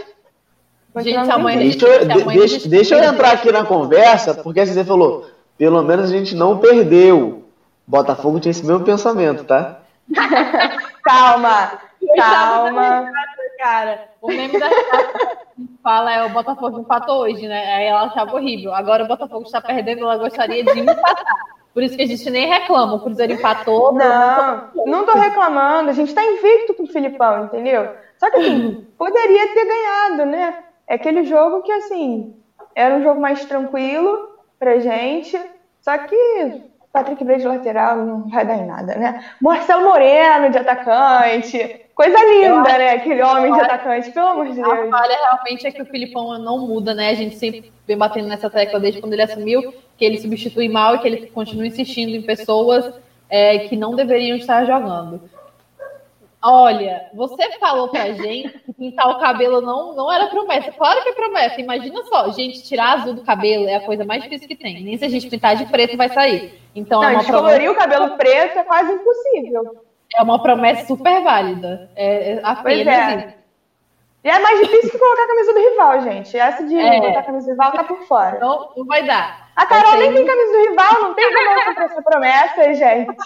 Gente, 0.98 1.30
amanhã, 1.30 1.60
deixa, 1.60 1.86
eu, 1.86 2.26
deixa, 2.26 2.70
deixa 2.70 2.96
eu 2.96 3.04
entrar 3.04 3.34
aqui 3.34 3.52
na 3.52 3.66
conversa, 3.66 4.34
porque 4.34 4.66
você 4.66 4.84
falou, 4.86 5.30
pelo 5.58 5.84
menos 5.84 6.06
a 6.10 6.14
gente 6.18 6.34
não 6.36 6.58
perdeu. 6.58 7.44
Botafogo 7.86 8.40
tinha 8.40 8.52
esse 8.52 8.66
mesmo 8.66 8.84
pensamento, 8.84 9.44
tá? 9.44 9.82
calma, 11.04 11.80
calma. 12.16 13.12
Cara, 13.58 14.10
o 14.22 14.28
meme 14.28 14.60
da 14.60 14.70
fala 15.84 16.14
é 16.14 16.26
o 16.26 16.30
Botafogo 16.30 16.80
empatou 16.80 17.22
hoje, 17.22 17.48
né? 17.48 17.76
Aí 17.76 17.86
ela 17.86 18.04
achava 18.04 18.36
horrível. 18.36 18.74
Agora 18.74 19.04
o 19.04 19.08
Botafogo 19.08 19.46
está 19.46 19.62
perdendo, 19.62 20.02
ela 20.02 20.18
gostaria 20.18 20.64
de 20.64 20.80
empatar. 20.80 21.26
Por 21.76 21.84
isso 21.84 21.98
que 21.98 22.04
a 22.04 22.08
gente 22.08 22.30
nem 22.30 22.48
reclama. 22.48 22.94
O 22.94 23.02
Cruzeiro 23.02 23.34
empatou. 23.34 23.92
Não, 23.92 24.70
não 24.86 25.06
tô 25.06 25.12
reclamando. 25.12 25.90
A 25.90 25.94
gente 25.94 26.16
tá 26.16 26.24
invicto 26.24 26.74
com 26.74 26.84
o 26.84 26.88
Filipão, 26.88 27.44
entendeu? 27.44 27.90
Só 28.18 28.32
que 28.32 28.38
assim, 28.38 28.88
poderia 28.98 29.54
ter 29.54 29.66
ganhado, 29.66 30.26
né? 30.26 30.64
É 30.88 30.96
aquele 30.96 31.26
jogo 31.26 31.64
que, 31.64 31.72
assim, 31.74 32.34
era 32.74 32.96
um 32.96 33.04
jogo 33.04 33.20
mais 33.20 33.44
tranquilo 33.44 34.38
pra 34.58 34.80
gente. 34.80 35.38
Só 35.82 35.98
que 35.98 36.64
Patrick 36.96 37.26
Bray 37.26 37.40
de 37.40 37.46
lateral 37.46 37.98
não 37.98 38.30
vai 38.30 38.46
dar 38.46 38.56
em 38.56 38.66
nada, 38.66 38.96
né? 38.96 39.26
Marcelo 39.42 39.84
Moreno 39.84 40.50
de 40.50 40.58
atacante. 40.58 41.82
Coisa 41.94 42.18
linda, 42.18 42.78
né? 42.78 42.92
Aquele 42.92 43.22
homem 43.22 43.54
de 43.54 43.60
atacante, 43.60 44.12
pelo 44.12 44.28
amor 44.28 44.48
de 44.48 44.54
Deus. 44.54 44.68
A 44.68 44.88
falha 44.90 45.18
realmente 45.30 45.68
é 45.68 45.72
que 45.72 45.82
o 45.82 45.86
Filipão 45.86 46.40
não 46.40 46.66
muda, 46.66 46.94
né? 46.94 47.10
A 47.10 47.14
gente 47.14 47.36
sempre 47.36 47.70
vem 47.86 47.98
batendo 47.98 48.30
nessa 48.30 48.50
tecla 48.50 48.80
desde 48.80 49.02
quando 49.02 49.12
ele 49.12 49.24
assumiu, 49.24 49.74
que 49.98 50.06
ele 50.06 50.22
substitui 50.22 50.70
mal 50.70 50.96
e 50.96 51.00
que 51.00 51.08
ele 51.08 51.28
continua 51.28 51.68
insistindo 51.68 52.16
em 52.16 52.22
pessoas 52.22 52.94
é, 53.30 53.60
que 53.60 53.76
não 53.76 53.94
deveriam 53.94 54.38
estar 54.38 54.64
jogando. 54.64 55.22
Olha, 56.48 57.10
você 57.12 57.58
falou 57.58 57.88
pra 57.88 58.12
gente 58.12 58.60
que 58.60 58.72
pintar 58.72 59.10
o 59.10 59.20
cabelo 59.20 59.62
não, 59.62 59.96
não 59.96 60.14
era 60.14 60.28
promessa. 60.28 60.72
Claro 60.72 61.02
que 61.02 61.10
é 61.10 61.14
promessa. 61.14 61.60
Imagina 61.60 62.04
só, 62.04 62.30
gente, 62.30 62.62
tirar 62.62 63.00
azul 63.00 63.16
do 63.16 63.24
cabelo 63.24 63.68
é 63.68 63.74
a 63.74 63.82
coisa 63.82 64.06
mais 64.06 64.22
difícil 64.22 64.48
que 64.48 64.56
tem. 64.56 64.84
Nem 64.84 64.96
se 64.96 65.06
a 65.06 65.10
gente 65.10 65.28
pintar 65.28 65.56
de 65.56 65.66
preto 65.66 65.98
vai 65.98 66.08
sair. 66.10 66.62
Então 66.76 67.02
não, 67.02 67.10
é 67.10 67.14
uma 67.14 67.22
descolorir 67.22 67.72
o 67.72 67.76
cabelo 67.76 68.16
preto 68.16 68.60
é 68.60 68.64
quase 68.64 68.94
impossível. 68.94 69.84
É 70.16 70.22
uma 70.22 70.40
promessa 70.40 70.86
super 70.86 71.24
válida. 71.24 71.90
É, 71.96 72.34
é 72.34 72.42
pois 72.62 72.86
é. 72.86 73.34
E 74.24 74.30
é 74.30 74.40
mais 74.40 74.60
difícil 74.60 74.92
que 74.92 75.00
colocar 75.00 75.24
a 75.24 75.28
camisa 75.28 75.54
do 75.54 75.60
rival, 75.60 76.02
gente. 76.02 76.38
Essa 76.38 76.64
de 76.64 76.78
é. 76.78 77.00
botar 77.00 77.20
a 77.22 77.24
camisa 77.24 77.48
do 77.48 77.52
rival 77.54 77.72
tá 77.72 77.84
por 77.84 78.04
fora. 78.04 78.40
Não, 78.40 78.70
não 78.78 78.86
vai 78.86 79.04
dar. 79.04 79.50
A 79.56 79.66
Carol 79.66 79.98
nem 79.98 80.14
tem 80.14 80.26
camisa 80.28 80.52
do 80.52 80.70
rival, 80.70 81.02
não 81.02 81.14
tem 81.16 81.26
como 81.34 81.82
essa 81.82 82.02
promessa, 82.04 82.74
gente. 82.76 83.18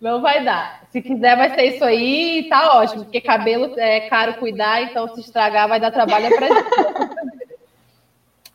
Não 0.00 0.20
vai 0.20 0.44
dar. 0.44 0.82
Se 0.90 1.02
quiser, 1.02 1.36
vai 1.36 1.54
ser 1.54 1.74
isso 1.74 1.84
aí 1.84 2.38
e 2.38 2.48
tá 2.48 2.78
ótimo, 2.78 3.04
porque 3.04 3.20
cabelo 3.20 3.74
é 3.76 4.08
caro 4.08 4.34
cuidar, 4.34 4.82
então 4.82 5.08
se 5.08 5.20
estragar 5.20 5.68
vai 5.68 5.80
dar 5.80 5.90
trabalho 5.90 6.28
pra 6.34 6.46
gente. 6.46 7.18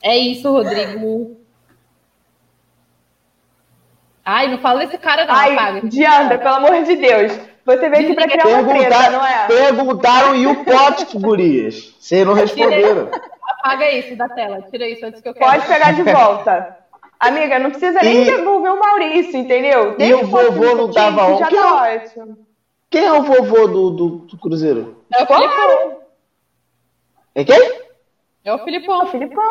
É 0.01 0.17
isso, 0.17 0.51
Rodrigo. 0.51 1.37
Ai, 4.25 4.49
não 4.49 4.57
fala 4.57 4.79
desse 4.85 4.97
cara 4.97 5.25
não, 5.25 5.33
Ai, 5.33 5.53
apaga. 5.53 5.87
Diandra, 5.87 6.37
pelo 6.37 6.55
amor 6.55 6.83
de 6.83 6.95
Deus. 6.95 7.39
Você 7.65 7.89
veio 7.89 8.03
aqui 8.03 8.13
pra 8.13 8.27
criar 8.27 8.47
uma 8.47 8.67
treta, 8.67 9.09
não 9.09 9.25
é? 9.25 9.47
Perguntaram 9.47 10.35
e 10.35 10.47
o 10.47 10.65
pote, 10.65 11.17
gurias? 11.17 11.95
Vocês 11.99 12.25
não 12.25 12.33
responderam. 12.33 13.09
Apaga 13.59 13.89
isso 13.91 14.15
da 14.17 14.27
tela. 14.27 14.61
Tira 14.69 14.87
isso 14.87 15.05
antes 15.05 15.21
que 15.21 15.29
eu 15.29 15.33
quero. 15.33 15.51
Pode 15.51 15.67
pegar 15.67 15.93
de 15.93 16.03
volta. 16.03 16.82
Amiga, 17.27 17.57
não 17.59 17.69
precisa 17.71 17.99
nem 18.01 18.23
e... 18.23 18.25
devolver 18.25 18.71
o 18.73 18.79
Maurício, 18.79 19.37
entendeu? 19.37 19.95
Deixa 19.95 20.11
e 20.11 20.23
o 20.23 20.27
vovô 20.27 20.75
não 20.75 20.91
tava 20.91 21.23
ontem. 21.27 21.39
Já 21.39 21.49
tá 21.61 21.83
ótimo. 21.83 22.37
Quem 22.89 23.05
é 23.05 23.13
o 23.13 23.23
vovô 23.23 23.67
do, 23.67 23.89
do, 23.91 24.09
do 24.25 24.37
Cruzeiro? 24.37 25.03
É 25.13 25.23
o 25.23 25.27
Filipão. 25.27 25.97
É 27.35 27.43
quem? 27.43 27.71
É 28.43 28.53
o 28.53 28.59
Filipão. 28.59 29.05
Filipão. 29.07 29.43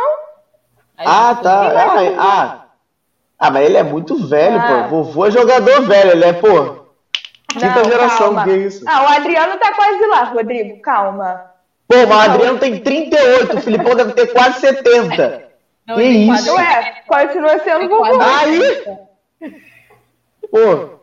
Aí, 0.99 1.07
Ah, 1.09 1.35
tá. 1.43 1.73
Ah, 1.74 1.99
ah. 2.19 2.59
Ah, 3.39 3.51
mas 3.51 3.65
ele 3.66 3.77
é 3.78 3.82
muito 3.82 4.16
velho, 4.28 4.59
Ah. 4.61 4.86
pô. 4.89 5.03
Vovô 5.03 5.27
é 5.27 5.31
jogador 5.31 5.82
velho, 5.82 6.11
ele 6.12 6.24
é, 6.24 6.32
pô. 6.35 6.82
Quinta 7.49 7.66
Não, 7.82 7.85
geração, 7.85 8.27
calma. 8.35 8.44
que 8.44 8.51
é 8.51 8.57
isso? 8.59 8.85
Ah, 8.86 9.03
o 9.03 9.07
Adriano 9.09 9.57
tá 9.59 9.74
quase 9.74 10.07
lá, 10.07 10.24
Rodrigo. 10.24 10.81
Calma. 10.82 11.51
Pô, 11.89 11.97
mas 12.07 12.28
o 12.28 12.31
Adriano 12.32 12.59
tem 12.59 12.78
38, 12.81 13.57
o 13.57 13.61
Filipão 13.61 13.94
deve 13.94 14.12
ter 14.12 14.27
quase 14.32 14.61
70. 14.61 15.51
Não, 15.86 15.96
que 15.96 16.02
tem 16.02 16.32
isso? 16.32 16.54
Ué, 16.54 17.02
continua 17.06 17.59
sendo 17.60 17.78
tem 17.80 17.88
vovô. 17.88 18.18
Aí! 18.20 18.84
Pô, 20.50 20.98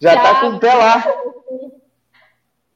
já 0.00 0.14
tá 0.16 0.40
com 0.40 0.46
o 0.48 0.58
pé 0.60 0.74
lá. 0.74 1.04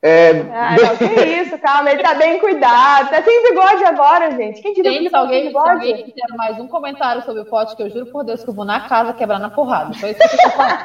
É, 0.01 0.31
Ah, 0.53 0.77
não, 0.81 0.97
que 0.97 1.05
isso, 1.43 1.59
calma, 1.59 1.91
ele 1.91 2.03
tá 2.03 2.15
bem 2.15 2.39
cuidado. 2.39 3.11
Tá 3.11 3.23
sem 3.23 3.43
bigode 3.43 3.85
agora, 3.85 4.31
gente. 4.31 4.63
Quem 4.63 4.73
diria 4.73 4.93
que 4.93 4.97
Gente, 4.99 5.07
ele 5.07 5.09
se 5.09 5.17
alguém, 5.17 5.39
sem 5.43 5.43
se 5.43 5.49
bigode? 5.49 5.71
alguém 5.71 6.05
fizer 6.05 6.37
mais 6.37 6.59
um 6.61 6.69
comentário 6.69 7.23
sobre 7.25 7.43
o 7.43 7.47
pote, 7.47 7.75
que 7.75 7.83
eu 7.83 7.91
juro 7.91 8.07
por 8.07 8.23
Deus 8.25 8.45
que 8.45 8.51
eu 8.51 8.55
vou 8.55 8.65
na 8.65 8.89
casa 8.89 9.13
quebrar 9.13 9.41
na 9.41 9.51
porrada. 9.51 9.93
Foi 9.95 10.11
isso 10.11 10.19
que 10.21 10.25
eu 10.37 10.39
tô 10.41 10.51
falando. 10.51 10.79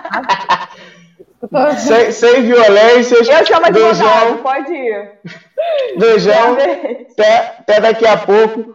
Sem, 1.77 2.11
sem 2.11 2.41
violências. 2.44 3.27
Eu 3.27 3.45
chamo 3.45 3.65
advogado, 3.65 4.34
Beijão, 4.34 4.38
pode 4.38 4.73
ir. 4.73 5.11
beijão. 5.98 6.53
Até, 7.11 7.38
até 7.60 7.81
daqui 7.81 8.07
a 8.07 8.18
pouco. 8.18 8.73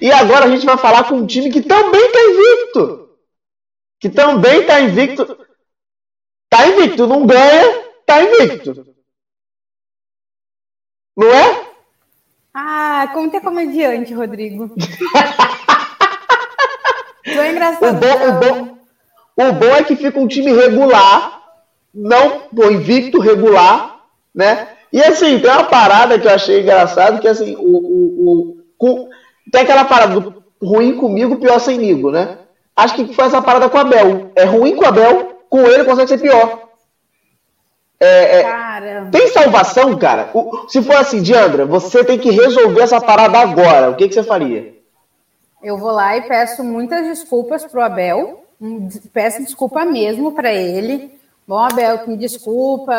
E 0.00 0.10
agora 0.10 0.46
a 0.46 0.48
gente 0.48 0.64
vai 0.64 0.78
falar 0.78 1.04
com 1.04 1.16
um 1.16 1.26
time 1.26 1.50
que 1.50 1.62
também 1.62 2.12
tá 2.12 2.18
invicto. 2.20 3.10
Que 4.00 4.08
também 4.10 4.66
tá 4.66 4.80
invicto. 4.80 5.38
Tá 6.48 6.66
invicto, 6.68 7.06
não 7.06 7.26
ganha, 7.26 7.84
tá 8.06 8.22
invicto. 8.22 8.86
Não 11.16 11.28
é? 11.32 11.74
Ah, 12.52 13.10
como 13.12 13.30
ter 13.30 13.40
comediante, 13.40 14.14
Rodrigo. 14.14 14.70
Tu 17.30 17.40
é 17.40 17.50
O 17.80 17.92
engraçado. 17.92 18.00
bom, 18.00 18.28
o, 18.28 18.32
bom, 18.40 18.78
o 19.36 19.52
bom 19.52 19.76
é 19.76 19.84
que 19.84 19.96
fica 19.96 20.18
um 20.18 20.26
time 20.26 20.52
regular, 20.52 21.42
não 21.94 22.40
pô, 22.54 22.70
invicto, 22.70 23.18
regular, 23.20 24.00
né? 24.34 24.68
E 24.92 25.02
assim, 25.02 25.38
tem 25.40 25.50
uma 25.50 25.64
parada 25.64 26.18
que 26.18 26.26
eu 26.26 26.32
achei 26.32 26.60
engraçado, 26.60 27.20
que 27.20 27.28
assim, 27.28 27.56
o, 27.56 27.60
o, 27.62 28.30
o- 28.30 28.64
com- 28.78 29.08
tem 29.50 29.62
aquela 29.62 29.84
parada 29.84 30.18
do 30.20 30.42
ruim 30.62 30.96
comigo, 30.96 31.36
pior 31.36 31.58
semigo, 31.58 32.10
né? 32.10 32.38
Acho 32.76 32.94
que 32.94 33.12
foi 33.14 33.26
essa 33.26 33.40
parada 33.42 33.68
com 33.68 33.76
o 33.76 33.80
Abel. 33.80 34.30
É 34.34 34.44
ruim 34.44 34.74
com 34.76 34.84
o 34.84 34.88
Abel, 34.88 35.38
com 35.48 35.60
ele 35.60 35.84
consegue 35.84 36.08
ser 36.08 36.18
pior. 36.18 36.64
É, 38.00 38.40
é, 38.40 39.04
tem 39.10 39.28
salvação, 39.28 39.96
cara? 39.96 40.30
O- 40.34 40.68
se 40.68 40.82
for 40.82 40.96
assim, 40.96 41.22
Diandra, 41.22 41.64
você 41.64 42.04
tem 42.04 42.18
que 42.18 42.30
resolver 42.30 42.82
essa 42.82 43.00
parada 43.00 43.38
agora. 43.38 43.90
O 43.90 43.94
que, 43.94 44.08
que 44.08 44.14
você 44.14 44.22
faria? 44.22 44.74
eu 45.62 45.78
vou 45.78 45.92
lá 45.92 46.14
e 46.16 46.22
peço 46.28 46.62
muitas 46.62 47.06
desculpas 47.06 47.64
pro 47.64 47.80
Abel. 47.80 48.44
Peço 49.14 49.42
desculpa 49.42 49.84
mesmo 49.86 50.32
para 50.32 50.52
ele. 50.52 51.18
Bom, 51.48 51.58
Abel, 51.58 52.06
me 52.06 52.16
desculpa. 52.18 52.92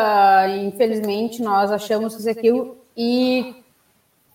Infelizmente, 0.48 1.40
nós 1.42 1.70
achamos 1.70 2.14
isso 2.18 2.28
aquilo. 2.28 2.76
E 2.96 3.54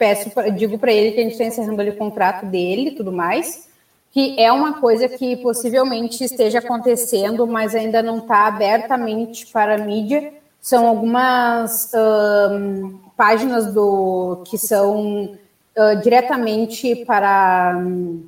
peço, 0.01 0.31
digo 0.57 0.79
para 0.79 0.91
ele 0.91 1.11
que 1.11 1.19
a 1.19 1.23
gente 1.23 1.33
está 1.33 1.43
encerrando 1.43 1.79
ali 1.79 1.91
o 1.91 1.95
contrato 1.95 2.47
dele 2.47 2.89
e 2.89 2.95
tudo 2.95 3.11
mais. 3.11 3.69
Que 4.11 4.41
é 4.41 4.51
uma 4.51 4.81
coisa 4.81 5.07
que 5.07 5.37
possivelmente 5.37 6.23
esteja 6.23 6.57
acontecendo, 6.57 7.45
mas 7.45 7.75
ainda 7.75 8.01
não 8.01 8.17
está 8.17 8.47
abertamente 8.47 9.45
para 9.45 9.75
a 9.75 9.77
mídia. 9.77 10.33
São 10.59 10.87
algumas 10.87 11.93
ahn, 11.93 12.97
páginas 13.15 13.71
do 13.71 14.43
que 14.47 14.57
são 14.57 15.37
ah, 15.77 15.93
diretamente 15.93 16.95
para. 17.05 17.75
hum, 17.77 18.27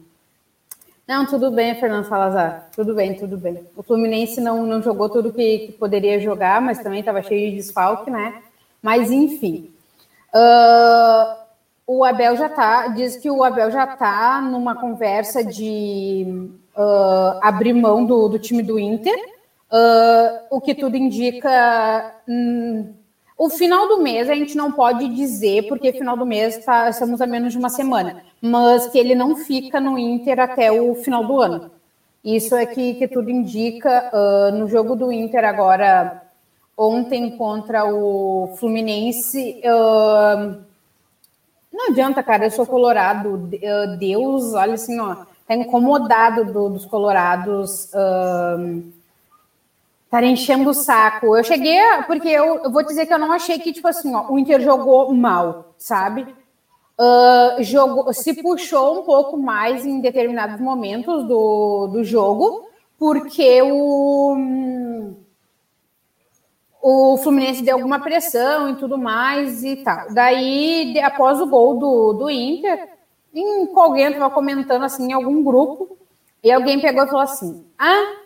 Não, 1.08 1.26
tudo 1.26 1.52
bem, 1.52 1.76
Fernando 1.76 2.06
Salazar. 2.06 2.70
Tudo 2.76 2.94
bem, 2.96 3.16
tudo 3.16 3.36
bem. 3.38 3.68
O 3.76 3.82
Fluminense 3.84 4.40
não, 4.40 4.66
não 4.66 4.82
jogou 4.82 5.10
tudo 5.10 5.34
que, 5.34 5.60
que 5.60 5.72
poderia 5.74 6.20
jogar, 6.20 6.62
mas 6.62 6.80
também 6.80 7.00
estava 7.00 7.22
cheio 7.24 7.50
de 7.50 7.58
desfalque, 7.58 8.10
né? 8.12 8.42
Mas 8.82 9.12
enfim. 9.12 9.70
Ah, 10.34 11.43
o 11.86 12.04
Abel 12.04 12.36
já 12.38 12.50
tá, 12.50 12.88
diz 12.88 13.18
que 13.18 13.30
o 13.30 13.44
Abel 13.44 13.70
já 13.72 13.86
tá 13.86 14.42
numa 14.42 14.76
conversa 14.76 15.44
de 15.44 16.50
ah, 16.76 17.40
abrir 17.42 17.74
mão 17.74 18.06
do, 18.06 18.28
do 18.30 18.40
time 18.40 18.64
do 18.64 18.80
Inter, 18.80 19.18
ah, 19.72 20.44
o 20.50 20.62
que 20.62 20.74
tudo 20.74 20.96
indica. 20.96 22.16
hum, 22.28 22.94
o 23.38 23.50
final 23.50 23.88
do 23.88 24.02
mês 24.02 24.30
a 24.30 24.36
gente 24.36 24.56
não 24.56 24.72
pode 24.72 25.10
dizer, 25.10 25.68
porque 25.68 25.92
final 25.92 26.16
do 26.16 26.26
mês 26.26 26.64
tá, 26.64 26.90
estamos 26.90 27.20
a 27.20 27.26
menos 27.26 27.52
de 27.52 27.58
uma 27.58 27.70
semana, 27.70 28.24
mas 28.40 28.88
que 28.88 28.98
ele 28.98 29.16
não 29.16 29.36
fica 29.36 29.80
no 29.80 29.98
Inter 29.98 30.40
até 30.40 30.72
o 30.72 30.96
final 30.96 31.26
do 31.26 31.42
ano. 31.42 31.72
Isso 32.24 32.56
é 32.56 32.66
que, 32.66 32.94
que 32.94 33.08
tudo 33.08 33.30
indica. 33.30 34.10
ah, 34.14 34.52
no 34.52 34.68
jogo 34.68 34.96
do 34.96 35.12
Inter 35.12 35.44
agora, 35.46 36.24
ontem 36.78 37.38
contra 37.38 37.86
o 37.86 38.56
Fluminense, 38.58 39.62
ah, 39.66 40.58
não 41.74 41.90
adianta, 41.90 42.22
cara, 42.24 42.46
eu 42.46 42.52
sou 42.52 42.66
colorado. 42.66 43.50
ah, 43.66 43.86
Deus, 43.98 44.54
olha 44.54 44.76
assim, 44.76 45.00
ó, 45.00 45.16
tá 45.48 45.56
incomodado 45.56 46.46
do- 46.46 46.70
dos 46.70 46.86
colorados 46.86 47.86
estar 50.06 50.24
enchendo 50.24 50.70
o 50.70 50.74
saco. 50.74 51.36
Eu 51.36 51.44
cheguei, 51.44 51.80
porque 52.08 52.30
eu, 52.30 52.64
eu 52.64 52.72
vou 52.72 52.86
dizer 52.86 53.06
que 53.08 53.14
eu 53.14 53.20
não 53.20 53.32
achei 53.32 53.58
que, 53.60 53.74
tipo 53.74 53.88
assim, 53.88 54.14
ó, 54.16 54.32
o 54.32 54.38
Inter 54.38 54.62
jogou 54.62 55.14
mal, 55.14 55.74
sabe? 55.78 56.28
Ah, 56.98 57.58
jogou, 57.62 58.14
se 58.14 58.42
puxou 58.42 59.02
um 59.02 59.04
pouco 59.04 59.36
mais 59.38 59.86
em 59.86 60.00
determinados 60.00 60.60
momentos 60.60 61.28
do, 61.28 61.88
do 61.88 62.04
jogo, 62.04 62.68
porque 63.00 63.62
o, 63.64 64.38
o 66.86 67.16
Fluminense 67.16 67.64
deu 67.64 67.78
alguma 67.78 68.02
pressão 68.02 68.70
e 68.70 68.76
tudo 68.76 68.98
mais 68.98 69.64
e 69.64 69.78
tal. 69.78 70.14
Daí, 70.14 71.00
após 71.00 71.40
o 71.40 71.48
gol 71.48 71.80
do, 71.80 72.14
do 72.14 72.30
Inter, 72.30 72.90
em, 73.34 73.72
alguém 73.74 74.08
estava 74.08 74.30
comentando 74.30 74.84
assim 74.84 75.08
em 75.08 75.14
algum 75.14 75.42
grupo, 75.42 75.98
e 76.44 76.52
alguém 76.52 76.82
pegou 76.82 77.06
e 77.06 77.08
falou 77.08 77.22
assim: 77.22 77.66
Ah, 77.80 78.18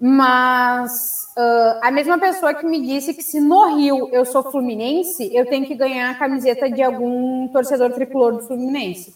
mas 0.00 1.26
ah, 1.36 1.80
a 1.82 1.90
mesma 1.90 2.18
pessoa 2.18 2.54
que 2.54 2.64
me 2.64 2.80
disse 2.80 3.12
que 3.12 3.22
se 3.22 3.40
no 3.40 3.76
Rio 3.76 4.08
eu 4.10 4.24
sou 4.24 4.42
fluminense, 4.50 5.28
eu 5.36 5.44
tenho 5.44 5.66
que 5.66 5.74
ganhar 5.74 6.10
a 6.10 6.18
camiseta 6.18 6.70
de 6.70 6.82
algum 6.82 7.46
torcedor 7.48 7.92
tricolor 7.92 8.32
do 8.32 8.46
Fluminense. 8.46 9.14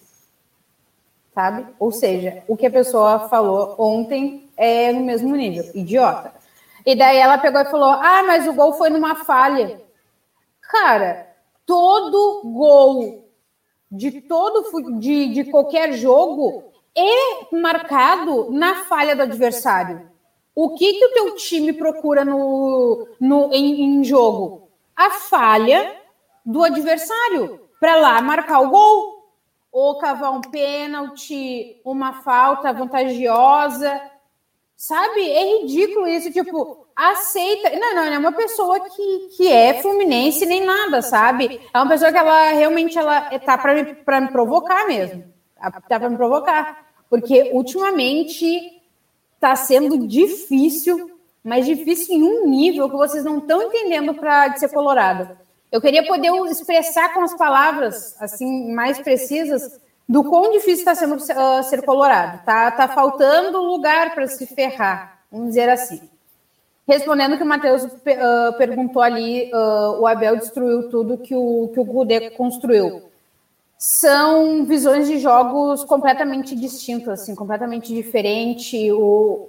Sabe? 1.34 1.66
Ou 1.78 1.90
seja, 1.90 2.42
o 2.46 2.58
que 2.58 2.66
a 2.66 2.70
pessoa 2.70 3.20
falou 3.30 3.74
ontem 3.78 4.50
é 4.54 4.92
no 4.92 5.00
mesmo 5.00 5.34
nível. 5.34 5.64
Idiota. 5.74 6.41
E 6.84 6.94
daí 6.96 7.16
ela 7.16 7.38
pegou 7.38 7.60
e 7.60 7.70
falou: 7.70 7.90
Ah, 7.90 8.22
mas 8.26 8.46
o 8.46 8.52
gol 8.52 8.74
foi 8.74 8.90
numa 8.90 9.14
falha. 9.14 9.80
Cara, 10.60 11.28
todo 11.66 12.42
gol 12.44 13.22
de 13.90 14.22
todo 14.22 14.98
de, 14.98 15.28
de 15.28 15.44
qualquer 15.44 15.92
jogo 15.92 16.64
é 16.96 17.54
marcado 17.54 18.50
na 18.50 18.84
falha 18.84 19.14
do 19.14 19.22
adversário. 19.22 20.10
O 20.54 20.74
que, 20.74 20.92
que 20.94 21.04
o 21.06 21.12
teu 21.12 21.36
time 21.36 21.72
procura 21.72 22.24
no, 22.24 23.08
no, 23.18 23.52
em, 23.52 23.82
em 23.82 24.04
jogo? 24.04 24.68
A 24.94 25.10
falha 25.10 25.96
do 26.44 26.62
adversário 26.62 27.60
para 27.80 27.96
lá 27.96 28.20
marcar 28.20 28.60
o 28.60 28.70
gol. 28.70 29.22
Ou 29.70 29.96
cavar 29.96 30.32
um 30.32 30.42
pênalti, 30.42 31.80
uma 31.82 32.20
falta 32.20 32.74
vantajosa. 32.74 33.98
Sabe? 34.82 35.30
É 35.30 35.60
ridículo 35.60 36.08
isso. 36.08 36.32
Tipo, 36.32 36.88
aceita. 36.96 37.70
Não, 37.70 37.94
não, 37.94 38.06
não 38.06 38.12
é 38.14 38.18
uma 38.18 38.32
pessoa 38.32 38.80
que, 38.80 39.28
que 39.36 39.46
é 39.46 39.80
fluminense 39.80 40.44
nem 40.44 40.66
nada, 40.66 41.00
sabe? 41.00 41.60
É 41.72 41.78
uma 41.78 41.88
pessoa 41.88 42.10
que 42.10 42.18
ela 42.18 42.50
realmente 42.50 42.98
ela 42.98 43.38
tá 43.38 43.56
para 43.56 43.74
me, 43.76 43.94
pra 43.94 44.20
me 44.20 44.32
provocar 44.32 44.84
mesmo. 44.88 45.22
Tá 45.88 46.00
para 46.00 46.10
me 46.10 46.16
provocar. 46.16 46.84
Porque 47.08 47.52
ultimamente 47.52 48.82
está 49.36 49.54
sendo 49.54 50.04
difícil, 50.04 51.12
mas 51.44 51.64
difícil 51.64 52.16
em 52.16 52.24
um 52.24 52.50
nível 52.50 52.90
que 52.90 52.96
vocês 52.96 53.22
não 53.22 53.38
estão 53.38 53.62
entendendo 53.62 54.12
para 54.14 54.56
ser 54.56 54.68
colorado. 54.70 55.38
Eu 55.70 55.80
queria 55.80 56.04
poder 56.04 56.32
expressar 56.50 57.14
com 57.14 57.20
as 57.20 57.36
palavras 57.36 58.20
assim 58.20 58.74
mais 58.74 58.98
precisas 58.98 59.80
do 60.08 60.24
quão 60.24 60.52
difícil 60.52 60.80
está 60.80 60.94
sendo 60.94 61.16
uh, 61.16 61.62
ser 61.62 61.82
colorado. 61.82 62.44
Tá, 62.44 62.70
tá 62.70 62.88
faltando 62.88 63.58
lugar 63.62 64.14
para 64.14 64.26
se 64.26 64.46
ferrar, 64.46 65.20
vamos 65.30 65.48
dizer 65.48 65.68
assim. 65.68 66.00
Respondendo 66.86 67.36
que 67.36 67.42
o 67.42 67.46
Matheus 67.46 67.84
uh, 67.84 68.58
perguntou 68.58 69.00
ali, 69.00 69.50
uh, 69.52 70.00
o 70.00 70.06
Abel 70.06 70.36
destruiu 70.36 70.90
tudo 70.90 71.18
que 71.18 71.34
o 71.34 71.70
que 71.72 71.80
o 71.80 71.84
Gudê 71.84 72.30
construiu 72.30 73.12
são 73.84 74.64
visões 74.64 75.08
de 75.08 75.18
jogos 75.18 75.82
completamente 75.82 76.54
distintas, 76.54 77.20
assim, 77.20 77.34
completamente 77.34 77.92
diferente. 77.92 78.92
O, 78.92 79.48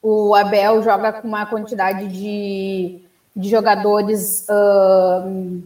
o 0.00 0.32
Abel 0.32 0.80
joga 0.80 1.12
com 1.12 1.26
uma 1.26 1.44
quantidade 1.44 2.06
de, 2.06 3.00
de 3.34 3.48
jogadores 3.50 4.46
uh, 4.48 5.60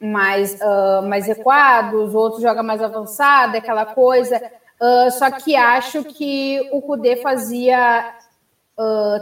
mais, 0.00 0.58
uh, 0.60 1.02
mais 1.06 1.26
recuados, 1.26 2.14
outros 2.14 2.42
jogam 2.42 2.64
mais 2.64 2.82
avançado, 2.82 3.56
aquela 3.56 3.84
coisa. 3.86 4.40
Uh, 4.80 5.10
só 5.10 5.30
que 5.30 5.54
acho 5.54 6.04
que 6.04 6.68
o 6.72 6.80
Kudê 6.80 7.16
fazia 7.16 8.14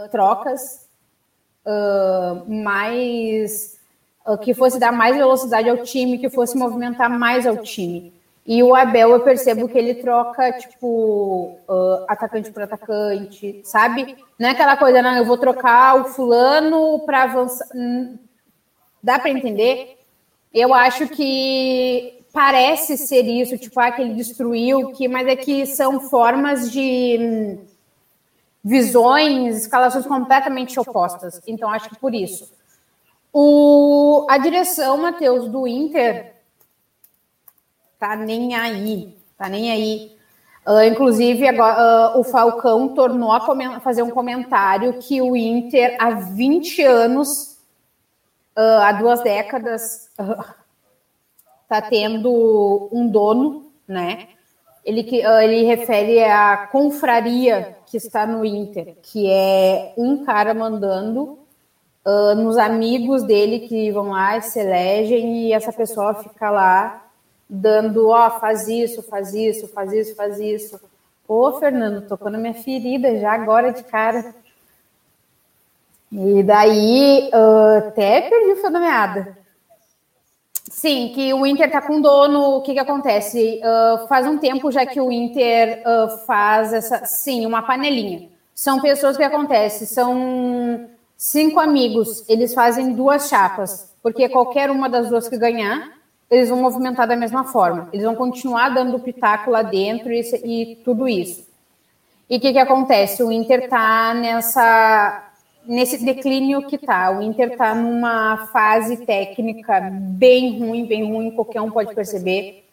trocas 0.09 0.87
mais 2.47 3.77
que 4.41 4.53
fosse 4.53 4.79
dar 4.79 4.93
mais 4.93 5.17
velocidade 5.17 5.69
ao 5.69 5.77
time, 5.79 6.17
que 6.17 6.29
fosse 6.29 6.57
movimentar 6.57 7.09
mais 7.09 7.45
ao 7.45 7.57
time. 7.57 8.13
E 8.51 8.63
o 8.63 8.73
Abel, 8.73 9.11
eu 9.11 9.19
percebo 9.19 9.67
que 9.67 9.77
ele 9.77 9.93
troca, 9.93 10.51
tipo, 10.53 11.55
uh, 11.69 12.05
atacante 12.07 12.51
por 12.51 12.63
atacante, 12.63 13.61
sabe? 13.63 14.17
Não 14.39 14.47
é 14.47 14.53
aquela 14.53 14.75
coisa, 14.75 15.03
não, 15.03 15.15
eu 15.15 15.23
vou 15.23 15.37
trocar 15.37 16.01
o 16.01 16.05
fulano 16.05 16.99
para 17.05 17.25
avançar. 17.25 17.67
Hum, 17.75 18.17
dá 19.03 19.19
para 19.19 19.29
entender? 19.29 19.98
Eu 20.53 20.73
acho 20.73 21.07
que 21.07 22.25
parece 22.33 22.97
ser 22.97 23.23
isso, 23.23 23.57
tipo, 23.57 23.79
ah, 23.79 23.91
que 23.91 24.01
ele 24.01 24.13
destruiu, 24.13 24.91
que, 24.91 25.07
mas 25.07 25.27
é 25.27 25.35
que 25.35 25.65
são 25.65 25.99
formas 25.99 26.71
de 26.71 27.59
visões, 28.63 29.57
escalações 29.57 30.05
completamente 30.05 30.79
opostas. 30.79 31.41
Então, 31.47 31.69
acho 31.69 31.89
que 31.89 31.99
por 31.99 32.13
isso. 32.13 32.51
O, 33.31 34.25
a 34.29 34.37
direção, 34.37 34.97
Matheus, 34.97 35.47
do 35.47 35.67
Inter 35.67 36.33
tá 37.99 38.15
nem 38.15 38.55
aí, 38.55 39.15
tá 39.37 39.47
nem 39.47 39.71
aí. 39.71 40.15
Uh, 40.67 40.83
inclusive, 40.83 41.47
agora, 41.47 42.15
uh, 42.15 42.19
o 42.19 42.23
Falcão 42.23 42.89
tornou 42.89 43.31
a 43.31 43.79
fazer 43.79 44.03
um 44.03 44.09
comentário 44.09 44.99
que 44.99 45.21
o 45.21 45.35
Inter, 45.35 45.95
há 45.99 46.11
20 46.11 46.83
anos, 46.83 47.48
uh, 48.59 48.81
há 48.81 48.91
duas 48.91 49.21
décadas, 49.21 50.09
está 51.63 51.81
tendo 51.89 52.89
um 52.91 53.07
dono, 53.07 53.71
né? 53.87 54.27
Ele, 54.85 55.07
ele 55.43 55.63
refere 55.63 56.23
à 56.23 56.67
confraria 56.71 57.77
que 57.85 57.97
está 57.97 58.25
no 58.25 58.43
Inter, 58.43 58.95
que 59.01 59.29
é 59.29 59.93
um 59.97 60.25
cara 60.25 60.53
mandando 60.53 61.37
nos 62.37 62.57
amigos 62.57 63.21
dele 63.23 63.67
que 63.67 63.91
vão 63.91 64.09
lá 64.09 64.37
e 64.37 64.41
se 64.41 64.59
elegem 64.59 65.43
e 65.43 65.53
essa 65.53 65.71
pessoa 65.71 66.15
fica 66.15 66.49
lá 66.49 67.09
dando, 67.49 68.09
ó, 68.09 68.27
oh, 68.27 68.39
faz 68.39 68.67
isso, 68.67 69.01
faz 69.01 69.33
isso, 69.33 69.67
faz 69.67 69.91
isso, 69.91 70.15
faz 70.15 70.39
isso. 70.39 70.79
Pô, 71.25 71.53
Fernando, 71.59 72.07
tocou 72.07 72.29
na 72.29 72.37
minha 72.37 72.53
ferida 72.53 73.19
já 73.19 73.33
agora 73.33 73.71
de 73.71 73.83
cara. 73.83 74.35
E 76.11 76.43
daí, 76.43 77.29
uh, 77.33 77.87
até 77.87 78.21
perdi 78.21 78.53
o 78.53 78.55
fio 78.57 78.71
da 78.71 78.79
meada. 78.79 79.37
Sim, 80.69 81.11
que 81.13 81.33
o 81.33 81.45
Inter 81.45 81.69
tá 81.71 81.81
com 81.81 81.99
dono, 81.99 82.57
o 82.57 82.61
que 82.61 82.73
que 82.73 82.79
acontece? 82.79 83.59
Uh, 83.61 84.07
faz 84.07 84.25
um 84.25 84.37
tempo 84.37 84.71
já 84.71 84.85
que 84.85 84.99
o 85.01 85.11
Inter 85.11 85.83
uh, 85.85 86.25
faz 86.25 86.73
essa, 86.73 87.05
sim, 87.05 87.45
uma 87.45 87.61
panelinha. 87.61 88.29
São 88.55 88.79
pessoas 88.79 89.17
que 89.17 89.23
acontece, 89.23 89.85
são 89.85 90.87
cinco 91.17 91.59
amigos, 91.59 92.23
eles 92.27 92.53
fazem 92.53 92.93
duas 92.93 93.29
chapas, 93.29 93.93
porque 94.01 94.29
qualquer 94.29 94.69
uma 94.69 94.89
das 94.89 95.09
duas 95.09 95.27
que 95.27 95.37
ganhar, 95.37 95.91
eles 96.29 96.49
vão 96.49 96.59
movimentar 96.59 97.07
da 97.07 97.15
mesma 97.15 97.43
forma. 97.43 97.89
Eles 97.91 98.05
vão 98.05 98.15
continuar 98.15 98.69
dando 98.69 98.99
pitaco 98.99 99.49
lá 99.51 99.61
dentro 99.61 100.11
e, 100.11 100.21
e 100.43 100.75
tudo 100.77 101.07
isso. 101.07 101.47
E 102.29 102.37
o 102.37 102.39
que, 102.39 102.53
que 102.53 102.59
acontece? 102.59 103.23
O 103.23 103.31
Inter 103.31 103.63
está 103.63 104.13
nessa 104.13 105.28
nesse 105.65 106.03
declínio 106.03 106.65
que 106.67 106.75
está. 106.75 107.11
O 107.11 107.21
Inter 107.21 107.51
está 107.51 107.75
numa 107.75 108.47
fase 108.47 109.05
técnica 109.05 109.89
bem 109.91 110.59
ruim, 110.59 110.85
bem 110.85 111.11
ruim, 111.11 111.31
qualquer 111.31 111.61
um 111.61 111.71
pode 111.71 111.93
perceber. 111.93 112.65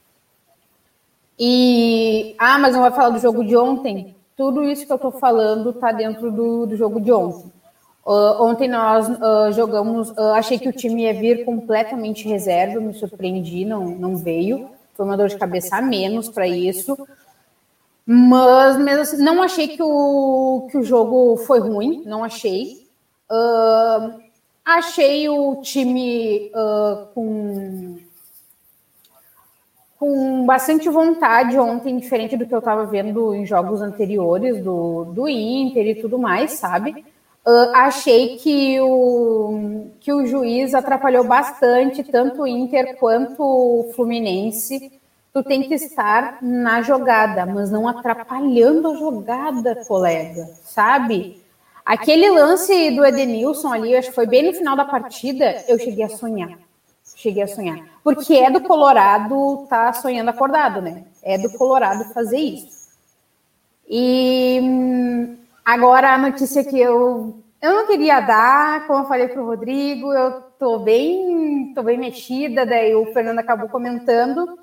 E 1.39 2.35
ah, 2.39 2.59
mas 2.59 2.75
não 2.75 2.83
vai 2.83 2.91
falar 2.91 3.11
do 3.11 3.19
jogo 3.19 3.45
de 3.45 3.57
ontem? 3.57 4.17
Tudo 4.37 4.65
isso 4.65 4.87
que 4.87 4.93
eu 4.93 4.97
estou 4.97 5.13
falando 5.13 5.71
está 5.71 5.93
dentro 5.93 6.31
do, 6.31 6.67
do 6.67 6.77
jogo 6.77 7.01
de 7.01 7.13
ontem. 7.13 7.53
Uh, 8.05 8.41
ontem 8.41 8.69
nós 8.69 9.09
uh, 9.09 9.53
jogamos, 9.53 10.11
uh, 10.11 10.35
achei 10.35 10.59
que 10.59 10.69
o 10.69 10.73
time 10.73 11.03
ia 11.03 11.13
vir 11.13 11.45
completamente 11.45 12.29
reserva, 12.29 12.81
me 12.81 12.95
surpreendi, 12.95 13.65
não, 13.65 13.85
não 13.85 14.17
veio. 14.17 14.71
Foi 14.95 15.05
uma 15.05 15.17
dor 15.17 15.29
de 15.29 15.37
cabeça 15.37 15.77
a 15.77 15.83
menos 15.83 16.29
para 16.29 16.47
isso. 16.47 16.97
Mas 18.07 18.79
mesmo 18.79 19.03
assim, 19.03 19.17
não 19.17 19.43
achei 19.43 19.69
que 19.69 19.83
o, 19.83 20.69
que 20.71 20.79
o 20.79 20.85
jogo 20.85 21.37
foi 21.39 21.59
ruim, 21.59 22.05
não 22.07 22.23
achei. 22.23 22.87
achei 24.65 25.29
o 25.29 25.57
time 25.61 26.53
com, 27.13 27.99
com 29.99 30.47
bastante 30.47 30.89
vontade 30.89 31.59
ontem, 31.59 31.99
diferente 31.99 32.37
do 32.37 32.47
que 32.47 32.55
eu 32.55 32.61
estava 32.61 32.87
vendo 32.87 33.35
em 33.35 33.45
jogos 33.45 33.83
anteriores 33.83 34.63
do, 34.63 35.07
do 35.07 35.29
Inter 35.29 35.89
e 35.89 36.01
tudo 36.01 36.17
mais, 36.17 36.53
sabe? 36.53 37.05
Uh, 37.45 37.75
achei 37.75 38.37
que 38.39 38.81
o, 38.81 39.89
que 40.01 40.13
o 40.13 40.27
juiz 40.27 40.75
atrapalhou 40.75 41.25
bastante, 41.25 42.03
tanto 42.05 42.43
o 42.43 42.47
Inter 42.47 42.97
quanto 42.99 43.41
o 43.41 43.93
Fluminense. 43.95 44.93
Tu 45.37 45.45
tem 45.45 45.63
que 45.63 45.75
estar 45.75 46.39
na 46.41 46.81
jogada, 46.81 47.45
mas 47.45 47.71
não 47.71 47.87
atrapalhando 47.87 48.89
a 48.89 48.97
jogada, 48.97 49.85
colega, 49.87 50.49
sabe? 50.65 51.43
Aquele 51.85 52.31
lance 52.31 52.91
do 52.93 53.05
Edenilson 53.05 53.73
ali, 53.73 53.95
acho 53.95 54.09
que 54.09 54.15
foi 54.15 54.27
bem 54.27 54.45
no 54.45 54.55
final 54.55 54.75
da 54.75 54.85
partida, 54.85 55.63
eu 55.69 55.79
cheguei 55.79 56.05
a 56.05 56.09
sonhar. 56.09 56.59
Cheguei 57.15 57.43
a 57.43 57.49
sonhar. 57.49 57.81
Porque 58.03 58.35
é 58.35 58.51
do 58.51 58.61
Colorado 58.63 59.67
tá 59.69 59.93
sonhando 59.93 60.31
acordado, 60.31 60.81
né? 60.81 61.05
É 61.23 61.37
do 61.37 61.51
Colorado 61.53 62.13
fazer 62.15 62.39
isso. 62.39 62.87
E 63.89 64.59
hum, 64.63 65.37
Agora, 65.67 66.15
a 66.15 66.19
notícia 66.19 66.63
que 66.63 66.79
eu, 66.79 67.43
eu 67.61 67.75
não 67.75 67.89
queria 67.89 68.21
dar, 68.21 68.87
como 68.87 69.01
eu 69.01 69.09
falei 69.09 69.27
para 69.27 69.43
o 69.43 69.47
Rodrigo, 69.47 70.13
eu 70.13 70.39
estou 70.39 70.79
bem, 70.79 71.73
tô 71.75 71.83
bem 71.83 71.99
mexida, 71.99 72.65
daí 72.65 72.95
o 72.95 73.13
Fernando 73.13 73.41
acabou 73.41 73.69
comentando, 73.69 74.57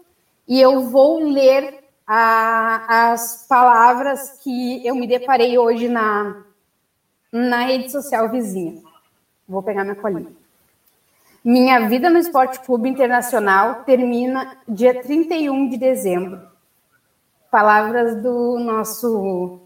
e 0.48 0.60
eu 0.60 0.84
vou 0.84 1.24
ler 1.24 1.84
a, 2.06 3.12
as 3.12 3.46
palavras 3.48 4.40
que 4.44 4.86
eu 4.86 4.96
me 4.96 5.08
deparei 5.08 5.58
hoje 5.58 5.88
na, 5.88 6.44
na 7.32 7.62
rede 7.66 7.92
social 7.92 8.30
vizinha. 8.30 8.82
Vou 9.48 9.64
pegar 9.64 9.84
minha 9.84 9.96
colinha. 9.96 10.32
Minha 11.44 11.88
vida 11.88 12.10
no 12.10 12.18
Esporte 12.18 12.60
Clube 12.62 12.88
Internacional 12.88 13.84
termina 13.84 14.58
dia 14.68 15.02
31 15.02 15.70
de 15.70 15.78
dezembro. 15.78 16.42
Palavras 17.52 18.22
do 18.22 18.58
nosso 18.60 19.60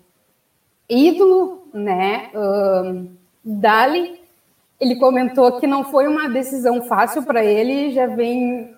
ídolo, 0.89 1.67
né? 1.73 2.31
Uh, 2.33 3.09
Dali, 3.43 4.19
ele 4.79 4.95
comentou 4.95 5.59
que 5.59 5.67
não 5.67 5.83
foi 5.83 6.07
uma 6.07 6.27
decisão 6.27 6.81
fácil 6.83 7.23
para 7.23 7.43
ele, 7.43 7.91
já 7.91 8.07
vem 8.07 8.76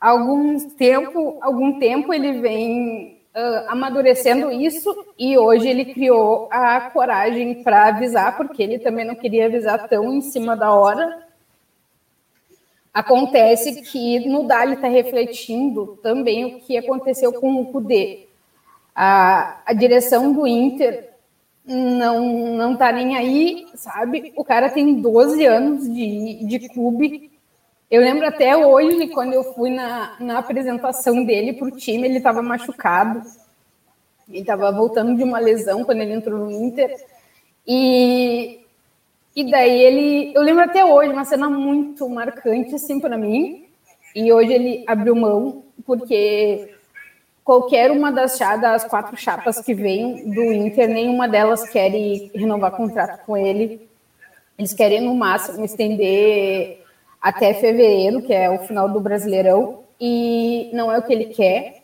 algum 0.00 0.58
tempo, 0.70 1.38
algum 1.40 1.78
tempo 1.78 2.12
ele 2.12 2.40
vem 2.40 3.20
uh, 3.34 3.70
amadurecendo 3.70 4.50
isso 4.50 4.94
e 5.18 5.36
hoje 5.36 5.68
ele 5.68 5.86
criou 5.86 6.48
a 6.50 6.80
coragem 6.90 7.62
para 7.62 7.88
avisar, 7.88 8.36
porque 8.36 8.62
ele 8.62 8.78
também 8.78 9.04
não 9.04 9.14
queria 9.14 9.46
avisar 9.46 9.88
tão 9.88 10.12
em 10.12 10.20
cima 10.20 10.56
da 10.56 10.72
hora. 10.72 11.26
Acontece 12.92 13.82
que 13.82 14.28
no 14.28 14.44
Dali 14.44 14.74
está 14.74 14.88
refletindo 14.88 15.98
também 16.02 16.44
o 16.44 16.60
que 16.60 16.76
aconteceu 16.76 17.32
com 17.32 17.60
o 17.60 17.66
Kudê 17.66 18.28
a, 19.00 19.60
a 19.64 19.72
direção 19.72 20.32
do 20.32 20.44
Inter 20.44 21.10
não 21.64 22.56
não 22.56 22.76
tá 22.76 22.90
nem 22.90 23.16
aí, 23.16 23.64
sabe? 23.76 24.32
O 24.34 24.42
cara 24.42 24.68
tem 24.68 25.00
12 25.00 25.44
anos 25.46 25.84
de, 25.88 26.44
de 26.44 26.68
clube. 26.68 27.30
Eu 27.90 28.02
lembro 28.02 28.26
até 28.26 28.54
hoje, 28.54 29.08
quando 29.08 29.32
eu 29.32 29.42
fui 29.54 29.70
na, 29.70 30.14
na 30.20 30.38
apresentação 30.38 31.24
dele 31.24 31.54
para 31.54 31.68
o 31.68 31.70
time, 31.70 32.06
ele 32.06 32.18
estava 32.18 32.42
machucado. 32.42 33.22
Ele 34.28 34.40
estava 34.40 34.70
voltando 34.70 35.16
de 35.16 35.22
uma 35.22 35.38
lesão 35.38 35.84
quando 35.84 36.02
ele 36.02 36.12
entrou 36.12 36.38
no 36.38 36.50
Inter. 36.52 36.94
E, 37.66 38.60
e 39.34 39.50
daí 39.50 39.80
ele. 39.80 40.32
Eu 40.34 40.42
lembro 40.42 40.64
até 40.64 40.84
hoje, 40.84 41.10
uma 41.10 41.24
cena 41.24 41.48
muito 41.48 42.06
marcante, 42.10 42.74
assim, 42.74 43.00
para 43.00 43.16
mim. 43.16 43.64
E 44.14 44.30
hoje 44.30 44.52
ele 44.52 44.84
abriu 44.86 45.16
mão, 45.16 45.62
porque 45.86 46.74
qualquer 47.42 47.90
uma 47.90 48.12
das, 48.12 48.38
das 48.38 48.84
quatro 48.84 49.16
chapas 49.16 49.62
que 49.62 49.72
vêm 49.72 50.30
do 50.30 50.52
Inter, 50.52 50.88
nenhuma 50.88 51.26
delas 51.26 51.66
quer 51.70 51.90
renovar 52.34 52.72
contrato 52.72 53.24
com 53.24 53.34
ele. 53.34 53.88
Eles 54.58 54.74
querem, 54.74 55.00
no 55.00 55.14
máximo, 55.14 55.64
estender 55.64 56.84
até 57.20 57.54
fevereiro, 57.54 58.22
que 58.22 58.32
é 58.32 58.50
o 58.50 58.58
final 58.66 58.88
do 58.88 59.00
Brasileirão, 59.00 59.80
e 60.00 60.70
não 60.72 60.92
é 60.92 60.98
o 60.98 61.02
que 61.02 61.12
ele 61.12 61.26
quer, 61.26 61.82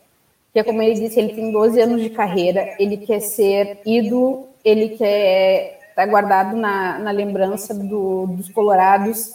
que 0.53 0.59
é 0.59 0.63
como 0.63 0.81
ele 0.81 0.93
disse, 0.93 1.19
ele 1.19 1.33
tem 1.33 1.51
12 1.51 1.79
anos 1.81 2.01
de 2.01 2.09
carreira, 2.09 2.75
ele 2.79 2.97
quer 2.97 3.19
ser 3.19 3.79
ídolo, 3.85 4.47
ele 4.63 4.89
quer 4.89 5.75
tá 5.95 6.05
guardado 6.05 6.57
na, 6.57 6.99
na 6.99 7.11
lembrança 7.11 7.73
do, 7.73 8.27
dos 8.27 8.49
colorados 8.49 9.31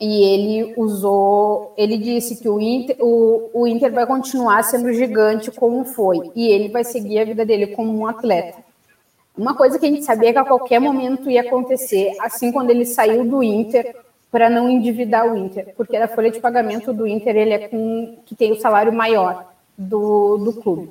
e 0.00 0.24
ele 0.24 0.74
usou, 0.76 1.72
ele 1.76 1.96
disse 1.96 2.36
que 2.36 2.48
o 2.48 2.60
Inter, 2.60 2.96
o, 3.00 3.50
o 3.52 3.66
Inter 3.66 3.92
vai 3.92 4.06
continuar 4.06 4.62
sendo 4.62 4.92
gigante 4.92 5.50
como 5.50 5.84
foi, 5.84 6.30
e 6.34 6.48
ele 6.48 6.68
vai 6.68 6.84
seguir 6.84 7.20
a 7.20 7.24
vida 7.24 7.44
dele 7.44 7.68
como 7.68 7.96
um 7.96 8.06
atleta. 8.06 8.58
Uma 9.36 9.54
coisa 9.54 9.78
que 9.78 9.86
a 9.86 9.88
gente 9.88 10.04
sabia 10.04 10.32
que 10.32 10.38
a 10.38 10.44
qualquer 10.44 10.80
momento 10.80 11.30
ia 11.30 11.40
acontecer, 11.40 12.12
assim 12.20 12.52
quando 12.52 12.70
ele 12.70 12.84
saiu 12.84 13.24
do 13.24 13.42
Inter, 13.42 13.96
para 14.34 14.50
não 14.50 14.68
endividar 14.68 15.32
o 15.32 15.36
Inter, 15.36 15.72
porque 15.76 15.96
a 15.96 16.08
folha 16.08 16.28
de 16.28 16.40
pagamento 16.40 16.92
do 16.92 17.06
Inter 17.06 17.36
ele 17.36 17.52
é 17.52 17.68
com 17.68 18.16
que 18.26 18.34
tem 18.34 18.50
o 18.50 18.60
salário 18.60 18.92
maior 18.92 19.46
do, 19.78 20.38
do 20.38 20.54
clube. 20.54 20.90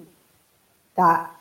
Tá? 0.95 1.35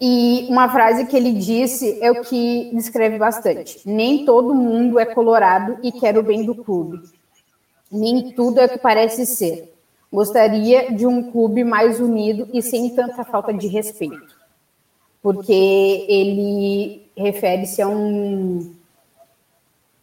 E 0.00 0.48
uma 0.50 0.68
frase 0.68 1.06
que 1.06 1.16
ele 1.16 1.32
disse 1.32 1.96
é 2.02 2.10
o 2.10 2.22
que 2.22 2.72
descreve 2.74 3.18
bastante: 3.18 3.88
nem 3.88 4.24
todo 4.24 4.52
mundo 4.52 4.98
é 4.98 5.06
colorado 5.06 5.78
e 5.80 5.92
quer 5.92 6.18
o 6.18 6.24
bem 6.24 6.44
do 6.44 6.56
clube. 6.56 7.00
Nem 7.88 8.32
tudo 8.32 8.58
é 8.58 8.64
o 8.64 8.68
que 8.68 8.78
parece 8.78 9.24
ser. 9.26 9.72
Gostaria 10.12 10.92
de 10.92 11.06
um 11.06 11.30
clube 11.30 11.62
mais 11.62 12.00
unido 12.00 12.48
e 12.52 12.60
sem 12.60 12.92
tanta 12.96 13.22
falta 13.22 13.54
de 13.54 13.68
respeito. 13.68 14.36
Porque 15.22 16.04
ele 16.08 17.06
refere-se 17.16 17.80
a 17.80 17.86
um, 17.86 18.74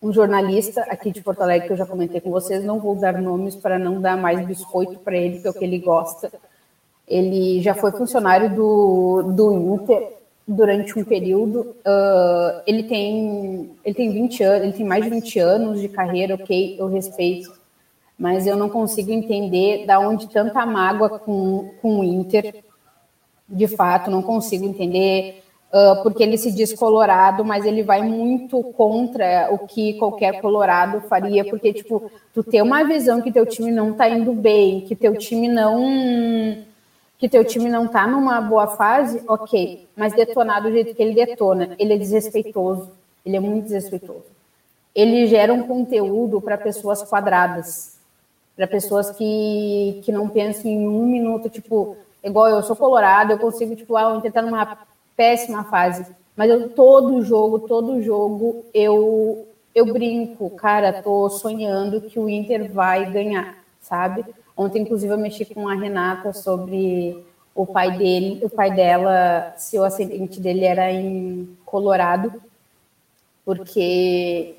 um 0.02 0.12
jornalista 0.12 0.82
aqui 0.90 1.12
de 1.12 1.22
Porto 1.22 1.42
Alegre 1.42 1.68
que 1.68 1.74
eu 1.74 1.78
já 1.78 1.86
comentei 1.86 2.20
com 2.20 2.32
vocês, 2.32 2.64
não 2.64 2.80
vou 2.80 2.96
dar 2.96 3.22
nomes 3.22 3.56
para 3.56 3.78
não 3.78 4.02
dar 4.02 4.18
mais 4.18 4.46
biscoito 4.46 5.00
para 5.00 5.16
ele, 5.16 5.40
que 5.40 5.48
é 5.48 5.50
o 5.50 5.54
que 5.54 5.64
ele 5.64 5.80
gosta 5.80 6.32
ele 7.12 7.62
já 7.62 7.76
foi 7.76 7.92
funcionário 7.92 8.56
do, 8.56 9.34
do 9.36 9.54
Inter 9.54 10.14
durante 10.48 10.98
um 10.98 11.04
período. 11.04 11.76
Uh, 11.86 12.62
ele 12.66 12.84
tem 12.84 13.72
ele 13.84 13.94
tem 13.94 14.12
20 14.12 14.44
anos, 14.44 14.64
ele 14.64 14.74
tem 14.74 14.86
mais 14.86 15.04
de 15.04 15.10
20 15.10 15.40
anos 15.40 15.82
de 15.82 15.90
carreira, 15.90 16.36
ok, 16.36 16.78
eu 16.80 16.88
respeito, 16.88 17.52
mas 18.18 18.48
eu 18.48 18.56
não 18.56 18.70
consigo 18.70 19.12
entender 19.12 19.86
da 19.86 20.00
onde 20.00 20.30
tanta 20.30 20.66
mágoa 20.66 21.20
com, 21.20 21.72
com 21.82 22.00
o 22.00 22.04
Inter. 22.04 22.64
De 23.48 23.68
fato, 23.68 24.10
não 24.10 24.22
consigo 24.22 24.64
entender 24.64 25.41
uh, 25.72 26.04
porque 26.04 26.24
ele 26.24 26.38
se 26.38 26.52
diz 26.52 26.74
colorado, 26.74 27.44
mas 27.44 27.66
ele 27.66 27.82
vai 27.82 28.02
muito 28.02 28.62
contra 28.62 29.50
o 29.52 29.60
que 29.60 29.94
qualquer 29.96 30.42
colorado 30.42 31.02
faria, 31.02 31.46
porque 31.46 31.74
tipo, 31.74 32.12
tu 32.34 32.44
ter 32.44 32.62
uma 32.62 32.84
visão 32.84 33.22
que 33.22 33.32
teu 33.32 33.46
time 33.46 33.72
não 33.72 33.94
tá 33.94 34.10
indo 34.10 34.34
bem, 34.34 34.82
que 34.82 34.96
teu 34.96 35.18
time 35.18 35.48
não 35.48 36.66
que 37.18 37.30
teu 37.30 37.46
time 37.46 37.70
não 37.70 37.86
está 37.86 38.08
numa 38.08 38.42
boa 38.42 38.66
fase, 38.66 39.22
ok, 39.28 39.88
mas 39.96 40.12
detonar 40.12 40.64
do 40.64 40.72
jeito 40.72 40.96
que 40.96 41.04
ele 41.04 41.14
detona, 41.14 41.76
ele 41.78 41.94
é 41.94 41.98
desrespeitoso, 41.98 42.90
ele 43.24 43.38
é 43.38 43.40
muito 43.40 43.66
desrespeitoso. 43.66 44.26
Ele 44.94 45.28
gera 45.28 45.54
um 45.54 45.62
conteúdo 45.62 46.42
para 46.42 46.58
pessoas 46.58 47.04
quadradas, 47.04 47.96
para 48.56 48.66
pessoas 48.66 49.12
que, 49.12 50.02
que 50.04 50.12
não 50.12 50.28
pensam 50.28 50.70
em 50.70 50.88
um 50.88 51.06
minuto, 51.06 51.48
tipo, 51.48 51.96
igual 52.24 52.50
eu 52.50 52.64
sou 52.64 52.76
colorado, 52.76 53.34
eu 53.34 53.38
consigo, 53.38 53.76
tipo, 53.76 53.96
ah, 53.96 54.20
tentar 54.20 54.42
numa 54.42 54.66
péssima 55.16 55.64
fase, 55.66 56.06
mas 56.36 56.50
eu 56.50 56.70
todo 56.70 57.24
jogo, 57.24 57.60
todo 57.60 58.02
jogo, 58.02 58.66
eu 58.74 59.48
eu 59.74 59.86
brinco, 59.94 60.50
cara, 60.50 61.02
tô 61.02 61.30
sonhando 61.30 62.02
que 62.02 62.20
o 62.20 62.28
Inter 62.28 62.72
vai 62.72 63.10
ganhar, 63.10 63.56
sabe? 63.80 64.26
Ontem, 64.56 64.82
inclusive, 64.82 65.14
eu 65.14 65.18
mexi 65.18 65.46
com 65.46 65.68
a 65.68 65.76
Renata 65.76 66.34
sobre 66.34 67.26
o 67.56 67.66
pai 67.66 67.98
dele, 67.98 68.44
o 68.44 68.50
pai 68.50 68.72
dela, 68.72 69.54
se 69.58 69.78
o 69.80 69.84
ascendente 69.84 70.40
dele 70.40 70.66
era 70.66 70.92
em 70.92 71.58
Colorado, 71.66 72.34
porque 73.46 74.56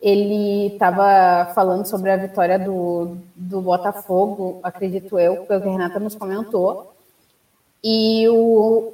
ele 0.00 0.68
estava 0.68 1.52
falando 1.54 1.86
sobre 1.86 2.10
a 2.10 2.16
vitória 2.16 2.58
do, 2.58 3.16
do 3.34 3.60
Botafogo, 3.60 4.60
acredito 4.62 5.18
eu, 5.18 5.44
que 5.46 5.52
a 5.52 5.58
Renata 5.58 5.98
nos 5.98 6.14
comentou. 6.14 6.92
E 7.82 8.28
o, 8.28 8.92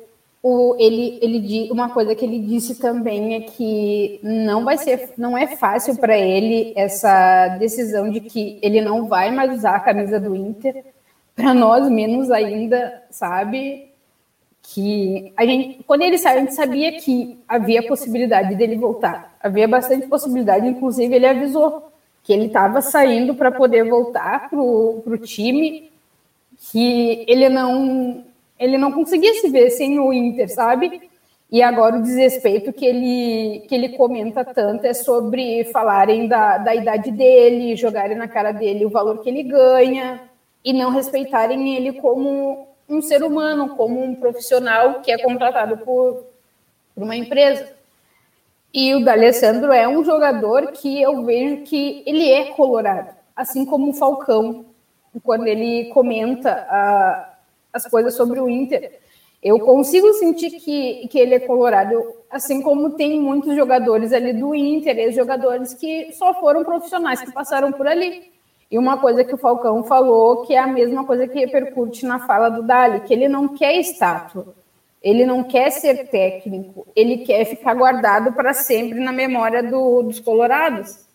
o, 0.49 0.77
ele, 0.79 1.19
ele 1.21 1.73
uma 1.73 1.89
coisa 1.89 2.15
que 2.15 2.25
ele 2.25 2.39
disse 2.39 2.77
também 2.77 3.35
é 3.35 3.41
que 3.41 4.21
não 4.23 4.65
vai 4.65 4.79
ser, 4.79 5.13
não 5.19 5.37
é 5.37 5.57
fácil 5.57 5.97
para 5.97 6.17
ele 6.17 6.73
essa 6.77 7.49
decisão 7.59 8.09
de 8.09 8.21
que 8.21 8.57
ele 8.63 8.81
não 8.81 9.09
vai 9.09 9.33
mais 9.33 9.59
usar 9.59 9.75
a 9.75 9.81
camisa 9.81 10.21
do 10.21 10.37
Inter. 10.37 10.85
Para 11.35 11.53
nós, 11.53 11.91
menos 11.91 12.31
ainda, 12.31 13.03
sabe? 13.11 13.91
Que 14.63 15.33
a 15.37 15.45
gente, 15.45 15.83
quando 15.83 16.03
ele 16.03 16.17
saiu, 16.17 16.39
a 16.39 16.41
gente 16.43 16.55
sabia 16.55 16.93
que 16.93 17.37
havia 17.49 17.85
possibilidade 17.85 18.55
dele 18.55 18.77
voltar. 18.77 19.37
Havia 19.43 19.67
bastante 19.67 20.07
possibilidade, 20.07 20.69
inclusive 20.69 21.13
ele 21.13 21.27
avisou 21.27 21.91
que 22.23 22.33
ele 22.33 22.47
estava 22.47 22.81
saindo 22.81 23.35
para 23.35 23.51
poder 23.51 23.83
voltar 23.83 24.49
para 24.49 24.61
o 24.61 25.19
time, 25.19 25.91
que 26.71 27.25
ele 27.27 27.49
não 27.49 28.25
ele 28.59 28.79
não 28.79 28.93
conseguia 28.93 29.35
se 29.35 29.49
ver 29.49 29.71
sem 29.71 29.99
o 29.99 30.13
Inter, 30.13 30.49
sabe? 30.49 31.11
E 31.51 31.63
agora 31.63 31.99
o 31.99 32.03
desrespeito 32.03 32.73
que 32.73 32.85
ele, 32.85 33.61
que 33.69 33.75
ele 33.75 33.91
comenta 33.91 34.45
tanto 34.45 34.85
é 34.85 34.93
sobre 34.93 35.65
falarem 35.65 36.27
da, 36.27 36.59
da 36.59 36.75
idade 36.75 37.11
dele, 37.13 37.77
jogarem 37.77 38.17
na 38.17 38.27
cara 38.27 38.51
dele 38.51 38.85
o 38.85 38.91
valor 38.91 39.23
que 39.23 39.29
ele 39.29 39.45
ganha 39.45 40.21
e 40.65 40.73
não 40.73 40.91
respeitarem 40.91 41.77
ele 41.77 41.93
como 42.01 42.67
um 42.89 43.01
ser 43.01 43.23
humano, 43.23 43.77
como 43.77 44.03
um 44.03 44.15
profissional 44.15 45.01
que 45.01 45.13
é 45.13 45.19
contratado 45.19 45.79
por, 45.79 46.25
por 46.95 47.05
uma 47.05 47.15
empresa. 47.15 47.69
E 48.75 48.95
o 48.95 49.05
D'Alessandro 49.05 49.73
é 49.73 49.87
um 49.87 50.05
jogador 50.05 50.73
que 50.73 51.01
eu 51.01 51.25
vejo 51.25 51.63
que 51.63 52.03
ele 52.05 52.29
é 52.29 52.47
colorado, 52.47 53.15
assim 53.35 53.65
como 53.65 53.91
o 53.91 53.95
Falcão, 53.95 54.65
quando 55.23 55.47
ele 55.47 55.87
comenta 55.87 56.51
a 56.69 57.36
as 57.77 57.87
coisas 57.87 58.15
sobre 58.15 58.41
o 58.41 58.49
Inter. 58.49 58.99
Eu 59.43 59.61
consigo 59.61 60.13
sentir 60.15 60.51
que, 60.51 61.07
que 61.09 61.19
ele 61.19 61.35
é 61.35 61.41
colorado, 61.41 62.03
assim 62.31 62.61
como 62.63 62.91
tem 62.91 63.21
muitos 63.21 63.55
jogadores 63.55 64.13
ali 64.13 64.33
do 64.33 64.55
Inter, 64.55 64.99
ex-jogadores 64.99 65.75
que 65.75 66.13
só 66.13 66.35
foram 66.35 66.65
profissionais, 66.65 67.21
que 67.21 67.33
passaram 67.33 67.71
por 67.73 67.87
ali. 67.87 68.33
E 68.71 68.79
uma 68.79 68.99
coisa 68.99 69.23
que 69.23 69.35
o 69.35 69.39
Falcão 69.39 69.85
falou, 69.85 70.43
que 70.43 70.55
é 70.55 70.59
a 70.59 70.67
mesma 70.67 71.05
coisa 71.05 71.29
que 71.29 71.39
repercute 71.39 72.05
na 72.05 72.27
fala 72.27 72.49
do 72.49 72.63
Dali, 72.63 73.01
que 73.01 73.15
ele 73.15 73.29
não 73.29 73.49
quer 73.49 73.77
estátua, 73.79 74.55
ele 75.01 75.25
não 75.25 75.45
quer 75.45 75.71
ser 75.71 76.09
técnico, 76.09 76.85
ele 76.97 77.19
quer 77.19 77.45
ficar 77.45 77.75
guardado 77.75 78.33
para 78.33 78.53
sempre 78.53 78.99
na 78.99 79.13
memória 79.13 79.63
do, 79.63 80.03
dos 80.03 80.19
colorados. 80.19 81.07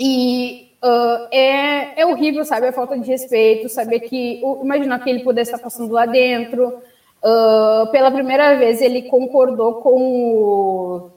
E 0.00 0.73
Uh, 0.84 1.28
é, 1.30 2.02
é 2.02 2.04
horrível, 2.04 2.44
sabe? 2.44 2.66
A 2.66 2.72
falta 2.72 2.98
de 2.98 3.08
respeito, 3.08 3.70
saber 3.70 4.00
que. 4.00 4.42
Imaginar 4.62 5.02
que 5.02 5.08
ele 5.08 5.24
pudesse 5.24 5.50
estar 5.50 5.62
passando 5.62 5.90
lá 5.90 6.04
dentro. 6.04 6.78
Uh, 7.22 7.90
pela 7.90 8.10
primeira 8.10 8.54
vez, 8.58 8.82
ele 8.82 9.08
concordou 9.08 9.76
com 9.76 9.96
o, 9.96 11.10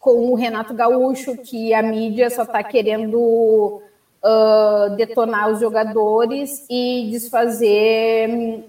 com 0.00 0.32
o 0.32 0.34
Renato 0.34 0.74
Gaúcho, 0.74 1.36
que 1.36 1.72
a 1.72 1.80
mídia 1.84 2.28
só 2.30 2.42
está 2.42 2.64
querendo 2.64 3.80
uh, 4.24 4.96
detonar 4.96 5.48
os 5.52 5.60
jogadores 5.60 6.66
e 6.68 7.10
desfazer 7.12 8.64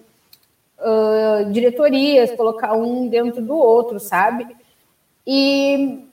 diretorias, 1.51 2.35
colocar 2.35 2.73
um 2.73 3.07
dentro 3.07 3.41
do 3.41 3.57
outro, 3.57 3.99
sabe? 3.99 4.45
E. 5.25 6.05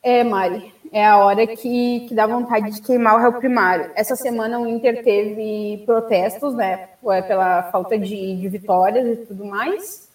É, 0.00 0.22
Mari 0.22 0.72
é 0.92 1.04
a 1.06 1.18
hora 1.18 1.46
que, 1.46 2.06
que 2.08 2.14
dá 2.14 2.26
vontade 2.26 2.70
de 2.70 2.82
queimar 2.82 3.16
o 3.16 3.18
réu 3.18 3.32
primário. 3.34 3.90
Essa 3.94 4.16
semana 4.16 4.58
o 4.58 4.66
Inter 4.66 5.02
teve 5.02 5.82
protestos, 5.84 6.54
né, 6.54 6.88
pela 7.26 7.64
falta 7.64 7.98
de, 7.98 8.36
de 8.36 8.48
vitórias 8.48 9.06
e 9.06 9.26
tudo 9.26 9.44
mais. 9.44 10.08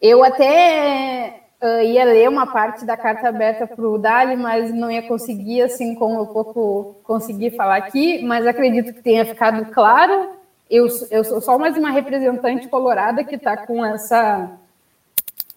Eu 0.00 0.24
até 0.24 1.40
uh, 1.62 1.82
ia 1.82 2.04
ler 2.04 2.28
uma 2.28 2.46
parte 2.46 2.84
da 2.84 2.96
carta 2.96 3.28
aberta 3.28 3.66
para 3.66 3.86
o 3.86 3.98
Dali, 3.98 4.36
mas 4.36 4.72
não 4.72 4.90
ia 4.90 5.02
conseguir, 5.02 5.62
assim 5.62 5.94
como 5.94 6.20
eu 6.20 6.26
pouco 6.26 6.96
consegui 7.02 7.50
falar 7.50 7.76
aqui, 7.76 8.22
mas 8.22 8.46
acredito 8.46 8.94
que 8.94 9.02
tenha 9.02 9.24
ficado 9.24 9.66
claro. 9.72 10.30
Eu, 10.70 10.86
eu 11.10 11.24
sou 11.24 11.40
só 11.40 11.58
mais 11.58 11.76
uma 11.76 11.90
representante 11.90 12.68
colorada 12.68 13.24
que 13.24 13.34
está 13.34 13.56
com 13.56 13.84
essa, 13.84 14.52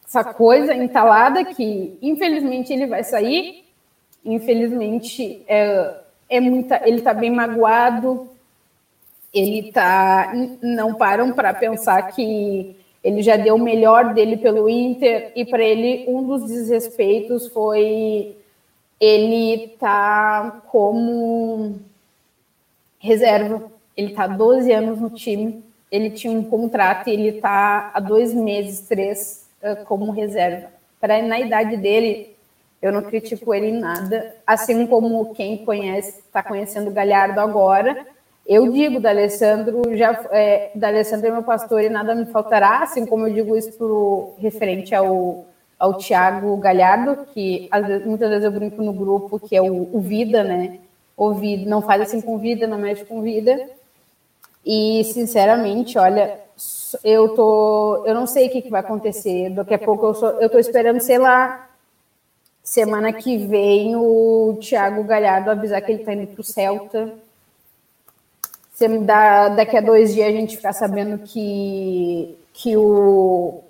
essa 0.06 0.24
coisa 0.24 0.74
entalada 0.74 1.45
que, 1.45 1.98
infelizmente, 2.02 2.74
ele 2.74 2.88
vai 2.88 3.04
sair 3.04 3.64
infelizmente, 4.26 5.44
é, 5.48 5.95
é 6.30 6.40
muita, 6.40 6.82
ele 6.88 6.98
está 6.98 7.14
bem 7.14 7.32
magoado, 7.32 8.30
ele 9.34 9.72
tá, 9.72 10.32
não 10.62 10.94
param 10.95 11.34
para 11.34 11.54
pensar 11.54 12.04
que 12.14 12.76
ele 13.04 13.22
já 13.22 13.36
deu 13.36 13.56
o 13.56 13.60
melhor 13.60 14.14
dele 14.14 14.38
pelo 14.38 14.70
Inter, 14.70 15.32
e 15.36 15.44
para 15.45 15.64
ele 15.64 16.06
um 16.08 16.24
dos 16.24 16.48
desrespeitos 16.48 17.48
foi 17.50 18.36
ele 19.00 19.76
tá 19.78 20.62
como 20.70 21.82
reserva. 22.98 23.70
Ele 23.98 24.12
está 24.12 24.28
12 24.28 24.72
anos 24.72 25.00
no 25.00 25.10
time, 25.10 25.62
ele 25.91 26.10
tinha 26.10 26.32
um 26.32 26.44
contrato 26.44 27.10
e 27.10 27.14
ele 27.14 27.28
está 27.30 27.91
há 27.94 28.00
dois 28.00 28.34
meses, 28.34 28.88
três, 28.88 29.48
uh, 29.62 29.84
como 29.86 30.12
reserva. 30.12 30.70
Para 31.02 31.22
na 31.22 31.38
idade 31.38 31.76
dele, 31.76 32.32
eu 32.84 32.91
não 32.91 33.01
critico 33.01 33.53
ele 33.53 33.68
em 33.68 33.80
nada, 33.80 34.35
assim 34.45 34.85
como 34.85 35.34
quem 35.34 35.64
conhece, 35.64 36.19
está 36.19 36.43
conhecendo 36.43 36.89
o 36.89 36.93
Galhardo 36.93 37.39
agora. 37.39 38.05
Eu 38.45 38.69
digo, 38.69 38.99
da 38.99 39.10
Alessandro, 39.10 39.95
já 39.95 40.11
é, 40.31 40.69
da 40.76 40.89
Alessandro 40.89 41.27
é 41.27 41.31
meu 41.31 41.43
pastor 41.43 41.81
e 41.81 41.89
nada 41.89 42.14
me 42.14 42.26
faltará, 42.26 42.81
assim 42.81 43.05
como 43.05 43.26
eu 43.26 43.34
digo 43.34 43.55
isso 43.55 43.72
pro, 43.77 44.34
referente 44.38 44.93
ao, 44.93 45.45
ao 45.80 45.93
Thiago 45.93 46.57
Galhardo, 46.57 47.26
que 47.34 47.69
vezes, 47.88 48.05
muitas 48.05 48.30
vezes 48.30 48.43
eu 48.43 48.51
brinco 48.51 48.84
no 48.84 48.91
grupo, 48.91 49.39
que 49.39 49.55
é 49.55 49.61
o, 49.61 49.89
o 49.95 50.01
Vida, 50.01 50.43
né? 50.43 50.80
O 51.15 51.31
vida, 51.31 51.69
não 51.69 51.81
faz 51.81 52.01
assim 52.01 52.19
com 52.19 52.38
vida, 52.38 52.68
não 52.68 52.80
mexe 52.80 53.05
com 53.05 53.22
vida. 53.22 53.69
E, 54.65 55.03
sinceramente, 55.05 55.97
olha, 55.97 56.39
eu 57.03 57.30
tô. 57.30 58.03
Eu 58.05 58.15
não 58.15 58.26
sei 58.26 58.47
o 58.47 58.49
que, 58.49 58.64
que 58.64 58.69
vai 58.69 58.81
acontecer. 58.81 59.51
Daqui 59.51 59.76
a 59.76 59.80
pouco 59.80 60.07
eu, 60.07 60.14
sou, 60.15 60.30
eu 60.41 60.49
tô 60.49 60.57
esperando, 60.57 60.99
sei 60.99 61.19
lá, 61.19 61.69
semana 62.64 63.11
que 63.11 63.38
vem 63.38 63.95
o 63.95 64.57
Thiago 64.61 65.03
Galhardo 65.03 65.52
avisar 65.52 65.81
que 65.81 65.91
ele 65.91 66.03
tá 66.03 66.14
indo 66.14 66.27
pro 66.27 66.44
Celta. 66.44 67.14
Se 68.73 68.88
dá, 68.99 69.49
daqui 69.49 69.77
a 69.77 69.81
dois 69.81 70.14
dias 70.14 70.30
a 70.30 70.31
gente 70.31 70.56
ficar 70.56 70.73
sabendo 70.73 71.19
que, 71.19 72.35
que 72.53 72.76
o 72.77 73.61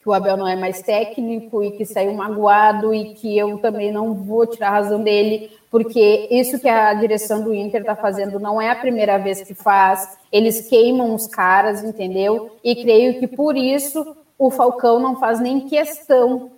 que 0.00 0.08
o 0.08 0.12
Abel 0.12 0.36
não 0.36 0.46
é 0.46 0.56
mais 0.56 0.80
técnico 0.80 1.62
e 1.62 1.72
que 1.72 1.84
saiu 1.84 2.14
magoado 2.14 2.94
e 2.94 3.14
que 3.14 3.36
eu 3.36 3.58
também 3.58 3.92
não 3.92 4.14
vou 4.14 4.46
tirar 4.46 4.68
a 4.68 4.72
razão 4.72 5.02
dele, 5.02 5.50
porque 5.70 6.28
isso 6.30 6.58
que 6.58 6.68
a 6.68 6.94
direção 6.94 7.42
do 7.42 7.52
Inter 7.52 7.80
está 7.80 7.96
fazendo 7.96 8.38
não 8.38 8.62
é 8.62 8.70
a 8.70 8.76
primeira 8.76 9.18
vez 9.18 9.42
que 9.42 9.54
faz, 9.54 10.16
eles 10.30 10.68
queimam 10.68 11.14
os 11.14 11.26
caras, 11.26 11.82
entendeu? 11.82 12.56
E 12.62 12.76
creio 12.76 13.18
que 13.18 13.26
por 13.26 13.56
isso 13.56 14.16
o 14.38 14.50
Falcão 14.50 15.00
não 15.00 15.18
faz 15.18 15.40
nem 15.40 15.68
questão 15.68 16.52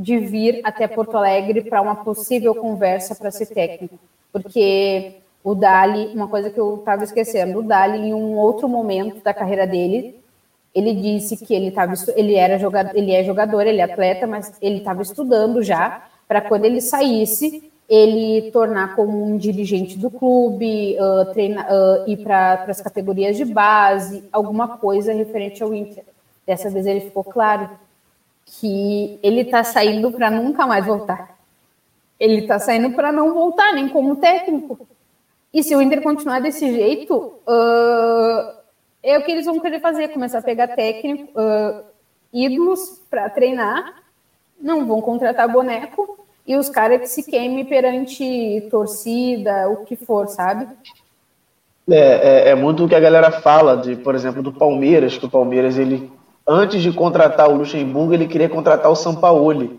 de 0.00 0.18
vir 0.18 0.62
até 0.64 0.88
Porto 0.88 1.18
Alegre 1.18 1.60
para 1.60 1.82
uma 1.82 1.96
possível 1.96 2.54
conversa 2.54 3.14
para 3.14 3.30
ser 3.30 3.46
técnico, 3.46 3.98
porque 4.32 5.16
o 5.44 5.54
Dali, 5.54 6.06
uma 6.14 6.26
coisa 6.26 6.48
que 6.48 6.58
eu 6.58 6.76
estava 6.76 7.04
esquecendo, 7.04 7.58
o 7.58 7.62
Dali 7.62 7.98
em 7.98 8.14
um 8.14 8.38
outro 8.38 8.66
momento 8.66 9.22
da 9.22 9.34
carreira 9.34 9.66
dele 9.66 10.18
ele 10.74 10.94
disse 10.94 11.36
que 11.36 11.52
ele 11.52 11.68
estava 11.68 11.94
ele 12.16 12.34
era 12.34 12.58
jogador, 12.58 12.96
ele 12.96 13.12
é 13.12 13.24
jogador, 13.24 13.66
ele 13.66 13.80
é 13.80 13.84
atleta, 13.84 14.26
mas 14.26 14.52
ele 14.62 14.78
estava 14.78 15.02
estudando 15.02 15.62
já 15.62 16.04
para 16.26 16.40
quando 16.40 16.64
ele 16.64 16.80
saísse 16.80 17.70
ele 17.88 18.52
tornar 18.52 18.94
como 18.94 19.22
um 19.22 19.36
dirigente 19.36 19.98
do 19.98 20.08
clube, 20.10 20.96
uh, 20.96 21.32
treina, 21.32 21.66
uh, 21.66 22.08
ir 22.08 22.18
para 22.18 22.64
as 22.68 22.80
categorias 22.80 23.36
de 23.36 23.44
base, 23.44 24.22
alguma 24.32 24.78
coisa 24.78 25.12
referente 25.12 25.60
ao 25.60 25.74
Inter. 25.74 26.04
Dessa 26.46 26.70
vez 26.70 26.86
ele 26.86 27.00
ficou 27.00 27.24
claro 27.24 27.68
que 28.58 29.18
ele 29.22 29.42
está 29.42 29.62
saindo 29.62 30.10
para 30.10 30.30
nunca 30.30 30.66
mais 30.66 30.84
voltar. 30.84 31.38
Ele 32.18 32.40
está 32.40 32.58
saindo 32.58 32.90
para 32.90 33.12
não 33.12 33.32
voltar, 33.32 33.72
nem 33.72 33.88
como 33.88 34.16
técnico. 34.16 34.86
E 35.52 35.62
se 35.62 35.74
o 35.74 35.80
Inter 35.80 36.02
continuar 36.02 36.40
desse 36.40 36.70
jeito, 36.72 37.16
uh, 37.16 38.52
é 39.02 39.18
o 39.18 39.24
que 39.24 39.32
eles 39.32 39.46
vão 39.46 39.58
querer 39.58 39.80
fazer, 39.80 40.08
começar 40.08 40.38
a 40.38 40.42
pegar 40.42 40.68
técnico, 40.68 41.32
uh, 41.40 41.82
ídolos 42.32 43.00
para 43.08 43.28
treinar, 43.30 44.02
não 44.60 44.86
vão 44.86 45.00
contratar 45.00 45.50
boneco 45.50 46.18
e 46.46 46.56
os 46.56 46.68
caras 46.68 47.00
que 47.00 47.06
se 47.06 47.22
queimem 47.22 47.64
perante 47.64 48.66
torcida, 48.70 49.68
o 49.68 49.84
que 49.84 49.96
for, 49.96 50.28
sabe? 50.28 50.68
É, 51.88 51.96
é, 51.96 52.48
é, 52.50 52.54
muito 52.54 52.84
o 52.84 52.88
que 52.88 52.94
a 52.94 53.00
galera 53.00 53.30
fala, 53.32 53.76
de, 53.76 53.96
por 53.96 54.14
exemplo, 54.14 54.42
do 54.42 54.52
Palmeiras, 54.52 55.18
que 55.18 55.26
o 55.26 55.30
Palmeiras, 55.30 55.78
ele, 55.78 56.10
antes 56.50 56.82
de 56.82 56.92
contratar 56.92 57.48
o 57.48 57.54
Luxemburgo, 57.54 58.12
ele 58.12 58.26
queria 58.26 58.48
contratar 58.48 58.90
o 58.90 58.96
Sampaoli. 58.96 59.78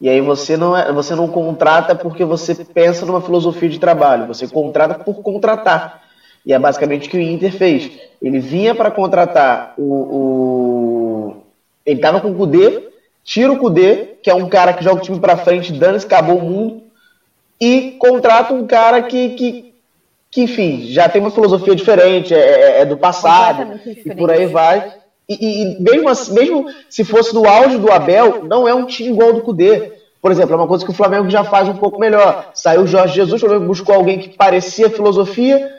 E 0.00 0.08
aí 0.08 0.20
você 0.20 0.56
não, 0.56 0.76
é, 0.76 0.92
você 0.92 1.14
não 1.14 1.26
contrata 1.26 1.94
porque 1.94 2.24
você 2.24 2.54
pensa 2.64 3.04
numa 3.04 3.20
filosofia 3.20 3.68
de 3.68 3.80
trabalho, 3.80 4.28
você 4.28 4.46
contrata 4.46 4.94
por 5.02 5.22
contratar. 5.22 6.02
E 6.46 6.52
é 6.52 6.58
basicamente 6.58 7.08
o 7.08 7.10
que 7.10 7.16
o 7.16 7.20
Inter 7.20 7.52
fez. 7.52 7.90
Ele 8.22 8.38
vinha 8.38 8.74
para 8.74 8.90
contratar 8.90 9.74
o, 9.76 9.82
o. 9.82 11.36
Ele 11.84 11.98
estava 11.98 12.20
com 12.20 12.30
o 12.30 12.34
Kudê, 12.34 12.88
tira 13.24 13.50
o 13.50 13.58
Kudê, 13.58 14.16
que 14.22 14.30
é 14.30 14.34
um 14.34 14.48
cara 14.48 14.72
que 14.72 14.84
joga 14.84 15.00
o 15.00 15.02
time 15.02 15.18
para 15.18 15.36
frente, 15.36 15.72
dane-se, 15.72 16.06
acabou 16.06 16.38
o 16.38 16.42
mundo, 16.42 16.82
e 17.60 17.96
contrata 17.98 18.54
um 18.54 18.66
cara 18.66 19.02
que, 19.02 19.30
que, 19.30 19.74
que, 20.30 20.42
enfim, 20.42 20.86
já 20.86 21.08
tem 21.08 21.20
uma 21.20 21.30
filosofia 21.30 21.74
diferente, 21.74 22.34
é, 22.34 22.38
é, 22.38 22.80
é 22.80 22.84
do 22.84 22.96
passado, 22.96 23.80
e 23.84 24.14
por 24.14 24.30
aí 24.30 24.46
vai. 24.46 25.03
E, 25.28 25.34
e, 25.34 25.82
mesmo, 25.82 26.08
assim, 26.08 26.34
mesmo 26.34 26.66
se 26.88 27.04
fosse 27.04 27.34
no 27.34 27.48
auge 27.48 27.78
do 27.78 27.90
Abel, 27.90 28.44
não 28.44 28.68
é 28.68 28.74
um 28.74 28.86
time 28.86 29.10
igual 29.10 29.28
ao 29.28 29.34
do 29.34 29.40
Kudê. 29.42 29.92
Por 30.20 30.30
exemplo, 30.30 30.54
é 30.54 30.56
uma 30.56 30.66
coisa 30.66 30.84
que 30.84 30.90
o 30.90 30.94
Flamengo 30.94 31.28
já 31.28 31.44
faz 31.44 31.68
um 31.68 31.76
pouco 31.76 31.98
melhor. 31.98 32.50
Saiu 32.54 32.82
o 32.82 32.86
Jorge 32.86 33.14
Jesus, 33.14 33.42
o 33.42 33.46
Flamengo 33.46 33.66
buscou 33.66 33.94
alguém 33.94 34.18
que 34.18 34.30
parecia 34.30 34.90
filosofia, 34.90 35.70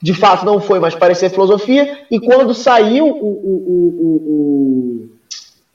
de 0.00 0.12
fato 0.14 0.44
não 0.44 0.60
foi, 0.60 0.80
mas 0.80 0.94
parecia 0.94 1.30
filosofia, 1.30 1.98
e 2.10 2.18
quando 2.18 2.52
saiu 2.52 3.06
o, 3.06 3.26
o, 3.26 5.08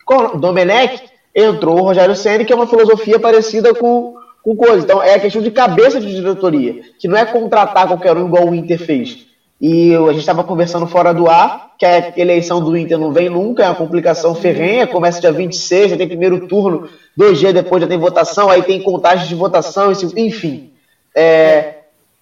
o, 0.09 0.33
o 0.35 0.37
Domenech, 0.37 1.01
entrou 1.33 1.79
o 1.79 1.83
Rogério 1.83 2.15
Senna, 2.15 2.43
que 2.43 2.51
é 2.51 2.55
uma 2.55 2.67
filosofia 2.67 3.19
parecida 3.19 3.73
com, 3.73 4.15
com 4.43 4.55
coisa. 4.55 4.83
Então 4.83 5.01
é 5.01 5.13
a 5.13 5.19
questão 5.19 5.41
de 5.41 5.51
cabeça 5.51 6.01
de 6.01 6.13
diretoria, 6.13 6.81
que 6.99 7.07
não 7.07 7.17
é 7.17 7.25
contratar 7.25 7.87
qualquer 7.87 8.17
um 8.17 8.25
igual 8.25 8.49
o 8.49 8.55
Inter 8.55 8.79
fez. 8.79 9.27
E 9.59 9.95
a 9.95 10.07
gente 10.09 10.19
estava 10.19 10.43
conversando 10.43 10.85
fora 10.85 11.13
do 11.13 11.27
ar, 11.27 11.71
que 11.79 11.85
a 11.85 12.13
eleição 12.15 12.63
do 12.63 12.77
Inter 12.77 12.97
não 12.97 13.11
vem 13.11 13.29
nunca, 13.29 13.63
é 13.63 13.67
uma 13.67 13.75
complicação 13.75 14.35
ferrenha, 14.35 14.85
começa 14.85 15.19
dia 15.19 15.31
26, 15.31 15.91
já 15.91 15.97
tem 15.97 16.07
primeiro 16.07 16.47
turno, 16.47 16.87
dois 17.15 17.39
dias 17.39 17.53
depois 17.53 17.81
já 17.81 17.87
tem 17.87 17.97
votação, 17.97 18.49
aí 18.49 18.61
tem 18.61 18.81
contagem 18.81 19.27
de 19.27 19.35
votação, 19.35 19.91
enfim. 20.15 20.71
É, 21.15 21.77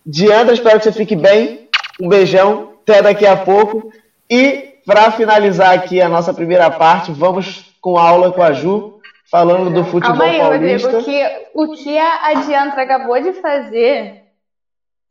Diandra, 0.05 0.53
espero 0.53 0.77
que 0.77 0.85
você 0.85 0.91
fique 0.91 1.15
bem. 1.15 1.67
Um 1.99 2.07
beijão, 2.07 2.73
até 2.83 3.01
daqui 3.01 3.25
a 3.25 3.35
pouco. 3.35 3.91
E 4.29 4.75
para 4.85 5.11
finalizar 5.11 5.73
aqui 5.73 6.01
a 6.01 6.07
nossa 6.07 6.33
primeira 6.33 6.69
parte, 6.69 7.11
vamos 7.11 7.73
com 7.81 7.97
aula 7.97 8.31
com 8.31 8.41
a 8.41 8.53
Ju, 8.53 8.99
falando 9.29 9.71
do 9.71 9.83
futebol 9.83 10.17
Calma 10.17 10.25
aí, 10.25 10.39
paulista. 10.39 10.91
Rodrigo, 10.91 11.03
que, 11.03 11.47
o 11.53 11.73
que 11.73 11.97
a 11.97 12.27
Adiantra 12.27 12.83
acabou 12.83 13.19
de 13.21 13.33
fazer, 13.33 14.24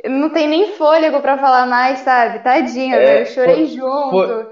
não 0.09 0.31
tem 0.31 0.47
nem 0.49 0.73
fôlego 0.73 1.21
para 1.21 1.39
falar 1.39 1.67
mais, 1.67 2.01
sabe? 2.01 2.41
Tadinha, 2.41 2.97
é, 2.97 3.23
eu 3.23 3.27
chorei 3.27 3.67
foi, 3.67 3.67
junto. 3.67 4.11
Foi, 4.11 4.47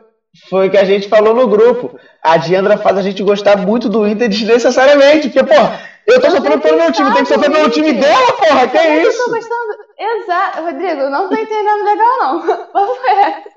foi 0.49 0.69
o 0.69 0.71
que 0.71 0.79
a 0.79 0.85
gente 0.85 1.09
falou 1.09 1.35
no 1.35 1.47
grupo. 1.47 1.99
A 2.23 2.37
Diandra 2.37 2.79
faz 2.79 2.97
a 2.97 3.03
gente 3.03 3.23
gostar 3.23 3.59
muito 3.59 3.89
do 3.89 4.07
Inter 4.07 4.29
desnecessariamente, 4.29 5.29
porque, 5.29 5.45
pô, 5.45 5.61
eu 6.07 6.21
tô 6.21 6.31
sofrendo 6.31 6.61
pelo 6.61 6.79
meu 6.79 6.93
time, 6.93 7.13
tem 7.13 7.23
que 7.23 7.33
sofrer 7.33 7.51
pelo 7.51 7.71
time 7.71 7.93
dela, 7.93 8.33
porra, 8.33 8.69
que 8.69 8.79
é 8.79 9.03
isso? 9.03 9.21
Eu 9.21 9.25
tô 9.27 9.31
gostando. 9.31 9.83
Exato, 9.99 10.63
Rodrigo, 10.63 11.11
não 11.11 11.29
tô 11.29 11.35
entendendo 11.35 11.85
legal, 11.85 12.19
não. 12.21 12.41
Vamos 12.73 12.99
ver. 13.03 13.53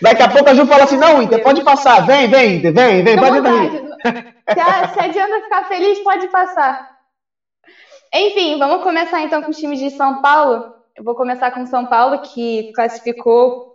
Daqui 0.00 0.22
a 0.22 0.28
pouco 0.28 0.50
a 0.50 0.54
Ju 0.54 0.66
fala 0.66 0.84
assim: 0.84 0.96
não, 0.96 1.22
Inter, 1.22 1.42
pode 1.42 1.62
passar, 1.62 2.06
vem, 2.06 2.28
vem, 2.28 2.56
Inter, 2.56 2.72
vem, 2.72 3.02
vem, 3.02 3.16
pode 3.18 3.40
vir. 3.40 3.94
Se 4.52 4.60
a, 4.60 4.88
se 4.88 5.00
a 5.00 5.08
Diana 5.08 5.40
ficar 5.42 5.64
feliz, 5.64 5.98
pode 6.00 6.28
passar. 6.28 6.93
Enfim, 8.14 8.58
vamos 8.58 8.82
começar 8.82 9.20
então 9.22 9.42
com 9.42 9.50
os 9.50 9.58
times 9.58 9.78
de 9.78 9.90
São 9.90 10.22
Paulo. 10.22 10.72
Eu 10.96 11.02
vou 11.02 11.14
começar 11.14 11.50
com 11.50 11.66
São 11.66 11.84
Paulo, 11.86 12.20
que 12.20 12.72
classificou 12.72 13.74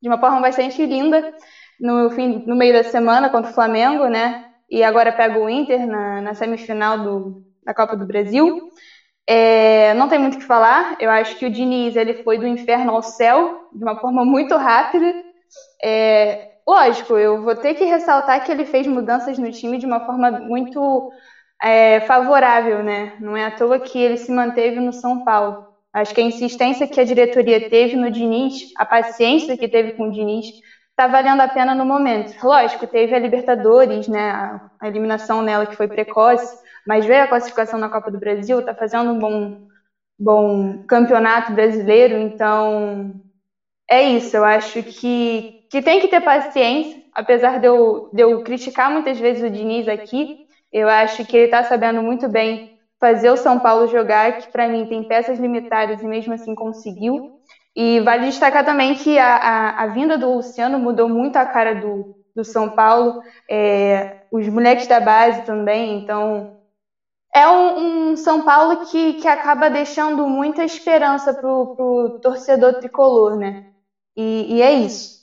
de 0.00 0.08
uma 0.08 0.18
forma 0.18 0.40
bastante 0.40 0.84
linda 0.84 1.34
no, 1.80 2.10
fim, 2.10 2.44
no 2.46 2.54
meio 2.54 2.74
da 2.74 2.82
semana 2.82 3.30
contra 3.30 3.50
o 3.50 3.54
Flamengo, 3.54 4.06
né? 4.06 4.48
e 4.70 4.82
agora 4.84 5.12
pega 5.12 5.38
o 5.38 5.48
Inter 5.48 5.86
na, 5.86 6.20
na 6.20 6.34
semifinal 6.34 6.98
do, 6.98 7.42
da 7.64 7.72
Copa 7.72 7.96
do 7.96 8.06
Brasil. 8.06 8.68
É, 9.26 9.94
não 9.94 10.08
tem 10.08 10.18
muito 10.18 10.34
o 10.34 10.38
que 10.38 10.44
falar. 10.44 10.96
Eu 11.00 11.10
acho 11.10 11.36
que 11.38 11.46
o 11.46 11.50
Diniz 11.50 11.96
ele 11.96 12.22
foi 12.22 12.38
do 12.38 12.46
inferno 12.46 12.92
ao 12.92 13.02
céu 13.02 13.68
de 13.72 13.82
uma 13.82 13.98
forma 13.98 14.24
muito 14.24 14.56
rápida. 14.56 15.14
É, 15.82 16.48
lógico, 16.66 17.16
eu 17.16 17.42
vou 17.42 17.54
ter 17.54 17.74
que 17.74 17.84
ressaltar 17.84 18.44
que 18.44 18.52
ele 18.52 18.64
fez 18.66 18.86
mudanças 18.86 19.38
no 19.38 19.50
time 19.50 19.78
de 19.78 19.86
uma 19.86 20.04
forma 20.04 20.30
muito 20.30 21.10
é, 21.62 22.00
favorável, 22.00 22.82
né? 22.82 23.16
Não 23.20 23.36
é 23.36 23.44
à 23.44 23.50
toa 23.50 23.80
que 23.80 23.98
ele 23.98 24.16
se 24.16 24.30
manteve 24.30 24.80
no 24.80 24.92
São 24.92 25.24
Paulo. 25.24 25.66
Acho 25.92 26.14
que 26.14 26.20
a 26.20 26.24
insistência 26.24 26.86
que 26.86 27.00
a 27.00 27.04
diretoria 27.04 27.68
teve 27.68 27.96
no 27.96 28.10
Diniz, 28.10 28.72
a 28.76 28.84
paciência 28.84 29.56
que 29.56 29.68
teve 29.68 29.92
com 29.92 30.08
o 30.08 30.12
Diniz, 30.12 30.46
está 30.90 31.06
valendo 31.06 31.40
a 31.40 31.48
pena 31.48 31.74
no 31.76 31.84
momento. 31.84 32.34
Lógico, 32.44 32.86
teve 32.86 33.14
a 33.14 33.18
Libertadores, 33.20 34.08
né, 34.08 34.60
a 34.80 34.88
eliminação 34.88 35.42
nela 35.42 35.64
que 35.64 35.76
foi 35.76 35.86
precoce, 35.86 36.58
mas 36.84 37.06
veio 37.06 37.22
a 37.22 37.28
classificação 37.28 37.78
na 37.78 37.88
Copa 37.88 38.10
do 38.10 38.18
Brasil, 38.18 38.58
está 38.58 38.74
fazendo 38.74 39.12
um 39.12 39.18
bom, 39.18 39.68
bom 40.18 40.84
campeonato 40.86 41.52
brasileiro, 41.52 42.16
então 42.16 43.14
é 43.88 44.02
isso. 44.02 44.36
Eu 44.36 44.44
acho 44.44 44.82
que, 44.82 45.66
que 45.70 45.80
tem 45.80 46.00
que 46.00 46.08
ter 46.08 46.20
paciência, 46.20 47.00
apesar 47.14 47.60
de 47.60 47.68
eu, 47.68 48.10
de 48.12 48.22
eu 48.22 48.42
criticar 48.42 48.90
muitas 48.90 49.20
vezes 49.20 49.42
o 49.42 49.50
Diniz 49.50 49.86
aqui, 49.86 50.47
eu 50.72 50.88
acho 50.88 51.24
que 51.24 51.36
ele 51.36 51.46
está 51.46 51.64
sabendo 51.64 52.02
muito 52.02 52.28
bem 52.28 52.78
fazer 53.00 53.30
o 53.30 53.36
São 53.36 53.58
Paulo 53.58 53.86
jogar, 53.88 54.38
que 54.38 54.50
para 54.50 54.68
mim 54.68 54.86
tem 54.86 55.04
peças 55.04 55.38
limitadas 55.38 56.02
e 56.02 56.06
mesmo 56.06 56.34
assim 56.34 56.54
conseguiu. 56.54 57.38
E 57.74 58.00
vale 58.00 58.26
destacar 58.26 58.64
também 58.64 58.94
que 58.94 59.18
a, 59.18 59.36
a, 59.36 59.82
a 59.84 59.86
vinda 59.88 60.18
do 60.18 60.34
Luciano 60.34 60.78
mudou 60.78 61.08
muito 61.08 61.36
a 61.36 61.46
cara 61.46 61.74
do, 61.74 62.16
do 62.34 62.44
São 62.44 62.70
Paulo, 62.70 63.22
é, 63.48 64.22
os 64.32 64.48
moleques 64.48 64.86
da 64.86 65.00
base 65.00 65.42
também, 65.42 66.02
então 66.02 66.58
é 67.34 67.46
um, 67.46 68.10
um, 68.10 68.16
São 68.16 68.44
Paulo 68.44 68.86
que, 68.86 69.14
que 69.14 69.28
acaba 69.28 69.70
deixando 69.70 70.26
muita 70.26 70.64
esperança 70.64 71.32
para 71.32 71.48
o 71.48 72.18
torcedor 72.20 72.74
tricolor, 72.74 73.36
né? 73.36 73.66
E, 74.16 74.56
e 74.56 74.62
é 74.62 74.72
isso. 74.72 75.18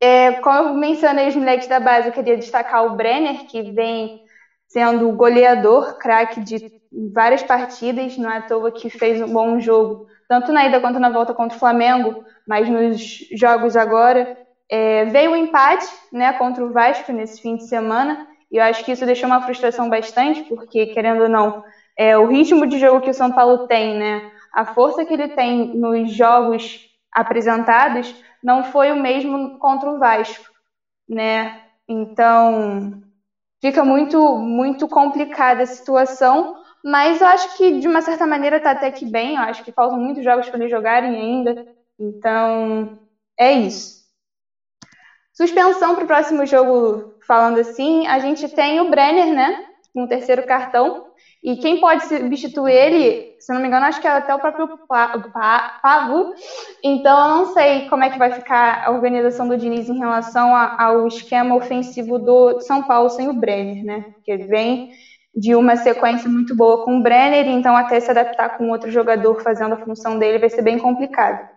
É, 0.00 0.32
como 0.34 0.68
eu 0.68 0.74
mencionei 0.74 1.28
os 1.28 1.36
moleques 1.36 1.66
da 1.66 1.80
base, 1.80 2.08
eu 2.08 2.12
queria 2.12 2.36
destacar 2.36 2.84
o 2.84 2.96
Brenner, 2.96 3.46
que 3.46 3.62
vem 3.72 4.25
sendo 4.68 5.10
goleador, 5.12 5.98
craque 5.98 6.40
de 6.40 6.72
várias 7.12 7.42
partidas, 7.42 8.16
não 8.16 8.30
é 8.30 8.38
à 8.38 8.42
toa 8.42 8.70
que 8.70 8.90
fez 8.90 9.20
um 9.20 9.32
bom 9.32 9.58
jogo, 9.60 10.06
tanto 10.28 10.52
na 10.52 10.66
ida 10.66 10.80
quanto 10.80 10.98
na 10.98 11.10
volta 11.10 11.34
contra 11.34 11.56
o 11.56 11.60
Flamengo, 11.60 12.24
mas 12.46 12.68
nos 12.68 13.00
jogos 13.32 13.76
agora. 13.76 14.36
É, 14.68 15.04
veio 15.04 15.30
o 15.30 15.34
um 15.34 15.36
empate 15.36 15.86
né, 16.12 16.32
contra 16.32 16.64
o 16.64 16.72
Vasco 16.72 17.12
nesse 17.12 17.40
fim 17.40 17.54
de 17.54 17.68
semana, 17.68 18.26
e 18.50 18.56
eu 18.56 18.64
acho 18.64 18.84
que 18.84 18.90
isso 18.90 19.06
deixou 19.06 19.28
uma 19.28 19.42
frustração 19.42 19.88
bastante, 19.88 20.42
porque, 20.42 20.86
querendo 20.86 21.22
ou 21.22 21.28
não, 21.28 21.62
é, 21.96 22.18
o 22.18 22.26
ritmo 22.26 22.66
de 22.66 22.78
jogo 22.78 23.00
que 23.00 23.10
o 23.10 23.14
São 23.14 23.30
Paulo 23.30 23.68
tem, 23.68 23.96
né, 23.96 24.28
a 24.52 24.64
força 24.64 25.04
que 25.04 25.12
ele 25.12 25.28
tem 25.28 25.76
nos 25.76 26.10
jogos 26.12 26.80
apresentados, 27.12 28.14
não 28.42 28.64
foi 28.64 28.90
o 28.90 28.96
mesmo 28.96 29.58
contra 29.58 29.90
o 29.90 29.98
Vasco. 29.98 30.44
Né? 31.08 31.60
Então, 31.88 33.02
fica 33.66 33.84
muito, 33.84 34.38
muito 34.38 34.86
complicada 34.86 35.64
a 35.64 35.66
situação, 35.66 36.56
mas 36.84 37.20
eu 37.20 37.26
acho 37.26 37.56
que 37.56 37.80
de 37.80 37.88
uma 37.88 38.00
certa 38.00 38.24
maneira 38.24 38.58
está 38.58 38.70
até 38.70 38.92
que 38.92 39.04
bem. 39.04 39.34
Eu 39.34 39.42
acho 39.42 39.64
que 39.64 39.72
faltam 39.72 39.98
muitos 39.98 40.22
jogos 40.22 40.48
para 40.48 40.58
eles 40.58 40.70
jogarem 40.70 41.16
ainda. 41.16 41.66
Então, 41.98 42.96
é 43.36 43.52
isso. 43.52 44.06
Suspensão 45.32 45.96
para 45.96 46.04
o 46.04 46.06
próximo 46.06 46.46
jogo, 46.46 47.14
falando 47.26 47.58
assim, 47.58 48.06
a 48.06 48.20
gente 48.20 48.48
tem 48.48 48.80
o 48.80 48.88
Brenner, 48.88 49.34
né? 49.34 49.66
Com 49.92 50.04
o 50.04 50.08
terceiro 50.08 50.46
cartão. 50.46 51.05
E 51.46 51.56
quem 51.58 51.78
pode 51.78 52.04
substituir 52.06 52.72
ele, 52.72 53.36
se 53.38 53.52
não 53.52 53.60
me 53.60 53.68
engano, 53.68 53.86
acho 53.86 54.00
que 54.00 54.08
é 54.08 54.10
até 54.10 54.34
o 54.34 54.40
próprio 54.40 54.80
Pavo. 54.88 56.34
Então, 56.82 57.16
eu 57.16 57.36
não 57.36 57.52
sei 57.52 57.88
como 57.88 58.02
é 58.02 58.10
que 58.10 58.18
vai 58.18 58.32
ficar 58.32 58.84
a 58.84 58.90
organização 58.90 59.46
do 59.46 59.56
Diniz 59.56 59.88
em 59.88 59.96
relação 59.96 60.56
ao 60.56 61.06
esquema 61.06 61.54
ofensivo 61.54 62.18
do 62.18 62.60
São 62.62 62.82
Paulo 62.82 63.08
sem 63.10 63.28
o 63.28 63.32
Brenner, 63.32 63.84
né? 63.84 64.00
Porque 64.14 64.36
vem 64.38 64.90
de 65.32 65.54
uma 65.54 65.76
sequência 65.76 66.28
muito 66.28 66.56
boa 66.56 66.84
com 66.84 66.98
o 66.98 67.02
Brenner, 67.02 67.46
então 67.46 67.76
até 67.76 68.00
se 68.00 68.10
adaptar 68.10 68.58
com 68.58 68.70
outro 68.70 68.90
jogador 68.90 69.40
fazendo 69.40 69.74
a 69.74 69.84
função 69.84 70.18
dele 70.18 70.40
vai 70.40 70.50
ser 70.50 70.62
bem 70.62 70.80
complicado. 70.80 71.48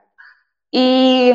E 0.72 1.34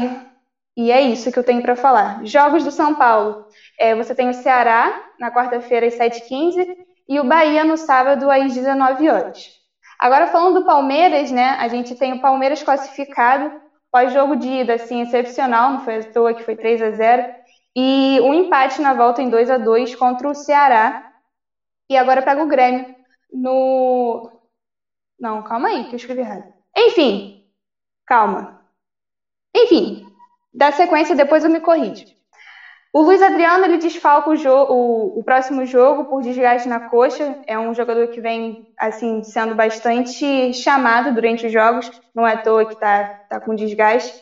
e 0.76 0.92
é 0.92 1.00
isso 1.02 1.32
que 1.32 1.38
eu 1.38 1.44
tenho 1.44 1.62
para 1.62 1.74
falar. 1.74 2.24
Jogos 2.24 2.62
do 2.62 2.70
São 2.70 2.94
Paulo. 2.94 3.46
É, 3.78 3.96
você 3.96 4.14
tem 4.14 4.28
o 4.28 4.34
Ceará 4.34 4.92
na 5.18 5.32
quarta-feira 5.32 5.86
às 5.86 5.94
7h15 5.94 6.93
e 7.08 7.20
o 7.20 7.24
Bahia 7.24 7.64
no 7.64 7.76
sábado 7.76 8.30
às 8.30 8.54
19 8.54 9.08
horas. 9.08 9.50
Agora 9.98 10.26
falando 10.26 10.60
do 10.60 10.66
Palmeiras, 10.66 11.30
né? 11.30 11.56
A 11.60 11.68
gente 11.68 11.94
tem 11.94 12.12
o 12.14 12.20
Palmeiras 12.20 12.62
classificado 12.62 13.60
pós-jogo 13.90 14.34
de 14.36 14.48
ida, 14.48 14.74
assim, 14.74 15.02
excepcional, 15.02 15.72
não 15.72 15.84
foi 15.84 15.98
à 15.98 16.12
toa 16.12 16.34
que 16.34 16.42
foi 16.42 16.56
3 16.56 16.82
a 16.82 16.90
0 16.90 17.34
e 17.76 18.20
um 18.22 18.34
empate 18.34 18.80
na 18.80 18.92
volta 18.94 19.22
em 19.22 19.30
2 19.30 19.50
a 19.50 19.58
2 19.58 19.94
contra 19.94 20.28
o 20.28 20.34
Ceará. 20.34 21.12
E 21.88 21.96
agora 21.96 22.22
pega 22.22 22.42
o 22.42 22.48
Grêmio 22.48 22.94
no 23.32 24.30
Não, 25.18 25.42
calma 25.42 25.68
aí, 25.68 25.84
que 25.84 25.92
eu 25.92 25.96
escrevi 25.96 26.20
errado. 26.20 26.52
Enfim, 26.76 27.46
calma. 28.06 28.60
Enfim, 29.54 30.06
da 30.52 30.72
sequência, 30.72 31.14
depois 31.14 31.44
eu 31.44 31.50
me 31.50 31.60
corrijo. 31.60 32.06
O 32.94 33.02
Luiz 33.02 33.20
Adriano 33.20 33.64
ele 33.64 33.78
desfalca 33.78 34.30
o, 34.30 34.34
o, 34.34 35.18
o, 35.18 35.24
próximo 35.24 35.66
jogo 35.66 36.04
por 36.04 36.22
desgaste 36.22 36.68
na 36.68 36.88
coxa. 36.88 37.36
É 37.44 37.58
um 37.58 37.74
jogador 37.74 38.06
que 38.06 38.20
vem 38.20 38.68
assim 38.78 39.20
sendo 39.24 39.52
bastante 39.52 40.54
chamado 40.54 41.12
durante 41.12 41.44
os 41.44 41.52
jogos. 41.52 41.90
Não 42.14 42.24
é 42.24 42.34
à 42.34 42.36
toa 42.36 42.64
que 42.64 42.74
está 42.74 43.04
tá 43.28 43.40
com 43.40 43.52
desgaste. 43.52 44.14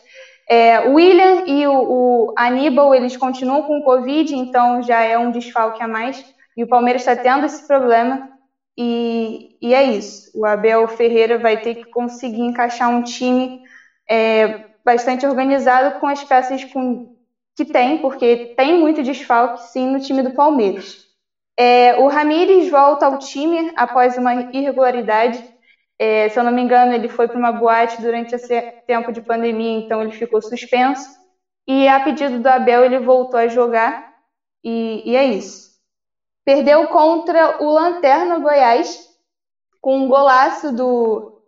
É, 0.49 0.89
o 0.89 0.95
William 0.95 1.43
e 1.45 1.67
o, 1.67 1.73
o, 1.73 2.33
Aníbal 2.35 2.95
eles 2.95 3.15
continuam 3.15 3.61
com 3.61 3.83
Covid, 3.83 4.35
então 4.35 4.81
já 4.81 5.03
é 5.03 5.19
um 5.19 5.29
desfalque 5.29 5.83
a 5.83 5.87
mais. 5.87 6.25
E 6.57 6.63
o 6.63 6.67
Palmeiras 6.67 7.03
está 7.03 7.15
tendo 7.15 7.45
esse 7.45 7.67
problema. 7.67 8.27
E, 8.75 9.55
e, 9.61 9.71
é 9.71 9.83
isso. 9.83 10.31
O 10.33 10.47
Abel 10.47 10.87
Ferreira 10.87 11.37
vai 11.37 11.61
ter 11.61 11.75
que 11.75 11.85
conseguir 11.91 12.41
encaixar 12.41 12.89
um 12.89 13.03
time 13.03 13.61
é, 14.09 14.65
bastante 14.83 15.27
organizado 15.27 15.99
com 15.99 16.07
as 16.07 16.23
peças 16.23 16.63
com, 16.63 17.12
que 17.55 17.65
tem, 17.65 17.99
porque 17.99 18.53
tem 18.57 18.79
muito 18.79 19.03
desfalque 19.03 19.61
sim 19.61 19.87
no 19.87 19.99
time 19.99 20.23
do 20.23 20.33
Palmeiras. 20.33 21.03
É, 21.57 21.95
o 21.99 22.07
Ramires 22.07 22.69
volta 22.69 23.05
ao 23.05 23.17
time 23.17 23.71
após 23.75 24.17
uma 24.17 24.33
irregularidade. 24.51 25.43
É, 25.99 26.27
se 26.29 26.39
eu 26.39 26.43
não 26.43 26.51
me 26.51 26.61
engano, 26.61 26.93
ele 26.93 27.07
foi 27.07 27.27
para 27.27 27.37
uma 27.37 27.51
boate 27.51 28.01
durante 28.01 28.33
esse 28.33 28.61
tempo 28.87 29.11
de 29.11 29.21
pandemia, 29.21 29.79
então 29.79 30.01
ele 30.01 30.11
ficou 30.11 30.41
suspenso. 30.41 31.07
E 31.67 31.87
a 31.87 31.99
pedido 31.99 32.39
do 32.39 32.47
Abel, 32.47 32.83
ele 32.83 32.99
voltou 32.99 33.39
a 33.39 33.47
jogar. 33.47 34.11
E, 34.63 35.03
e 35.05 35.15
é 35.15 35.25
isso. 35.25 35.73
Perdeu 36.43 36.87
contra 36.87 37.63
o 37.63 37.71
Lanterna 37.71 38.39
Goiás, 38.39 38.97
com 39.79 39.99
um 39.99 40.07
golaço 40.07 40.73
do, 40.75 41.41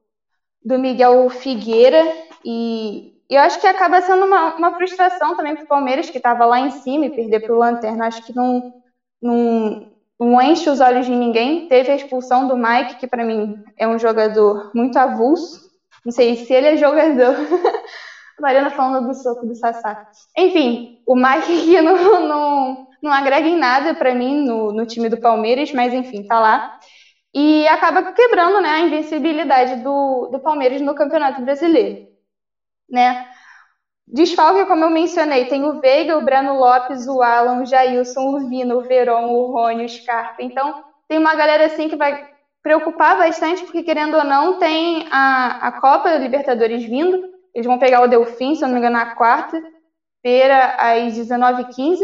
do 0.64 0.77
Miguel 0.77 1.30
Figueira. 1.30 2.02
E, 2.45 3.15
eu 3.30 3.42
acho 3.42 3.60
que 3.60 3.66
acaba 3.66 4.02
sendo 4.02 4.26
uma, 4.26 4.56
uma 4.56 4.76
frustração 4.76 5.36
também 5.36 5.56
para 5.56 5.64
o 5.64 5.68
Palmeiras, 5.68 6.10
que 6.10 6.18
estava 6.18 6.46
lá 6.46 6.60
em 6.60 6.70
cima 6.70 7.08
e 7.08 7.16
perder 7.16 7.40
para 7.42 7.54
o 7.54 7.58
Lanterna. 7.58 8.08
Acho 8.08 8.24
que 8.24 8.36
não, 8.36 8.74
não, 9.22 9.92
não 10.20 10.42
enche 10.42 10.70
os 10.70 10.80
olhos 10.80 11.06
de 11.06 11.12
ninguém. 11.12 11.68
Teve 11.68 11.92
a 11.92 11.96
expulsão 11.96 12.48
do 12.48 12.56
Mike, 12.56 12.98
que 12.98 13.08
para 13.08 13.26
mim 13.26 13.64
é 13.78 13.88
um 13.88 13.98
jogador 13.98 14.72
muito 14.76 14.98
avulso. 14.98 15.66
Não 16.06 16.12
sei 16.12 16.36
se 16.36 16.54
ele 16.54 16.68
é 16.68 16.78
jogador. 16.78 17.36
Mariana 18.40 18.70
falando 18.70 19.08
do 19.08 19.14
soco 19.16 19.48
do 19.48 19.56
Sassá. 19.56 20.08
Enfim, 20.38 21.00
o 21.08 21.16
Mike 21.16 21.66
que 21.66 21.82
não, 21.82 22.28
não, 22.28 22.88
não 23.02 23.12
agrega 23.12 23.48
em 23.48 23.58
nada 23.58 23.96
para 23.96 24.14
mim 24.14 24.46
no, 24.46 24.72
no 24.72 24.86
time 24.86 25.10
do 25.10 25.18
Palmeiras, 25.18 25.72
mas 25.74 25.94
enfim, 25.94 26.28
tá 26.28 26.40
lá. 26.40 26.80
E 27.34 27.68
acaba 27.68 28.14
quebrando 28.14 28.62
né, 28.62 28.70
a 28.70 28.80
invencibilidade 28.82 29.78
do, 29.78 30.30
do 30.32 30.40
Palmeiras 30.40 30.80
no 30.80 30.94
Campeonato 30.94 31.42
Brasileiro 31.42 32.15
né? 32.90 33.28
Desfalque, 34.07 34.66
como 34.66 34.86
eu 34.86 34.90
mencionei, 34.90 35.45
tem 35.45 35.64
o 35.64 35.80
Veiga, 35.80 36.18
o 36.18 36.24
Breno 36.24 36.57
Lopes, 36.57 37.07
o 37.07 37.24
Alan, 37.24 37.62
o 37.62 37.66
Jailson, 37.66 38.36
o 38.36 38.48
Vino, 38.48 38.78
o 38.78 38.82
Veron, 38.82 39.34
o 39.34 39.52
Rony, 39.52 39.86
o 39.86 39.90
Scarpa. 39.90 40.44
Então, 40.44 40.84
tem 41.07 41.18
uma 41.18 41.36
galera 41.36 41.66
assim 41.66 41.90
que 41.90 41.95
vai 41.95 42.30
preocupar 42.62 43.18
bastante, 43.18 43.64
porque 43.64 43.84
querendo 43.84 44.16
ou 44.16 44.24
não, 44.24 44.60
tem 44.60 45.07
a, 45.12 45.68
a 45.68 45.72
Copa 45.82 46.16
Libertadores 46.18 46.84
vindo. 46.84 47.34
Eles 47.53 47.66
vão 47.66 47.80
pegar 47.80 48.02
o 48.02 48.07
Delfim, 48.07 48.53
se 48.53 48.64
eu 48.64 48.68
não 48.68 48.74
me 48.74 48.80
engano, 48.80 48.98
na 48.98 49.16
quarta-feira, 49.16 50.76
às 50.78 51.14
19h15. 51.14 51.99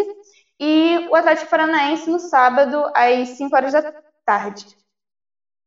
E 0.60 1.08
o 1.10 1.16
Atlético 1.16 1.50
Paranaense 1.50 2.10
no 2.10 2.20
sábado, 2.20 2.92
às 2.96 3.30
5 3.30 3.56
horas 3.56 3.74
da 3.74 3.94
tarde. 4.26 4.66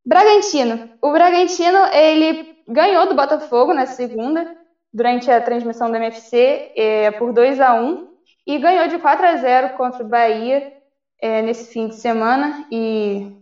Bragantino. 0.07 0.91
O 1.03 1.12
Bragantino, 1.12 1.78
ele 1.93 2.57
ganhou 2.69 3.09
do 3.09 3.15
Botafogo 3.15 3.74
na 3.74 3.86
segunda, 3.86 4.57
durante 4.95 5.29
a 5.29 5.41
transmissão 5.41 5.91
da 5.91 5.99
MFC 5.99 6.71
é, 6.77 7.11
por 7.11 7.33
2 7.33 7.61
a 7.61 7.75
1 7.75 8.09
e 8.47 8.59
ganhou 8.59 8.87
de 8.87 8.99
4 8.99 9.27
a 9.27 9.37
0 9.37 9.71
contra 9.71 10.05
o 10.05 10.09
Bahia 10.09 10.73
é, 11.21 11.43
nesse 11.43 11.73
fim 11.73 11.89
de 11.89 11.97
semana. 11.97 12.65
E 12.71 13.37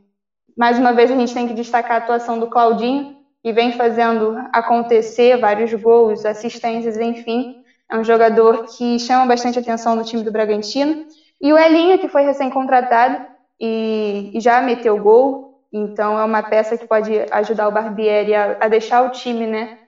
mais 0.57 0.79
uma 0.79 0.95
vez 0.95 1.11
a 1.11 1.15
gente 1.15 1.35
tem 1.35 1.47
que 1.47 1.53
destacar 1.53 1.93
a 1.93 2.05
atuação 2.05 2.39
do 2.39 2.47
Claudinho, 2.47 3.19
que 3.43 3.53
vem 3.53 3.73
fazendo 3.73 4.35
acontecer 4.53 5.37
vários 5.37 5.75
gols, 5.75 6.25
assistências, 6.25 6.97
enfim. 6.97 7.63
É 7.91 7.99
um 7.99 8.05
jogador 8.05 8.65
que 8.65 8.99
chama 8.99 9.27
bastante 9.27 9.59
atenção 9.59 9.95
no 9.95 10.05
time 10.05 10.23
do 10.23 10.33
Bragantino. 10.33 11.05
E 11.39 11.53
o 11.53 11.59
Elinho, 11.59 11.99
que 11.99 12.09
foi 12.09 12.23
recém-contratado 12.23 13.27
e, 13.61 14.31
e, 14.33 14.41
já 14.41 14.63
meteu 14.63 14.97
gol, 14.97 15.61
então 15.71 16.19
é 16.19 16.25
uma 16.25 16.43
peça 16.43 16.79
que 16.79 16.87
pode 16.87 17.13
ajudar 17.31 17.69
o 17.69 17.73
Barbieri 17.73 18.35
a, 18.35 18.57
a 18.61 18.69
deixar 18.69 19.03
o 19.03 19.11
time 19.11 19.47
né, 19.47 19.79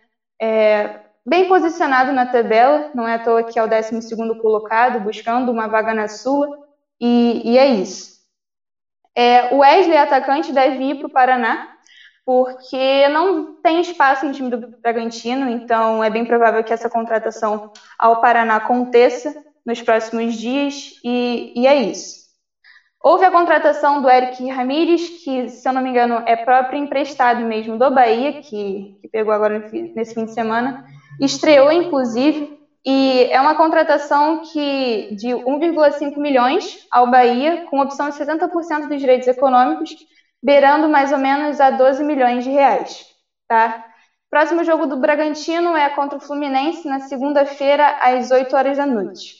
é, 0.43 1.04
bem 1.27 1.49
posicionado 1.49 2.13
na 2.13 2.27
tabela, 2.27 2.91
não 2.95 3.09
é 3.09 3.15
à 3.15 3.19
toa 3.19 3.45
que 3.45 3.59
é 3.59 3.63
o 3.63 3.69
12 3.69 4.17
colocado, 4.41 5.01
buscando 5.01 5.51
uma 5.51 5.67
vaga 5.67 5.95
na 5.95 6.09
sua, 6.09 6.59
e, 7.01 7.53
e 7.53 7.59
é 7.59 7.67
isso. 7.67 8.15
É, 9.15 9.55
o 9.55 9.59
Wesley, 9.59 9.97
atacante, 9.97 10.53
deve 10.53 10.83
ir 10.83 10.99
para 10.99 11.07
o 11.07 11.11
Paraná, 11.11 11.69
porque 12.27 13.09
não 13.09 13.55
tem 13.63 13.81
espaço 13.81 14.27
no 14.27 14.33
time 14.33 14.51
do 14.51 14.79
Bragantino, 14.81 15.49
então 15.49 16.03
é 16.03 16.11
bem 16.11 16.25
provável 16.25 16.65
que 16.65 16.73
essa 16.73 16.91
contratação 16.91 17.73
ao 17.99 18.21
Paraná 18.21 18.57
aconteça 18.57 19.35
nos 19.65 19.81
próximos 19.81 20.35
dias, 20.35 20.99
e, 21.05 21.53
e 21.57 21.67
é 21.67 21.75
isso. 21.77 22.25
Houve 23.03 23.27
a 23.27 23.31
contratação 23.31 24.01
do 24.01 24.09
Eric 24.09 24.49
Ramírez, 24.51 25.23
que, 25.23 25.51
se 25.51 25.69
eu 25.69 25.75
não 25.75 25.83
me 25.83 25.91
engano, 25.91 26.23
é 26.27 26.37
próprio 26.37 26.79
emprestado 26.79 27.41
mesmo 27.41 27.79
do 27.79 27.91
Bahia, 27.91 28.41
que, 28.41 28.97
que 29.01 29.09
pegou 29.09 29.33
agora 29.33 29.71
nesse 29.95 30.15
fim 30.15 30.25
de 30.25 30.33
semana, 30.33 30.87
Estreou, 31.21 31.71
inclusive, 31.73 32.55
E 32.87 33.29
é 33.31 33.41
uma 33.41 33.55
contratação 33.55 34.43
que 34.43 35.15
de 35.17 35.29
1,5 35.29 36.19
milhões 36.19 36.87
ao 36.91 37.11
Bahia, 37.11 37.65
com 37.71 37.81
opção 37.81 38.11
de 38.11 38.17
70% 38.17 38.89
dos 38.89 39.01
direitos 39.01 39.27
econômicos, 39.27 39.97
beirando 40.43 40.87
mais 40.87 41.11
ou 41.11 41.17
menos 41.17 41.59
a 41.61 41.71
12 41.71 42.05
milhões 42.05 42.45
de 42.45 42.51
reais. 42.51 43.07
Tá? 43.49 43.87
Próximo 44.31 44.65
jogo 44.65 44.87
do 44.87 44.99
Bragantino 44.99 45.75
é 45.75 45.89
contra 45.91 46.19
o 46.19 46.21
Fluminense 46.21 46.87
na 46.87 47.01
segunda-feira 47.01 47.97
às 48.03 48.31
8 48.31 48.55
horas 48.55 48.77
da 48.77 48.85
noite. 48.85 49.37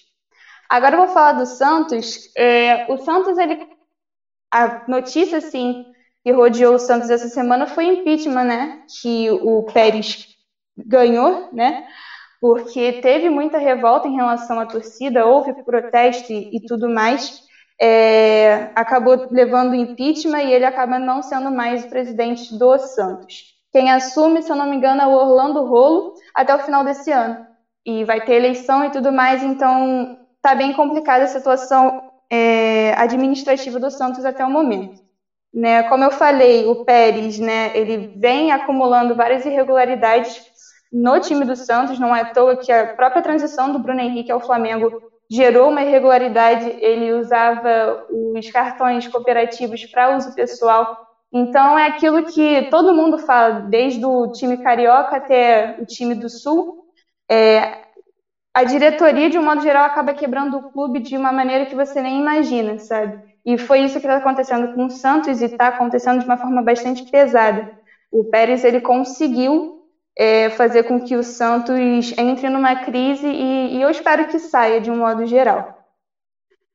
Agora 0.69 0.95
eu 0.95 1.01
vou 1.05 1.09
falar 1.09 1.33
do 1.33 1.45
Santos. 1.45 2.31
É, 2.37 2.91
o 2.91 2.97
Santos, 2.97 3.37
ele, 3.37 3.69
a 4.51 4.89
notícia 4.89 5.39
assim 5.39 5.85
que 6.23 6.33
rodeou 6.33 6.77
o 6.77 6.79
Santos 6.79 7.11
essa 7.11 7.29
semana 7.29 7.67
foi 7.67 7.85
impeachment, 7.85 8.45
né? 8.45 8.83
Que 9.01 9.31
o 9.31 9.65
Pérez 9.65 10.34
ganhou, 10.77 11.49
né? 11.53 11.87
Porque 12.41 13.01
teve 13.01 13.31
muita 13.31 13.59
revolta 13.59 14.09
em 14.09 14.17
relação 14.17 14.61
à 14.61 14.67
torcida, 14.67 15.27
houve 15.27 15.53
protesto 15.65 16.33
e, 16.33 16.57
e 16.57 16.61
tudo 16.67 16.89
mais. 16.89 17.43
É, 17.81 18.71
acabou 18.75 19.27
levando 19.31 19.75
impeachment 19.75 20.43
e 20.43 20.53
ele 20.53 20.65
acaba 20.65 20.99
não 20.99 21.23
sendo 21.23 21.51
mais 21.51 21.85
o 21.85 21.89
presidente 21.89 22.57
do 22.57 22.79
Santos. 22.79 23.55
Quem 23.73 23.91
assume, 23.91 24.43
se 24.43 24.53
eu 24.53 24.57
não 24.57 24.71
me 24.71 24.77
engano, 24.77 25.03
é 25.03 25.07
o 25.07 25.11
Orlando 25.11 25.65
Rolo 25.65 26.15
até 26.35 26.55
o 26.55 26.61
final 26.61 26.85
desse 26.85 27.11
ano. 27.11 27.45
E 27.85 28.05
vai 28.05 28.25
ter 28.25 28.35
eleição 28.35 28.85
e 28.85 28.91
tudo 28.91 29.11
mais, 29.11 29.43
então 29.43 30.19
tá 30.41 30.55
bem 30.55 30.73
complicada 30.73 31.25
a 31.25 31.29
situação 31.29 32.11
é, 32.31 32.93
administrativa 32.95 33.81
do 33.81 33.91
Santos 33.91 34.25
até 34.25 34.45
o 34.45 34.51
momento. 34.51 35.03
Né? 35.53 35.83
Como 35.85 36.05
eu 36.05 36.11
falei, 36.11 36.67
o 36.67 36.85
Pérez, 36.85 37.39
né, 37.39 37.71
ele 37.77 38.15
vem 38.17 38.53
acumulando 38.53 39.15
várias 39.15 39.45
irregularidades 39.45 40.51
no 40.95 41.19
time 41.19 41.45
do 41.45 41.57
Santos, 41.57 41.99
não 41.99 42.15
é 42.15 42.21
à 42.21 42.33
toa 42.33 42.57
que 42.57 42.71
a 42.71 42.95
própria 42.95 43.21
transição 43.21 43.73
do 43.73 43.81
Bruno 43.81 44.01
Henrique 44.01 44.31
ao 44.31 44.39
Flamengo 44.39 45.03
gerou 45.29 45.71
uma 45.71 45.83
irregularidade, 45.83 46.71
ele 46.79 47.13
usava 47.13 48.07
os 48.09 48.49
cartões 48.53 49.09
cooperativos 49.09 49.85
para 49.87 50.17
uso 50.17 50.33
pessoal. 50.37 50.97
Então 51.33 51.77
é 51.77 51.89
aquilo 51.89 52.27
que 52.27 52.69
todo 52.71 52.95
mundo 52.95 53.19
fala, 53.19 53.63
desde 53.63 54.07
o 54.07 54.31
time 54.31 54.59
carioca 54.59 55.17
até 55.17 55.77
o 55.81 55.85
time 55.85 56.15
do 56.15 56.29
Sul. 56.29 56.85
É, 57.29 57.83
a 58.55 58.63
diretoria, 58.63 59.29
de 59.29 59.37
um 59.37 59.43
modo 59.43 59.63
geral, 59.63 59.87
acaba 59.87 60.15
quebrando 60.15 60.59
o 60.59 60.71
clube 60.71 61.01
de 61.01 61.17
uma 61.17 61.33
maneira 61.33 61.67
que 61.67 61.75
você 61.75 62.01
nem 62.01 62.21
imagina, 62.21 62.79
sabe? 62.79 63.21
E 63.45 63.59
foi 63.59 63.81
isso 63.81 63.99
que 63.99 64.07
está 64.07 64.19
acontecendo 64.19 64.73
com 64.75 64.87
o 64.87 64.91
Santos 64.91 65.43
e 65.43 65.47
está 65.47 65.69
acontecendo 65.69 66.21
de 66.21 66.25
uma 66.25 66.37
forma 66.37 66.63
bastante 66.63 67.03
pesada. 67.11 67.69
O 68.13 68.23
Pérez 68.23 68.63
ele 68.63 68.81
conseguiu 68.81 69.75
é, 70.17 70.51
fazer 70.51 70.85
com 70.85 71.01
que 71.01 71.17
o 71.17 71.23
Santos 71.23 71.77
entre 72.17 72.49
numa 72.49 72.77
crise 72.77 73.27
e, 73.27 73.77
e 73.77 73.83
eu 73.83 73.91
espero 73.91 74.29
que 74.29 74.39
saia 74.39 74.81
de 74.81 74.91
um 74.91 74.97
modo 74.97 75.27
geral. 75.27 75.85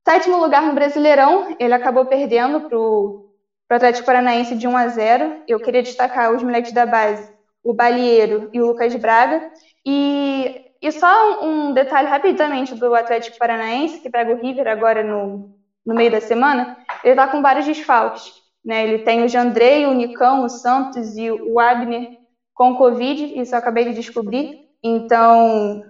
Sétimo 0.07 0.37
lugar 0.37 0.63
no 0.63 0.73
Brasileirão, 0.73 1.55
ele 1.59 1.73
acabou 1.73 2.05
perdendo 2.05 2.61
para 2.61 2.77
o 2.77 3.29
Atlético 3.69 4.05
Paranaense 4.05 4.55
de 4.55 4.67
1 4.67 4.77
a 4.77 4.87
0. 4.87 5.43
Eu 5.47 5.59
queria 5.59 5.83
destacar 5.83 6.33
os 6.33 6.41
moleques 6.41 6.71
da 6.71 6.85
base, 6.85 7.31
o 7.63 7.73
Balieiro 7.73 8.49
e 8.51 8.59
o 8.59 8.67
Lucas 8.67 8.95
Braga. 8.95 9.51
E, 9.85 10.65
e 10.81 10.91
só 10.91 11.45
um 11.45 11.73
detalhe 11.73 12.07
rapidamente 12.07 12.73
do 12.73 12.93
Atlético 12.95 13.37
Paranaense, 13.37 13.99
que 13.99 14.09
pega 14.09 14.33
o 14.33 14.41
River 14.41 14.67
agora 14.67 15.03
no, 15.03 15.55
no 15.85 15.93
meio 15.93 16.11
da 16.11 16.19
semana, 16.19 16.77
ele 17.03 17.13
está 17.13 17.27
com 17.27 17.41
vários 17.41 17.65
desfalques. 17.65 18.33
Né? 18.65 18.83
Ele 18.85 18.99
tem 18.99 19.23
o 19.23 19.29
Jandrei, 19.29 19.85
o 19.85 19.93
Nicão, 19.93 20.43
o 20.43 20.49
Santos 20.49 21.15
e 21.15 21.31
o 21.31 21.59
Abner 21.59 22.18
com 22.59 22.75
Covid, 22.75 23.39
isso 23.39 23.55
eu 23.55 23.59
acabei 23.59 23.85
de 23.85 23.93
descobrir. 23.93 24.67
Então, 24.83 25.81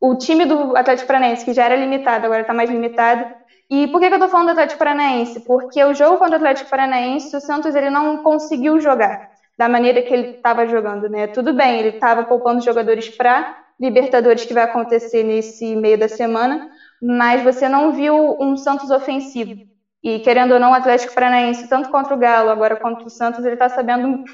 o 0.00 0.16
time 0.16 0.46
do 0.46 0.74
Atlético 0.74 1.06
Paranaense, 1.06 1.44
que 1.44 1.52
já 1.52 1.66
era 1.66 1.76
limitado, 1.76 2.24
agora 2.24 2.40
está 2.40 2.54
mais 2.54 2.70
limitado. 2.70 3.26
E 3.68 3.86
por 3.88 4.00
que, 4.00 4.08
que 4.08 4.14
eu 4.14 4.16
estou 4.16 4.30
falando 4.30 4.46
do 4.46 4.52
Atlético 4.52 4.78
Paranaense? 4.78 5.40
Porque 5.40 5.84
o 5.84 5.92
jogo 5.92 6.16
contra 6.16 6.32
o 6.32 6.36
Atlético 6.36 6.70
Paranaense, 6.70 7.36
o 7.36 7.40
Santos 7.42 7.74
ele 7.74 7.90
não 7.90 8.22
conseguiu 8.22 8.80
jogar 8.80 9.28
da 9.58 9.68
maneira 9.68 10.00
que 10.00 10.14
ele 10.14 10.30
estava 10.30 10.66
jogando, 10.66 11.10
né? 11.10 11.26
Tudo 11.26 11.52
bem, 11.52 11.78
ele 11.78 11.96
estava 11.96 12.24
poupando 12.24 12.64
jogadores 12.64 13.10
para 13.10 13.58
Libertadores 13.78 14.46
que 14.46 14.54
vai 14.54 14.62
acontecer 14.62 15.22
nesse 15.22 15.76
meio 15.76 15.98
da 15.98 16.08
semana, 16.08 16.70
mas 17.02 17.42
você 17.42 17.68
não 17.68 17.92
viu 17.92 18.34
um 18.40 18.56
Santos 18.56 18.90
ofensivo. 18.90 19.60
E 20.02 20.20
querendo 20.20 20.54
ou 20.54 20.60
não, 20.60 20.70
o 20.70 20.74
Atlético 20.74 21.12
Paranaense, 21.12 21.68
tanto 21.68 21.90
contra 21.90 22.14
o 22.14 22.18
Galo, 22.18 22.48
agora 22.48 22.76
contra 22.76 23.04
o 23.04 23.10
Santos, 23.10 23.44
ele 23.44 23.56
está 23.56 23.68
sabendo 23.68 24.24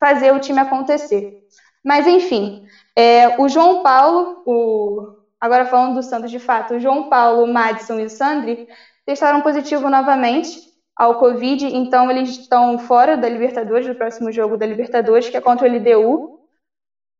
fazer 0.00 0.32
o 0.32 0.40
time 0.40 0.60
acontecer. 0.60 1.42
Mas, 1.84 2.06
enfim, 2.06 2.66
é, 2.96 3.40
o 3.40 3.48
João 3.48 3.82
Paulo, 3.82 4.42
o, 4.46 5.16
agora 5.40 5.66
falando 5.66 5.94
do 5.94 6.02
Santos 6.02 6.30
de 6.30 6.38
fato, 6.38 6.74
o 6.74 6.80
João 6.80 7.08
Paulo, 7.08 7.44
o 7.44 7.52
Madison 7.52 7.98
e 7.98 8.04
o 8.04 8.10
Sandri 8.10 8.68
testaram 9.06 9.40
positivo 9.40 9.88
novamente 9.88 10.68
ao 10.96 11.18
Covid, 11.18 11.64
então 11.64 12.10
eles 12.10 12.30
estão 12.30 12.78
fora 12.78 13.16
da 13.16 13.28
Libertadores, 13.28 13.86
do 13.86 13.94
próximo 13.94 14.32
jogo 14.32 14.56
da 14.56 14.66
Libertadores, 14.66 15.28
que 15.28 15.36
é 15.36 15.40
contra 15.40 15.68
o 15.68 15.72
LDU. 15.72 16.40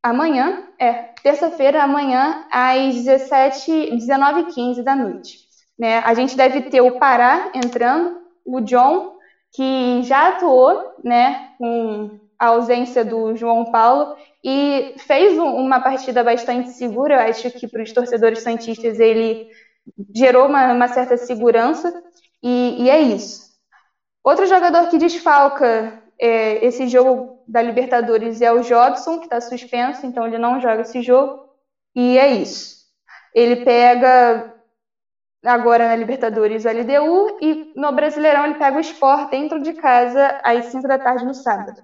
Amanhã, 0.02 0.64
é, 0.78 0.92
terça-feira, 1.22 1.82
amanhã, 1.82 2.44
às 2.50 2.94
17, 2.94 3.70
19h15 3.92 4.82
da 4.82 4.96
noite. 4.96 5.38
Né? 5.78 5.98
A 6.00 6.12
gente 6.12 6.36
deve 6.36 6.62
ter 6.62 6.80
o 6.80 6.98
Pará 6.98 7.52
entrando, 7.54 8.20
o 8.44 8.60
John, 8.60 9.16
que 9.52 10.02
já 10.02 10.28
atuou 10.28 10.94
né, 11.04 11.50
com 11.56 12.18
a 12.38 12.46
ausência 12.46 13.04
do 13.04 13.34
João 13.36 13.70
Paulo 13.70 14.16
e 14.44 14.94
fez 14.98 15.36
uma 15.38 15.80
partida 15.80 16.22
bastante 16.22 16.70
segura. 16.70 17.14
Eu 17.14 17.30
acho 17.30 17.50
que 17.50 17.66
para 17.66 17.82
os 17.82 17.92
torcedores 17.92 18.40
santistas 18.42 19.00
ele 19.00 19.48
gerou 20.14 20.46
uma, 20.46 20.72
uma 20.72 20.88
certa 20.88 21.16
segurança 21.16 21.92
e, 22.42 22.84
e, 22.84 22.90
é 22.90 23.00
isso. 23.00 23.48
Outro 24.22 24.46
jogador 24.46 24.88
que 24.88 24.98
desfalca 24.98 26.02
é, 26.20 26.64
esse 26.64 26.86
jogo 26.88 27.42
da 27.48 27.62
Libertadores 27.62 28.40
é 28.40 28.52
o 28.52 28.60
Jobson, 28.60 29.18
que 29.18 29.24
está 29.24 29.40
suspenso, 29.40 30.06
então 30.06 30.26
ele 30.26 30.38
não 30.38 30.60
joga 30.60 30.82
esse 30.82 31.02
jogo. 31.02 31.48
E 31.94 32.18
é 32.18 32.28
isso. 32.28 32.86
Ele 33.34 33.64
pega 33.64 34.54
agora 35.44 35.88
na 35.88 35.96
Libertadores 35.96 36.64
o 36.64 36.68
LDU 36.68 37.38
e 37.40 37.72
no 37.76 37.92
Brasileirão 37.92 38.44
ele 38.44 38.58
pega 38.58 38.76
o 38.76 38.80
Sport 38.80 39.30
dentro 39.30 39.60
de 39.60 39.72
casa 39.72 40.40
às 40.42 40.66
5 40.66 40.86
da 40.86 40.98
tarde 40.98 41.24
no 41.24 41.34
sábado. 41.34 41.82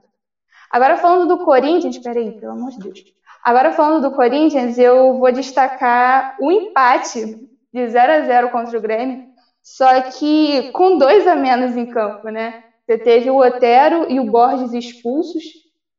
Agora 0.74 0.96
falando 0.96 1.28
do 1.28 1.38
Corinthians, 1.38 1.96
peraí, 1.98 2.32
pelo 2.32 2.50
amor 2.50 2.70
de 2.72 2.80
Deus. 2.80 2.98
Agora 3.44 3.70
falando 3.70 4.02
do 4.02 4.10
Corinthians, 4.10 4.76
eu 4.76 5.16
vou 5.16 5.30
destacar 5.30 6.34
o 6.36 6.50
empate 6.50 7.26
de 7.72 7.88
0 7.88 8.12
a 8.12 8.20
0 8.22 8.50
contra 8.50 8.76
o 8.76 8.80
Grêmio, 8.80 9.20
só 9.62 10.02
que 10.02 10.64
com 10.72 10.98
dois 10.98 11.28
a 11.28 11.36
menos 11.36 11.76
em 11.76 11.86
campo, 11.86 12.28
né? 12.28 12.56
Você 12.84 12.98
teve 12.98 13.30
o 13.30 13.36
Otero 13.36 14.04
e 14.10 14.18
o 14.18 14.24
Borges 14.24 14.72
expulsos, 14.72 15.44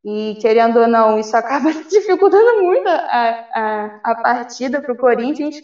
e 0.04 0.36
querendo 0.42 0.82
ou 0.82 0.88
não, 0.90 1.18
isso 1.18 1.38
acaba 1.40 1.72
dificultando 1.72 2.62
muito 2.62 2.86
a, 2.90 3.34
a, 3.56 3.92
a 4.04 4.16
partida 4.16 4.82
para 4.82 4.92
o 4.92 4.98
Corinthians, 4.98 5.56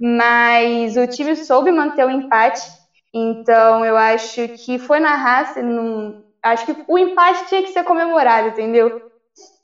mas 0.00 0.96
o 0.96 1.06
time 1.06 1.36
soube 1.36 1.70
manter 1.70 2.04
o 2.04 2.10
empate, 2.10 2.62
então 3.14 3.84
eu 3.84 3.96
acho 3.96 4.48
que 4.64 4.76
foi 4.76 4.98
na 4.98 5.14
raça, 5.14 5.62
não, 5.62 6.16
Acho 6.46 6.66
que 6.66 6.84
o 6.86 6.96
empate 6.96 7.48
tinha 7.48 7.62
que 7.62 7.72
ser 7.72 7.82
comemorado, 7.82 8.48
entendeu? 8.48 9.10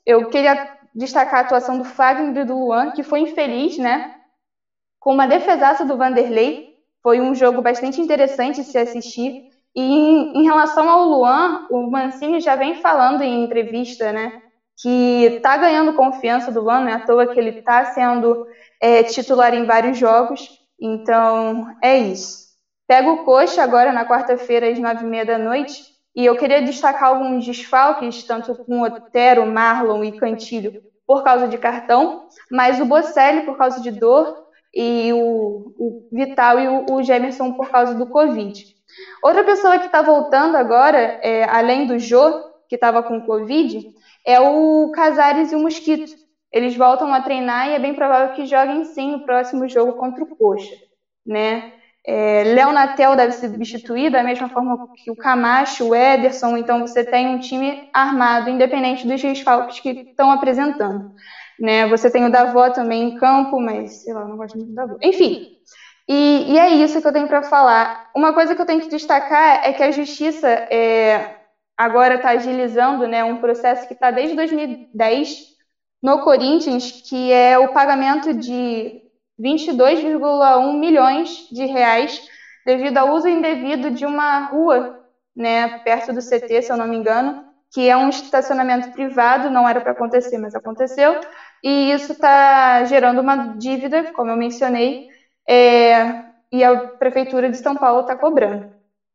Eu 0.04 0.28
queria 0.28 0.68
destacar 0.92 1.40
a 1.40 1.42
atuação 1.42 1.78
do 1.78 1.84
Fagner 1.84 2.42
e 2.42 2.44
do 2.44 2.59
Luan, 2.59 2.90
que 2.90 3.04
foi 3.04 3.20
infeliz, 3.20 3.78
né? 3.78 4.16
Com 4.98 5.14
uma 5.14 5.28
defesaça 5.28 5.84
do 5.84 5.96
Vanderlei. 5.96 6.74
Foi 7.00 7.20
um 7.20 7.36
jogo 7.36 7.62
bastante 7.62 8.00
interessante 8.00 8.56
de 8.56 8.64
se 8.64 8.76
assistir. 8.76 9.44
E 9.76 9.80
em, 9.80 10.40
em 10.40 10.44
relação 10.44 10.88
ao 10.88 11.04
Luan, 11.04 11.68
o 11.70 11.88
Mancini 11.88 12.40
já 12.40 12.56
vem 12.56 12.74
falando 12.74 13.22
em 13.22 13.44
entrevista, 13.44 14.12
né? 14.12 14.42
Que 14.82 15.38
tá 15.40 15.56
ganhando 15.56 15.94
confiança 15.94 16.50
do 16.50 16.62
Luan, 16.62 16.80
não 16.80 16.88
é 16.88 16.94
à 16.94 17.00
toa 17.00 17.28
que 17.28 17.38
ele 17.38 17.62
tá 17.62 17.84
sendo 17.86 18.44
é, 18.80 19.04
titular 19.04 19.54
em 19.54 19.66
vários 19.66 19.96
jogos. 19.96 20.48
Então, 20.80 21.76
é 21.80 21.96
isso. 21.96 22.42
Pega 22.88 23.09
o 23.09 23.24
Coxa 23.24 23.62
agora 23.62 23.92
na 23.92 24.04
quarta-feira 24.04 24.68
às 24.68 24.80
nove 24.80 25.04
e 25.04 25.09
meia 25.09 25.24
da 25.24 25.38
noite 25.38 25.91
e 26.14 26.24
eu 26.24 26.36
queria 26.36 26.60
destacar 26.60 27.09
alguns 27.09 27.44
desfalques, 27.44 28.24
tanto 28.24 28.55
com 28.66 28.82
Otero, 28.82 29.47
Marlon 29.47 30.05
e 30.05 30.12
Cantilho, 30.12 30.72
por 31.06 31.22
causa 31.22 31.48
de 31.48 31.59
cartão, 31.59 32.20
mas 32.51 32.80
o 32.80 32.84
Bocelli 32.84 33.43
por 33.43 33.56
causa 33.56 33.80
de 33.80 33.90
dor 33.90 34.32
e 34.74 35.12
o, 35.12 35.72
o 35.76 36.02
Vital 36.10 36.59
e 36.59 36.68
o, 36.68 36.84
o 36.90 37.02
Gemerson 37.02 37.52
por 37.52 37.70
causa 37.70 37.94
do 37.94 38.06
Covid. 38.06 38.52
Outra 39.22 39.44
pessoa 39.44 39.78
que 39.78 39.86
está 39.86 40.02
voltando 40.02 40.56
agora, 40.56 41.18
é, 41.22 41.44
além 41.44 41.86
do 41.86 41.98
Jô, 41.98 42.32
que 42.68 42.74
estava 42.74 43.02
com 43.02 43.20
Covid, 43.20 43.80
é 44.26 44.40
o 44.40 44.90
Casares 44.94 45.52
e 45.52 45.56
o 45.56 45.60
Mosquito. 45.60 46.10
Eles 46.52 46.76
voltam 46.76 47.12
a 47.12 47.20
treinar 47.20 47.68
e 47.68 47.74
é 47.74 47.78
bem 47.78 47.94
provável 47.94 48.34
que 48.34 48.47
joguem 48.47 48.84
sim 48.84 49.12
no 49.12 49.24
próximo 49.24 49.68
jogo 49.68 49.94
contra 49.94 50.22
o 50.22 50.36
Coxa, 50.36 50.74
né? 51.26 51.72
É, 52.04 52.42
Léo 52.44 52.72
Natel 52.72 53.14
deve 53.16 53.32
ser 53.32 53.50
substituído, 53.50 54.12
da 54.12 54.24
mesma 54.24 54.48
forma 54.48 54.88
que 54.96 55.10
o 55.10 55.16
Camacho, 55.16 55.88
o 55.88 55.94
Ederson, 55.94 56.56
então 56.56 56.80
você 56.80 57.04
tem 57.04 57.28
um 57.28 57.38
time 57.38 57.88
armado, 57.92 58.50
independente 58.50 59.06
dos 59.06 59.20
desfalques 59.22 59.78
que 59.80 59.90
estão 59.90 60.30
apresentando. 60.30 61.12
né? 61.60 61.86
Você 61.88 62.10
tem 62.10 62.24
o 62.24 62.30
Davó 62.32 62.70
também 62.70 63.04
em 63.04 63.16
campo, 63.16 63.60
mas 63.60 64.02
sei 64.04 64.14
lá, 64.14 64.24
não 64.26 64.36
gosto 64.36 64.56
muito 64.56 64.70
do 64.70 64.74
Davó. 64.74 64.96
Enfim, 65.02 65.58
e, 66.08 66.52
e 66.52 66.58
é 66.58 66.70
isso 66.70 67.00
que 67.00 67.06
eu 67.06 67.12
tenho 67.12 67.28
para 67.28 67.42
falar. 67.42 68.10
Uma 68.14 68.32
coisa 68.34 68.54
que 68.54 68.60
eu 68.60 68.66
tenho 68.66 68.80
que 68.80 68.88
destacar 68.88 69.66
é 69.66 69.72
que 69.72 69.82
a 69.82 69.90
justiça 69.92 70.48
é, 70.48 71.36
agora 71.76 72.16
está 72.16 72.30
agilizando 72.30 73.06
né, 73.06 73.22
um 73.24 73.38
processo 73.38 73.86
que 73.86 73.94
está 73.94 74.10
desde 74.10 74.34
2010 74.36 75.52
no 76.02 76.22
Corinthians, 76.22 76.90
que 77.08 77.32
é 77.32 77.58
o 77.58 77.72
pagamento 77.72 78.34
de 78.34 79.02
22,1 79.43 80.78
milhões 80.78 81.48
de 81.51 81.66
reais 81.66 82.23
devido 82.64 82.98
ao 82.98 83.12
uso 83.14 83.28
indevido 83.28 83.90
de 83.90 84.06
uma 84.06 84.47
rua 84.47 85.01
né, 85.35 85.78
perto 85.81 86.12
do 86.12 86.20
CT, 86.20 86.62
se 86.62 86.70
eu 86.73 86.77
não 86.77 86.86
me 86.86 86.97
engano, 86.97 87.44
que 87.73 87.89
é 87.89 87.97
um 87.97 88.09
estacionamento 88.09 88.93
privado, 88.93 89.51
não 89.51 89.69
era 89.69 89.81
para 89.81 89.93
acontecer, 89.93 90.39
mas 90.39 90.55
aconteceu, 90.55 91.19
e 91.62 91.90
isso 91.90 92.12
está 92.12 92.85
gerando 92.85 93.20
uma 93.20 93.56
dívida, 93.56 94.12
como 94.12 94.31
eu 94.31 94.36
mencionei, 94.36 95.09
é, 95.48 96.24
e 96.52 96.62
a 96.62 96.77
Prefeitura 96.77 97.51
de 97.51 97.56
São 97.56 97.74
Paulo 97.74 98.02
está 98.02 98.14
cobrando. 98.14 98.70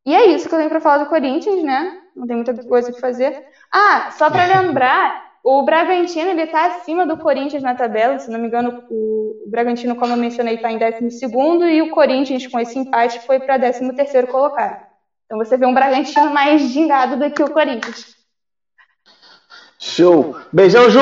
E 0.06 0.16
é 0.16 0.26
isso 0.28 0.49
que 0.49 0.56
eu 0.56 0.60
tenho 0.60 0.70
para 0.70 0.82
falar 0.82 1.04
do 1.04 1.10
Corinthians, 1.10 1.62
né? 1.64 2.02
Não 2.16 2.26
tem 2.26 2.36
muita 2.38 2.54
coisa 2.66 2.91
para 2.91 3.02
fazer. 3.02 3.45
Ah, 3.72 4.10
só 4.12 4.30
para 4.32 4.45
lembrar, 4.62 5.27
o 5.49 5.64
Bragantino 5.64 6.32
ele 6.32 6.41
está 6.41 6.65
acima 6.65 7.06
do 7.06 7.15
Corinthians 7.15 7.64
na 7.64 7.74
tabela, 7.74 8.19
se 8.19 8.30
não 8.30 8.38
me 8.38 8.48
engano, 8.48 8.84
o 8.90 9.45
Bragantino, 9.48 9.95
como 9.95 10.11
eu 10.11 10.18
mencionei, 10.18 10.56
está 10.56 10.69
em 10.69 10.78
12 10.78 11.65
e 11.72 11.82
o 11.82 11.90
Corinthians, 11.91 12.45
com 12.48 12.60
esse 12.60 12.78
empate, 12.78 13.26
foi 13.26 13.40
para 13.40 13.57
13 13.57 14.28
colocado. 14.28 14.86
Então 15.26 15.38
você 15.38 15.56
vê 15.56 15.65
um 15.65 15.74
Bragantino 15.74 16.34
mais 16.34 16.64
gingado 16.64 17.15
do 17.15 17.32
que 17.32 17.41
o 17.41 17.49
Corinthians. 17.49 18.18
Show! 19.80 20.36
Beijão, 20.52 20.90
Ju! 20.90 20.99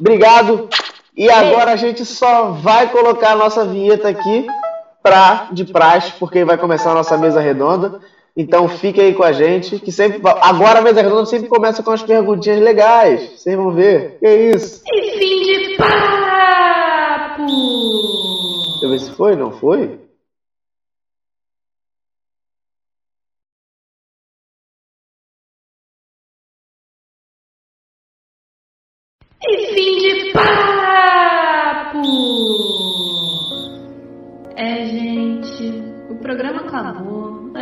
Obrigado! 0.00 0.70
E 1.14 1.30
agora 1.30 1.72
a 1.72 1.76
gente 1.76 2.06
só 2.06 2.52
vai 2.52 2.88
colocar 2.90 3.32
a 3.32 3.36
nossa 3.36 3.66
vinheta 3.66 4.08
aqui 4.08 4.46
pra, 5.02 5.48
de 5.52 5.66
praxe, 5.66 6.12
porque 6.18 6.46
vai 6.46 6.56
começar 6.56 6.92
a 6.92 6.94
nossa 6.94 7.18
mesa 7.18 7.42
redonda. 7.42 8.00
Então 8.36 8.66
fique 8.68 9.00
aí 9.00 9.14
com 9.14 9.22
a 9.22 9.32
gente, 9.32 9.78
que 9.78 9.92
sempre. 9.92 10.20
Agora 10.24 10.78
a 10.78 10.82
mesa 10.82 11.02
redonda 11.02 11.26
sempre 11.26 11.48
começa 11.48 11.82
com 11.82 11.90
as 11.90 12.02
perguntinhas 12.02 12.60
legais. 12.60 13.38
Vocês 13.40 13.56
vão 13.56 13.70
ver. 13.72 14.18
Que 14.18 14.26
é 14.26 14.50
isso? 14.50 14.82
E 14.86 15.18
fim 15.18 15.42
de 15.42 15.76
papo! 15.76 17.46
Deixa 17.46 18.86
eu 18.86 18.90
ver 18.90 18.98
se 19.00 19.10
foi, 19.12 19.36
não 19.36 19.52
foi? 19.52 20.00
E 29.44 29.74
fim 29.74 29.98
de 29.98 30.32
papo! 30.32 32.02
É, 34.56 34.86
gente, 34.86 35.82
o 36.10 36.14
programa 36.16 36.60
acabou, 36.60 37.31